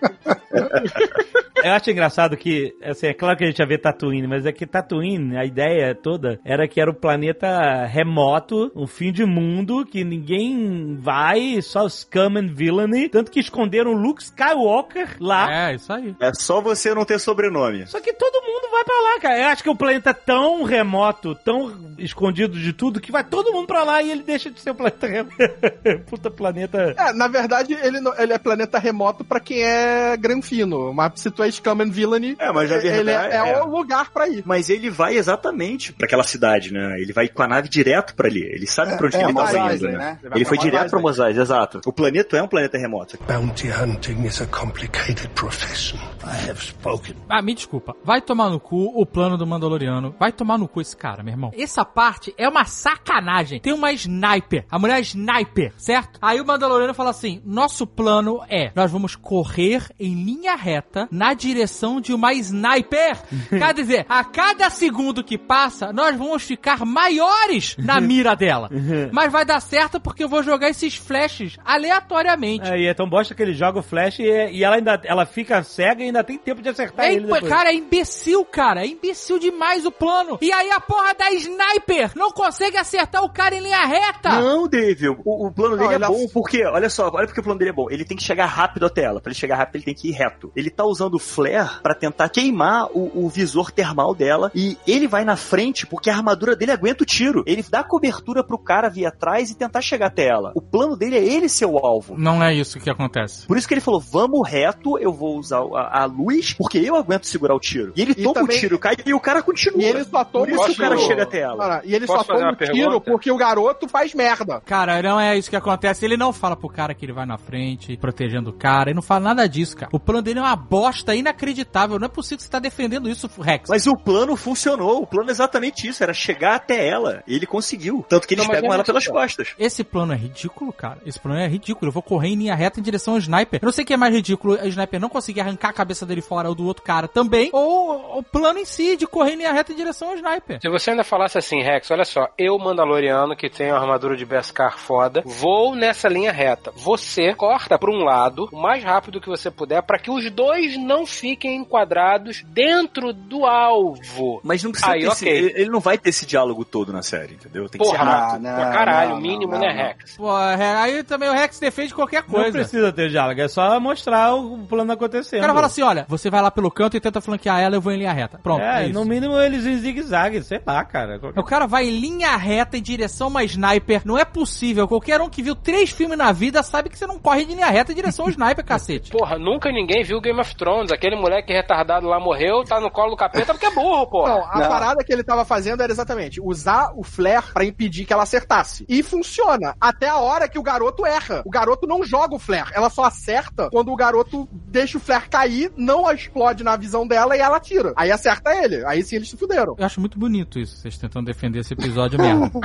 [1.63, 4.51] eu acho engraçado que, assim, é claro que a gente ia ver Tatooine, mas é
[4.51, 9.85] que Tatooine, a ideia toda era que era um planeta remoto, um fim de mundo,
[9.85, 15.69] que ninguém vai, só os scum and villainy, tanto que esconderam Luke Skywalker lá.
[15.69, 16.15] É, isso aí.
[16.19, 17.85] É só você não ter sobrenome.
[17.87, 19.39] Só que todo mundo vai pra lá, cara.
[19.39, 23.51] Eu acho que o planeta é tão remoto, tão escondido de tudo, que vai todo
[23.51, 25.35] mundo pra lá e ele deixa de ser um planeta remoto.
[26.09, 26.93] Puta planeta.
[26.97, 30.93] É, na verdade, ele, não- ele é planeta remoto pra quem é granfino.
[30.93, 33.61] Mas se tu é Scum and Villainy, É, mas a ele é, verdade é é-
[33.61, 34.43] o lugar pra ir.
[34.45, 36.95] Mas ele vai exatamente pra aquela cidade, né?
[36.99, 38.41] Ele vai com a nave direto pra ali.
[38.43, 40.05] Ele sabe pra onde é, que ele Mos tava Eisley, indo, né?
[40.05, 40.17] né?
[40.21, 41.01] Ele vai Ele foi direto pra Eisley.
[41.27, 41.81] Eisley, exato.
[41.85, 43.17] O planeta é um planeta remoto.
[43.27, 45.97] Bounty hunting is a complicated profession.
[46.23, 47.15] I have spoken.
[47.29, 47.95] Ah, me desculpa.
[48.03, 50.15] Vai tomar no cu o plano do Mandaloriano.
[50.19, 51.51] Vai tomar no cu esse cara, meu irmão.
[51.57, 53.59] Essa parte é uma sacanagem.
[53.59, 54.65] Tem uma sniper.
[54.69, 56.19] A mulher é sniper, certo?
[56.21, 61.33] Aí o Mandaloriano fala assim: nosso plano é: nós vamos correr em linha reta na
[61.33, 63.17] direção de uma sniper.
[63.49, 68.69] Quer dizer, a cada segundo que passa, nós vamos ficar maiores na mira dela.
[69.11, 72.69] Mas vai dar certo porque eu vou jogar esses flashes aleatoriamente.
[72.69, 75.25] É, e é tão bosta que ele joga o flash e, e ela ainda ela
[75.25, 77.47] fica cega e ainda tem tempo de acertar É, ele depois.
[77.47, 78.81] cara, é imbecil, cara.
[78.83, 80.37] É imbecil demais o plano.
[80.41, 84.29] E aí a porra da sniper não consegue acertar o cara em linha reta.
[84.39, 87.39] Não, Dave, o, o plano dele Não, é ele bom porque, olha só, olha porque
[87.39, 87.87] o plano dele é bom.
[87.89, 89.19] Ele tem que chegar rápido até ela.
[89.21, 90.51] Pra ele chegar rápido, ele tem que ir reto.
[90.55, 91.47] Ele tá usando o flare
[91.81, 94.51] pra tentar queimar o, o visor termal dela.
[94.53, 97.43] E ele vai na frente porque a armadura dele aguenta o tiro.
[97.47, 100.51] Ele dá cobertura pro cara vir atrás e tentar chegar até ela.
[100.55, 102.15] O plano dele é ele ser o alvo.
[102.17, 103.45] Não é isso que acontece.
[103.47, 106.95] Por isso que ele falou: vamos reto, eu vou usar a, a luz, porque eu
[106.95, 107.93] aguento segurar o tiro.
[107.95, 109.81] E ele E toma também- o tiro, cai e o cara continua.
[109.81, 111.57] E ele só toma Por isso que o cara chega até ela.
[111.57, 113.01] Cara, e ele Posso só toma o tiro pergunta?
[113.11, 114.61] porque o garoto faz merda.
[114.65, 116.05] Cara, não é isso que acontece.
[116.05, 118.89] Ele não fala pro cara que ele vai na frente, protegendo o cara.
[118.89, 119.89] Ele não fala nada disso, cara.
[119.93, 121.99] O plano dele é uma bosta inacreditável.
[121.99, 123.69] Não é possível que você tá defendendo isso, Rex.
[123.69, 125.01] Mas o plano funcionou.
[125.03, 127.23] O plano é exatamente isso, era chegar até ela.
[127.27, 128.05] E ele conseguiu.
[128.07, 129.49] Tanto que eles Não, pegam é ela pelas costas.
[129.59, 130.96] Esse plano é ridículo, cara.
[131.05, 131.89] Esse plano é ridículo.
[131.89, 133.59] Eu vou correr em linha reta em direção ao sniper.
[133.61, 134.55] Eu não sei o que é mais ridículo.
[134.59, 137.49] A sniper não conseguir arrancar a cabeça dele fora ou do outro cara também.
[137.53, 140.59] Ou o plano em si de correr em linha reta em direção ao sniper.
[140.61, 144.25] Se você ainda falasse assim, Rex, olha só, eu, Mandaloriano, que tenho a armadura de
[144.25, 146.71] Beskar foda, vou nessa linha reta.
[146.75, 150.77] Você corta pra um lado, o mais rápido que você puder, pra que os dois
[150.77, 154.41] não fiquem enquadrados dentro do alvo.
[154.43, 155.53] Mas não precisa Aí, ter esse, ok.
[155.55, 157.69] ele, não vai ter esse diálogo todo na série, entendeu?
[157.69, 158.41] Tem que Porra, ser rápido.
[158.41, 159.71] pra não, caralho, não, o mínimo, não, né.
[159.71, 160.17] Rex?
[160.17, 160.55] Pô, é,
[160.95, 162.51] aí também o Rex defende qualquer Não coisa.
[162.51, 165.39] precisa ter diálogo, é só mostrar o plano acontecendo.
[165.39, 167.81] O cara fala assim, olha, você vai lá pelo canto e tenta flanquear ela, eu
[167.81, 168.39] vou em linha reta.
[168.41, 168.93] Pronto, é, É, isso.
[168.93, 171.19] no mínimo eles em zigue-zague, sei lá, cara.
[171.35, 174.01] O cara vai em linha reta em direção a uma sniper.
[174.05, 174.87] Não é possível.
[174.87, 177.67] Qualquer um que viu três filmes na vida sabe que você não corre de linha
[177.69, 179.11] reta em direção ao sniper, cacete.
[179.11, 180.91] Porra, nunca ninguém viu Game of Thrones.
[180.91, 184.29] Aquele moleque retardado lá morreu, tá no colo do capeta porque é burro, porra.
[184.33, 184.69] Não, a Não.
[184.69, 188.85] parada que ele tava fazendo era exatamente usar o flare pra impedir que ela acertasse.
[188.87, 189.75] E funciona.
[189.79, 191.41] Até a hora que o garoto erra.
[191.45, 192.71] O garoto não joga o flare.
[192.73, 197.35] Ela só acerta quando o garoto deixa o flare cair, não explode na visão dela
[197.35, 197.93] e ela tira.
[197.95, 198.85] Aí acerta ele.
[198.85, 199.75] Aí sim eles se fuderam.
[199.77, 202.51] Eu acho muito bonito isso, vocês tentando defender esse episódio mesmo.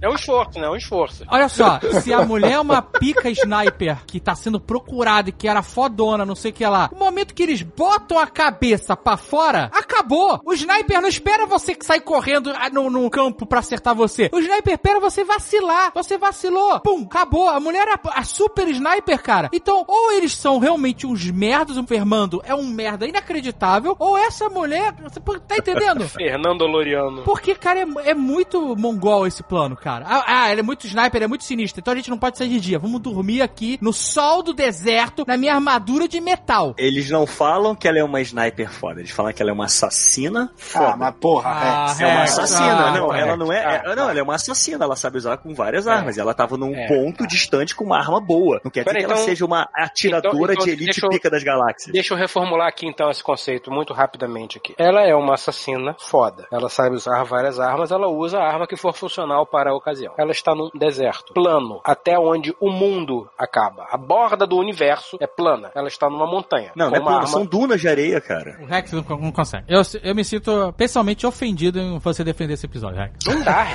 [0.00, 0.66] É um esforço, né?
[0.66, 1.24] É um esforço.
[1.28, 5.48] Olha só, se a mulher é uma pica sniper que tá sendo procurada e que
[5.48, 9.16] era fodona, não sei o que lá, no momento que eles botam a cabeça pra
[9.16, 10.40] fora, acabou!
[10.44, 14.30] O sniper não espera você que sai correndo ah, no, no campo pra acertar você.
[14.32, 15.92] O sniper espera você vacilar.
[15.94, 16.80] Você vacilou.
[16.80, 17.48] Pum, acabou.
[17.48, 19.50] A mulher é a, super sniper, cara.
[19.52, 24.48] Então, ou eles são realmente uns merdas, o Fernando é um merda inacreditável, ou essa
[24.48, 24.94] mulher.
[25.02, 26.06] Você tá entendendo?
[26.08, 27.22] Fernando Loriano.
[27.22, 30.06] Porque, cara, é, é muito mongol esse plano, cara.
[30.08, 31.80] Ah, ah, ele é muito sniper, ele é muito sinistro.
[31.80, 32.78] Então a gente não pode sair de dia.
[32.78, 36.74] Vamos dormir aqui no sol do deserto, na minha armadura de metal.
[36.78, 39.64] Eles não falam que ela é uma sniper foda, eles falam que ela é uma
[39.66, 40.92] assassina foda.
[40.92, 42.02] Ah, mas porra, Ah, é.
[42.02, 44.34] É uma Rex, assassina, ah, não, ela não é, é- Ah, não, ela é uma
[44.34, 47.84] assassina, ela sabe usar com várias armas, e ela tava num É, ponto distante com
[47.84, 48.60] uma arma boa.
[48.64, 51.08] Não quer dizer Peraí, que ela então- seja uma atiradora então- então de elite eu-
[51.08, 51.92] pica das galáxias.
[51.92, 54.74] Deixa eu reformular aqui então esse conceito muito rapidamente aqui.
[54.78, 56.46] Ela é uma assassina foda.
[56.52, 60.12] Ela sabe usar várias armas, ela usa a arma que for funcional para a ocasião.
[60.18, 63.86] Ela está num deserto, plano, até onde o mundo acaba.
[63.90, 65.70] A borda do universo é plana.
[65.74, 66.72] Ela está numa montanha.
[66.76, 68.58] Não, não é uma plano, arma são dunas de areia, cara.
[68.60, 69.64] O Rex não, não consegue.
[69.68, 73.12] Eu, Eu, me sinto pessoalmente ofendido em você defender esse episódio, Rex.
[73.26, 73.66] Não dá.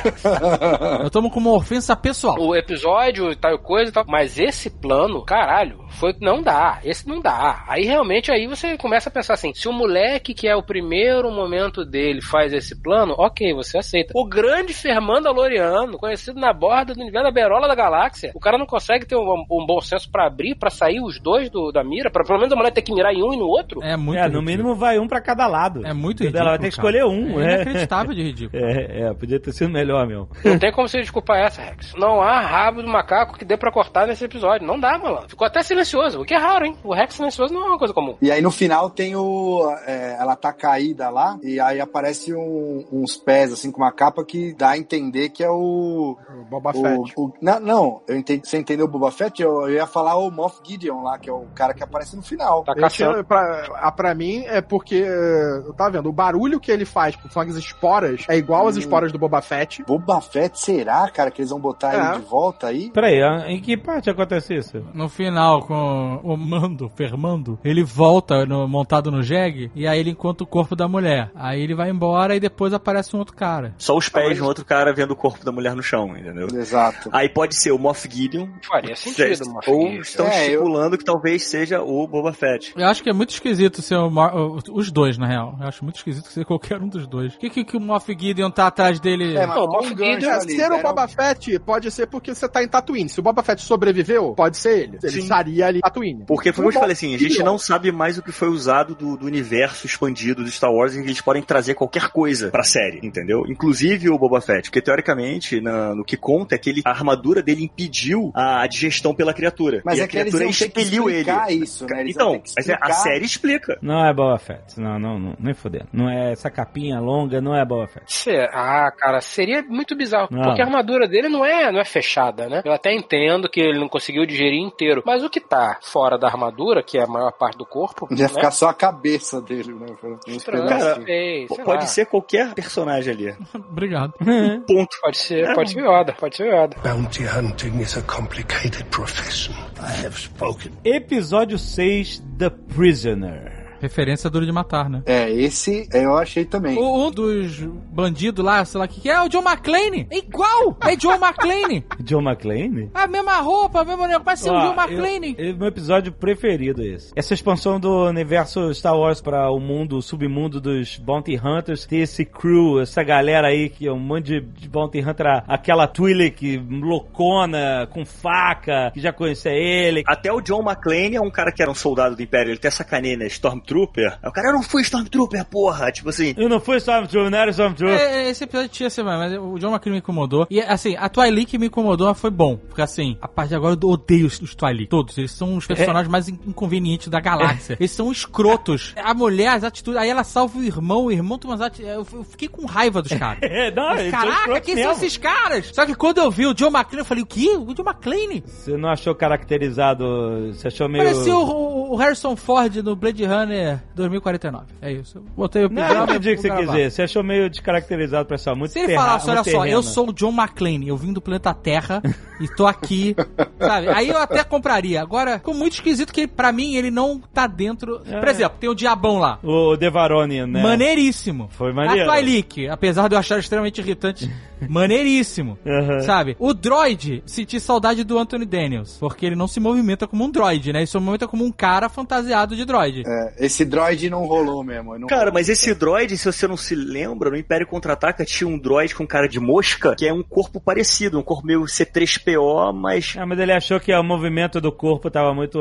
[1.04, 2.36] Eu tomo como uma ofensa pessoal.
[2.48, 4.06] O episódio e tal coisa e tal.
[4.08, 6.80] Mas esse plano, caralho, foi não dá.
[6.84, 7.64] Esse não dá.
[7.68, 11.32] Aí realmente aí você começa a pensar assim: se o moleque que é o primeiro
[11.32, 14.14] momento dele faz esse plano, ok, você aceita.
[14.16, 18.58] O grande Fernando Aloriano, conhecido na borda do universo da Berola da Galáxia, o cara
[18.58, 21.84] não consegue ter um, um bom senso pra abrir, pra sair os dois do, da
[21.84, 23.82] mira, pra pelo menos a mulher ter que mirar em um e no outro.
[23.84, 25.86] É muito É, no mínimo vai um pra cada lado.
[25.86, 26.42] É muito ridículo.
[26.42, 26.90] Ela vai ter que cara.
[26.90, 27.40] escolher um.
[27.40, 28.64] É É, inacreditável de ridículo.
[28.64, 30.28] é, é, podia ter sido melhor, meu.
[30.44, 31.94] Não tem como você desculpar essa, Rex.
[31.96, 34.66] Não há rabo do macaco que dê pra cortar nesse episódio.
[34.66, 35.24] Não dá, mano.
[35.28, 36.78] Ficou até silencioso, o que é raro, hein?
[36.84, 38.16] O Rex silencioso não é uma coisa comum.
[38.22, 39.70] E aí no final tem o.
[39.86, 44.24] é, ela tá caída lá, e aí aparece um- uns pés, assim, com uma capa
[44.24, 46.18] que dá a entender que é o.
[46.30, 47.14] O Boba o- Fett.
[47.18, 49.42] o- não, não, eu entendi, você entendeu o Boba Fett?
[49.42, 52.22] Eu, eu ia falar o Moff Gideon lá, que é o cara que aparece no
[52.24, 52.64] final.
[52.64, 53.24] Tá Esse, caçando.
[53.24, 57.16] pra, a- pra mim é porque, eh, eu tava vendo, o barulho que ele faz
[57.16, 58.80] com as esporas é igual às Hum.
[58.80, 59.84] esporas do Boba Fett.
[59.84, 61.98] Boba Fett, será, cara, que eles vão botar É.
[61.98, 62.90] ele de volta aí?
[62.92, 64.84] Peraí, em que parte acontece isso?
[64.94, 70.10] No final, com o Mando, Fermando, ele volta no- montado no jegue e aí ele
[70.12, 71.32] encontra o corpo da mulher.
[71.36, 73.74] Aí ele vai embora e depois aparece um outro cara.
[73.78, 76.48] Só os pés de um outro cara vendo o corpo da mulher no chão, entendeu?
[76.54, 77.10] Exato.
[77.12, 78.48] Aí pode ser o Moff Gideon.
[78.68, 82.74] Faria sentido, Moff Ou estão É, eu- estipulando que talvez seja o Boba Fett.
[82.76, 85.56] Eu acho que é muito esquisito ser o Mar- o- os dois, na real.
[85.60, 87.36] Eu acho muito esquisito ser qualquer um dos dois.
[87.36, 89.36] O que, que, que o Moff Gideon tá atrás dele?
[89.36, 92.03] É, mas Não, tem Moff Gideon- É, ali, ser o deram- Boba Fett pode ser
[92.06, 93.10] porque você tá em Tatooine.
[93.10, 94.98] Se o Boba Fett sobreviveu, pode ser ele.
[95.02, 95.20] Ele Sim.
[95.20, 96.24] estaria ali em Tatooine.
[96.28, 98.96] Porque foi como eu falei assim, a gente não sabe mais o que foi usado
[98.96, 102.64] do, do universo expandido do Star Wars em que eles podem trazer qualquer coisa pra
[102.64, 103.44] série, entendeu?
[103.48, 107.42] Inclusive o Boba Fett, porque teoricamente, na- no que conta é que ele, a armadura
[107.42, 109.82] dele impediu a digestão pela criatura.
[109.86, 111.30] Mas e é a criatura expeliu ele.
[111.50, 112.04] isso, né?
[112.08, 113.78] Então, mas é- a série explica.
[113.82, 114.80] Não é Boba Fett.
[114.80, 115.36] Não, não, não.
[115.40, 115.88] Nem fodendo.
[115.92, 118.30] Não é essa capinha longa, não é Boba Fett.
[118.52, 120.28] Ah, cara, seria muito bizarro.
[120.32, 120.44] Não.
[120.44, 122.62] Porque a armadura dele não é, não é fechada, né?
[122.66, 125.04] Eu até entendo que ele não conseguiu digerir inteiro.
[125.06, 128.08] Mas o que tá fora da armadura, que é a maior parte do corpo.
[128.12, 128.28] Ia né?
[128.28, 129.88] ficar só a cabeça dele, né?
[130.28, 130.68] Estranho,
[131.06, 131.88] sei, sei Pode lá.
[131.88, 133.36] ser qualquer personagem ali.
[133.54, 134.14] Obrigado.
[134.68, 134.98] Ponto.
[135.02, 136.76] Pode ser, pode ser Yoda, pode ser Yoda.
[136.84, 139.54] Bounty hunting is a complicated profession.
[139.80, 140.72] I have spoken.
[140.84, 143.53] Episódio 6, The Prisoner.
[143.84, 145.04] Referência duro de matar, né?
[145.06, 146.78] É, esse eu achei também.
[146.78, 147.60] O, um dos
[147.92, 150.08] bandidos lá, sei lá o que, que é, é o John McClane.
[150.10, 150.78] É igual!
[150.82, 151.86] É John McClane.
[152.00, 152.90] John McClane?
[152.94, 155.36] A mesma roupa, a mesma negócio, parece ser o John McClane.
[155.38, 157.12] eu- eu- meu episódio preferido é esse.
[157.14, 161.98] Essa expansão do universo Star Wars para o mundo, o submundo dos Bounty Hunters, ter
[161.98, 166.58] esse crew, essa galera aí que é um monte de, de Bounty Hunter, aquela Twi'lek
[166.70, 170.04] loucona, com faca, que já conhecia ele.
[170.08, 172.70] Até o John McClane é um cara que era um soldado do Império, ele tem
[172.70, 173.73] essa canina Stormtrooper.
[174.22, 175.92] Aí o cara, eu não fui Stormtrooper, porra!
[175.92, 178.00] Tipo assim, Eu não fui Stormtrooper, não era Stormtrooper.
[178.00, 180.46] É, esse episódio tinha ser mais, mas o John McClane me incomodou.
[180.50, 182.58] E assim, a Twilight me incomodou, mas foi bom.
[182.58, 184.90] Porque assim, a partir de agora eu odeio os, os Twilight.
[184.90, 185.18] Todos.
[185.18, 187.76] Eles são os personagens mais in- inconvenientes da galáxia.
[187.80, 188.94] Eles são escrotos.
[189.02, 190.00] A mulher, as atitudes.
[190.00, 191.92] Aí ela salva o irmão, o irmão toma as atitudes.
[191.92, 193.40] Eu, eu fiquei com raiva dos caras.
[193.44, 195.04] É, não, Mas, são Caraca, quem são mesmo.
[195.06, 195.72] esses caras?
[195.74, 197.50] Só que quando eu vi o John McClane, eu falei, o quê?
[197.58, 198.44] O John McClane?
[198.46, 200.06] Você não achou caracterizado,
[200.54, 201.04] você achou meio...
[201.04, 203.63] Parecia o, o- o Harrison Ford no Blade Runner
[203.96, 204.66] 2049.
[204.82, 205.18] É isso.
[205.20, 206.00] Eu botei o Não, episódio.
[206.00, 206.66] eu entendi o que você gravar.
[206.66, 206.92] dizer.
[206.92, 208.56] Você achou meio descaracterizado, pessoal.
[208.56, 211.22] Muito Se ele terra- falasse, olha só, eu sou o John McClane, eu vim do
[211.22, 212.02] planeta Terra
[212.40, 213.16] e tô aqui,
[213.60, 213.88] sabe?
[213.90, 215.02] Aí eu até compraria.
[215.02, 218.00] Agora, ficou muito esquisito que pra mim ele não tá dentro.
[218.00, 218.32] Por É.
[218.32, 219.40] exemplo, tem o Diabão lá.
[219.44, 220.62] O Devaroni, né?
[220.62, 221.50] Maneiríssimo.
[221.52, 222.10] Foi maneiro.
[222.10, 224.30] A Twilight, apesar de eu achar extremamente irritante,
[224.70, 225.58] maneiríssimo.
[225.66, 226.00] Aham.
[226.02, 226.36] Sabe?
[226.40, 230.72] O droid, senti saudade do Anthony Daniels, porque ele não se movimenta como um droid,
[230.74, 230.80] né?
[230.80, 233.04] Ele se movimenta como um cara fantasiado de droid.
[233.06, 234.98] É, esse droid não rolou mesmo.
[234.98, 235.34] não Cara, rolou.
[235.36, 239.06] mas esse droid, se você não se lembra, no Império Contra-Ataca tinha um droid com
[239.06, 243.16] cara de mosca, que é um corpo parecido, um corpo meio C3PO, mas...
[243.18, 245.58] Ah, mas ele achou que o movimento do corpo tava muito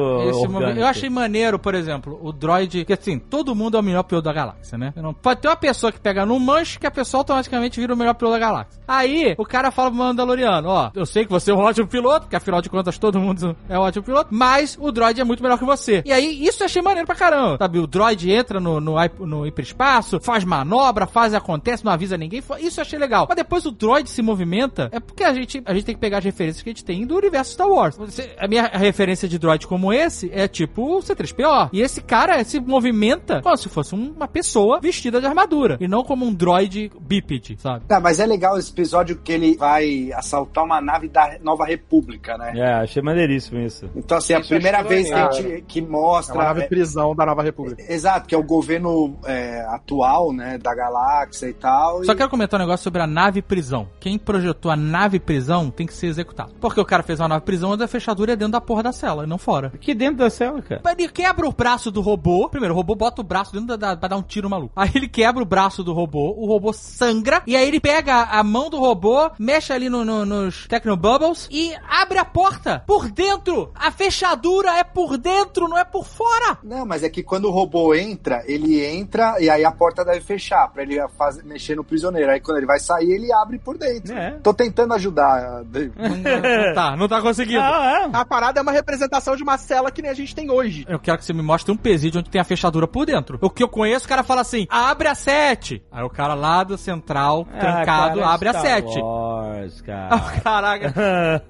[0.77, 2.85] eu achei maneiro, por exemplo, o droid.
[2.85, 4.93] Que assim, todo mundo é o melhor piloto da galáxia, né?
[4.97, 7.97] Não pode ter uma pessoa que pega num manche que a pessoa automaticamente vira o
[7.97, 8.83] melhor piloto da galáxia.
[8.87, 12.23] Aí, o cara fala pro Mandaloriano: Ó, eu sei que você é um ótimo piloto,
[12.23, 15.43] porque afinal de contas todo mundo é um ótimo piloto, mas o droid é muito
[15.43, 16.03] melhor que você.
[16.05, 17.59] E aí, isso eu achei maneiro pra caramba.
[17.73, 22.43] Sabe, o droid entra no, no, no hiperespaço, faz manobra, faz acontece, não avisa ninguém.
[22.61, 23.25] Isso eu achei legal.
[23.27, 26.19] Mas depois o droid se movimenta, é porque a gente, a gente tem que pegar
[26.19, 27.97] as referências que a gente tem do universo Star Wars.
[27.97, 31.71] Você- a minha referência de droid como esse é tipo o C3PO.
[31.73, 35.79] E esse cara se movimenta como se fosse um- uma pessoa vestida de armadura.
[35.81, 37.85] E não como um droid bípede, sabe?
[37.87, 42.37] Tá, mas é legal esse episódio que ele vai assaltar uma nave da Nova República,
[42.37, 42.53] né?
[42.57, 43.89] É, achei maneiríssimo isso.
[43.97, 46.35] Então, assim, a Isso eu primeira vez que, a gente, que É mostra.
[46.35, 47.93] uma nave é, prisão da Nova é, República.
[47.93, 52.05] Exato, que é o governo é, atual, né, da galáxia e tal.
[52.05, 53.89] Só e- quero comentar um negócio sobre a nave prisão.
[54.01, 56.53] Quem projetou a nave prisão tem que ser executado.
[56.61, 58.93] Porque o cara fez uma nave prisão onde a fechadura é dentro da porra da
[58.93, 59.73] cela, e não fora.
[59.75, 60.81] Aqui dentro da cela, cara.
[60.99, 62.49] Ele quebra o braço do robô.
[62.49, 64.73] Primeiro, o robô bota o braço dentro da, da pra dar um tiro maluco.
[64.77, 68.41] Aí ele quebra o braço do robô, o robô sangra, e aí ele pega a,
[68.41, 73.11] a mão do robô, mexe ali no, no- nos Technobubbles e abre a porta por
[73.11, 73.71] dentro.
[73.75, 76.59] A fechadura é por dentro, não é por fora.
[76.63, 80.21] Não, mas é que quando o robô entra, ele entra e aí a porta deve
[80.21, 82.31] fechar pra ele fazer, mexer no prisioneiro.
[82.31, 84.13] Aí quando ele vai sair, ele abre por dentro.
[84.13, 84.33] É.
[84.43, 85.63] Tô tentando ajudar.
[85.65, 87.61] Não, não tá, não tá conseguindo.
[87.61, 88.17] Ah, é.
[88.17, 90.85] A parada é uma representação de uma cela que nem a gente tem hoje.
[90.89, 93.39] Eu quero que você me mostre um presídio onde tem a fechadura por dentro.
[93.41, 95.83] O que eu conheço, o cara fala assim: abre a 7.
[95.91, 98.99] Aí o cara lá do central, trancado, Ah, cara, abre a 7.
[99.01, 100.09] Wars, cara.
[100.15, 101.43] Ah, Caraca.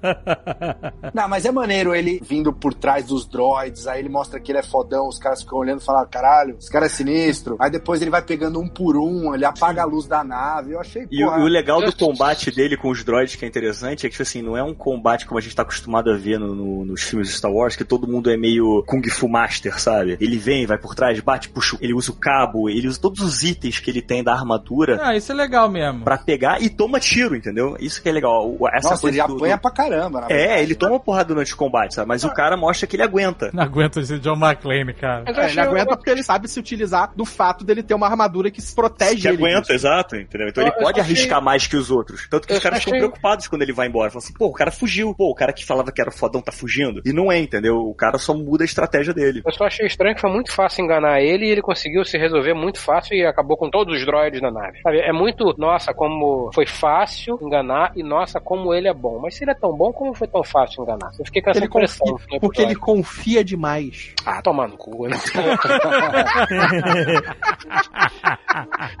[1.13, 4.59] Não, mas é maneiro ele vindo por trás dos droids, aí ele mostra que ele
[4.59, 7.55] é fodão, os caras ficam olhando e falam, caralho, esse cara é sinistro.
[7.59, 10.71] Aí depois ele vai pegando um por um, ele apaga a luz da nave.
[10.73, 13.47] Eu achei, E, o- e o legal do combate dele com os droids que é
[13.47, 16.15] interessante é que, tipo assim, não é um combate como a gente tá acostumado a
[16.17, 19.27] ver no- no- nos filmes de Star Wars, que todo mundo é meio Kung Fu
[19.27, 20.17] Master, sabe?
[20.19, 23.43] Ele vem, vai por trás, bate, puxa, ele usa o cabo, ele usa todos os
[23.43, 26.03] itens que ele tem da armadura Ah, isso é legal mesmo.
[26.03, 27.75] pra pegar e toma tiro, entendeu?
[27.79, 28.55] Isso que é legal.
[28.73, 30.61] Essa Nossa, coisa ele do- apanha do- pra caramba, na É, verdade.
[30.63, 32.07] ele toma porrada durante o combate, sabe?
[32.07, 33.49] Mas o cara mostra que ele aguenta.
[33.53, 35.23] Não aguento esse John McClane, cara.
[35.25, 37.93] Mas eu É, ele achei- aguenta porque ele sabe se utilizar do fato dele ter
[37.93, 39.37] uma armadura que se protege Que ele.
[39.37, 40.47] aguenta, exato, entendeu?
[40.49, 42.27] Então Eu- ele pode achei- arriscar mais que os outros.
[42.29, 44.09] Tanto que Eu os caras só ficam achei- preocupados quando ele vai embora.
[44.09, 45.13] Falam assim, pô, o cara fugiu.
[45.15, 47.01] Pô, o cara que falava que era fodão tá fugindo.
[47.05, 47.77] E não é, entendeu?
[47.77, 49.41] O cara só muda a estratégia dele.
[49.45, 52.53] Eu só achei estranho que foi muito fácil enganar ele e ele conseguiu se resolver
[52.53, 54.79] muito fácil e acabou com todos os droids na nave.
[54.81, 54.99] Sabe?
[54.99, 59.19] É muito, nossa, como foi fácil enganar e nossa, como ele é bom.
[59.19, 61.11] Mas se ele é tão bom, como foi tão fácil enganar?
[61.19, 62.07] Eu fiquei com essa Ele impressão.
[62.07, 64.13] confia, porque ele confia demais.
[64.25, 65.17] Ah, tomar no cu, né?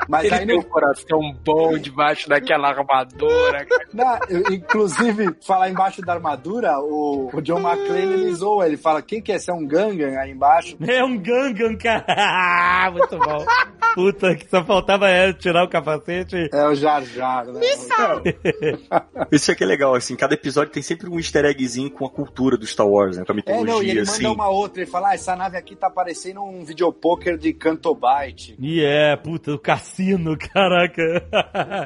[0.07, 3.65] Mas ele aí tem no, um coração bom debaixo daquela armadura.
[4.29, 9.21] eu- inclusive, falar embaixo da armadura, o, o John McClane ele zoa, ele fala, quem
[9.21, 9.39] que é?
[9.39, 10.75] Você é um Gangan aí embaixo?
[10.85, 12.91] É um Gangan, cara.
[12.91, 13.45] Muito bom.
[13.95, 16.49] Puta, que só faltava é tirar o capacete.
[16.51, 17.59] É o Jar Jar, né?
[19.31, 22.57] Isso aqui é legal, assim, cada episódio tem sempre um easter eggzinho com a cultura
[22.57, 23.23] do Star Wars, né?
[23.25, 24.23] Com a É, mitologia, não, e ele assim.
[24.23, 28.55] manda uma outra, ele fala, ah, essa nave aqui tá parecendo um videopoker de Cantobite.
[28.59, 31.23] E é, puta, o cassino, caraca.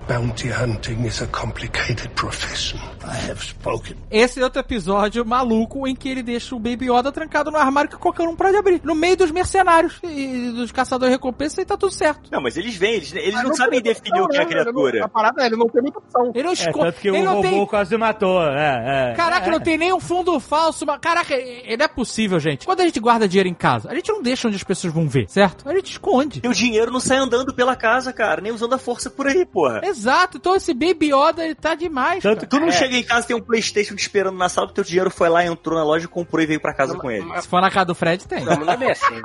[0.08, 2.78] Bounty hunting is a complicated profession.
[3.04, 3.95] I have spoken.
[4.12, 7.90] Esse é outro episódio maluco em que ele deixa o Baby Yoda trancado no armário
[7.90, 8.82] que qualquer um pode abrir.
[8.84, 12.30] No meio dos mercenários e dos caçadores de recompensa e tá tudo certo.
[12.32, 14.45] Não, mas eles vêm, eles, eles Mas não, sabem tem definir o que é a
[14.45, 14.52] né?
[14.52, 15.06] Ele não- criatura.
[15.06, 16.32] A parada é, ele não tem muita opção.
[16.34, 16.80] Ele não É, esco...
[16.80, 17.66] tanto que ele o não robô tem...
[17.68, 18.44] quase matou.
[18.44, 19.16] É, é.
[19.16, 19.52] Caraca, é.
[19.52, 20.86] não tem nem um fundo falso.
[20.86, 20.99] Mas...
[20.99, 22.66] Caraca, é- não é possível, gente.
[22.66, 25.07] Quando a gente guarda dinheiro em casa, a gente não deixa onde as pessoas vão
[25.07, 25.68] ver, certo?
[25.68, 26.41] A gente esconde.
[26.44, 29.45] E o dinheiro não sai andando pela casa, cara, nem usando a força por aí,
[29.45, 29.81] porra.
[29.84, 32.22] Exato, então esse Baby Yoda ele tá demais.
[32.22, 32.48] Tanto cara.
[32.48, 32.72] Tu não É.
[32.72, 35.45] chega em casa e tem um Playstation te esperando na sala, teu dinheiro foi lá,
[35.45, 37.26] entrou na loja, comprou e veio pra casa com ele.
[37.41, 38.44] Se for na casa do Fred, tem.
[38.45, 39.22] Não, não é assim, né?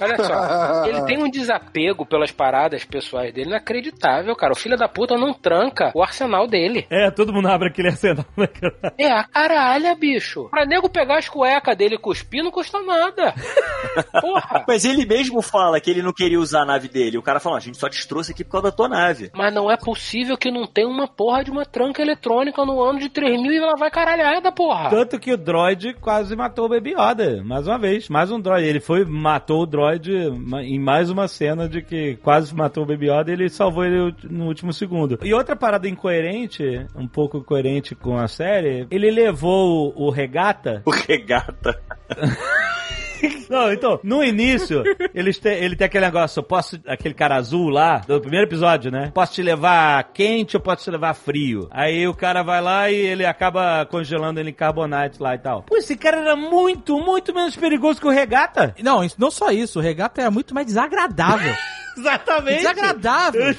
[0.00, 4.52] Olha só, ele tem um desapego pelas paradas pessoais dele inacreditável, cara.
[4.52, 6.86] O filho da puta não tranca o arsenal dele.
[6.90, 8.24] É, todo mundo abre aquele arsenal.
[8.36, 8.94] né, cara?
[8.98, 10.48] É a caralha, bicho.
[10.50, 13.34] Pra nego pegar as cuecas dele e cuspir não custa nada.
[14.20, 14.64] Porra.
[14.66, 17.18] Mas ele mesmo fala que ele não queria usar a nave dele.
[17.18, 19.30] O cara fala, a gente só te trouxe aqui por causa da tua nave.
[19.34, 22.98] Mas não é possível que não tenha uma porra de uma tranca eletrônica no ano
[22.98, 24.90] de 3000 e ela vai caralhada, porra.
[24.90, 28.08] Tanto que o droid quase matou o Baby Yoda, mais uma vez.
[28.08, 28.66] Mais um droid.
[28.66, 29.89] Ele foi, matou o droid
[30.30, 33.84] ma- em mais uma cena de que quase matou o Baby Yoda e ele salvou
[33.84, 35.18] ele no último segundo.
[35.22, 40.82] E outra parada incoerente, um pouco incoerente com a série, ele levou o, o regata.
[40.86, 41.80] O regata.
[43.50, 44.82] Não, então, no início,
[45.14, 48.90] eles te- ele tem aquele negócio, eu posso, aquele cara azul lá, do primeiro episódio,
[48.90, 49.10] né?
[49.12, 51.68] Posso te levar quente ou posso te levar frio?
[51.70, 55.62] Aí o cara vai lá e ele acaba congelando ele em carbonite lá e tal.
[55.62, 58.74] Pô, esse cara era muito, muito menos perigoso que o regata.
[58.82, 61.54] Não, não só isso, o regata é muito mais desagradável.
[62.00, 62.58] Exatamente.
[62.58, 63.54] Desagradável.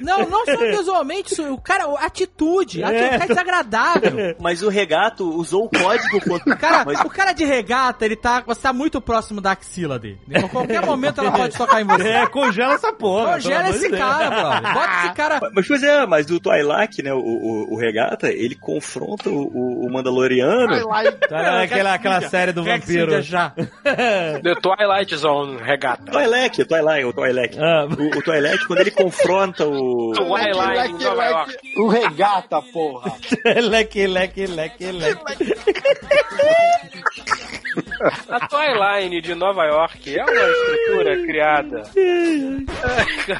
[0.00, 4.36] Não, não só visualmente, isso, o cara, a atitude, a atitude é desagradável.
[4.40, 6.56] Mas o regato usou o código contra...
[6.56, 10.18] Cara, Mas o cara de regata, ele tá, você tá muito próximo da axila dele.
[10.34, 12.08] A qualquer momento ela pode tocar em você.
[12.08, 13.34] É, congela essa porra.
[13.34, 13.98] Congela esse de Deus.
[14.00, 14.74] cara, brother.
[14.74, 15.40] Bota esse cara.
[15.54, 19.86] Mas pois é, mas o Twi'lek, né, o, o, o regata, ele confronta o, o-
[19.86, 20.88] o Mandaloriano.
[20.88, 23.20] Lá e- Tá aquela, aquela série do vampiro.
[23.22, 23.50] Já.
[23.50, 26.10] The Twilight Zone regata.
[26.10, 27.62] Twi'lek, o Twi'lek, o Twi'lek.
[27.62, 30.12] Ah, O, o Twi'lek, quando ele confronta o...
[30.14, 31.04] Twilight leque.
[31.04, 31.56] York.
[31.78, 33.12] O regata, porra.
[33.62, 35.20] leque, leque, leque, leque.
[38.28, 41.82] A Toyline de Nova York é uma estrutura criada.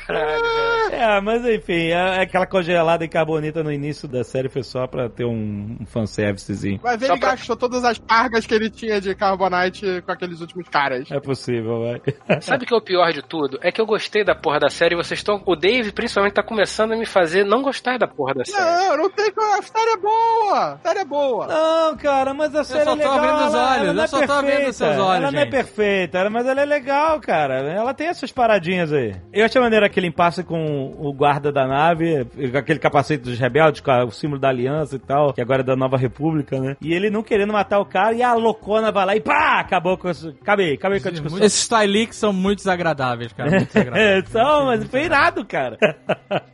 [0.06, 0.42] Caralho,
[0.90, 0.94] velho.
[1.02, 5.08] É, mas enfim, é aquela congelada em carbonita no início da série foi só pra
[5.08, 6.80] ter um, um fanservicezinho.
[6.82, 10.12] Vai ver, Só ele pra- gastou todas as cargas que ele tinha de Carbonite com
[10.12, 11.10] aqueles últimos caras.
[11.10, 12.40] É possível, vai.
[12.40, 13.58] Sabe o que é o pior de tudo?
[13.62, 15.42] É que eu gostei da porra da série e vocês estão.
[15.46, 18.60] O Dave, principalmente, tá começando a me fazer não gostar da porra da série.
[18.62, 19.50] Não, não tem como.
[19.50, 20.72] A série é boa!
[20.74, 21.46] A série é boa!
[21.46, 23.18] Não, cara, mas a série só é tô legal.
[23.18, 24.72] abrindo os ela, olhos, ela não eu é só tô abrindo perfeita.
[24.72, 25.50] seus olhos, Ela não é gente.
[25.50, 27.54] perfeita, mas ela é legal, cara.
[27.60, 29.14] Ela tem essas paradinhas aí.
[29.32, 33.80] Eu achei maneiro aquele impasse com o guarda da nave, com aquele capacete dos rebeldes,
[33.80, 36.76] com o símbolo da aliança e tal, que agora é da Nova República, né?
[36.80, 39.60] E ele não querendo matar o cara, e a loucona vai lá e pá!
[39.60, 40.34] Acabou com isso.
[40.40, 41.38] Acabei, acabei com a discussão.
[41.44, 43.50] Esses Styleaks são muito desagradáveis, cara.
[43.50, 44.28] Muito desagradáveis.
[44.28, 45.76] São, mas foi irado, cara.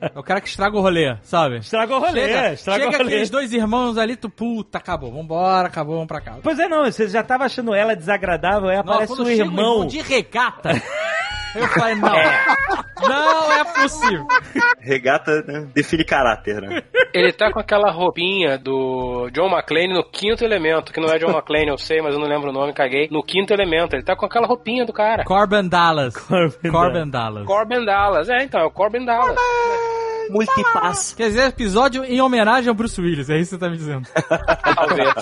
[0.00, 1.56] É o cara que estraga o rolê, sabe?
[1.58, 3.12] Estragou o rolê, Chega, estragou chega o rolê.
[3.14, 6.40] aqueles dois irmãos ali, tu, puta, acabou, vambora, acabou, vamos pra casa.
[6.42, 9.86] Pois é, não, você já tava achando ela desagradável, aí aparece o irmão.
[9.86, 10.70] de regata,
[11.54, 12.12] eu falei, não,
[13.08, 14.26] não é possível.
[14.80, 16.82] Regata né, define caráter, né?
[17.14, 21.30] Ele tá com aquela roupinha do John McClane no quinto elemento, que não é John
[21.30, 23.08] McClane, eu sei, mas eu não lembro o nome, caguei.
[23.10, 25.24] No quinto elemento, ele tá com aquela roupinha do cara.
[25.24, 26.16] Corbin Dallas.
[26.16, 27.46] Corbin Corbin Dallas.
[27.46, 29.36] Corbin Dallas, é, então, é o Corbin Dallas.
[30.30, 31.14] Multipass.
[31.16, 34.08] Quer dizer, episódio em homenagem ao Bruce Willis, é isso que você tá me dizendo.
[34.76, 35.14] Talvez.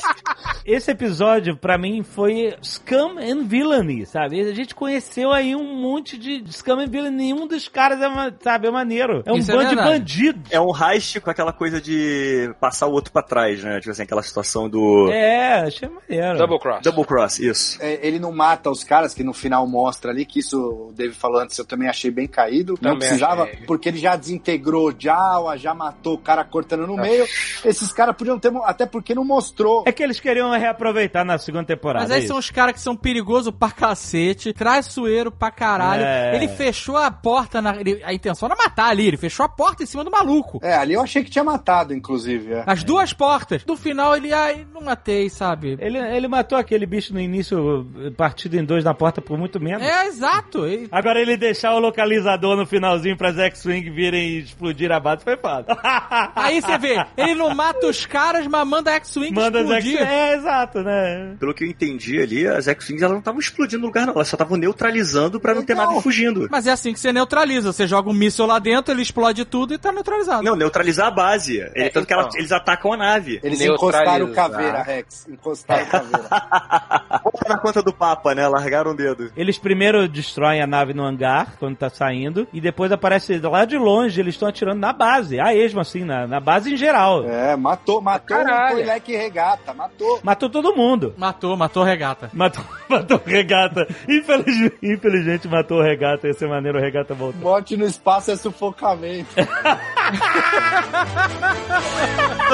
[0.67, 4.41] Esse episódio, pra mim, foi Scum and Villainy, sabe?
[4.41, 7.15] A gente conheceu aí um monte de Scum and Villainy.
[7.17, 8.09] Nenhum dos caras é,
[8.41, 9.23] sabe, é maneiro.
[9.27, 9.99] É um Isso é bando de verdade.
[9.99, 10.43] bandidos.
[10.51, 13.79] É um heist com aquela coisa de passar o outro pra trás, né?
[13.81, 16.39] Tipo assim, aquela situação do É, achei maneiro.
[16.39, 16.81] Double Cross.
[16.83, 17.79] double cross, isso.
[17.83, 20.59] É, ele não mata os caras, que no final mostra ali, que isso
[20.89, 22.73] o Dave falou antes, eu também achei bem caído.
[22.81, 23.67] não Também precisava, achei.
[23.67, 27.25] porque ele já desintegrou Jawa, já matou o cara cortando no meio.
[27.65, 29.85] Esses caras podiam ter, até porque não mostrou.
[29.87, 32.05] É que eles queriam reaproveitar na segunda temporada.
[32.05, 36.03] Mas aí é são os caras que são perigosos pra cacete, traiçoeiro pra caralho.
[36.05, 36.35] É.
[36.37, 39.83] Ele fechou a porta, na, ele- a intenção era matar ali, ele fechou a porta
[39.83, 40.59] em cima do maluco.
[40.63, 42.53] É, ali eu achei que tinha matado, inclusive.
[42.53, 42.65] é.
[42.67, 43.65] As duas portas.
[43.67, 45.77] No final ele, ai, não matei, sabe?
[45.81, 49.83] Ele, ele matou aquele bicho no início, partido em dois na porta por muito menos.
[49.83, 50.67] É, exato.
[50.67, 55.67] Ele- Agora ele deixar o localizador no finalzinho pra X-Wing virem explodir base foi foda.
[56.35, 59.99] Aí você vê, ele não mata os caras, mas manda a X-Wing Manda as explodir.
[59.99, 61.37] X É, exato, né?
[61.39, 64.15] Pelo que eu entendi ali, as X-Wings elas não estavam explodindo no lugar, não.
[64.15, 65.87] Elas só estavam neutralizando pra não ter Então.
[65.87, 66.49] nada fugindo.
[66.51, 67.73] Mas é assim que você neutraliza.
[67.73, 70.43] Você joga um míssil lá dentro, ele explode tudo e tá neutralizado.
[70.43, 71.59] Não, neutralizar a base.
[71.75, 72.39] Ele, tanto que ela- então.
[72.39, 73.41] eles atacam a nave.
[73.43, 75.27] Eles encostaram o caveira, Rex.
[75.29, 76.29] Encostaram o caveira.
[77.25, 78.47] Porra na conta do Papa, né?
[78.47, 79.31] Largaram o dedo.
[79.37, 83.77] Eles primeiro destroem a nave no hangar, quando tá saindo, e depois aparece lá de
[83.77, 87.29] longe, eles estão atirando na base, a esmo, assim, na, na base em geral.
[87.29, 88.75] É, matou, matou Caralho.
[88.75, 90.21] o Toilec Regata, matou.
[90.23, 91.15] Matou todo mundo.
[91.17, 92.31] Matou, matou regata.
[92.33, 93.87] Matou, matou o regata.
[94.09, 96.27] Infelizmente, infelizmente matou o regata.
[96.27, 97.39] Ia ser maneiro o regata voltar.
[97.39, 99.35] Morte no espaço é sufocamento.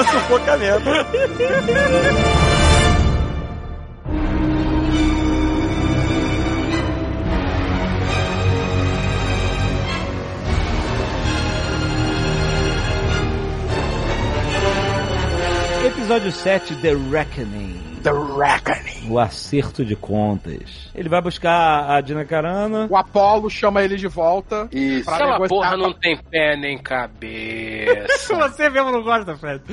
[0.11, 0.89] Sufocamento.
[16.11, 17.80] Episódio 7, The Reckoning.
[18.01, 19.09] The Reckoning.
[19.11, 20.89] O acerto de contas.
[20.93, 22.87] Ele vai buscar a Dina Carano.
[22.89, 24.67] O Apollo chama ele de volta.
[24.71, 25.05] Isso.
[25.05, 28.35] Pra Aquela negociar porra não tem pé nem cabeça.
[28.35, 29.61] Você mesmo não gosta, Fred.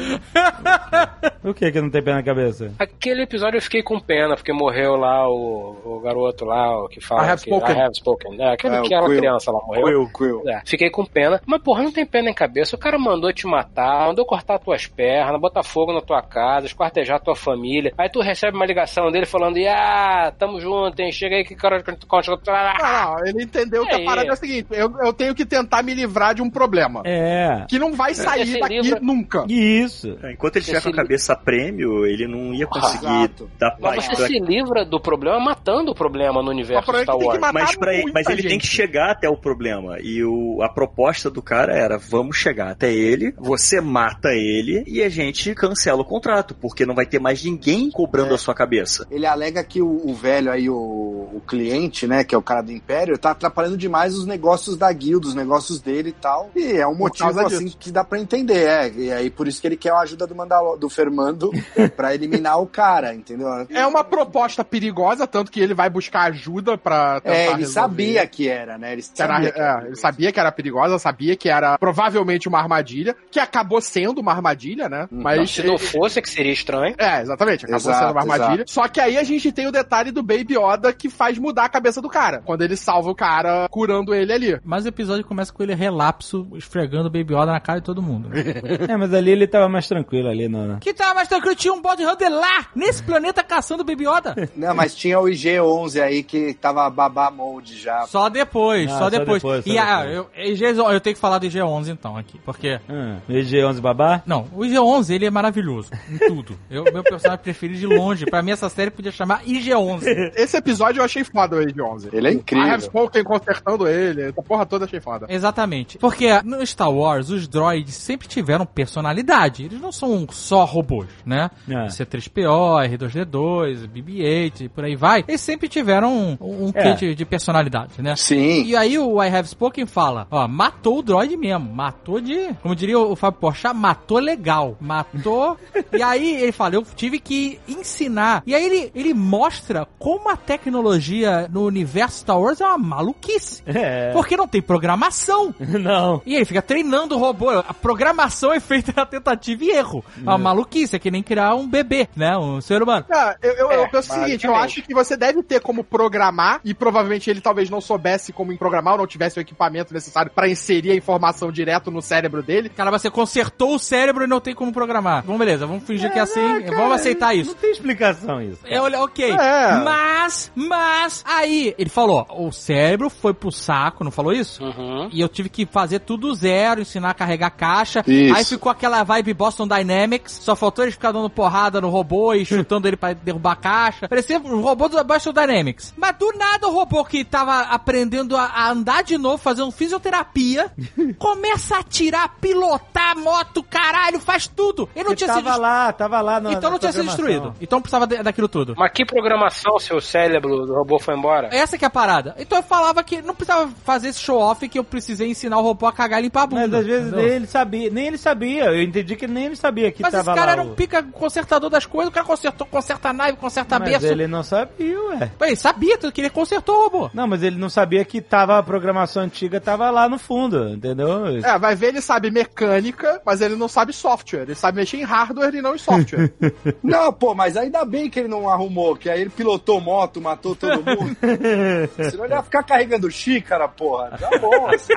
[1.45, 2.73] O que que não tem pé na cabeça?
[2.79, 7.01] Aquele episódio eu fiquei com pena, porque morreu lá o, o garoto lá, o que
[7.01, 7.23] fala.
[7.25, 7.77] I have que, spoken.
[7.77, 8.43] I have spoken.
[8.43, 9.19] É, aquele, É, aquela Quill.
[9.19, 10.09] criança lá morreu.
[10.13, 10.43] Quill.
[10.49, 11.41] É, fiquei com pena.
[11.47, 12.77] Mas, porra, não tem pé nem cabeça.
[12.77, 17.21] O cara mandou te matar, mandou cortar tuas pernas, botar fogo na tua casa, esquartejar
[17.21, 17.95] tua família.
[17.97, 21.13] Aí tu recebe uma ligação dele falando: Ah, tamo junto, hein?
[21.13, 21.83] Chega aí que cara.
[21.83, 24.03] Não, não, ele entendeu que Aí.
[24.03, 27.03] a parada é a seguinte: eu, eu tenho que tentar me livrar de um problema.
[27.05, 27.65] É.
[27.69, 29.45] Que não vai sair Esse daqui livro- nunca.
[29.49, 30.17] Isso.
[30.23, 33.51] É, Enquanto ele estiver com a cabeça a prêmio, ele não ia conseguir Exato.
[33.59, 37.01] dar Mas paz você pra se livra do problema matando o problema no universo Mas
[37.01, 37.41] o Star é Wars.
[37.53, 39.99] Mas, pra, mas ele tem que chegar até o problema.
[40.01, 45.03] E o, a proposta do cara era: vamos chegar até ele, você mata ele e
[45.03, 48.35] a gente cancela o contrato, porque não vai ter mais ninguém cobrando É.
[48.35, 49.07] a sua cabeça.
[49.11, 52.63] Ele alega que o, o velho aí, o o cliente, né, que é o cara
[52.63, 56.51] do Império, tá atrapalhando demais os negócios da guilda, os negócios dele e tal.
[56.57, 57.77] E é um motivo, assim, disso.
[57.79, 58.91] que dá pra entender, é.
[58.91, 61.51] E aí, por isso que ele quer a ajuda do, Mandalo do Fermando
[61.97, 63.47] pra eliminar o cara, entendeu?
[63.69, 67.67] É uma proposta perigosa, tanto que ele vai buscar ajuda pra tentar É, ele resolver.
[67.73, 68.95] sabia que era, né?
[68.95, 71.79] Ele Que era- sabia que era é, ele sabia que era perigosa, sabia que era
[71.79, 75.07] provavelmente uma armadilha, que acabou sendo uma armadilha, né?
[75.13, 75.21] Hum.
[75.23, 76.95] Mas Se não fosse, que seria estranho.
[76.99, 78.55] É, exatamente, acabou Exato, sendo uma armadilha.
[78.57, 78.71] exato.
[78.71, 81.69] Só que aí a gente tem o detalhe do Baby Yoda que faz mudar a
[81.69, 82.43] cabeça do cara.
[82.45, 84.61] Quando ele salva o cara curando ele ali.
[84.65, 88.03] Mas o episódio começa com ele relapso, esfregando o Baby Yoda na cara de todo
[88.03, 88.29] mundo.
[88.29, 88.39] né?
[88.89, 90.79] É, mas ali ele tava mais tranquilo ali, não.
[90.79, 94.35] que tá mais tranquilo, tinha um bode hunter lá, nesse planeta, caçando o Baby Yoda.
[94.57, 98.07] Não, mas tinha o IG-11 aí que tava babá mode já.
[98.07, 99.43] Só depois, Ah, só só depois.
[99.43, 100.29] depois, só e ah, depois.
[100.37, 102.79] eu, IG, eu tenho que falar do IG-11 então aqui, porque...
[102.89, 104.23] Hum, EG11 babá?
[104.27, 106.59] Não, o IG-11 ele é maravilhoso em tudo.
[106.71, 108.27] Eu, meu personagem preferido de longe.
[108.27, 110.03] Pra mim essa série podia chamar IG-11.
[110.37, 112.09] Esse episódio eu achei foda o Age 11.
[112.13, 112.73] Ele é I incrível.
[112.73, 115.27] have spoken consertando ele, essa porra toda achei foda.
[115.29, 115.99] Exatamente.
[115.99, 119.65] Porque no Star Wars, os droids sempre tiveram personalidade.
[119.65, 121.51] Eles não são só robôs, né?
[121.69, 121.87] É.
[121.87, 125.25] C3PO, R2D2, BB-8 e por aí vai.
[125.27, 126.83] Eles sempre tiveram um, um É.
[126.83, 128.15] quê de, de personalidade, né?
[128.17, 128.65] Sim.
[128.65, 132.75] E aí o I Have Spoken fala, ó, matou o droid mesmo, matou de, como
[132.75, 135.57] diria o Fábio Porchat, matou legal, matou.
[135.93, 138.43] e aí ele fala, eu tive que ensinar.
[138.47, 143.63] E aí ele, ele mostra como a tecnologia no universo Star Wars é uma maluquice.
[143.67, 144.13] É.
[144.13, 145.55] Porque não tem programação.
[145.79, 146.21] Não.
[146.27, 147.51] E ele fica treinando o robô.
[147.51, 150.05] A programação é feita na tentativa e erro.
[150.19, 152.37] É uma maluquice, é que nem criar um bebê, né?
[152.37, 153.05] Um ser humano.
[153.11, 155.85] Ah, eu, eu, eu É, penso o seguinte, eu acho que você deve ter como
[155.85, 160.31] programar, e provavelmente ele talvez não soubesse como programar, ou não tivesse o equipamento necessário
[160.35, 162.69] pra inserir a informação direto no cérebro dele.
[162.71, 165.23] Cara, você consertou o cérebro e não tem como programar.
[165.25, 167.55] Vamos, beleza, vamos fingir que é assim, vamos aceitar isso.
[167.69, 168.61] Tem explicação isso.
[168.65, 169.31] É, olha, ok.
[169.31, 169.81] É.
[169.85, 174.65] Mas, mas, aí, ele falou, o cérebro foi pro saco, não falou isso?
[174.65, 175.09] Uhum.
[175.13, 178.03] E eu tive que fazer tudo zero, ensinar a carregar caixa.
[178.07, 178.35] Isso.
[178.35, 180.41] Aí ficou aquela vibe Boston Dynamics.
[180.43, 184.09] Só faltou ele ficar dando porrada no robô e chutando ele pra derrubar a caixa.
[184.09, 185.93] Parecia um robô do Boston Dynamics.
[185.97, 190.73] Mas do nada o robô que tava aprendendo a, a andar de novo, fazendo fisioterapia,
[191.19, 194.89] começa a atirar, pilotar moto, caralho, faz tudo.
[194.95, 197.48] Ele não Porque tinha sido tava lá, tava lá na, então não tinha sido programação.
[197.49, 197.63] Destruído.
[197.63, 198.75] Então precisava daquilo tudo.
[198.77, 201.49] Mas que programação seu cérebro do robô foi embora?
[201.53, 202.35] Essa que é a parada.
[202.39, 205.87] Então eu falava que não precisava fazer esse show-off que eu precisei ensinar o robô
[205.87, 206.63] a cagar e limpar a bunda.
[206.69, 208.65] Mas às vezes nem ele sabia, nem ele sabia.
[208.67, 210.53] Eu entendi que nem ele sabia que Mas esse tava cara lá.
[210.53, 213.89] era o- um pica consertador das coisas, o cara consertou, conserta a nave, conserta Mas
[213.91, 214.07] berço.
[214.07, 215.31] ele não sabia, ué.
[215.43, 217.11] Ele sabia tudo que ele consertou o robô.
[217.15, 221.27] Não, mas ele não sabia que tava a programação antiga tava lá no fundo, entendeu?
[221.45, 224.43] É, vai ver, ele sabe mecânica, mas ele não sabe software.
[224.43, 226.33] Ele sabe mexer em hardware e não em software.
[226.83, 230.57] Não, pô, mas ainda bem que ele não arrumou, que aí ele pilotou moto, matou
[230.57, 231.17] todo mundo.
[232.11, 234.11] Senão ele ia ficar carregando xícara, porra.
[234.19, 234.67] Tá bom.
[234.67, 234.93] assim.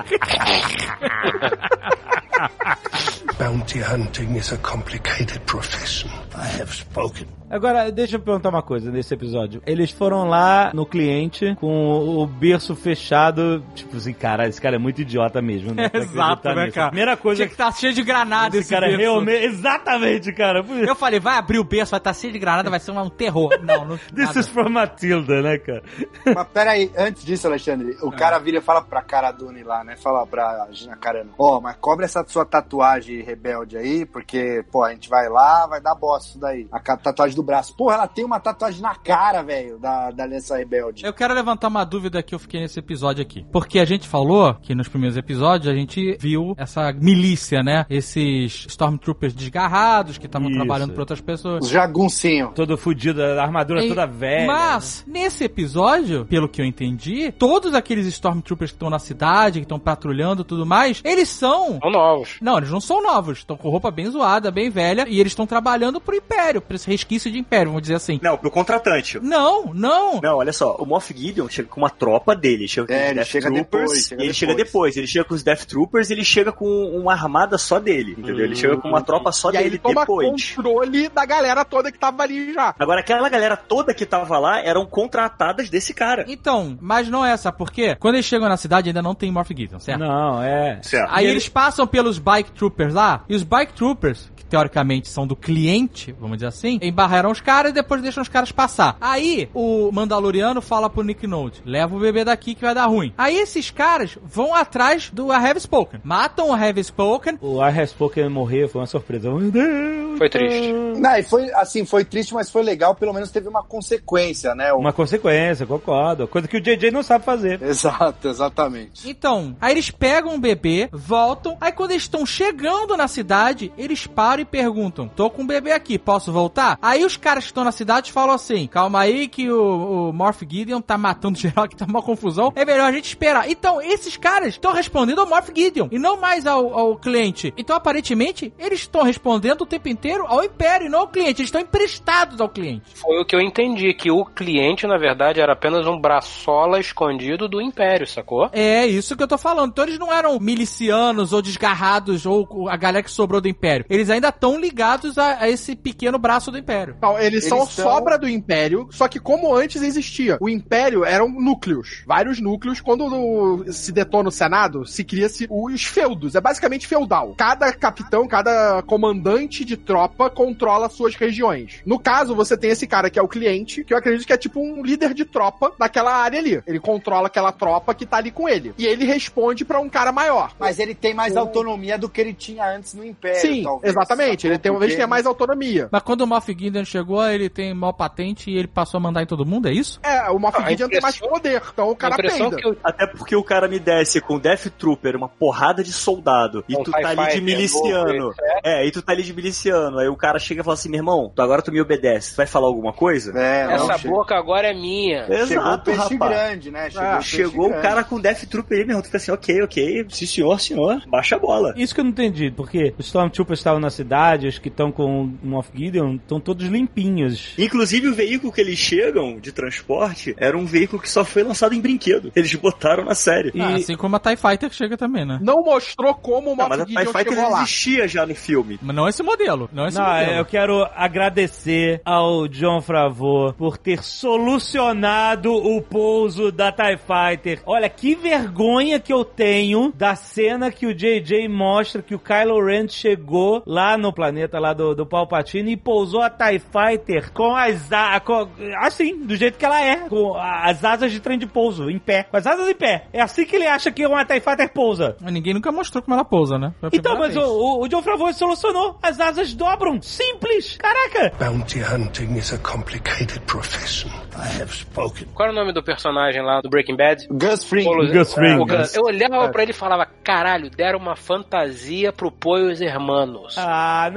[3.38, 6.10] Bounty hunting is a complicated profession.
[6.34, 7.28] I have spoken.
[7.52, 9.62] Agora, deixa eu perguntar uma coisa nesse episódio.
[9.66, 14.80] Eles foram lá no cliente com o berço fechado, tipo assim, cara, esse cara é
[14.80, 15.90] muito idiota mesmo, né?
[15.94, 16.76] Exato, né, nisso.
[16.76, 16.88] cara?
[16.88, 19.02] Primeira coisa Tinha que estar cheio de granada esse, esse, cara é berço.
[19.02, 19.44] realmente...
[19.44, 20.64] Exatamente, cara.
[20.88, 23.52] Eu falei, vai abrir o berço, vai estar cheio de granada, vai ser um terror.
[23.62, 23.98] Não, não.
[23.98, 24.40] This nada.
[24.40, 25.84] is from Matilda, né, cara?
[26.26, 29.98] Mas peraí, antes disso, Alexandre, o cara vira e fala pra cara Dune lá, né?
[29.98, 34.92] Fala pra Gina Carano, ó, mas cobre essa sua tatuagem rebelde aí, porque, pô, a
[34.92, 36.68] gente vai lá, vai dar bosta isso daí.
[36.72, 37.76] A tatuagem do braço.
[37.76, 41.06] Porra, ela tem uma tatuagem na cara, velho, da, da Aliança Rebelde.
[41.06, 43.46] Eu quero levantar uma dúvida que eu fiquei nesse episódio aqui.
[43.52, 47.86] Porque a gente falou que nos primeiros episódios a gente viu essa milícia, né?
[47.90, 51.64] Esses Stormtroopers desgarrados que estavam trabalhando para outras pessoas.
[51.66, 52.52] Os jaguncinhos.
[52.54, 54.48] Todo fudido, a armadura E- toda velha.
[54.48, 59.66] Mas, nesse episódio, pelo que eu entendi, todos aqueles Stormtroopers que estão na cidade, que
[59.66, 61.80] estão patrulhando e tudo mais, eles são.
[61.80, 62.38] São novos.
[62.42, 63.40] Não, eles não são novos.
[63.40, 65.06] Estão com roupa bem zoada, bem velha.
[65.08, 68.20] E eles estão trabalhando pro Império, pra esse resquício de Império, vamos dizer assim.
[68.22, 69.20] Não, pro contratante.
[69.20, 70.20] Não, não.
[70.22, 73.06] Não, olha só, o Moff Gideon chega com uma tropa dele, chega com É, os
[73.10, 74.38] ele Death chega Troopers, depois, chega e ele depois.
[74.38, 76.66] chega depois, ele chega com os Death Troopers, ele chega com
[76.98, 78.46] uma armada só dele, entendeu?
[78.46, 80.54] Ele chega com uma tropa só e aí dele ele toma depois.
[80.56, 82.76] controle da galera toda que tava ali já.
[82.78, 86.26] Agora, aquela galera toda que tava lá eram contratadas desse cara.
[86.28, 89.50] Então, mas não é essa, porque quando eles chegam na cidade ainda não tem Morph
[89.50, 90.00] Gideon, certo?
[90.00, 90.80] Não, é.
[90.82, 91.10] Certo.
[91.12, 95.26] Aí E eles passam pelos Bike Troopers lá, e os Bike Troopers, que teoricamente são
[95.26, 98.52] do cliente, vamos dizer assim, em Barra esperam os caras e depois deixam os caras
[98.52, 98.98] passar.
[99.00, 103.14] Aí, o Mandaloriano fala pro Nick Note, leva o bebê daqui que vai dar ruim.
[103.18, 106.00] Aí esses caras vão atrás do I Have Spoken.
[106.04, 107.38] Matam o I Have Spoken.
[107.42, 109.30] O I Have Spoken morrer foi uma surpresa.
[109.30, 110.18] Meu Deus!
[110.18, 110.74] Foi triste.
[110.98, 114.74] Não, e foi assim, foi triste, mas foi legal, pelo menos teve uma consequência, né?
[114.74, 116.28] O- Uma consequência, concordo.
[116.28, 117.62] Coisa que o JJ não sabe fazer.
[117.62, 119.10] Exato, exatamente.
[119.10, 121.58] Então, aí eles pegam o bebê, voltam.
[121.62, 125.72] Aí quando eles estão chegando na cidade, eles param e perguntam: Tô com o bebê
[125.72, 126.78] aqui, posso voltar?
[126.82, 130.42] Aí os caras que estão na cidade falam assim: Calma aí que o, o Morph
[130.48, 132.52] Gideon tá matando geral, que tá uma confusão.
[132.56, 133.50] É melhor a gente esperar.
[133.50, 137.54] Então, esses caras estão respondendo ao Morph Gideon e não mais ao, ao cliente.
[137.58, 141.42] Então, aparentemente, eles estão respondendo o tempo inteiro ao Império e não ao cliente.
[141.42, 142.96] Eles estão emprestados ao cliente.
[142.96, 147.48] Foi o que eu entendi, que o cliente, na verdade, era apenas um braçola escondido
[147.48, 148.50] do Império, sacou?
[148.52, 149.72] É isso que eu tô falando.
[149.72, 153.86] Então eles não eram milicianos ou desgarrados ou a galera que sobrou do Império.
[153.90, 156.91] Eles ainda estão ligados a, a esse pequeno braço do Império.
[157.02, 160.38] Não, eles, Eles são são- sobra do Império, só que como antes existia.
[160.40, 162.82] O Império eram núcleos, vários núcleos.
[162.82, 166.36] Quando o- se detona o Senado, se cria-se os feudos.
[166.36, 167.34] É basicamente feudal.
[167.38, 171.82] Cada capitão, cada comandante de tropa controla suas regiões.
[171.86, 174.38] No caso, você tem esse cara que é o cliente, que eu acredito que é
[174.38, 176.62] tipo um líder de tropa daquela área ali.
[176.68, 178.74] Ele controla aquela tropa que tá ali com ele.
[178.78, 180.54] E ele responde pra um cara maior.
[180.60, 183.40] Mas ele tem mais autonomia do que ele tinha antes no Império.
[183.42, 184.48] Sim, talvez, exatamente.
[184.48, 185.90] Ele tem, ele tem mais autonomia.
[185.92, 189.22] Mas quando o Moff Gideon chegou, ele tem maior patente e ele passou a mandar
[189.22, 190.00] em todo mundo, é isso?
[190.04, 192.56] É, o Moff Ah, Gideon tem mais poder, então o cara peida.
[192.56, 196.64] que eu, Até porque o cara me desce com Death Trooper, uma porrada de soldado,
[196.68, 198.14] e Um tu tá ali de Fighter miliciano.
[198.20, 200.00] novo, É, e tu tá ali de miliciano.
[200.00, 202.38] Aí o cara chega e fala assim: meu irmão, tu agora tu me obedece, tu
[202.38, 203.32] vai falar alguma coisa?
[203.38, 205.24] É, não, essa chegou, boca agora é minha.
[205.26, 206.32] chegou o Exato, peixe rapaz.
[206.32, 206.90] grande, né?
[206.90, 209.02] Chegou, Ah, o Chegou o cara com Death Trooper aí, meu irmão.
[209.02, 211.74] Tu fica assim, ok, ok, sim senhor, senhor, baixa a bola.
[211.76, 215.24] Isso que eu não entendi, porque os Stormtroopers estavam na cidade, os que estão com
[215.24, 217.54] o Moff Gideon estão todos limpinhos.
[217.58, 221.76] Inclusive, o veículo que eles chegam de transporte era um veículo que só foi lançado
[221.76, 222.32] em brinquedo.
[222.36, 223.52] Eles botaram na série.
[223.54, 225.40] E- Ah, assim como a TIE Fighter que chega também, né?
[225.42, 228.80] Não mostrou como o Não, Moff mas a TIE Fighter existia já no filme.
[228.82, 230.32] Mas não esse modelo, não esse Não, modelo.
[230.34, 237.62] eu quero agradecer ao John Favreau por ter solucionado o pouso da TIE Fighter.
[237.66, 242.64] Olha, que vergonha que eu tenho da cena que o JJ mostra que o Kylo
[242.64, 247.56] Ren chegou lá no planeta lá do, do Palpatine e pousou a TIE Fighter com
[247.56, 247.90] as
[248.24, 252.00] com- assim, do jeito que ela é, com as asas de trem de pouso, em
[252.00, 253.06] pé, com as asas em pé.
[253.14, 255.16] É assim que ele acha que uma TIE Fighter pousa.
[255.22, 256.74] Mas ninguém nunca mostrou como ela pousa, né?
[256.94, 257.46] Então, mas vez.
[257.46, 258.98] o, o, o John Favreau solucionou.
[259.02, 260.02] As asas dobram.
[260.02, 260.78] Simples.
[260.78, 261.34] Caraca.
[261.40, 264.10] Bounty hunting is a complicated profession.
[264.38, 265.28] I have spoken.
[265.34, 267.28] Qual era o nome do personagem lá do Breaking Bad?
[267.30, 267.84] Gus Fring.
[267.84, 268.56] Polo- Gus Fring.
[268.60, 268.96] O Gus.
[268.96, 269.52] Eu olhava É.
[269.52, 273.56] pra ele e falava, caralho, deram uma fantasia pro Poios Hermanos.
[273.58, 274.10] Ah,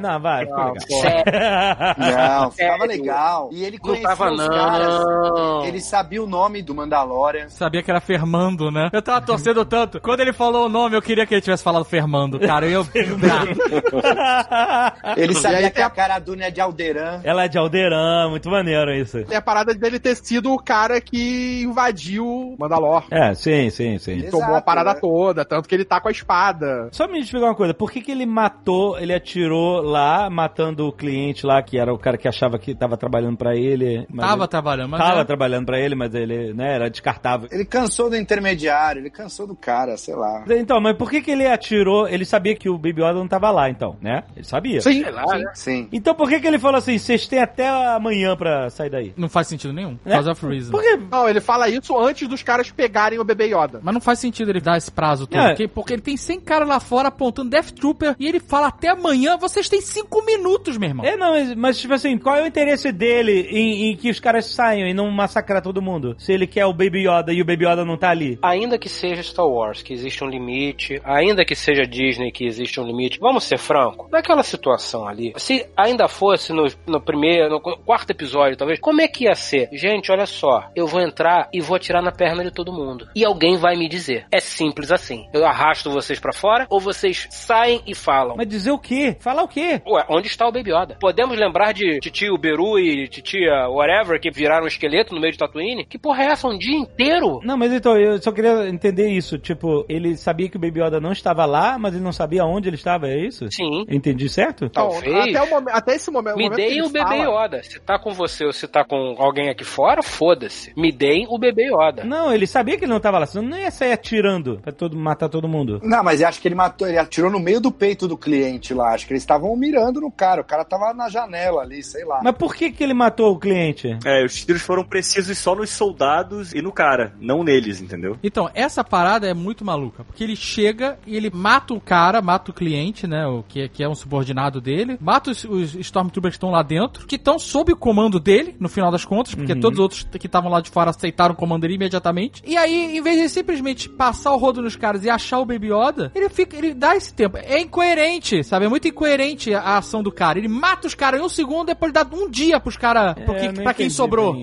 [0.00, 0.44] não, não, vai.
[0.44, 0.74] Não, legal.
[1.96, 3.48] Não, ficava legal.
[3.52, 5.04] E ele conhecia tava, os caras.
[5.04, 5.64] não.
[5.64, 7.48] Ele sabia o nome do Mandalorian.
[7.48, 8.90] Sabia que era Fermando, né?
[8.92, 10.00] Eu tava torcendo tanto.
[10.00, 12.66] Quando ele falou o nome, eu queria que ele tivesse falado Fermando, cara.
[12.66, 12.88] Eu ia.
[15.16, 17.20] Ele sabia que a cara Dune é de Alderan.
[17.24, 19.24] Ela é de Alderan, muito maneiro isso.
[19.24, 23.04] Tem a parada dele ter sido o cara que invadiu Mandalor.
[23.10, 24.18] É, sim, sim, sim.
[24.18, 25.00] Exato, Tomou a parada né?
[25.00, 26.88] toda, tanto que ele tá com a espada.
[26.92, 30.92] Só me explicar uma coisa, por que, que ele matou, ele atirou lá, matando o
[30.92, 34.06] cliente lá, que era o cara que achava que tava trabalhando pra ele.
[34.10, 35.00] mas tava ele- trabalhando, mas.
[35.00, 37.48] Tava é- trabalhando pra ele, mas ele, né, era descartável.
[37.52, 40.44] Ele cansou do intermediário, ele cansou do cara, sei lá.
[40.48, 42.08] Então, mas por que que ele atirou?
[42.08, 44.22] Ele sabia que o Baby Yoda não tava lá, então, né?
[44.36, 44.80] Ele sabia.
[44.80, 45.02] Sim.
[45.02, 45.44] Sei lá, né?
[45.54, 45.88] Sim.
[45.92, 49.12] Então por que que ele falou assim, vocês têm até amanhã pra sair daí?
[49.16, 49.98] Não faz sentido nenhum.
[50.04, 50.12] É?
[50.12, 50.70] Cause of reason.
[50.70, 50.98] Por quê?
[51.10, 53.80] Não, ele fala isso antes dos caras pegarem o bebê Yoda.
[53.82, 55.40] Mas não faz sentido ele dar esse prazo todo.
[55.40, 55.48] É.
[55.48, 58.88] Porque, porque ele tem 100 caras lá fora apontando Death Trooper e ele fala até
[58.88, 61.04] amanhã, vocês têm 5 minutos, meu irmão.
[61.04, 64.20] É, não, mas, mas, tipo assim, qual é o interesse dele em, em que os
[64.20, 66.14] caras saiam e não massacrar todo mundo?
[66.18, 68.38] Se ele quer o Baby Yoda e o Baby Yoda não tá ali.
[68.42, 72.80] Ainda que seja Star Wars, que existe um limite, ainda que seja Disney, que existe
[72.80, 77.60] um limite, vamos ser franco, naquela situação ali, se ainda fosse no, no primeiro, no
[77.60, 79.68] quarto episódio, talvez, como é que ia ser?
[79.72, 83.08] Gente, olha só, eu vou entrar e vou atirar na perna de todo mundo.
[83.14, 84.26] E alguém vai me dizer.
[84.30, 85.26] É simples assim.
[85.32, 88.36] Eu arrasto vocês pra fora ou vocês saem e falam.
[88.36, 89.16] Mas dizer o quê?
[89.20, 89.82] Falar o quê?
[89.86, 90.96] Ué, onde está o Baby Yoda?
[91.00, 95.38] Podemos lembrar de Titio Beru e Titia whatever que viraram um esqueleto no meio de
[95.38, 95.84] Tatooine?
[95.84, 96.48] Que porra é essa?
[96.48, 97.40] Um dia inteiro?
[97.44, 99.38] Não, mas então, eu só queria entender isso.
[99.38, 102.68] Tipo, ele sabia que o Baby Yoda não estava lá, mas ele não sabia onde
[102.68, 103.46] ele estava, é isso?
[103.50, 103.84] Sim.
[103.88, 104.64] Eu Entendi certo?
[104.66, 105.36] Então, Talvez.
[105.36, 106.36] até, o momen- até esse momento.
[106.36, 107.62] Me momento deem o bebê fala- Yoda.
[107.62, 110.72] Se tá com você ou se tá com alguém aqui fora, foda-se.
[110.76, 112.04] Me deem o bebê Yoda.
[112.04, 114.96] Não, ele sabia que ele não estava lá, senão não ia sair atirando pra todo,
[114.96, 115.80] matar todo mundo.
[115.82, 118.72] Não, mas eu acho que ele matou, ele atirou no meio do peito do cliente
[118.74, 118.94] lá.
[118.94, 120.40] Acho que eles estavam mirando no cara.
[120.40, 122.20] O cara tava na janela janela ali, sei lá.
[122.22, 123.96] Mas por que que ele matou o cliente?
[124.04, 128.18] É, os tiros foram precisos só nos soldados e no cara, não neles, entendeu?
[128.22, 132.50] Então, essa parada é muito maluca, porque ele chega e ele mata o cara, mata
[132.50, 136.36] o cliente, né, o que, que é um subordinado dele, mata os, os Stormtroopers que
[136.36, 139.60] estão lá dentro, que estão sob o comando dele, no final das contas, porque Uhum.
[139.60, 142.42] todos os outros que estavam lá de fora aceitaram o comando dele imediatamente.
[142.46, 145.68] E aí, em vez de simplesmente passar o rodo nos caras e achar o Baby
[145.72, 147.38] Yoda, ele fica, ele dá esse tempo.
[147.38, 148.66] É incoerente, sabe?
[148.66, 150.38] É muito incoerente a ação do cara.
[150.38, 153.62] Ele mata os caras em um segundo, depois dá um dia pros caras, É, não
[153.62, 154.34] pra quem sobrou.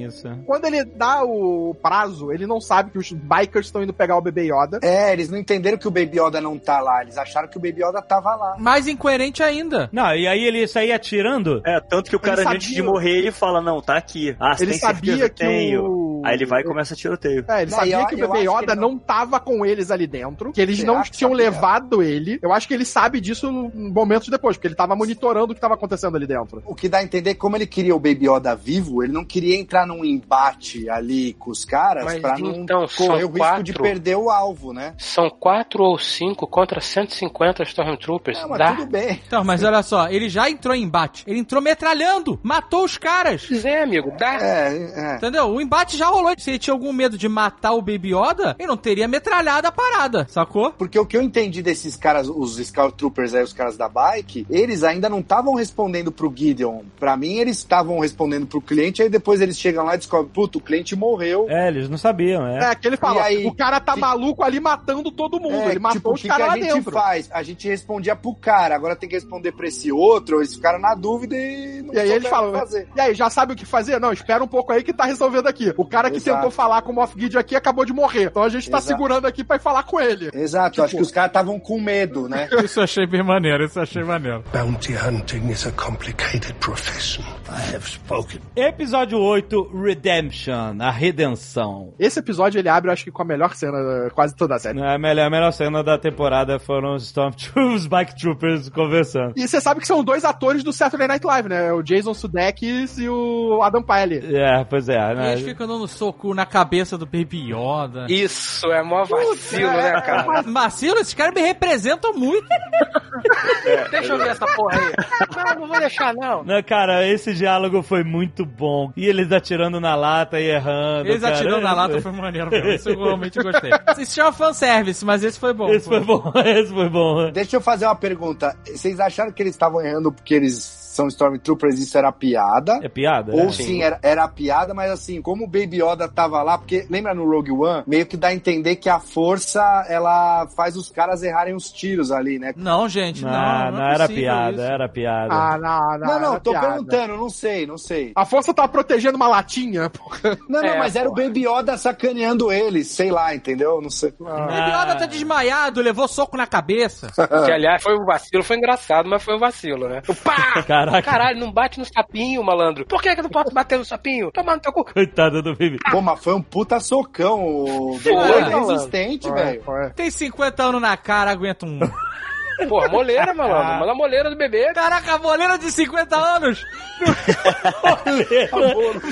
[0.46, 4.22] Quando ele dá o prazo, ele não sabe que os bikers estão indo pegar o
[4.22, 4.80] bebê Yoda.
[4.84, 7.02] É, eles não entenderam que o Baby Yoda não tá lá.
[7.02, 8.56] Eles acharam que o Baby Yoda tava lá.
[8.60, 9.90] Mais incoerente ainda.
[9.92, 11.62] Não, e aí ele saía atirando?
[11.66, 14.36] É, tanto que o cara, antes de morrer, ele fala, não, tá aqui.
[14.40, 15.30] Ah, Ele tem sabia certeza?
[15.30, 15.84] que Tenho.
[15.86, 17.46] o- Aí ele vai e começa a tiroteio.
[17.48, 18.92] É, ele Não, sabia eu- que o bebê Yoda não...
[18.92, 21.46] não- tava com eles ali dentro, que eles Será não que tinham sabia?
[21.46, 22.40] levado ele.
[22.42, 25.74] Eu acho que ele sabe disso momentos depois, porque ele tava monitorando o que tava
[25.76, 26.62] acontecendo ali dentro.
[26.66, 29.24] O que dá a entender que como ele queria o Baby Yoda vivo, ele não
[29.26, 33.28] queria entrar num embate ali com os caras Mas pra não então, são correr o
[33.32, 33.84] risco de quatro.
[33.84, 34.94] perder o alvo, né?
[34.98, 38.42] São quatro ou cinco contra 150 Stormtroopers.
[38.42, 38.76] Não, mas Dá?
[38.76, 39.22] tudo bem.
[39.28, 41.24] Então, mas olha só, ele já entrou em embate.
[41.28, 43.46] Ele entrou metralhando, matou os caras.
[43.48, 44.36] Pois é, amigo, dá.
[44.42, 45.16] É, é.
[45.18, 45.48] Entendeu?
[45.50, 46.34] O embate já rolou.
[46.38, 49.72] Se ele tinha algum medo de matar o Baby Yoda, ele não teria metralhado a
[49.72, 50.72] parada, sacou?
[50.72, 54.46] Porque o que eu entendi desses caras, os Scout Troopers aí, os caras da bike,
[54.50, 56.82] eles ainda não estavam respondendo pro Gideon.
[57.00, 60.58] Pra mim, eles estavam respondendo pro cliente, aí depois eles chegam lá e descobrem, puto,
[60.60, 61.46] o cliente morreu.
[61.50, 62.72] É, eles não sabiam, é.
[62.72, 63.46] É, que ele fala, E aí?
[63.46, 65.56] o cara tá Que- maluco ali matando todo mundo.
[65.56, 66.92] É, ele matou tipo, o os que, que caras a lá gente dentro.
[66.92, 67.30] faz?
[67.32, 70.94] A gente respondia pro cara, agora tem que responder pra esse outro, eles ficaram na
[70.96, 72.88] dúvida e não E aí eles falam, o que fazer.
[72.96, 74.00] e aí, já sabe o que fazer?
[74.00, 75.74] Não, espera um pouco aí que tá resolvendo aqui.
[75.78, 76.36] O cara que Exato.
[76.38, 78.26] tentou falar com o Moff Gideon aqui acabou de morrer.
[78.26, 78.88] Então a gente tá Exato.
[78.94, 80.30] segurando aqui pra ir falar com ele.
[80.34, 82.48] Exato, acho que os caras estavam com medo, né?
[82.64, 84.44] Isso eu achei bem maneiro, isso eu achei maneiro.
[84.54, 87.24] Bounty hunting is a complicated profession.
[87.50, 88.40] I have spoken.
[88.56, 91.94] Episódio 8, Redemption, a redenção.
[92.00, 93.78] Esse episódio ele abre, eu acho que com a melhor cena
[94.14, 94.82] quase toda a série.
[94.82, 99.34] A melhor, a melhor cena da temporada foram os Stormtroopers, os Bike Troopers conversando.
[99.36, 101.72] E você sabe que são dois atores do Saturday Night Live, né?
[101.74, 104.36] O Jason Sudeikis e o Adam Pyle.
[104.36, 104.96] É, pois é.
[104.96, 105.32] E Né?
[105.34, 108.08] eles ficam dando soco na cabeça do Baby Yoda.
[108.10, 110.26] Isso, é mó vacilo, né, cara?
[110.28, 112.48] Mas, Marcelo, esses caras me representam muito.
[113.92, 114.94] Deixa eu ver essa porra aí.
[115.36, 116.44] Não, não vou deixar, não.
[116.44, 118.92] Não, cara, esse diálogo foi muito bom.
[118.96, 121.10] E eles atirando na lata e errando.
[121.10, 121.36] Eles cara.
[121.36, 122.70] atirando na lata foi maneiro mesmo.
[122.70, 123.72] Isso eu realmente gostei.
[123.98, 125.70] Isso chama fanservice, mas esse foi bom.
[125.70, 127.32] Esse foi bom, esse foi bom.
[127.32, 128.56] Deixa eu fazer uma pergunta.
[128.66, 132.80] Vocês acharam que eles estavam errando porque eles são Stormtroopers isso era piada?
[132.82, 133.34] É piada?
[133.34, 133.52] Ou é?
[133.52, 137.30] sim, era, era piada, mas assim, como o Baby Yoda tava lá, porque lembra no
[137.30, 137.84] Rogue One?
[137.86, 142.12] Meio que dá a entender que a força, ela faz os caras errarem os tiros
[142.12, 142.54] ali, né?
[142.56, 143.32] Não, gente, não.
[143.32, 144.62] Não, Não, não, é era possível piada, isso.
[144.72, 145.34] era piada.
[145.34, 146.00] Ah, não, não.
[146.00, 146.68] Não, não, era tô piada.
[146.68, 148.12] perguntando, não sei, não sei.
[148.16, 150.38] A força tava protegendo uma latinha, porra.
[150.48, 151.14] Não, não, É, mas era o.
[151.14, 153.82] Baby Yoda sacaneando eles, sei lá, entendeu?
[153.82, 154.14] Não sei.
[154.20, 157.08] O Baby Yoda tá desmaiado, levou soco na cabeça.
[157.46, 160.02] Que, aliás, foi um vacilo, foi engraçado, mas foi um vacilo, né?
[160.08, 160.64] O pá!
[160.86, 162.86] Caraca, Caralho, não bate no sapinho, malandro.
[162.86, 164.32] Por que, que eu não posso bater no sapinho?
[164.32, 164.86] Toma no teu cu.
[164.86, 165.78] coitado do Baby.
[165.92, 167.44] Pô, mas foi um puta socão.
[167.44, 169.64] O é resistente, velho.
[169.96, 171.80] Tem 50 anos na cara, aguenta um.
[172.70, 173.80] Porra, moleira, malandro.
[173.80, 174.72] Manda a moleira do bebê.
[174.74, 176.66] Caraca, a boleira de 50 anos!
[178.06, 178.50] Boleira,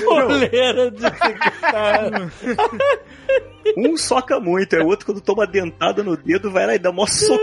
[0.00, 2.32] boleira de 50 anos.
[3.76, 6.92] Um soca muito, é o outro quando toma dentada no dedo, vai lá e dá
[6.92, 7.38] mó socão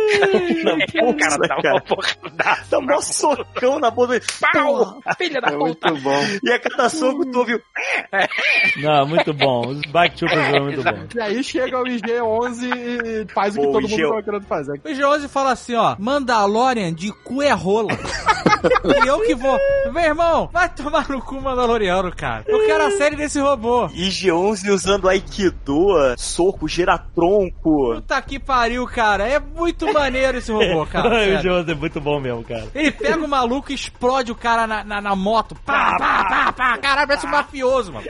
[0.64, 0.74] na
[1.10, 1.82] O cara dá uma cara.
[1.82, 2.64] porrada.
[2.70, 4.22] Dá mó socão na bolsa.
[4.54, 5.02] Pau!
[5.18, 5.90] Filha da É puta.
[5.92, 6.20] muito bom.
[6.44, 7.60] E a cada soco tu ouviu.
[8.82, 9.68] Não, muito bom.
[9.68, 11.16] Os Bike Troopers foram muito bons.
[11.16, 14.82] E aí chega o IG-11 e faz o que Pô, todo mundo tava querendo fazer.
[14.84, 17.92] O G11 fala assim, ó, Mandalorian de cu é rola.
[19.04, 19.58] e eu que vou.
[19.92, 22.44] Meu irmão, vai tomar no cu Mandaloriano, cara.
[22.48, 23.88] Eu quero a série desse robô.
[23.90, 27.96] IG-11 usando Aikido, soco, giratronco.
[27.96, 29.28] Puta que pariu, cara.
[29.28, 31.38] É muito maneiro esse robô, cara.
[31.38, 31.42] o.
[31.42, 32.68] Jones é muito bom mesmo, cara.
[32.74, 35.56] Ele pega o maluco e explode o cara na, na, na moto.
[35.66, 36.78] Pá, pá, pá, pá.
[36.78, 38.08] Caralho, parece um mafioso, mano.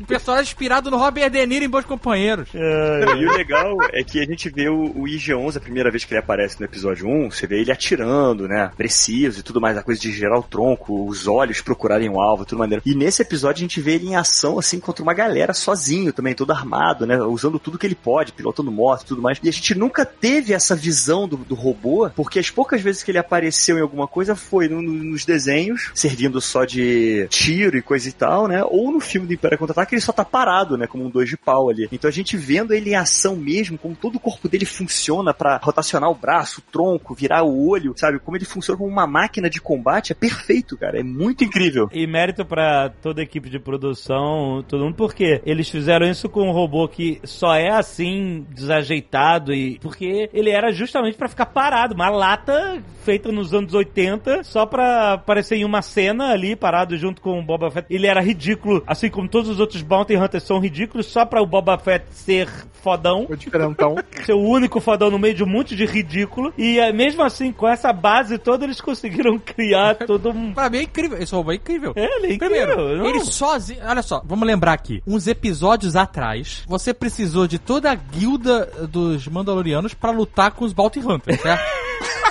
[0.00, 2.48] O personagem inspirado no Robert De Niro em Bons Companheiros.
[2.54, 6.12] E o legal é que a gente vê o, o IG-11, a primeira vez que
[6.14, 8.70] ele aparece no episódio 1, você vê ele atirando, né?
[8.76, 12.44] Preciso e tudo mais, a coisa de gerar o tronco, os olhos procurarem o alvo,
[12.44, 12.82] tudo maneiro.
[12.84, 16.34] E nesse episódio a gente vê ele em ação, assim, contra uma galera sozinho também,
[16.34, 16.73] todo armado,
[17.06, 17.20] né?
[17.22, 19.38] Usando tudo que ele pode, pilotando moto e tudo mais.
[19.42, 23.10] E a gente nunca teve essa visão do, do robô, porque as poucas vezes que
[23.10, 27.82] ele apareceu em alguma coisa foi no- no- nos desenhos, servindo só de tiro e
[27.82, 28.62] coisa e tal, né?
[28.64, 30.86] Ou no filme do Império Contra-Ataque ele só tá parado, né?
[30.86, 31.88] Como um dois de pau ali.
[31.92, 35.58] Então a gente vendo ele em ação mesmo, como todo o corpo dele funciona pra
[35.62, 38.18] rotacionar o braço, o tronco, virar o olho, sabe?
[38.18, 40.98] Como ele funciona como uma máquina de combate é perfeito, cara.
[41.00, 41.88] É muito incrível.
[41.92, 46.48] E mérito pra toda a equipe de produção, todo mundo, porque eles fizeram isso com
[46.48, 51.94] um robô que só é assim, desajeitado, e porque ele era justamente pra ficar parado,
[51.94, 57.20] uma lata feita nos anos 80, só pra aparecer em uma cena ali, parado junto
[57.20, 57.86] com o Boba Fett.
[57.90, 61.46] Ele era ridículo, assim como todos os outros Bounty Hunters são ridículos, só pra o
[61.46, 62.48] Boba Fett ser
[62.84, 63.26] fodão.
[63.30, 63.96] O diferentão.
[64.24, 66.52] Ser o único fodão no meio de um monte de ridículo.
[66.56, 70.52] E eh, mesmo assim, com essa base toda, eles conseguiram criar todo um.
[70.52, 71.18] Pra mim é incrível.
[71.18, 71.92] Esse robô é incrível.
[71.96, 72.66] É, ele é incrível.
[72.66, 73.06] Primeiro, não?
[73.06, 73.80] ele sozinho.
[73.84, 75.02] Olha só, vamos lembrar aqui.
[75.06, 80.72] Uns episódios atrás, você precisou de toda a guilda dos Mandalorianos pra lutar com os
[80.72, 81.64] Bounty Hunters, certo?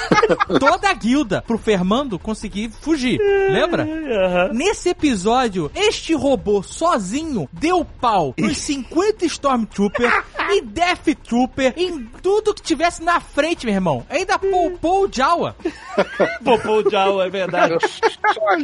[0.59, 3.19] toda a guilda pro Fermando conseguir fugir.
[3.49, 3.83] Lembra?
[3.83, 4.53] Aham.
[4.53, 12.53] Nesse episódio, este robô sozinho deu pau nos 50 Stormtrooper e Death Trooper em tudo
[12.53, 14.05] que tivesse na frente, meu irmão.
[14.09, 15.55] Ainda poupou o Jawa.
[16.43, 17.75] Popou o Jawa, é verdade.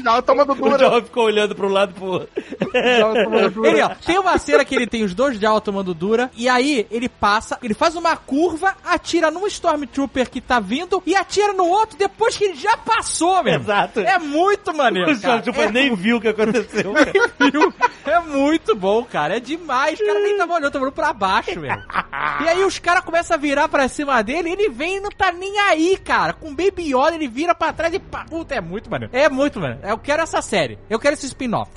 [0.03, 0.79] Já tomando O dura.
[0.79, 2.29] Jawa ficou olhando pro lado pro outro.
[2.71, 3.65] Tomando.
[3.65, 6.85] Ele, ó, tem uma cena que ele tem os dois Jawa tomando dura, e aí
[6.91, 11.65] ele passa, ele faz uma curva, atira num Stormtrooper que tá vindo e atira no
[11.65, 13.55] outro depois que ele já passou, irmão.
[13.55, 13.99] Exato.
[14.01, 15.11] É muito maneiro.
[15.11, 15.39] O cara.
[15.39, 16.93] Stormtrooper É nem viu o que aconteceu.
[16.93, 17.11] cara.
[17.51, 17.73] viu?
[18.05, 19.37] É muito bom, cara.
[19.37, 19.99] É demais.
[19.99, 21.83] O cara nem tava olhando, tava olhando pra baixo, velho.
[22.43, 25.31] E aí os caras começam a virar pra cima dele, ele vem e não tá
[25.31, 26.33] nem aí, cara.
[26.33, 28.25] Com Baby Yoda, ele vira pra trás e pá.
[28.29, 29.15] Puta, é muito maneiro.
[29.15, 29.81] É muito maneiro.
[29.87, 30.77] Eu quero essa série.
[30.89, 31.71] Eu quero esse spin-off.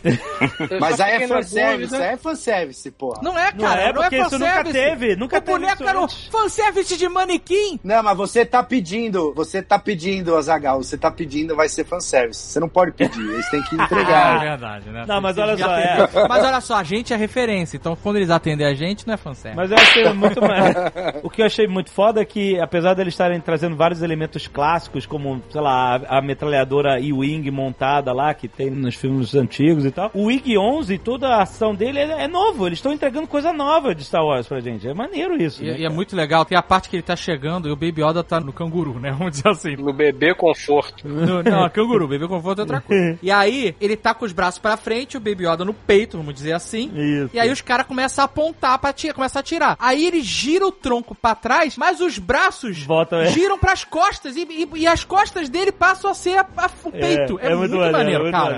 [0.81, 2.05] Mas aí é fanservice, dúvida.
[2.09, 3.21] aí é fanservice, porra.
[3.23, 3.81] Não é, Não cara.
[3.83, 7.79] é, porque isso nunca teve, nunca o teve boneco era um fanservice de manequim.
[7.83, 12.41] Não, mas você tá pedindo, você tá pedindo, Azagal, você tá pedindo, vai ser fanservice.
[12.41, 14.41] Você não pode pedir, eles têm que Ah, é entregar.
[14.41, 15.05] verdade, né?
[15.07, 17.77] Não, mas olha só, tem- Mas olha só, a gente é referência.
[17.77, 19.57] Então quando eles atendem a gente, não é fanservice.
[19.57, 20.75] Mas eu achei muito mais.
[21.23, 25.07] O que eu achei muito foda é que, apesar deles estarem trazendo vários elementos clássicos,
[25.07, 29.91] como, sei lá, a, a metralhadora E-Wing montada lá, que tem nos filmes antigos e
[29.91, 32.67] tal, o Wing 11, toda a ação dele é, é novo.
[32.67, 34.87] Eles estão entregando coisa nova de Star Wars pra gente.
[34.87, 35.65] É maneiro isso.
[35.65, 37.77] E, né, e é muito legal, tem a parte que ele tá chegando e o
[37.77, 39.11] Baby Yoda tá no canguru, né?
[39.17, 39.77] Vamos dizer assim.
[39.77, 41.09] No bebê conforto.
[41.09, 43.19] No- não, canguru, Baby Conforto é outra coisa.
[43.23, 46.35] E aí, ele tá com os braços pra frente, o Baby Yoda no peito, vamos
[46.35, 46.91] dizer assim.
[46.95, 47.31] Isso.
[47.33, 49.77] E aí os caras começam a apontar pra tirar, começam a atirar.
[49.79, 53.27] Aí ele gira o tronco pra trás, mas os braços Voltam, é.
[53.29, 56.89] giram pras costas e, e- e as costas dele passam a ser a- a- o
[56.89, 57.39] É, peito.
[57.41, 58.51] É, é muito, muito maneiro, maneiro, muito cara.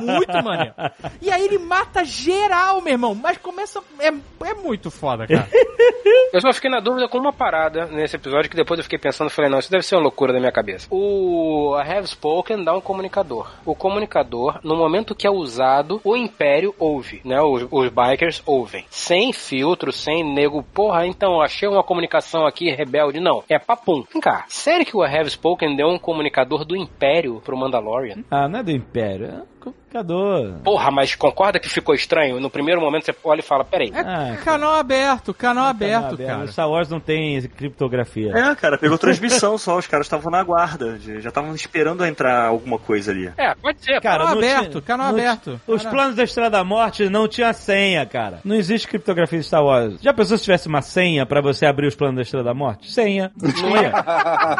[0.00, 0.04] maneiro.
[0.04, 0.74] Muito maneiro.
[1.20, 3.14] E aí ele mata geral, meu irmão.
[3.14, 3.80] Mas começa.
[3.98, 4.12] É,
[4.44, 5.48] é muito foda, cara.
[6.32, 9.30] Eu só fiquei na dúvida com uma parada nesse episódio que depois eu fiquei pensando,
[9.30, 10.88] falei, não, isso deve ser uma loucura da minha cabeça.
[10.90, 13.52] O I Have Spoken dá um comunicador.
[13.64, 17.40] O comunicador, no momento que é usado, o Império ouve, né?
[17.40, 18.84] Os, os bikers ouvem.
[18.90, 23.20] Sem filtro, sem nego, porra, então achei uma comunicação aqui rebelde.
[23.20, 24.04] Não, é papum.
[24.12, 28.24] Vem cá, sério que o I Have Spoken deu um comunicador do Império pro Mandalorian?
[28.28, 30.54] Ah, não é do Império, é complicador.
[30.64, 32.40] Porra, mas concorda que ficou estranho?
[32.40, 33.90] No primeiro momento você olha e fala, peraí.
[33.94, 36.46] É Ah, canal aberto, canal aberto, Canal cara.
[36.52, 38.32] Star Wars não tem criptografia.
[38.34, 42.78] É, cara, pegou transmissão só, os caras estavam na guarda, já estavam esperando entrar alguma
[42.78, 43.30] coisa ali.
[43.36, 44.00] É, pode ser.
[44.00, 45.60] Cara, Canal não tinha- aberto, canal aberto.
[45.66, 48.40] Os Cara- planos da Estrela da Morte não tinha senha, cara.
[48.44, 49.96] Não existe criptografia de Star Wars.
[50.00, 52.90] Já pensou se tivesse uma senha pra você abrir os planos da Estrela da Morte?
[52.92, 53.30] Senha.
[53.40, 53.92] Não tinha.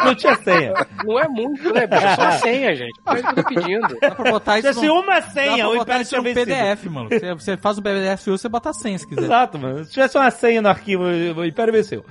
[0.05, 0.75] não tinha senha.
[1.05, 2.05] Não é muito, né, bicho?
[2.05, 3.01] É só senha, gente.
[3.07, 3.97] É que eu tô pedindo.
[4.01, 4.69] Dá pra botar isso
[5.01, 6.47] uma senha, o Império tinha vencido.
[6.47, 7.09] PDF, mano.
[7.09, 9.23] Você, você faz o PDF você bota a senha se quiser.
[9.23, 9.85] Exato, mano.
[9.85, 12.05] Se tivesse uma senha no arquivo, o Império venceu.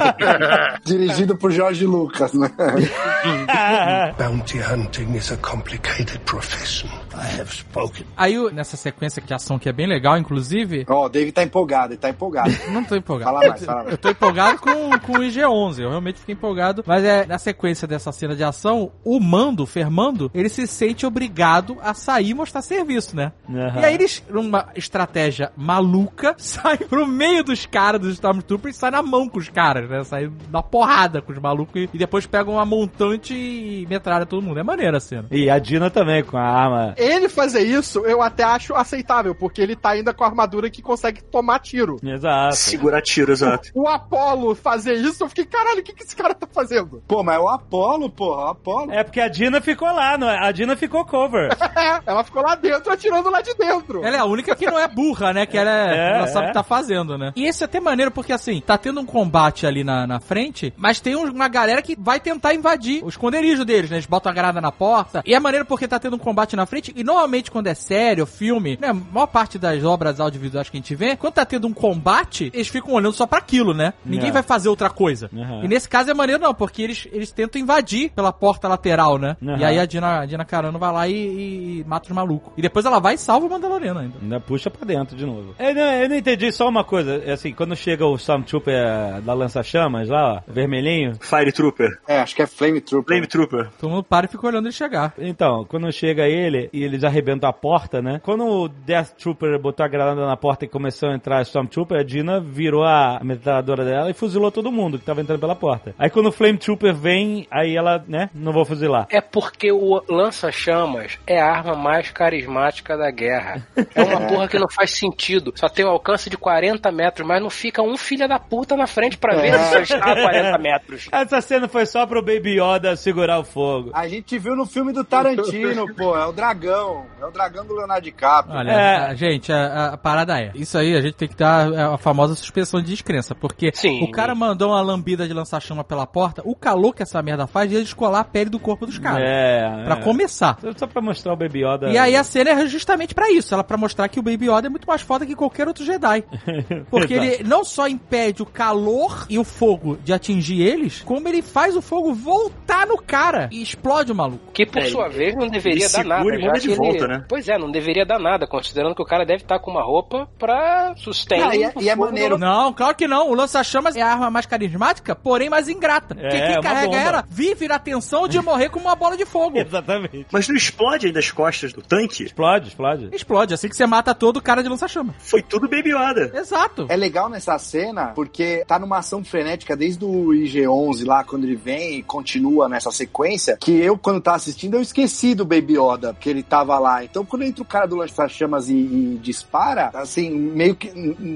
[0.84, 2.50] Dirigido por Jorge Lucas, né?
[4.18, 6.88] Bounty hunting is a complicated profession.
[7.14, 8.06] I have spoken.
[8.16, 11.92] Aí, nessa sequência de ação que é bem legal, inclusive, Ó, o David tá empolgado,
[11.92, 12.50] ele tá empolgado.
[12.70, 13.32] não tô empolgado.
[13.32, 13.92] Fala mais, fala mais.
[13.92, 16.82] Eu tô empolgado com, com o IG-11, eu realmente fiquei empolgado.
[16.86, 21.06] Mas é, na sequência dessa cena de ação, o Mando, o Fermando, ele se sente
[21.06, 23.32] obrigado a sair e mostrar serviço, né?
[23.48, 23.80] Aham.
[23.80, 28.92] E aí eles, numa estratégia maluca, saem pro meio dos caras, dos Stormtroopers, e saem
[28.92, 30.04] na mão com os caras, né?
[30.04, 34.42] Saem na porrada com os malucos e, e depois pegam uma montante e metralha todo
[34.42, 34.58] mundo.
[34.58, 35.26] É maneira a cena.
[35.30, 36.94] E a Dina também, com a arma.
[36.96, 40.82] Ele fazer isso, eu até acho aceitável, porque ele tá ainda com a armadura que
[40.82, 41.96] consegue tomar tiro.
[42.02, 42.56] Exato.
[42.56, 43.70] Segurar tiro, exato.
[43.74, 47.02] O Apollo fazer isso, eu fiquei, caralho, o que, que esse cara tá fazendo?
[47.06, 48.92] Pô, mas é o Apolo, pô, o Apolo.
[48.92, 50.38] É porque a Dina ficou lá, não é?
[50.38, 51.50] A Dina ficou cover.
[52.06, 54.04] Ela ficou lá dentro atirando lá de dentro.
[54.04, 55.46] Ela é a única que não é burra, né?
[55.46, 56.48] Que ela, é- É, ela sabe é.
[56.48, 57.32] o que tá fazendo, né?
[57.36, 60.72] E esse é até maneiro porque, assim, tá tendo um combate ali na, na frente,
[60.76, 63.96] mas tem um- uma galera que vai tentar invadir o esconderijo deles, né?
[63.96, 65.22] Eles botam a granada na porta.
[65.24, 66.92] E é maneiro porque tá tendo um combate na frente.
[66.96, 68.88] E normalmente quando é sério, filme, né?
[68.88, 72.50] A maior parte das obras audiovisuais que a gente vê, quando tá tendo um combate,
[72.54, 73.92] eles ficam olhando só pra aquilo, né?
[74.04, 74.32] Ninguém É.
[74.32, 75.30] vai fazer outra coisa.
[75.32, 75.64] Uhum.
[75.64, 79.36] E nesse caso é maneiro não, porque eles, eles tentam invadir pela porta lateral, né?
[79.40, 79.56] Uhum.
[79.56, 82.52] E aí a Dina, a Dina Carano vai lá e, e- e mata os malucos.
[82.56, 84.14] E depois ela vai e salva o Mandaloriano ainda.
[84.20, 85.54] Ainda puxa pra dentro de novo.
[85.58, 87.22] Eu não, eu não entendi só uma coisa.
[87.24, 91.14] é Assim, quando chega o Stormtrooper eh, da lança-chamas lá, ó, vermelhinho.
[91.20, 91.98] Fire Trooper.
[92.06, 93.06] É, acho que é Flame Trooper.
[93.06, 93.70] Flame Trooper.
[93.78, 95.12] Todo mundo para e fica olhando ele chegar.
[95.18, 98.20] Então, quando chega ele e eles arrebentam a porta, né?
[98.22, 101.98] Quando o Death Trooper botou a granada na porta e começou a entrar a Stormtrooper,
[101.98, 105.94] a Dina virou a metralhadora dela e fuzilou todo mundo que tava entrando pela porta.
[105.98, 108.30] Aí quando o Flame Trooper vem, aí ela, né?
[108.34, 109.06] Não vou fuzilar.
[109.10, 113.66] É porque o lança-chamas é a arma mais carismática da guerra.
[113.94, 115.52] É uma porra que não faz sentido.
[115.56, 118.86] Só tem um alcance de 40 metros, mas não fica um filho da puta na
[118.86, 121.08] frente pra ver se está a 40 metros.
[121.12, 123.90] Essa cena foi só pro Baby Yoda segurar o fogo.
[123.94, 126.16] A gente viu no filme do Tarantino, pô.
[126.16, 127.06] É o dragão.
[127.20, 128.56] É o dragão do Leonardo DiCaprio.
[128.56, 128.96] Olha, É.
[129.10, 130.50] a- gente, a, a parada é.
[130.54, 133.34] Isso aí a gente tem que dar é, a famosa suspensão de descrença.
[133.34, 134.02] Porque Sim.
[134.02, 137.70] o cara mandou uma lambida de lançar-chama pela porta, o calor que essa merda faz
[137.72, 139.22] ia descolar a pele do corpo dos caras.
[139.24, 139.84] É.
[139.84, 140.02] Pra é.
[140.02, 140.58] começar.
[140.60, 141.90] Só- Só pra mostrar o Baby Yoda.
[141.90, 144.66] E aí a cena é justamente pra isso, ela pra mostrar que o Baby Yoda
[144.66, 146.24] é muito mais foda que qualquer outro Jedi.
[146.90, 151.42] Porque ele não só impede o calor e o fogo de atingir eles, como ele
[151.42, 154.52] faz o fogo voltar no cara e explode o maluco.
[154.52, 156.22] Que por É, sua ele- vez não deveria dar nada.
[156.22, 157.24] segura e já manda de ele- volta, né?
[157.28, 160.28] Pois é, não deveria dar nada, considerando que o cara deve estar com uma roupa
[160.38, 161.50] pra sustentar.
[161.50, 162.38] Ah, e é- e é maneiro.
[162.38, 163.30] Não, claro que não.
[163.30, 166.14] O lança-chamas é a arma mais carismática, porém mais ingrata.
[166.14, 166.98] Porque É, quem uma carrega bomba.
[166.98, 169.56] ela vive na tensão de morrer com uma bola de fogo.
[169.58, 170.26] Exatamente.
[170.32, 172.24] Mas não explode aí das costas do tanque?
[172.24, 173.08] Explode, explode.
[173.12, 175.14] Explode, assim que você mata todo o cara de lança-chama.
[175.18, 176.30] Foi tudo Baby Yoda.
[176.34, 176.86] Exato.
[176.88, 181.56] É legal nessa cena porque tá numa ação frenética desde o IG-11 lá, quando ele
[181.56, 186.12] vem e continua nessa sequência, que eu, quando tava assistindo, eu esqueci do Baby Yoda,
[186.14, 187.04] porque ele tava lá.
[187.04, 190.90] Então, quando entra o cara do lança-chamas e, e dispara, assim, meio que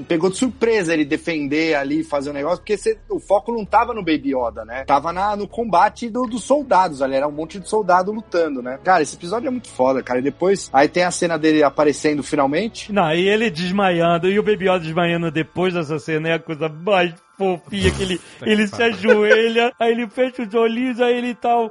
[0.07, 3.93] pegou de surpresa ele defender ali, fazer o negócio, porque cê- o foco não tava
[3.93, 4.83] no Baby Yoda, né?
[4.85, 8.79] Tava na, no combate do- dos soldados ali, era um monte de soldado lutando, né?
[8.83, 10.08] Cara, esse episódio é muito foda, cara.
[10.17, 12.91] E depois, aí tem a cena dele aparecendo finalmente.
[12.91, 16.67] Não, e ele desmaiando, e o Baby Yoda desmaiando depois dessa cena é a coisa
[16.67, 21.55] mais fofinha que ele, ele se ajoelha, aí ele fecha os olhinhos, aí ele tá
[21.57, 21.69] ué,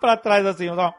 [0.00, 0.94] pra trás assim, só.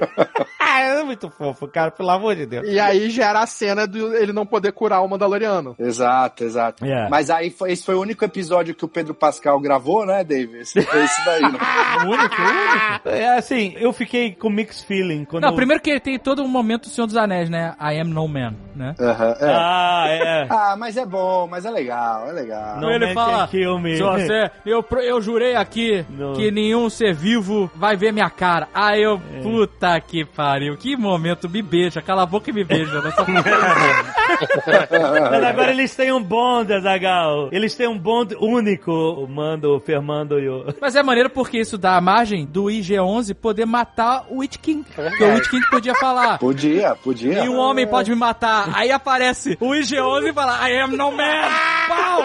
[0.70, 2.68] Ah, é muito fofo, cara, pelo amor de Deus.
[2.68, 5.74] E aí gera a cena de ele não poder curar o Mandaloriano.
[5.78, 6.84] Exato, exato.
[6.84, 7.08] É.
[7.08, 10.58] Mas aí foi, esse foi o único episódio que o Pedro Pascal gravou, né, David?
[10.58, 11.40] Esse, foi esse daí.
[11.42, 11.58] Né?
[11.98, 13.08] O único, o único.
[13.08, 15.42] É assim, eu fiquei com mixed feeling quando.
[15.44, 17.74] Não, primeiro que ele tem todo um momento do Senhor dos Anéis, né?
[17.80, 18.94] I am no man, né?
[19.00, 19.46] Aham, é.
[19.50, 20.46] Ah, é.
[20.50, 22.76] Ah, mas é bom, mas é legal, é legal.
[22.80, 23.96] Não ele fala, kill me.
[23.96, 26.34] Se você, eu, eu jurei aqui Não.
[26.34, 28.68] que nenhum ser vivo vai ver minha cara.
[28.74, 29.40] Aí eu, É.
[29.40, 33.00] puta que pariu, que momento, me beija, cala a boca e me beija.
[33.00, 33.24] Nessa
[35.30, 37.48] Mas agora eles têm um bond, Azagal.
[37.52, 40.64] Eles têm um bond único, o Mando, o Fermando e o.
[40.80, 44.84] Mas é maneiro porque isso dá a margem do IG-11 poder matar o Witch King.
[44.94, 47.44] Porque o Witch King podia falar, Podia, podia.
[47.44, 48.68] e um homem pode me matar.
[48.74, 51.48] Aí aparece o IG-11 e fala, I am no man.
[51.88, 52.22] Pau!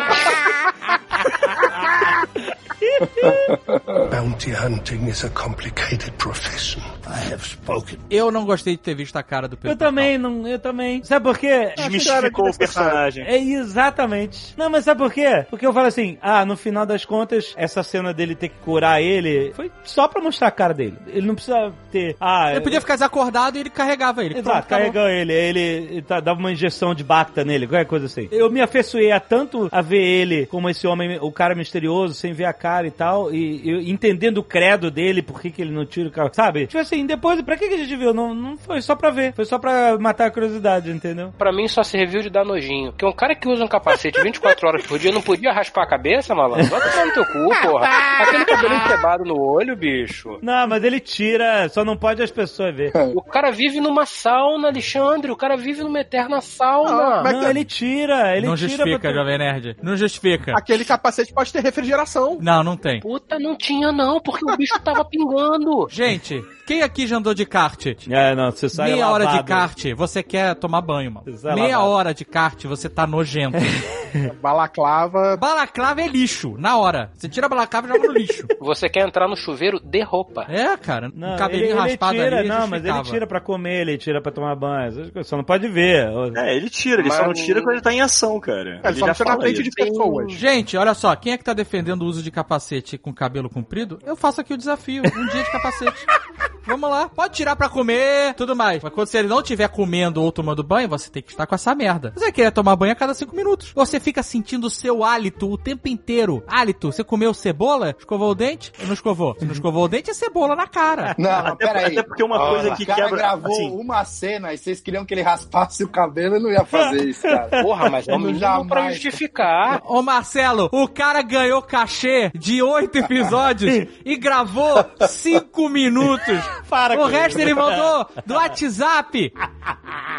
[4.11, 6.81] Bounty hunting is a complicated profession.
[7.07, 7.97] I have spoken.
[8.09, 11.03] Eu não gostei de ter visto a cara do Pedro Eu também, não, eu também.
[11.03, 11.73] Sabe por quê?
[11.75, 13.23] Desmistificou o personagem.
[13.25, 14.53] É exatamente.
[14.57, 15.45] Não, mas sabe por quê?
[15.49, 19.01] Porque eu falo assim, ah, no final das contas, essa cena dele ter que curar
[19.01, 20.97] ele foi só pra mostrar a cara dele.
[21.07, 22.15] Ele não precisa ter.
[22.19, 24.37] Ah, Ele podia ficar desacordado e ele carregava ele.
[24.37, 28.27] Exato, carregou ele, ele, ele tá- dava uma injeção de Bacta nele, qualquer coisa assim.
[28.31, 32.33] Eu me afeiçoei a tanto a ver ele como esse homem, o cara misterioso, sem
[32.33, 35.71] ver a cara e tal, e, e entendendo o credo dele, por que, que ele
[35.71, 36.67] não tira o carro, sabe?
[36.67, 38.13] Tipo assim, depois, pra que, a gente viu?
[38.13, 41.33] Não, não foi só pra ver, foi só pra matar a curiosidade, entendeu?
[41.37, 42.91] Pra mim só serviu de dar nojinho.
[42.91, 45.87] Porque um cara que usa um capacete 24 horas por dia não podia raspar a
[45.89, 46.67] cabeça, malandro?
[46.67, 47.87] Vai tomar no teu cu, porra.
[48.21, 50.37] Aquele cabelo encebado no olho, bicho.
[50.41, 52.91] Não, mas ele tira, só não pode as pessoas ver.
[53.15, 55.31] O cara vive numa sauna, Alexandre.
[55.31, 56.91] O cara vive numa eterna sauna.
[56.91, 59.13] Não, mas- Não, ele tira, ele Não tira justifica, pra...
[59.13, 59.77] Jovem Nerd.
[59.81, 60.53] Não justifica.
[60.55, 62.37] Aquele capacete pode ter refrigeração.
[62.41, 62.99] Não, não tem.
[62.99, 65.87] Puta, não tinha não, porque o bicho tava pingando.
[65.89, 67.85] Gente, quem aqui já andou de kart?
[68.09, 69.47] É, não, você sai Meia hora de lavado.
[69.47, 71.25] kart, você quer tomar banho, mano.
[71.25, 71.91] Você sai Meia lavado.
[71.91, 73.57] hora de kart, você tá nojento.
[74.41, 75.35] Balaclava.
[75.37, 77.09] balaclava é lixo, na hora.
[77.15, 78.45] Você tira a balaclava e joga no lixo.
[78.61, 80.45] Você quer entrar no chuveiro de roupa.
[80.47, 81.11] É, cara.
[81.13, 82.47] Não, um cabelinho ele, ele raspado tira, ali.
[82.47, 85.11] não, mas ele tira pra comer, ele tira pra tomar banho.
[85.23, 86.07] Só não pode ver.
[86.37, 88.79] É, ele tira, ele só não Mas- tira quando ele tá em ação, cara.
[88.83, 89.63] É, ele só não tira na frente isso.
[89.63, 90.33] de pessoas.
[90.33, 93.99] Gente, olha só, quem é que tá defendendo o uso de capacete com cabelo comprido?
[94.05, 96.05] Eu faço aqui o desafio, um dia de capacete.
[96.73, 98.81] Vamos lá, pode tirar pra comer, tudo mais.
[98.81, 101.75] Mas quando você não estiver comendo ou tomando banho, você tem que estar com essa
[101.75, 102.11] merda.
[102.15, 103.71] Você querer tomar banho a cada cinco minutos.
[103.75, 106.43] Você fica sentindo o seu hálito o tempo inteiro.
[106.47, 107.95] Hálito, você comeu cebola?
[107.97, 108.71] Escovou o dente?
[108.79, 109.35] Ou não escovou?
[109.37, 111.15] Se não escovou o dente, é cebola na cara.
[111.17, 111.85] Não, Até, peraí.
[111.97, 113.17] até porque uma coisa o que cara quebra.
[113.17, 116.65] gravou assim, uma cena e vocês queriam que ele raspasse o cabelo, ele não ia
[116.65, 117.49] fazer isso, cara.
[117.63, 118.67] Porra, mas é o Eu mínimo jamais.
[118.67, 119.81] pra justificar.
[119.85, 126.39] Ô Marcelo, o cara ganhou cachê de oito episódios e gravou cinco minutos.
[126.73, 129.31] Para o resto ele mandou do WhatsApp.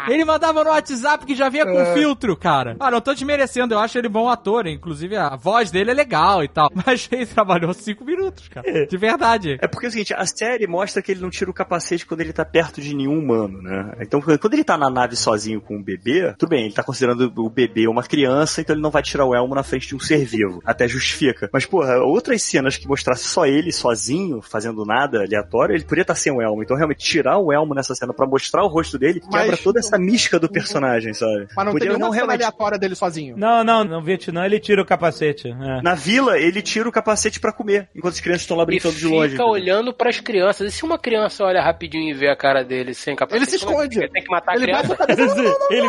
[0.07, 2.77] Ele mandava no WhatsApp que já vinha com filtro, cara.
[2.79, 4.65] Ah, não tô desmerecendo, eu acho ele bom ator.
[4.65, 6.69] Inclusive, a voz dele é legal e tal.
[6.85, 8.87] Mas ele trabalhou cinco minutos, cara.
[8.87, 9.57] De verdade.
[9.59, 12.21] É porque é o seguinte, a série mostra que ele não tira o capacete quando
[12.21, 13.93] ele tá perto de nenhum humano, né?
[13.99, 17.33] Então, quando ele tá na nave sozinho com o bebê, tudo bem, ele tá considerando
[17.35, 19.99] o bebê uma criança, então ele não vai tirar o elmo na frente de um
[19.99, 20.61] ser vivo.
[20.63, 21.49] Até justifica.
[21.51, 26.15] Mas, porra, outras cenas que mostrasse só ele sozinho, fazendo nada aleatório, ele poderia estar
[26.15, 26.63] sem o elmo.
[26.63, 29.79] Então, realmente, tirar o elmo nessa cena pra mostrar o rosto dele, Mas- quebra toda
[29.79, 31.47] essa mística do personagem, sabe?
[31.55, 33.35] Mas não Podia tem nenhuma cena realmente- aleatória dele sozinho.
[33.37, 35.49] Não, não, no Vietnã ele tira o capacete.
[35.49, 35.81] é.
[35.81, 38.95] Na vila, ele tira o capacete pra comer, enquanto as crianças estão lá E brincando
[38.95, 39.33] de fica longe.
[39.35, 39.47] entendeu?
[39.51, 40.73] olhando pras crianças.
[40.73, 43.43] E se uma criança olha rapidinho e vê a cara dele sem capacete?
[43.43, 43.95] Ele se é esconde.
[43.95, 44.09] fica?
[44.11, 44.87] Tem que matar a Ele criança.
[44.95, 45.55] bate a cabeça.
[45.71, 45.87] ele...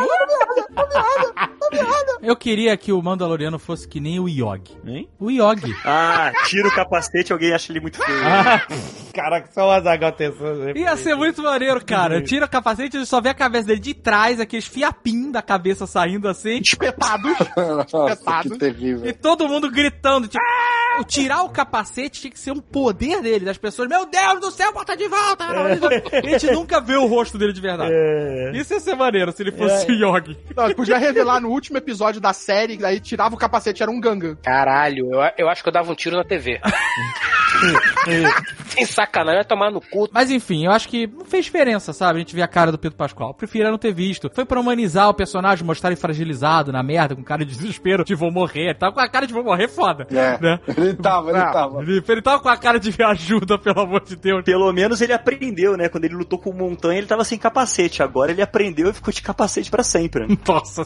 [2.23, 4.77] Eu queria que o Mandaloriano fosse que nem o Yogi.
[4.87, 5.09] Hein?
[5.19, 5.75] O Yogi.
[5.85, 8.19] Ah, tira o capacete alguém acha ele muito feio.
[8.25, 8.63] Ah,
[9.13, 12.23] Caraca, só o Azaghal tem essa Ia ser muito maneiro, cara.
[12.23, 15.87] Tira o capacete e só vê a cabeça dele de trás, aqueles fiapinhos da cabeça
[15.87, 16.59] saindo assim.
[16.61, 17.33] Espetados.
[17.57, 18.51] Nossa, Espetado.
[18.51, 19.09] que terrível.
[19.09, 20.43] E todo mundo gritando, tipo,
[21.01, 24.51] "Ah!" tirar o capacete tinha que ser um poder dele, das pessoas, meu Deus do
[24.51, 25.45] céu, bota de volta!
[26.25, 27.93] E a gente nunca vê o rosto dele de verdade.
[27.93, 28.53] É.
[28.55, 30.37] Isso ia ser maneiro se ele fosse o Yogi.
[30.57, 34.37] Não, podia revelar no último episódio da série, daí tirava o capacete, era um Gangan.
[34.43, 36.61] Caralho, eu, eu acho que eu dava um tiro na TV.
[38.69, 40.09] Sem sacanagem, vai tomar no cu.
[40.13, 42.17] Mas enfim, eu acho que não fez diferença, sabe?
[42.17, 43.35] A gente ver a cara do Pedro Pascoal.
[43.35, 44.31] Preferia não ter visto.
[44.35, 48.15] Foi pra humanizar o personagem, mostrar ele fragilizado na merda, com cara de desespero, de
[48.15, 48.75] vou morrer.
[48.75, 50.07] Tava com a cara de vou morrer foda.
[50.11, 50.61] É, Né?
[50.87, 51.83] ele tava, ele Ah, tava.
[51.83, 54.43] Ele, ele tava com a cara de me ajuda, pelo amor de Deus.
[54.45, 55.89] Pelo menos ele aprendeu, né?
[55.89, 58.03] Quando ele lutou com o Montanha, ele tava sem capacete.
[58.03, 60.27] Agora ele aprendeu e ficou de capacete pra sempre.
[60.27, 60.37] né?
[60.47, 60.85] Nossa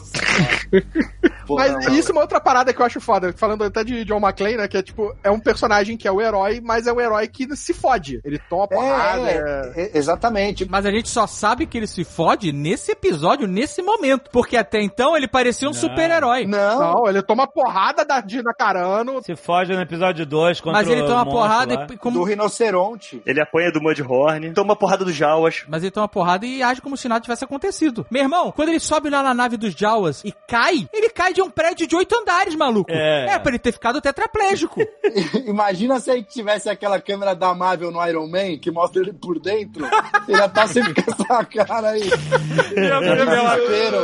[1.47, 1.93] Porra, Mas não.
[1.95, 3.33] isso é uma outra parada que eu acho foda.
[3.35, 4.67] Falando até de John McClane, né?
[4.67, 7.55] Que é tipo, é um personagem que é o herói, mas é um herói que
[7.55, 8.19] se fode.
[8.23, 9.21] Ele toma porrada.
[9.29, 10.67] É, é- é, é, exatamente.
[10.69, 14.29] Mas a gente só sabe que ele se fode nesse episódio, nesse momento.
[14.31, 16.45] Porque até então ele parecia um super-herói.
[16.45, 19.21] Não, Não, ele toma porrada da Dina Carano.
[19.23, 21.87] Se foge no episódio 2 contra Mas ele o toma monstro porrada lá.
[21.91, 22.19] e como.
[22.19, 23.21] do rinoceronte.
[23.25, 25.63] Ele apanha do Mudhorn, toma porrada do Jawas.
[25.67, 28.05] Mas ele toma porrada e age como se nada tivesse acontecido.
[28.09, 31.41] Meu irmão, quando ele sobe lá na nave dos Jawas e cai, ele cai de
[31.41, 32.91] um prédio de oito andares, maluco.
[32.91, 33.33] É.
[33.33, 34.81] É, pra ele ter ficado tetraplégico.
[35.45, 39.39] Imagina se aí tivesse aquela câmera da Marvel no Iron Man que mostra ele por
[39.39, 39.85] dentro.
[40.27, 42.01] Ele ia estar sempre com essa cara aí.
[42.01, 43.97] Desespero.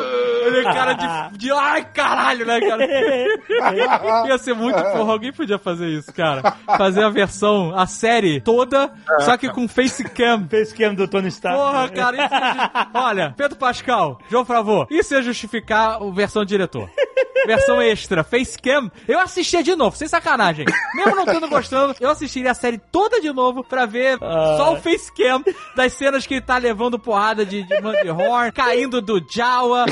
[0.48, 1.52] Ele é cara de, de.
[1.52, 2.88] Ai, caralho, né, cara?
[4.28, 5.12] Ia ser muito porra.
[5.12, 6.54] Alguém podia fazer isso, cara.
[6.78, 8.92] Fazer a versão, a série toda,
[9.22, 10.48] só que com facecam.
[10.52, 11.58] Esquema do Tony Stark.
[11.58, 16.90] Porra, cara, isso justi- Olha, Pedro Pascal, João Favor, isso ia justificar a versão diretor.
[17.46, 18.92] Versão extra, facecam.
[19.08, 20.66] Eu assistia de novo, sem sacanagem.
[20.96, 24.78] Mesmo não tendo gostando, eu assistiria a série toda de novo pra ver só o
[24.78, 25.44] facecam
[25.76, 29.86] das cenas que ele tá levando porrada de, de Horn, caindo do Jawa.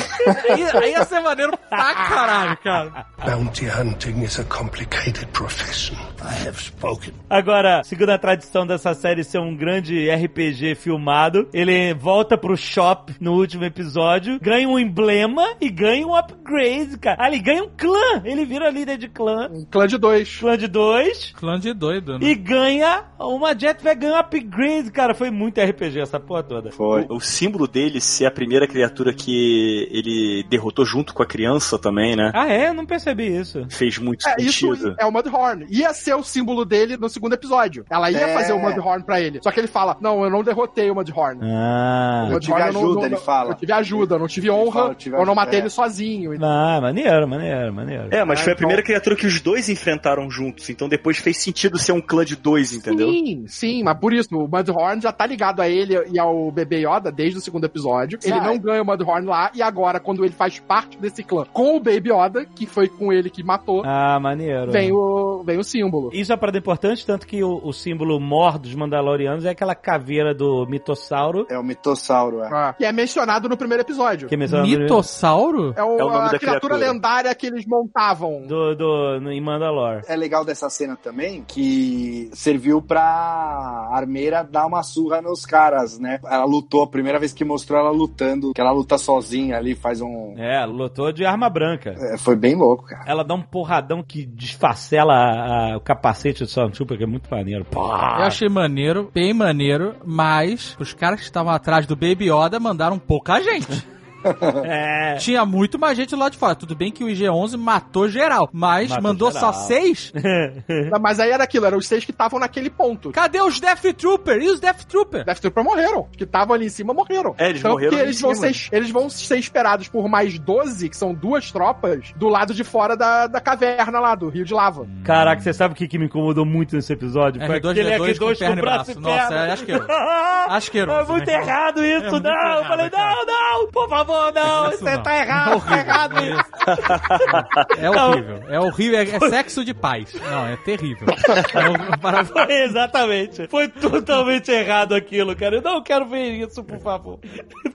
[0.50, 3.06] Aí, aí ia ser maneiro pra caralho, cara.
[3.26, 5.96] Bounty hunting is a complicated profession.
[6.22, 7.14] I have spoken.
[7.30, 13.14] Agora, segundo a tradição dessa série ser um grande RPG filmado, ele volta pro shop
[13.20, 17.18] no último episódio, ganha um emblema e ganha um upgrade, cara.
[17.20, 18.22] Ah, ele ganha um clã.
[18.24, 19.50] Ele vira líder de clã.
[19.52, 20.38] Um clã de dois.
[20.38, 21.32] Clã de dois.
[21.36, 22.28] Clã de doido, né?
[22.28, 25.14] E ganha uma jetpack, ganha um upgrade, cara.
[25.14, 26.72] Foi muito RPG essa porra toda.
[26.72, 27.06] Foi.
[27.10, 32.16] O símbolo dele ser a primeira criatura que ele derrotou junto com a criança também,
[32.16, 32.32] né?
[32.34, 32.70] Ah, é?
[32.70, 33.66] Eu não percebi isso.
[33.70, 34.96] Fez muito É, isso sentido.
[35.00, 35.66] é o Mudhorn.
[35.70, 37.86] Ia ser o símbolo dele no segundo episódio.
[37.90, 38.34] Ela ia É.
[38.34, 39.40] fazer o Mudhorn pra ele.
[39.44, 41.40] Só que ele fala: Não, eu não derrotei o Mudhorn.
[41.44, 42.28] Ah.
[42.32, 43.52] Eu tive ajuda, ele fala.
[43.52, 45.62] Eu tive ajuda, eu não tive honra, fala, eu tive eu não matei é.
[45.64, 46.32] ele sozinho.
[46.42, 48.08] Ah, maneiro, maneiro, maneiro.
[48.12, 51.38] É, mas Ah, foi a primeira criatura que os dois enfrentaram juntos, então depois fez
[51.38, 53.10] sentido ser um clã de dois, entendeu?
[53.10, 56.86] Sim, sim, mas por isso, o Mudhorn já tá ligado a ele e ao bebê
[56.88, 58.20] Yoda desde o segundo episódio.
[58.24, 58.58] Ele Ah, não é.
[58.58, 62.12] ganha o Mudhorn lá, e agora, quando ele faz parte desse clã com o Baby
[62.12, 64.72] Yoda, que foi com ele que matou, Ah, maneiro.
[64.72, 66.10] vem, o, vem o símbolo.
[66.14, 69.76] Isso é uma parada importante, tanto que o, o símbolo mor dos Mandalorianos é aquela
[69.76, 71.46] caveira do mitossauro.
[71.50, 72.50] É o mitossauro, é.
[72.52, 74.28] Ah, que é mencionado no primeiro episódio.
[74.28, 75.74] Que é mencionado no- Mitossauro?
[75.76, 76.78] É, o, É o nome a da criatura, criatura.
[76.78, 78.42] lendária que eles montavam.
[78.48, 80.02] do, do, no, em Mandalore.
[80.08, 86.20] É legal dessa cena também que serviu pra armeira dar uma surra nos caras, né?
[86.26, 90.02] Ela lutou, a primeira vez que mostrou ela lutando, que ela luta sozinha ali, faz
[90.02, 90.36] um.
[90.38, 91.96] É, lutou de arma branca.
[91.98, 93.04] É, foi bem louco, cara.
[93.08, 97.30] Ela dá um porradão que desfacela a- a- o capacete do Stormtrooper, que é muito
[97.30, 97.66] maneiro.
[97.66, 98.18] Pá!
[98.20, 102.98] Eu achei maneiro, bem maneiro, mas os caras que estavam atrás do Baby Yoda mandaram
[103.00, 103.68] pouca gente.
[104.66, 105.16] É.
[105.16, 106.56] Tinha muito mais gente lá de fora.
[106.56, 109.54] Tudo bem que o IG-11 matou geral, mas Matou mandou geral.
[109.54, 110.12] só seis?
[111.02, 113.12] Mas aí era aquilo, eram os seis que estavam naquele ponto.
[113.12, 114.42] Cadê os Death Trooper?
[114.42, 115.24] E os Death Trooper?
[115.26, 116.08] Death Trooper morreram.
[116.12, 117.36] Os que estavam ali em cima morreram.
[117.38, 118.54] É, eles Tanto morreram eles vão, cima.
[118.54, 122.64] ser, eles vão ser esperados por mais 12, que são duas tropas, do lado de
[122.64, 124.88] fora da, da caverna lá, do Rio de Lava.
[125.04, 127.46] Caraca, você sabe o que, que me incomodou muito nesse episódio?
[127.46, 129.02] Foi R2D2 aquele com R2 perna com braço e braço.
[129.02, 129.88] Nossa, é asqueroso.
[130.48, 131.34] Asqueroso, É muito né?
[131.34, 132.32] errado isso, É muito não.
[132.32, 133.16] eu errado, falei, cara.
[133.16, 134.70] não, não, por favor, não.
[134.70, 135.04] Isso Você não.
[135.04, 137.80] tá errado, tá errado isso.
[137.80, 138.44] É horrível.
[138.50, 139.00] É horrível.
[139.00, 140.14] É, é sexo de paz.
[140.14, 141.08] Não, é terrível.
[141.54, 143.48] É um- Foi exatamente.
[143.48, 145.56] Foi totalmente errado aquilo, cara.
[145.58, 147.20] Eu não quero ver isso, por favor.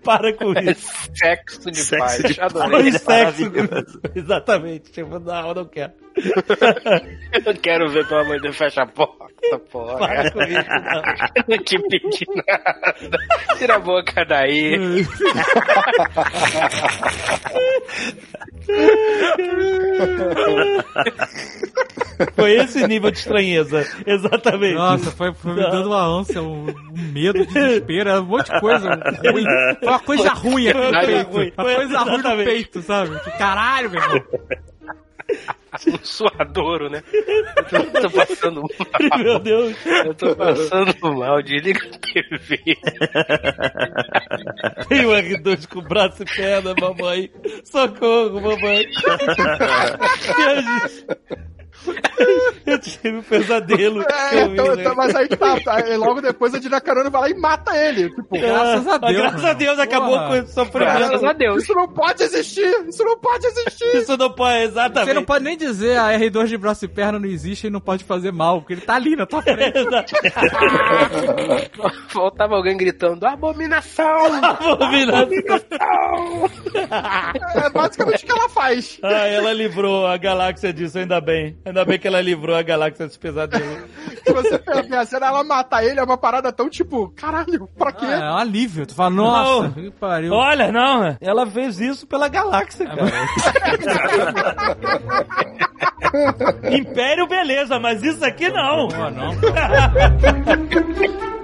[0.05, 0.91] Para com isso.
[1.15, 2.35] Sexo de Sexo paz.
[2.35, 2.71] de Adorei.
[2.71, 3.43] Foi é sexo.
[3.51, 4.01] maravilhoso.
[4.15, 4.91] Exatamente.
[4.93, 5.93] Tipo, não, eu não quero.
[6.16, 9.99] Eu não quero ver, pelo amor de Deus, fecha a porta, porra.
[9.99, 11.03] Para com isso, não.
[11.37, 13.19] Eu não te pedi nada.
[13.59, 15.05] Tira a boca daí.
[22.35, 23.87] Foi esse nível de estranheza.
[24.07, 24.74] Exatamente.
[24.74, 28.89] Nossa, foi, foi me dando uma ânsia, um, um medo, desespero, um monte de coisa
[28.91, 29.45] ruim.
[29.78, 31.55] Foi uma coisa ruim aqui no peito.
[31.61, 33.19] Uma coisa ruim no peito, sabe?
[33.20, 34.23] Tipo, Caralho, meu irmão.
[35.86, 37.02] Um suadouro, né?
[37.12, 39.18] Eu tô, tô passando mal.
[39.18, 39.76] Meu Deus.
[40.05, 41.40] Eu tô passando mal.
[41.42, 42.59] Desliga a TV.
[44.88, 47.30] Tem um R2 com braço e perna, mamãe.
[47.64, 48.84] Socorro, mamãe.
[52.66, 54.02] Eu tive um pesadelo.
[54.02, 54.82] É, Eu vi, então, né?
[54.82, 57.35] então, mas aí que tá, tá, e Logo depois a Dina Carano vai lá e
[57.35, 58.11] mata ele.
[58.11, 60.28] Tipo, Graças a Deus, Graças a Deus, acabou Porra.
[60.28, 60.98] com esse sofrimento.
[60.98, 61.62] Graças a Deus.
[61.62, 62.89] isso não pode existir!
[62.89, 63.97] Isso não pode existir!
[63.97, 65.09] Isso não pode, exatamente.
[65.09, 67.81] Você não pode nem dizer a R2 de braço e perna não existe e não
[67.81, 69.73] pode fazer mal, porque ele tá ali na tua frente.
[72.09, 74.43] Faltava alguém gritando: Abominação!
[74.43, 75.28] Abominação.
[77.55, 78.98] É basicamente o que ela faz.
[79.02, 81.59] Ah, ela livrou a galáxia disso, ainda bem.
[81.70, 83.64] Ainda bem que ela livrou a galáxia desse pesadelo.
[84.26, 87.92] Se você ver a cena, ela matar ele é uma parada tão tipo, caralho, pra
[87.92, 88.06] quê?
[88.06, 88.84] Ah, é um alívio.
[88.86, 89.70] Tu fala, nossa, Não.
[89.70, 90.32] que pariu.
[90.32, 93.09] Olha, não, ela fez isso pela galáxia, cara.
[96.76, 98.88] Império, beleza, mas isso aqui não.
[98.88, 99.30] Pô, não.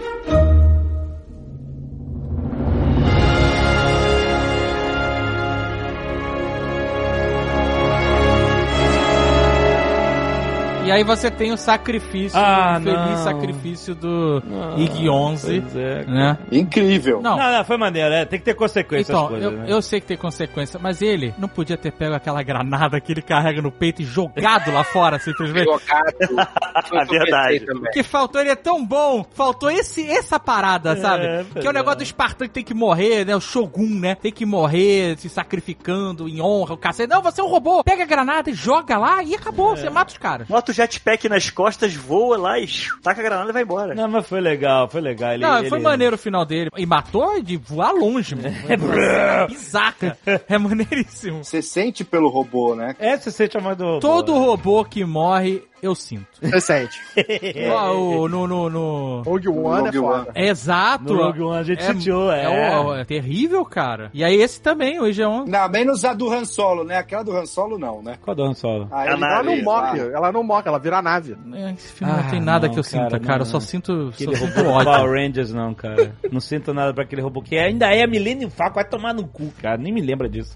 [10.87, 13.25] E aí você tem o sacrifício, Ah, o feliz não.
[13.25, 14.41] sacrifício do
[14.77, 16.39] IG 11, Pois é, né?
[16.53, 17.21] Incrível.
[17.21, 19.65] Não, Não, não, foi maneiro, é, tem que ter consequências as então, coisas, eu, né?
[19.67, 23.21] eu sei que tem consequência, mas ele não podia ter pego aquela granada que ele
[23.21, 25.65] carrega no peito e jogado lá fora, simplesmente.
[25.65, 26.17] Jogado.
[27.11, 27.65] Verdade.
[27.93, 29.25] que faltou, ele é tão bom.
[29.35, 31.25] Faltou esse, essa parada, sabe?
[31.53, 31.99] pois Que é o negócio é.
[31.99, 33.35] do Espartano que tem que morrer, né?
[33.35, 34.15] O Shogun, né?
[34.15, 37.11] Tem que morrer se sacrificando em honra, o cacete.
[37.11, 37.83] Não, você é um robô.
[37.83, 39.73] Pega a granada e joga lá e acabou.
[39.73, 39.77] É.
[39.77, 40.49] Você mata os caras.
[40.49, 42.67] O jetpack nas costas, voa lá e
[43.03, 43.95] taca a granada e vai embora.
[43.95, 45.33] Não, mas foi legal, foi legal.
[45.33, 46.71] Ele, Não, ele- foi maneiro o final dele.
[46.77, 48.47] E matou de voar longe, mano.
[48.69, 50.19] É bizarra.
[50.49, 51.43] É maneiríssimo.
[51.45, 52.95] Você sente pelo robô, né?
[52.99, 54.01] É, você sente a mãe do robô.
[54.01, 56.27] Todo robô que morre, eu sinto.
[56.41, 57.01] Você sente.
[57.73, 57.93] Ó,
[58.23, 59.23] o- no, no, no...
[59.23, 60.19] Rogue One Rogue é foda.
[60.21, 60.29] One.
[60.35, 61.05] É Exato.
[61.05, 62.45] No Rogue One a gente sentiu, é.
[62.45, 64.11] É, é terrível, cara.
[64.15, 65.47] E aí esse também, o IG-11.
[65.47, 66.99] Não, menos a do Han Solo, né?
[66.99, 68.17] Aquela do Han Solo, não, né?
[68.23, 68.89] Qual do Han Solo?
[68.91, 71.37] Ah, A ele- Ela não ah, morre, ela não morre, ela vira a nave.
[71.77, 73.39] Esse filme não Ah, tem nada não, que eu cara, sinta, cara.
[73.39, 73.61] não, eu só não.
[73.61, 74.93] sinto, só Aquele sinto ódio.
[74.93, 76.15] Power Rangers, não, cara.
[76.31, 78.75] Não sinto nada pra aquele robô que ainda é a Millennium Falcon.
[78.77, 79.77] Vai tomar no cu, cara.
[79.77, 80.55] Nem me lembra disso.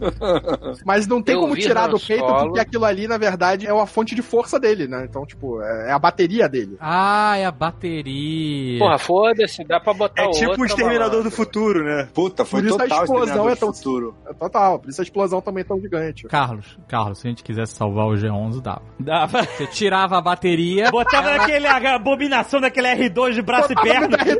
[0.85, 3.87] Mas não tem Eu como tirar do peito, porque aquilo ali, na verdade, é uma
[3.87, 5.09] fonte de força dele, né?
[5.11, 6.77] Então, tipo, é é a bateria dele.
[6.81, 8.79] Ah, é a bateria.
[8.79, 11.31] Porra, foda-se, dá pra botar É outra, tipo o Exterminador malandro.
[11.31, 12.09] do Futuro, né?
[12.15, 14.15] Puta, foi Por isso a total explosão Exterminador é tão- futuro.
[14.29, 16.27] É total, por isso a explosão também é tão gigante.
[16.29, 18.83] Carlos, Carlos, se a gente quisesse salvar o G11, dava.
[19.01, 19.43] Dava.
[19.43, 20.91] Você tirava a bateria.
[20.91, 24.17] Botava naquele a abominação daquele R2 de braço e perna.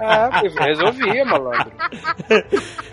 [0.00, 1.72] É, resolvia, malandro.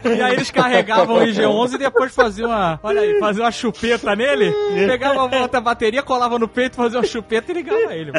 [0.04, 4.16] E aí eles carregavam o IG-11 e depois faziam uma, olha aí, faziam uma chupeta
[4.16, 4.52] nele,
[4.88, 8.12] pegavam a outra bateria, colava no peito, fazia uma chupeta e ligava ele.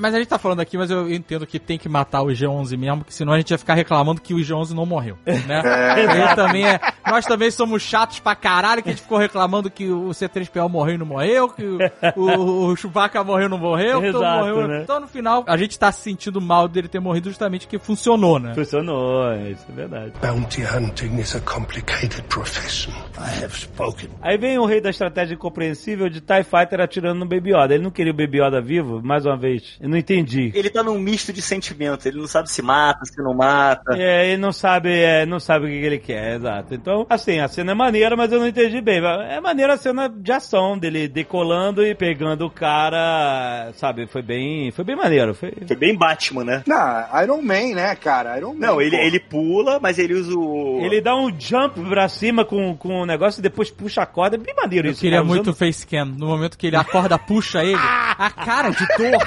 [0.00, 2.76] Mas a gente tá falando aqui, mas eu entendo que tem que matar o IG-11
[2.76, 5.62] mesmo, porque senão a gente ia ficar reclamando que o IG-11 não morreu, né?
[6.00, 9.88] Ele também é, nós também somos chatos pra caralho, que a gente ficou reclamando que
[9.88, 11.78] o C3PO morreu e não morreu, que o,
[12.16, 14.68] o, o Chewbacca morreu e não morreu, que todo Exato, morreu.
[14.68, 14.82] né?
[14.82, 18.38] Então no final, a gente tá se sentindo mal dele ter morrido justamente porque funcionou,
[18.38, 18.54] né?
[18.54, 20.12] Funcionou, isso é verdade.
[20.20, 22.92] Bounty hunting is a complicated profession.
[23.18, 24.10] I have spoken.
[24.22, 27.74] Aí vem o rei da estratégia incompreensível de TIE Fighter atirando no Baby Yoda.
[27.74, 29.02] Ele não queria o Baby Yoda vivo?
[29.02, 29.76] Mais uma vez.
[29.80, 30.52] Eu não entendi.
[30.54, 32.06] Ele tá num misto de sentimentos.
[32.06, 33.96] Ele não sabe se mata, se não mata.
[33.96, 36.74] É, ele não sabe, é, não sabe o que, que ele quer, exato.
[36.74, 39.00] Então, assim, a cena é maneira, mas eu não entendi bem.
[39.28, 44.06] É maneira a cena de ação dele decolando e pegando o cara, sabe?
[44.06, 45.34] Foi bem, foi bem maneiro.
[45.34, 45.52] Foi...
[45.66, 46.62] Foi bem Batman, né?
[46.66, 48.36] Não, Iron Man, né, cara?
[48.38, 48.66] Iron Man.
[48.66, 49.02] Não, ele, pô.
[49.02, 50.80] ele pula, mas ele usa o.
[50.82, 54.36] Ele dá um jump pra cima com, com o negócio e depois puxa a corda.
[54.36, 55.00] É bem maneiro Eu isso.
[55.00, 55.56] queria cara, muito usando-
[55.90, 56.06] facecam.
[56.06, 59.26] No momento que ele acorda, puxa ele, a cara de dor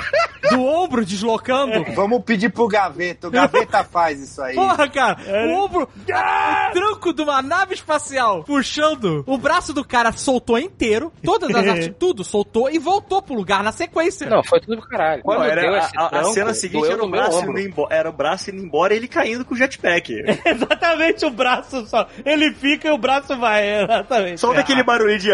[0.50, 1.84] do ombro deslocando.
[1.96, 3.28] Vamos pedir pro Gaveta.
[3.28, 4.56] O Gaveta faz isso aí.
[4.56, 5.18] Porra, cara,
[5.48, 9.24] o ombro, o tranco de uma nave espacial puxando.
[9.26, 13.64] O braço do cara soltou inteiro, todas as artes, tudo soltou e voltou pro lugar
[13.64, 14.30] na sequência.
[14.30, 15.18] Não, foi tudo pro caralho.
[15.18, 17.96] Não, Quando era, deu a, esse a- tranco, cena seguinte era o, braço indo embora,
[17.96, 20.14] era o braço indo embora e ele caindo com o jetpack.
[20.46, 22.08] Exatamente o braço só.
[22.26, 23.84] Ele fica e o braço vai.
[23.84, 24.40] Exatamente.
[24.40, 25.30] Só daquele barulho de.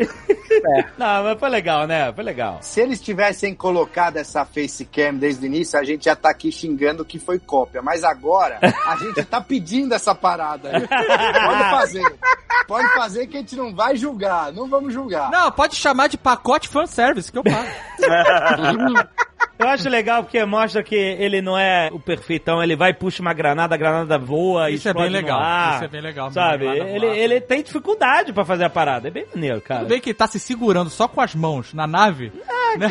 [0.00, 0.84] Ó.
[0.98, 2.12] Não, mas foi legal, né?
[2.12, 2.58] Foi legal.
[2.60, 7.04] Se eles tivessem colocado essa facecam desde o início, a gente já tá aqui xingando
[7.04, 7.82] que foi cópia.
[7.82, 10.70] Mas agora, a gente tá pedindo essa parada.
[10.70, 12.18] Pode fazer.
[12.66, 14.52] Pode fazer que a gente não vai julgar.
[14.52, 15.30] Não vamos julgar.
[15.30, 17.68] Não, pode chamar de pacote fanservice que eu pago.
[19.58, 23.20] Eu acho legal porque mostra que ele não é o perfeitão, ele vai e puxa
[23.20, 26.66] uma granada, a granada voa Isso é bem legal, ar, isso é bem legal, Sabe?
[26.66, 29.08] Ele, ele tem dificuldade pra fazer a parada.
[29.08, 29.80] É bem maneiro, cara.
[29.80, 32.32] Tudo bem que ele tá se segurando só com as mãos na nave.
[32.78, 32.88] né?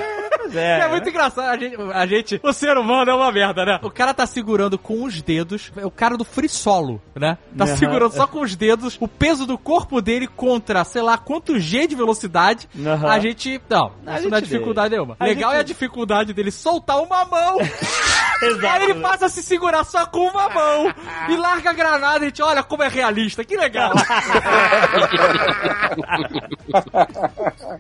[0.48, 1.48] Pois é, É muito engraçado.
[1.50, 3.80] A gente, a gente- o ser humano é uma merda, né?
[3.84, 7.38] O cara tá segurando com os dedos, é o cara do free solo, né?
[7.58, 7.76] Tá Aham.
[7.76, 11.86] segurando só com os dedos, o peso do corpo dele contra, sei lá, quanto G
[11.88, 12.68] de velocidade.
[12.80, 13.10] Aham.
[13.10, 15.16] A gente, não, A isso não é gente dificuldade nenhuma.
[15.20, 17.58] A Legal gente- é a dificuldade dele soltar uma mão.
[18.42, 18.68] Exato.
[18.68, 20.94] Aí ele passa a se segurar só com uma mão
[21.30, 23.92] e larga a granada e a gente, olha como é realista, que legal.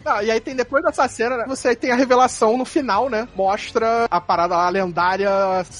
[0.05, 3.27] Ah, e aí tem depois dessa cena, né, você tem a revelação no final, né?
[3.35, 5.29] Mostra a parada lá lendária,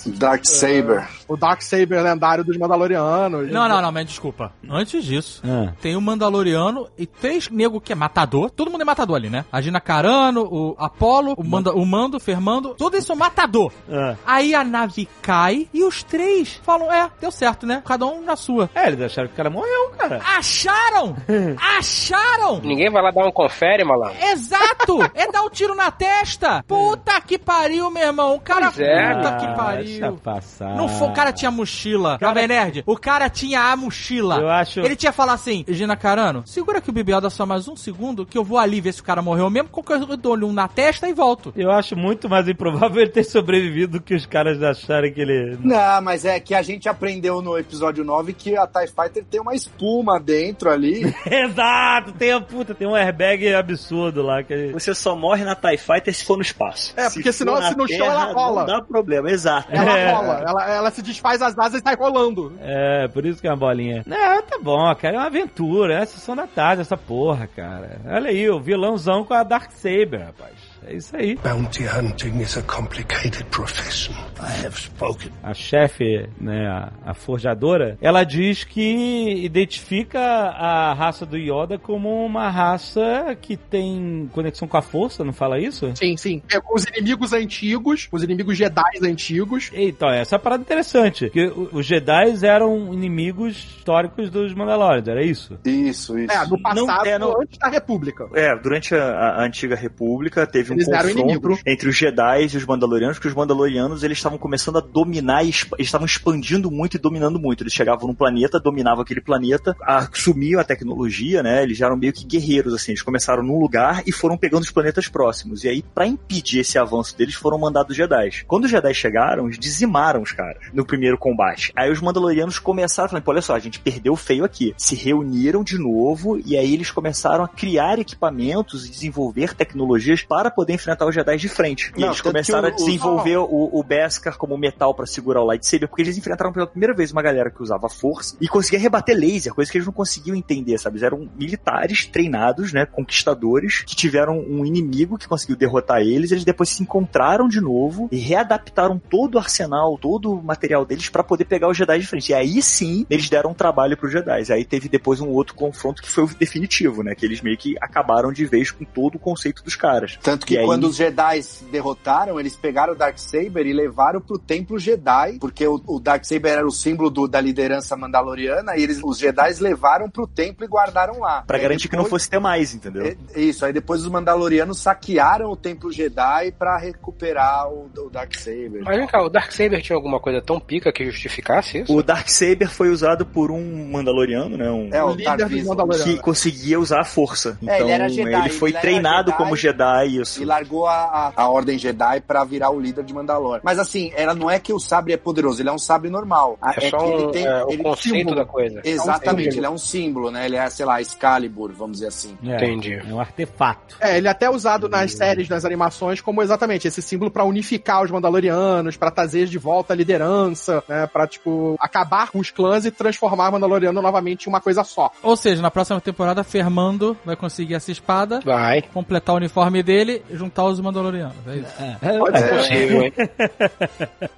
[0.07, 1.07] Dark Saber.
[1.27, 3.51] o Dark Saber lendário dos Mandalorianos.
[3.51, 4.51] Não, não, não, mas desculpa.
[4.69, 5.73] Antes disso, Ah.
[5.81, 8.49] tem o Mandaloriano e três nego que é matador.
[8.49, 9.45] Todo mundo é matador ali, né?
[9.51, 12.75] A Gina Carano, o Apolo, o, Manda, o Mando, o Fermando.
[12.75, 13.72] Todos eles são matador.
[13.91, 14.15] Ah.
[14.25, 17.81] Aí a nave cai e os três falam: é, deu certo, né?
[17.85, 18.69] Cada um na sua.
[18.75, 20.22] É, eles acharam que o cara morreu, cara.
[20.38, 21.15] Acharam!
[21.77, 22.59] Acharam!
[22.61, 24.15] Ninguém vai lá dar um confere, malandro.
[24.22, 24.99] Exato!
[25.14, 26.64] É dar um tiro na testa!
[26.67, 28.35] Puta que pariu, meu irmão!
[28.35, 28.71] O cara.
[28.71, 29.13] Pois é.
[29.15, 29.83] Puta que pariu!
[29.85, 30.75] deixa passar.
[30.75, 32.17] Não foi, o cara tinha mochila.
[32.19, 34.39] Jovem Nerd, o cara tinha a mochila.
[34.39, 37.67] Eu acho- Ele tinha falado assim, Gina Carano, segura que o Bibi dá só mais
[37.67, 40.17] um segundo que eu vou ali ver se o cara morreu mesmo, qualquer coisa eu
[40.17, 41.53] dou-lhe um na testa e volto.
[41.55, 45.57] Eu acho muito mais improvável ele ter sobrevivido do que os caras acharem que ele.
[45.61, 49.39] Não, mas é que a gente aprendeu no episódio 9 que a TIE Fighter tem
[49.39, 51.03] uma espuma dentro ali.
[51.29, 52.11] Exato!
[52.13, 54.43] Tem, a puta, tem um airbag absurdo lá.
[54.43, 54.71] Que...
[54.73, 56.93] Você só morre na TIE Fighter se for no espaço.
[56.97, 58.61] É, porque for senão, se no chão, ela rola.
[58.65, 59.67] Não dá problema, exato.
[59.71, 60.11] Ela É.
[60.11, 62.53] rola, ela, ela se desfaz as asas e sai rolando.
[62.61, 64.03] É, por isso que é uma bolinha.
[64.05, 65.15] Não, tá bom, cara.
[65.15, 65.93] É uma aventura.
[65.95, 67.99] É a sessão da tarde, essa porra, cara.
[68.05, 70.53] Olha aí, o vilãozão com a Dark Saber, rapaz.
[70.85, 71.35] É isso aí.
[71.35, 74.14] Bounty hunting is a complicated profession.
[74.39, 75.31] I have spoken.
[75.43, 82.25] A chefe, né, a, a forjadora, ela diz que identifica a raça do Yoda como
[82.25, 85.91] uma raça que tem conexão com a força, não fala isso?
[85.95, 86.41] Sim, sim.
[86.51, 89.72] É, os inimigos antigos, os inimigos Jedi antigos.
[89.73, 91.30] Então, essa é a parada interessante.
[91.30, 95.57] Que os Jedi eram inimigos históricos dos Mandalorians, era isso?
[95.65, 96.31] Isso, isso.
[96.31, 97.41] É, no passado, Não, é, não.
[97.41, 98.27] antes da República.
[98.33, 103.17] É, durante a, a antiga república teve eram confronto entre os Jedi e os Mandalorianos,
[103.17, 107.64] porque os Mandalorianos eles estavam começando a dominar eles estavam expandindo muito e dominando muito.
[107.64, 111.64] Eles chegavam num planeta, dominavam aquele planeta, assumiam a tecnologia, né?
[111.64, 112.91] Eles já eram meio que guerreiros, assim.
[112.91, 115.64] Eles começaram num lugar e foram pegando os planetas próximos.
[115.64, 118.43] E aí, pra impedir esse avanço deles, foram mandados os Jedi.
[118.45, 121.72] Quando os Jedi chegaram, eles dizimaram os caras no primeiro combate.
[121.75, 124.73] Aí os Mandalorianos começaram falando, olha só, a gente perdeu feio aqui.
[124.77, 130.51] Se reuniram de novo e aí eles começaram a criar equipamentos e desenvolver tecnologias para
[130.57, 131.91] poder enfrentar os Jedi de frente.
[131.95, 135.05] E Não, eles começaram que a o- o- desenvolver o, o Beskar como metal para
[135.05, 138.47] segurar o lightsaber, porque eles enfrentaram pela primeira vez uma galera que usava força e
[138.47, 140.95] conseguia rebater laser, coisa que eles não conseguiam entender, sabe?
[140.95, 146.43] Eles eram militares treinados, né, conquistadores, que tiveram um inimigo que conseguiu derrotar eles, eles
[146.43, 151.23] depois se encontraram de novo e readaptaram todo o arsenal, todo o material deles para
[151.23, 152.29] poder pegar os Jedi de frente.
[152.31, 154.51] E aí sim, eles deram um trabalho pros Jedi.
[154.51, 157.75] Aí teve depois um outro confronto que foi o definitivo, né, que eles meio que
[157.79, 160.17] acabaram de vez com todo o conceito dos caras.
[160.23, 164.38] Tanto que aí- quando os Jedi se derrotaram, eles pegaram o Darksaber e levaram pro
[164.40, 169.00] Templo Jedi, porque o, o Darksaber era o símbolo do- da liderança mandaloriana, e eles,
[169.03, 171.42] os Jedi levaram pro templo e guardaram lá.
[171.45, 173.06] Pra Aí garantir que não depois- fosse ter mais, entendeu?
[173.06, 178.82] É, Isso, aí depois os Mandalorianos saquearam o Templo Jedi pra recuperar o, o Darksaber.
[178.84, 181.95] Mas vem cá, o Darksaber tinha alguma coisa tão pica que justificasse isso?
[181.95, 184.69] O Darksaber foi usado por um Mandaloriano, né?
[184.72, 185.69] Um, É, o líder dos Tarvismo.
[185.69, 186.14] Mandalorianos.
[186.16, 187.58] que conseguia usar a força.
[187.61, 190.36] Então, É, ele era Jedi, ele foi ele era treinado Jedi como Jedi, isso.
[190.41, 193.59] E largou a, a, a Ordem Jedi pra virar o líder de Mandalor.
[193.64, 196.57] Mas assim, ela não é que o sabre é poderoso, ele é um sabre normal.
[196.61, 197.45] A- É só que um, ele tem.
[197.45, 198.35] é, o ele- conceito símbolo.
[198.35, 198.82] da coisa.
[198.83, 199.59] Exatamente, símbolo.
[199.59, 200.45] ele é um símbolo, né?
[200.45, 202.38] Ele é, sei lá, Excalibur, vamos dizer assim.
[202.43, 202.93] É, Entendi.
[202.93, 203.95] É um artefato.
[203.99, 208.03] É, ele é até usado nas séries, nas animações, como exatamente esse símbolo pra unificar
[208.03, 211.07] os Mandalorianos, pra trazer de volta a liderança, né?
[211.07, 215.11] Pra, tipo, acabar com os clãs e transformar Mandaloriano novamente em uma coisa só.
[215.24, 218.82] Ou seja, na próxima temporada, Fermando vai conseguir essa espada, Vai.
[218.82, 221.35] completar o uniforme dele juntar os Mandalorianos.
[221.47, 221.73] É isso.
[222.01, 222.56] É, Pode É ser.
[222.57, 223.14] possível, hein?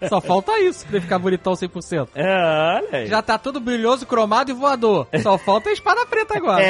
[0.07, 2.09] Só falta isso pra ele ficar bonitão 100%.
[2.15, 2.25] é,
[2.77, 3.07] olha aí.
[3.07, 5.07] Já tá tudo brilhoso, cromado e voador.
[5.21, 6.63] Só falta a espada preta agora.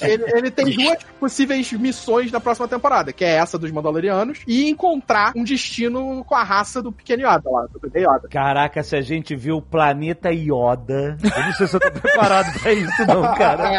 [0.00, 4.68] Ele, ele tem duas possíveis missões na próxima temporada, que é essa dos Mandalorianos e
[4.68, 8.28] encontrar um destino com a raça do pequeno Yoda lá, do bebê Yoda.
[8.30, 11.16] Caraca, se a gente viu o planeta Yoda.
[11.22, 13.70] Eu não sei se eu tô preparado pra isso, não, cara.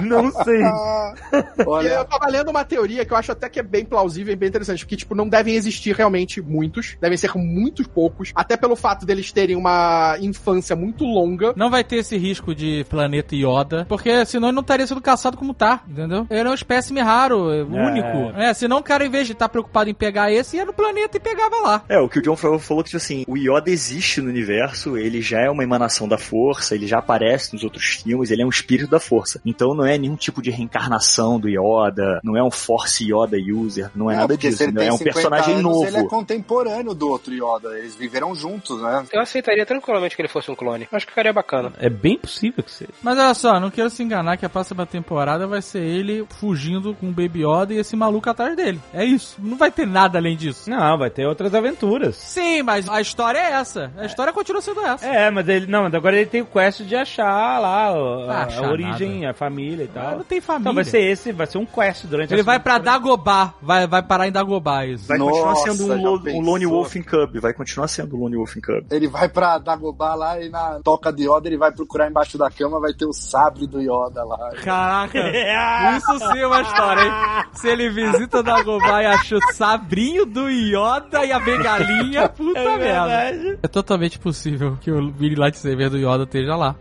[0.02, 0.60] Não sei.
[0.62, 4.34] E eu Olha, tava lendo uma teoria que eu acho até que é bem plausível
[4.34, 8.54] e bem interessante, porque, tipo, não devem existir realmente muitos, devem ser muitos poucos, até
[8.54, 11.54] pelo fato deles terem uma infância muito longa.
[11.56, 15.38] Não vai ter esse risco de planeta Yoda, porque senão ele não estaria sendo caçado
[15.38, 16.26] como tá, entendeu?
[16.28, 18.38] Ele é um espécime raro, é, único.
[18.38, 21.16] É, senão o cara, em vez de estar preocupado em pegar esse, ia no planeta
[21.16, 21.82] e pegava lá.
[21.88, 24.98] É, o que o John Favreau falou que, tipo assim, o Yoda existe no universo,
[24.98, 28.46] ele já é uma emanação da força, ele já aparece nos outros filmes, ele é
[28.46, 29.40] um espírito da força.
[29.46, 33.85] Então não é nenhum tipo de reencarnação do Yoda, não é um Force Yoda user,
[33.94, 34.80] não é não, nada disso, se ele né?
[34.80, 35.86] tem é um 50 personagem anos, novo.
[35.86, 37.78] Ele é contemporâneo do outro Yoda.
[37.78, 39.04] Eles viveram juntos, né?
[39.12, 40.88] Eu aceitaria tranquilamente que ele fosse um clone.
[40.92, 41.72] Acho que ficaria bacana.
[41.78, 42.90] É bem possível que seja.
[43.02, 46.94] Mas olha só, não quero se enganar que a próxima temporada vai ser ele fugindo
[46.94, 48.80] com o Baby Yoda e esse maluco atrás dele.
[48.92, 49.36] É isso.
[49.38, 50.68] Não vai ter nada além disso.
[50.70, 52.16] Não, vai ter outras aventuras.
[52.16, 53.90] Sim, mas a história é essa.
[53.96, 55.06] A história continua sendo essa.
[55.06, 55.66] É, mas ele.
[55.66, 59.26] Não, mas agora ele tem o quest de achar lá a, Ah, a achar origem,
[59.26, 60.16] a família e tal.
[60.18, 60.60] não tem família.
[60.62, 63.54] Então vai ser esse, vai ser um quest durante Ele a vai pra segunda Dagobah.
[63.60, 65.08] Vai, vai parar em Dagobah, isso.
[65.08, 66.40] Vai continuar Nossa, sendo um, lo- um?
[66.40, 68.86] Lone Wolf in Cub, vai continuar sendo um Lone Wolf in Cub.
[68.92, 72.48] Ele vai pra Dagobah lá e na toca de Yoda ele vai procurar embaixo da
[72.48, 74.50] cama, vai ter o sabre do Yoda lá.
[74.62, 75.18] Caraca,
[75.98, 77.12] isso sim é uma história, hein?
[77.54, 82.78] Se ele visita Dagobah e acha o sabrinho do Yoda e a bengalinha, puta É
[82.78, 83.58] merda.
[83.62, 86.76] É totalmente possível que o mini lightsaber do Yoda esteja lá.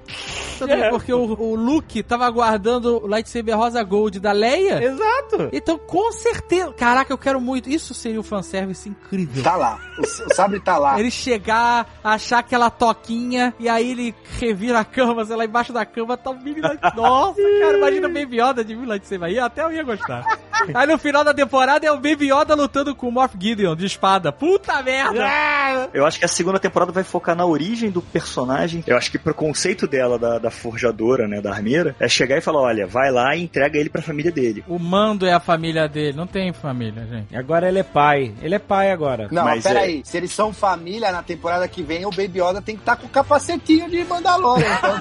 [0.59, 0.89] Também É.
[0.89, 4.83] porque o, o Luke tava guardando o lightsaber rosa gold da Leia.
[4.83, 5.49] Exato.
[5.51, 6.71] Então, com certeza.
[6.85, 7.67] Caraca, eu quero muito.
[7.67, 9.41] Isso seria um fanservice incrível.
[9.41, 9.79] Tá lá.
[9.97, 10.99] O, sabre tá lá.
[10.99, 15.83] Ele chegar, achar aquela toquinha, e aí ele revira a cama, sei lá, embaixo da
[15.83, 16.95] cama tá o lightsaber.
[16.95, 20.23] Nossa, cara, imagina o Baby Yoda de mini lightsaber aí, até eu ia gostar.
[20.73, 23.87] Aí no final da temporada é o Baby Yoda lutando com o Moff Gideon de
[23.87, 24.31] espada.
[24.31, 25.89] Puta merda!
[25.91, 28.83] Eu acho que a segunda temporada vai focar na origem do personagem.
[28.85, 32.41] Eu acho que pro conceito dela, da, da forjadora, né, da armeira, é chegar e
[32.41, 34.63] falar, olha, vai lá e entrega ele pra família dele.
[34.67, 37.35] O mando é a família dele, não tem família, gente.
[37.37, 38.33] Agora ele é pai.
[38.41, 39.27] Ele é pai agora.
[39.31, 40.01] Não, Mas pera é- aí.
[40.03, 43.05] Se eles são família na temporada que vem, o Baby Yoda tem que estar com
[43.05, 44.65] o capacetinho de Mandalorian.
[44.65, 44.97] Então,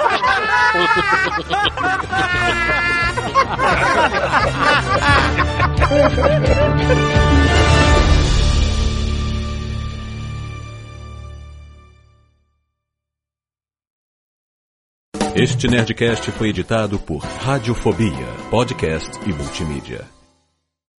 [15.34, 20.13] Este Nerdcast foi editado por Radiofobia, podcast e multimídia.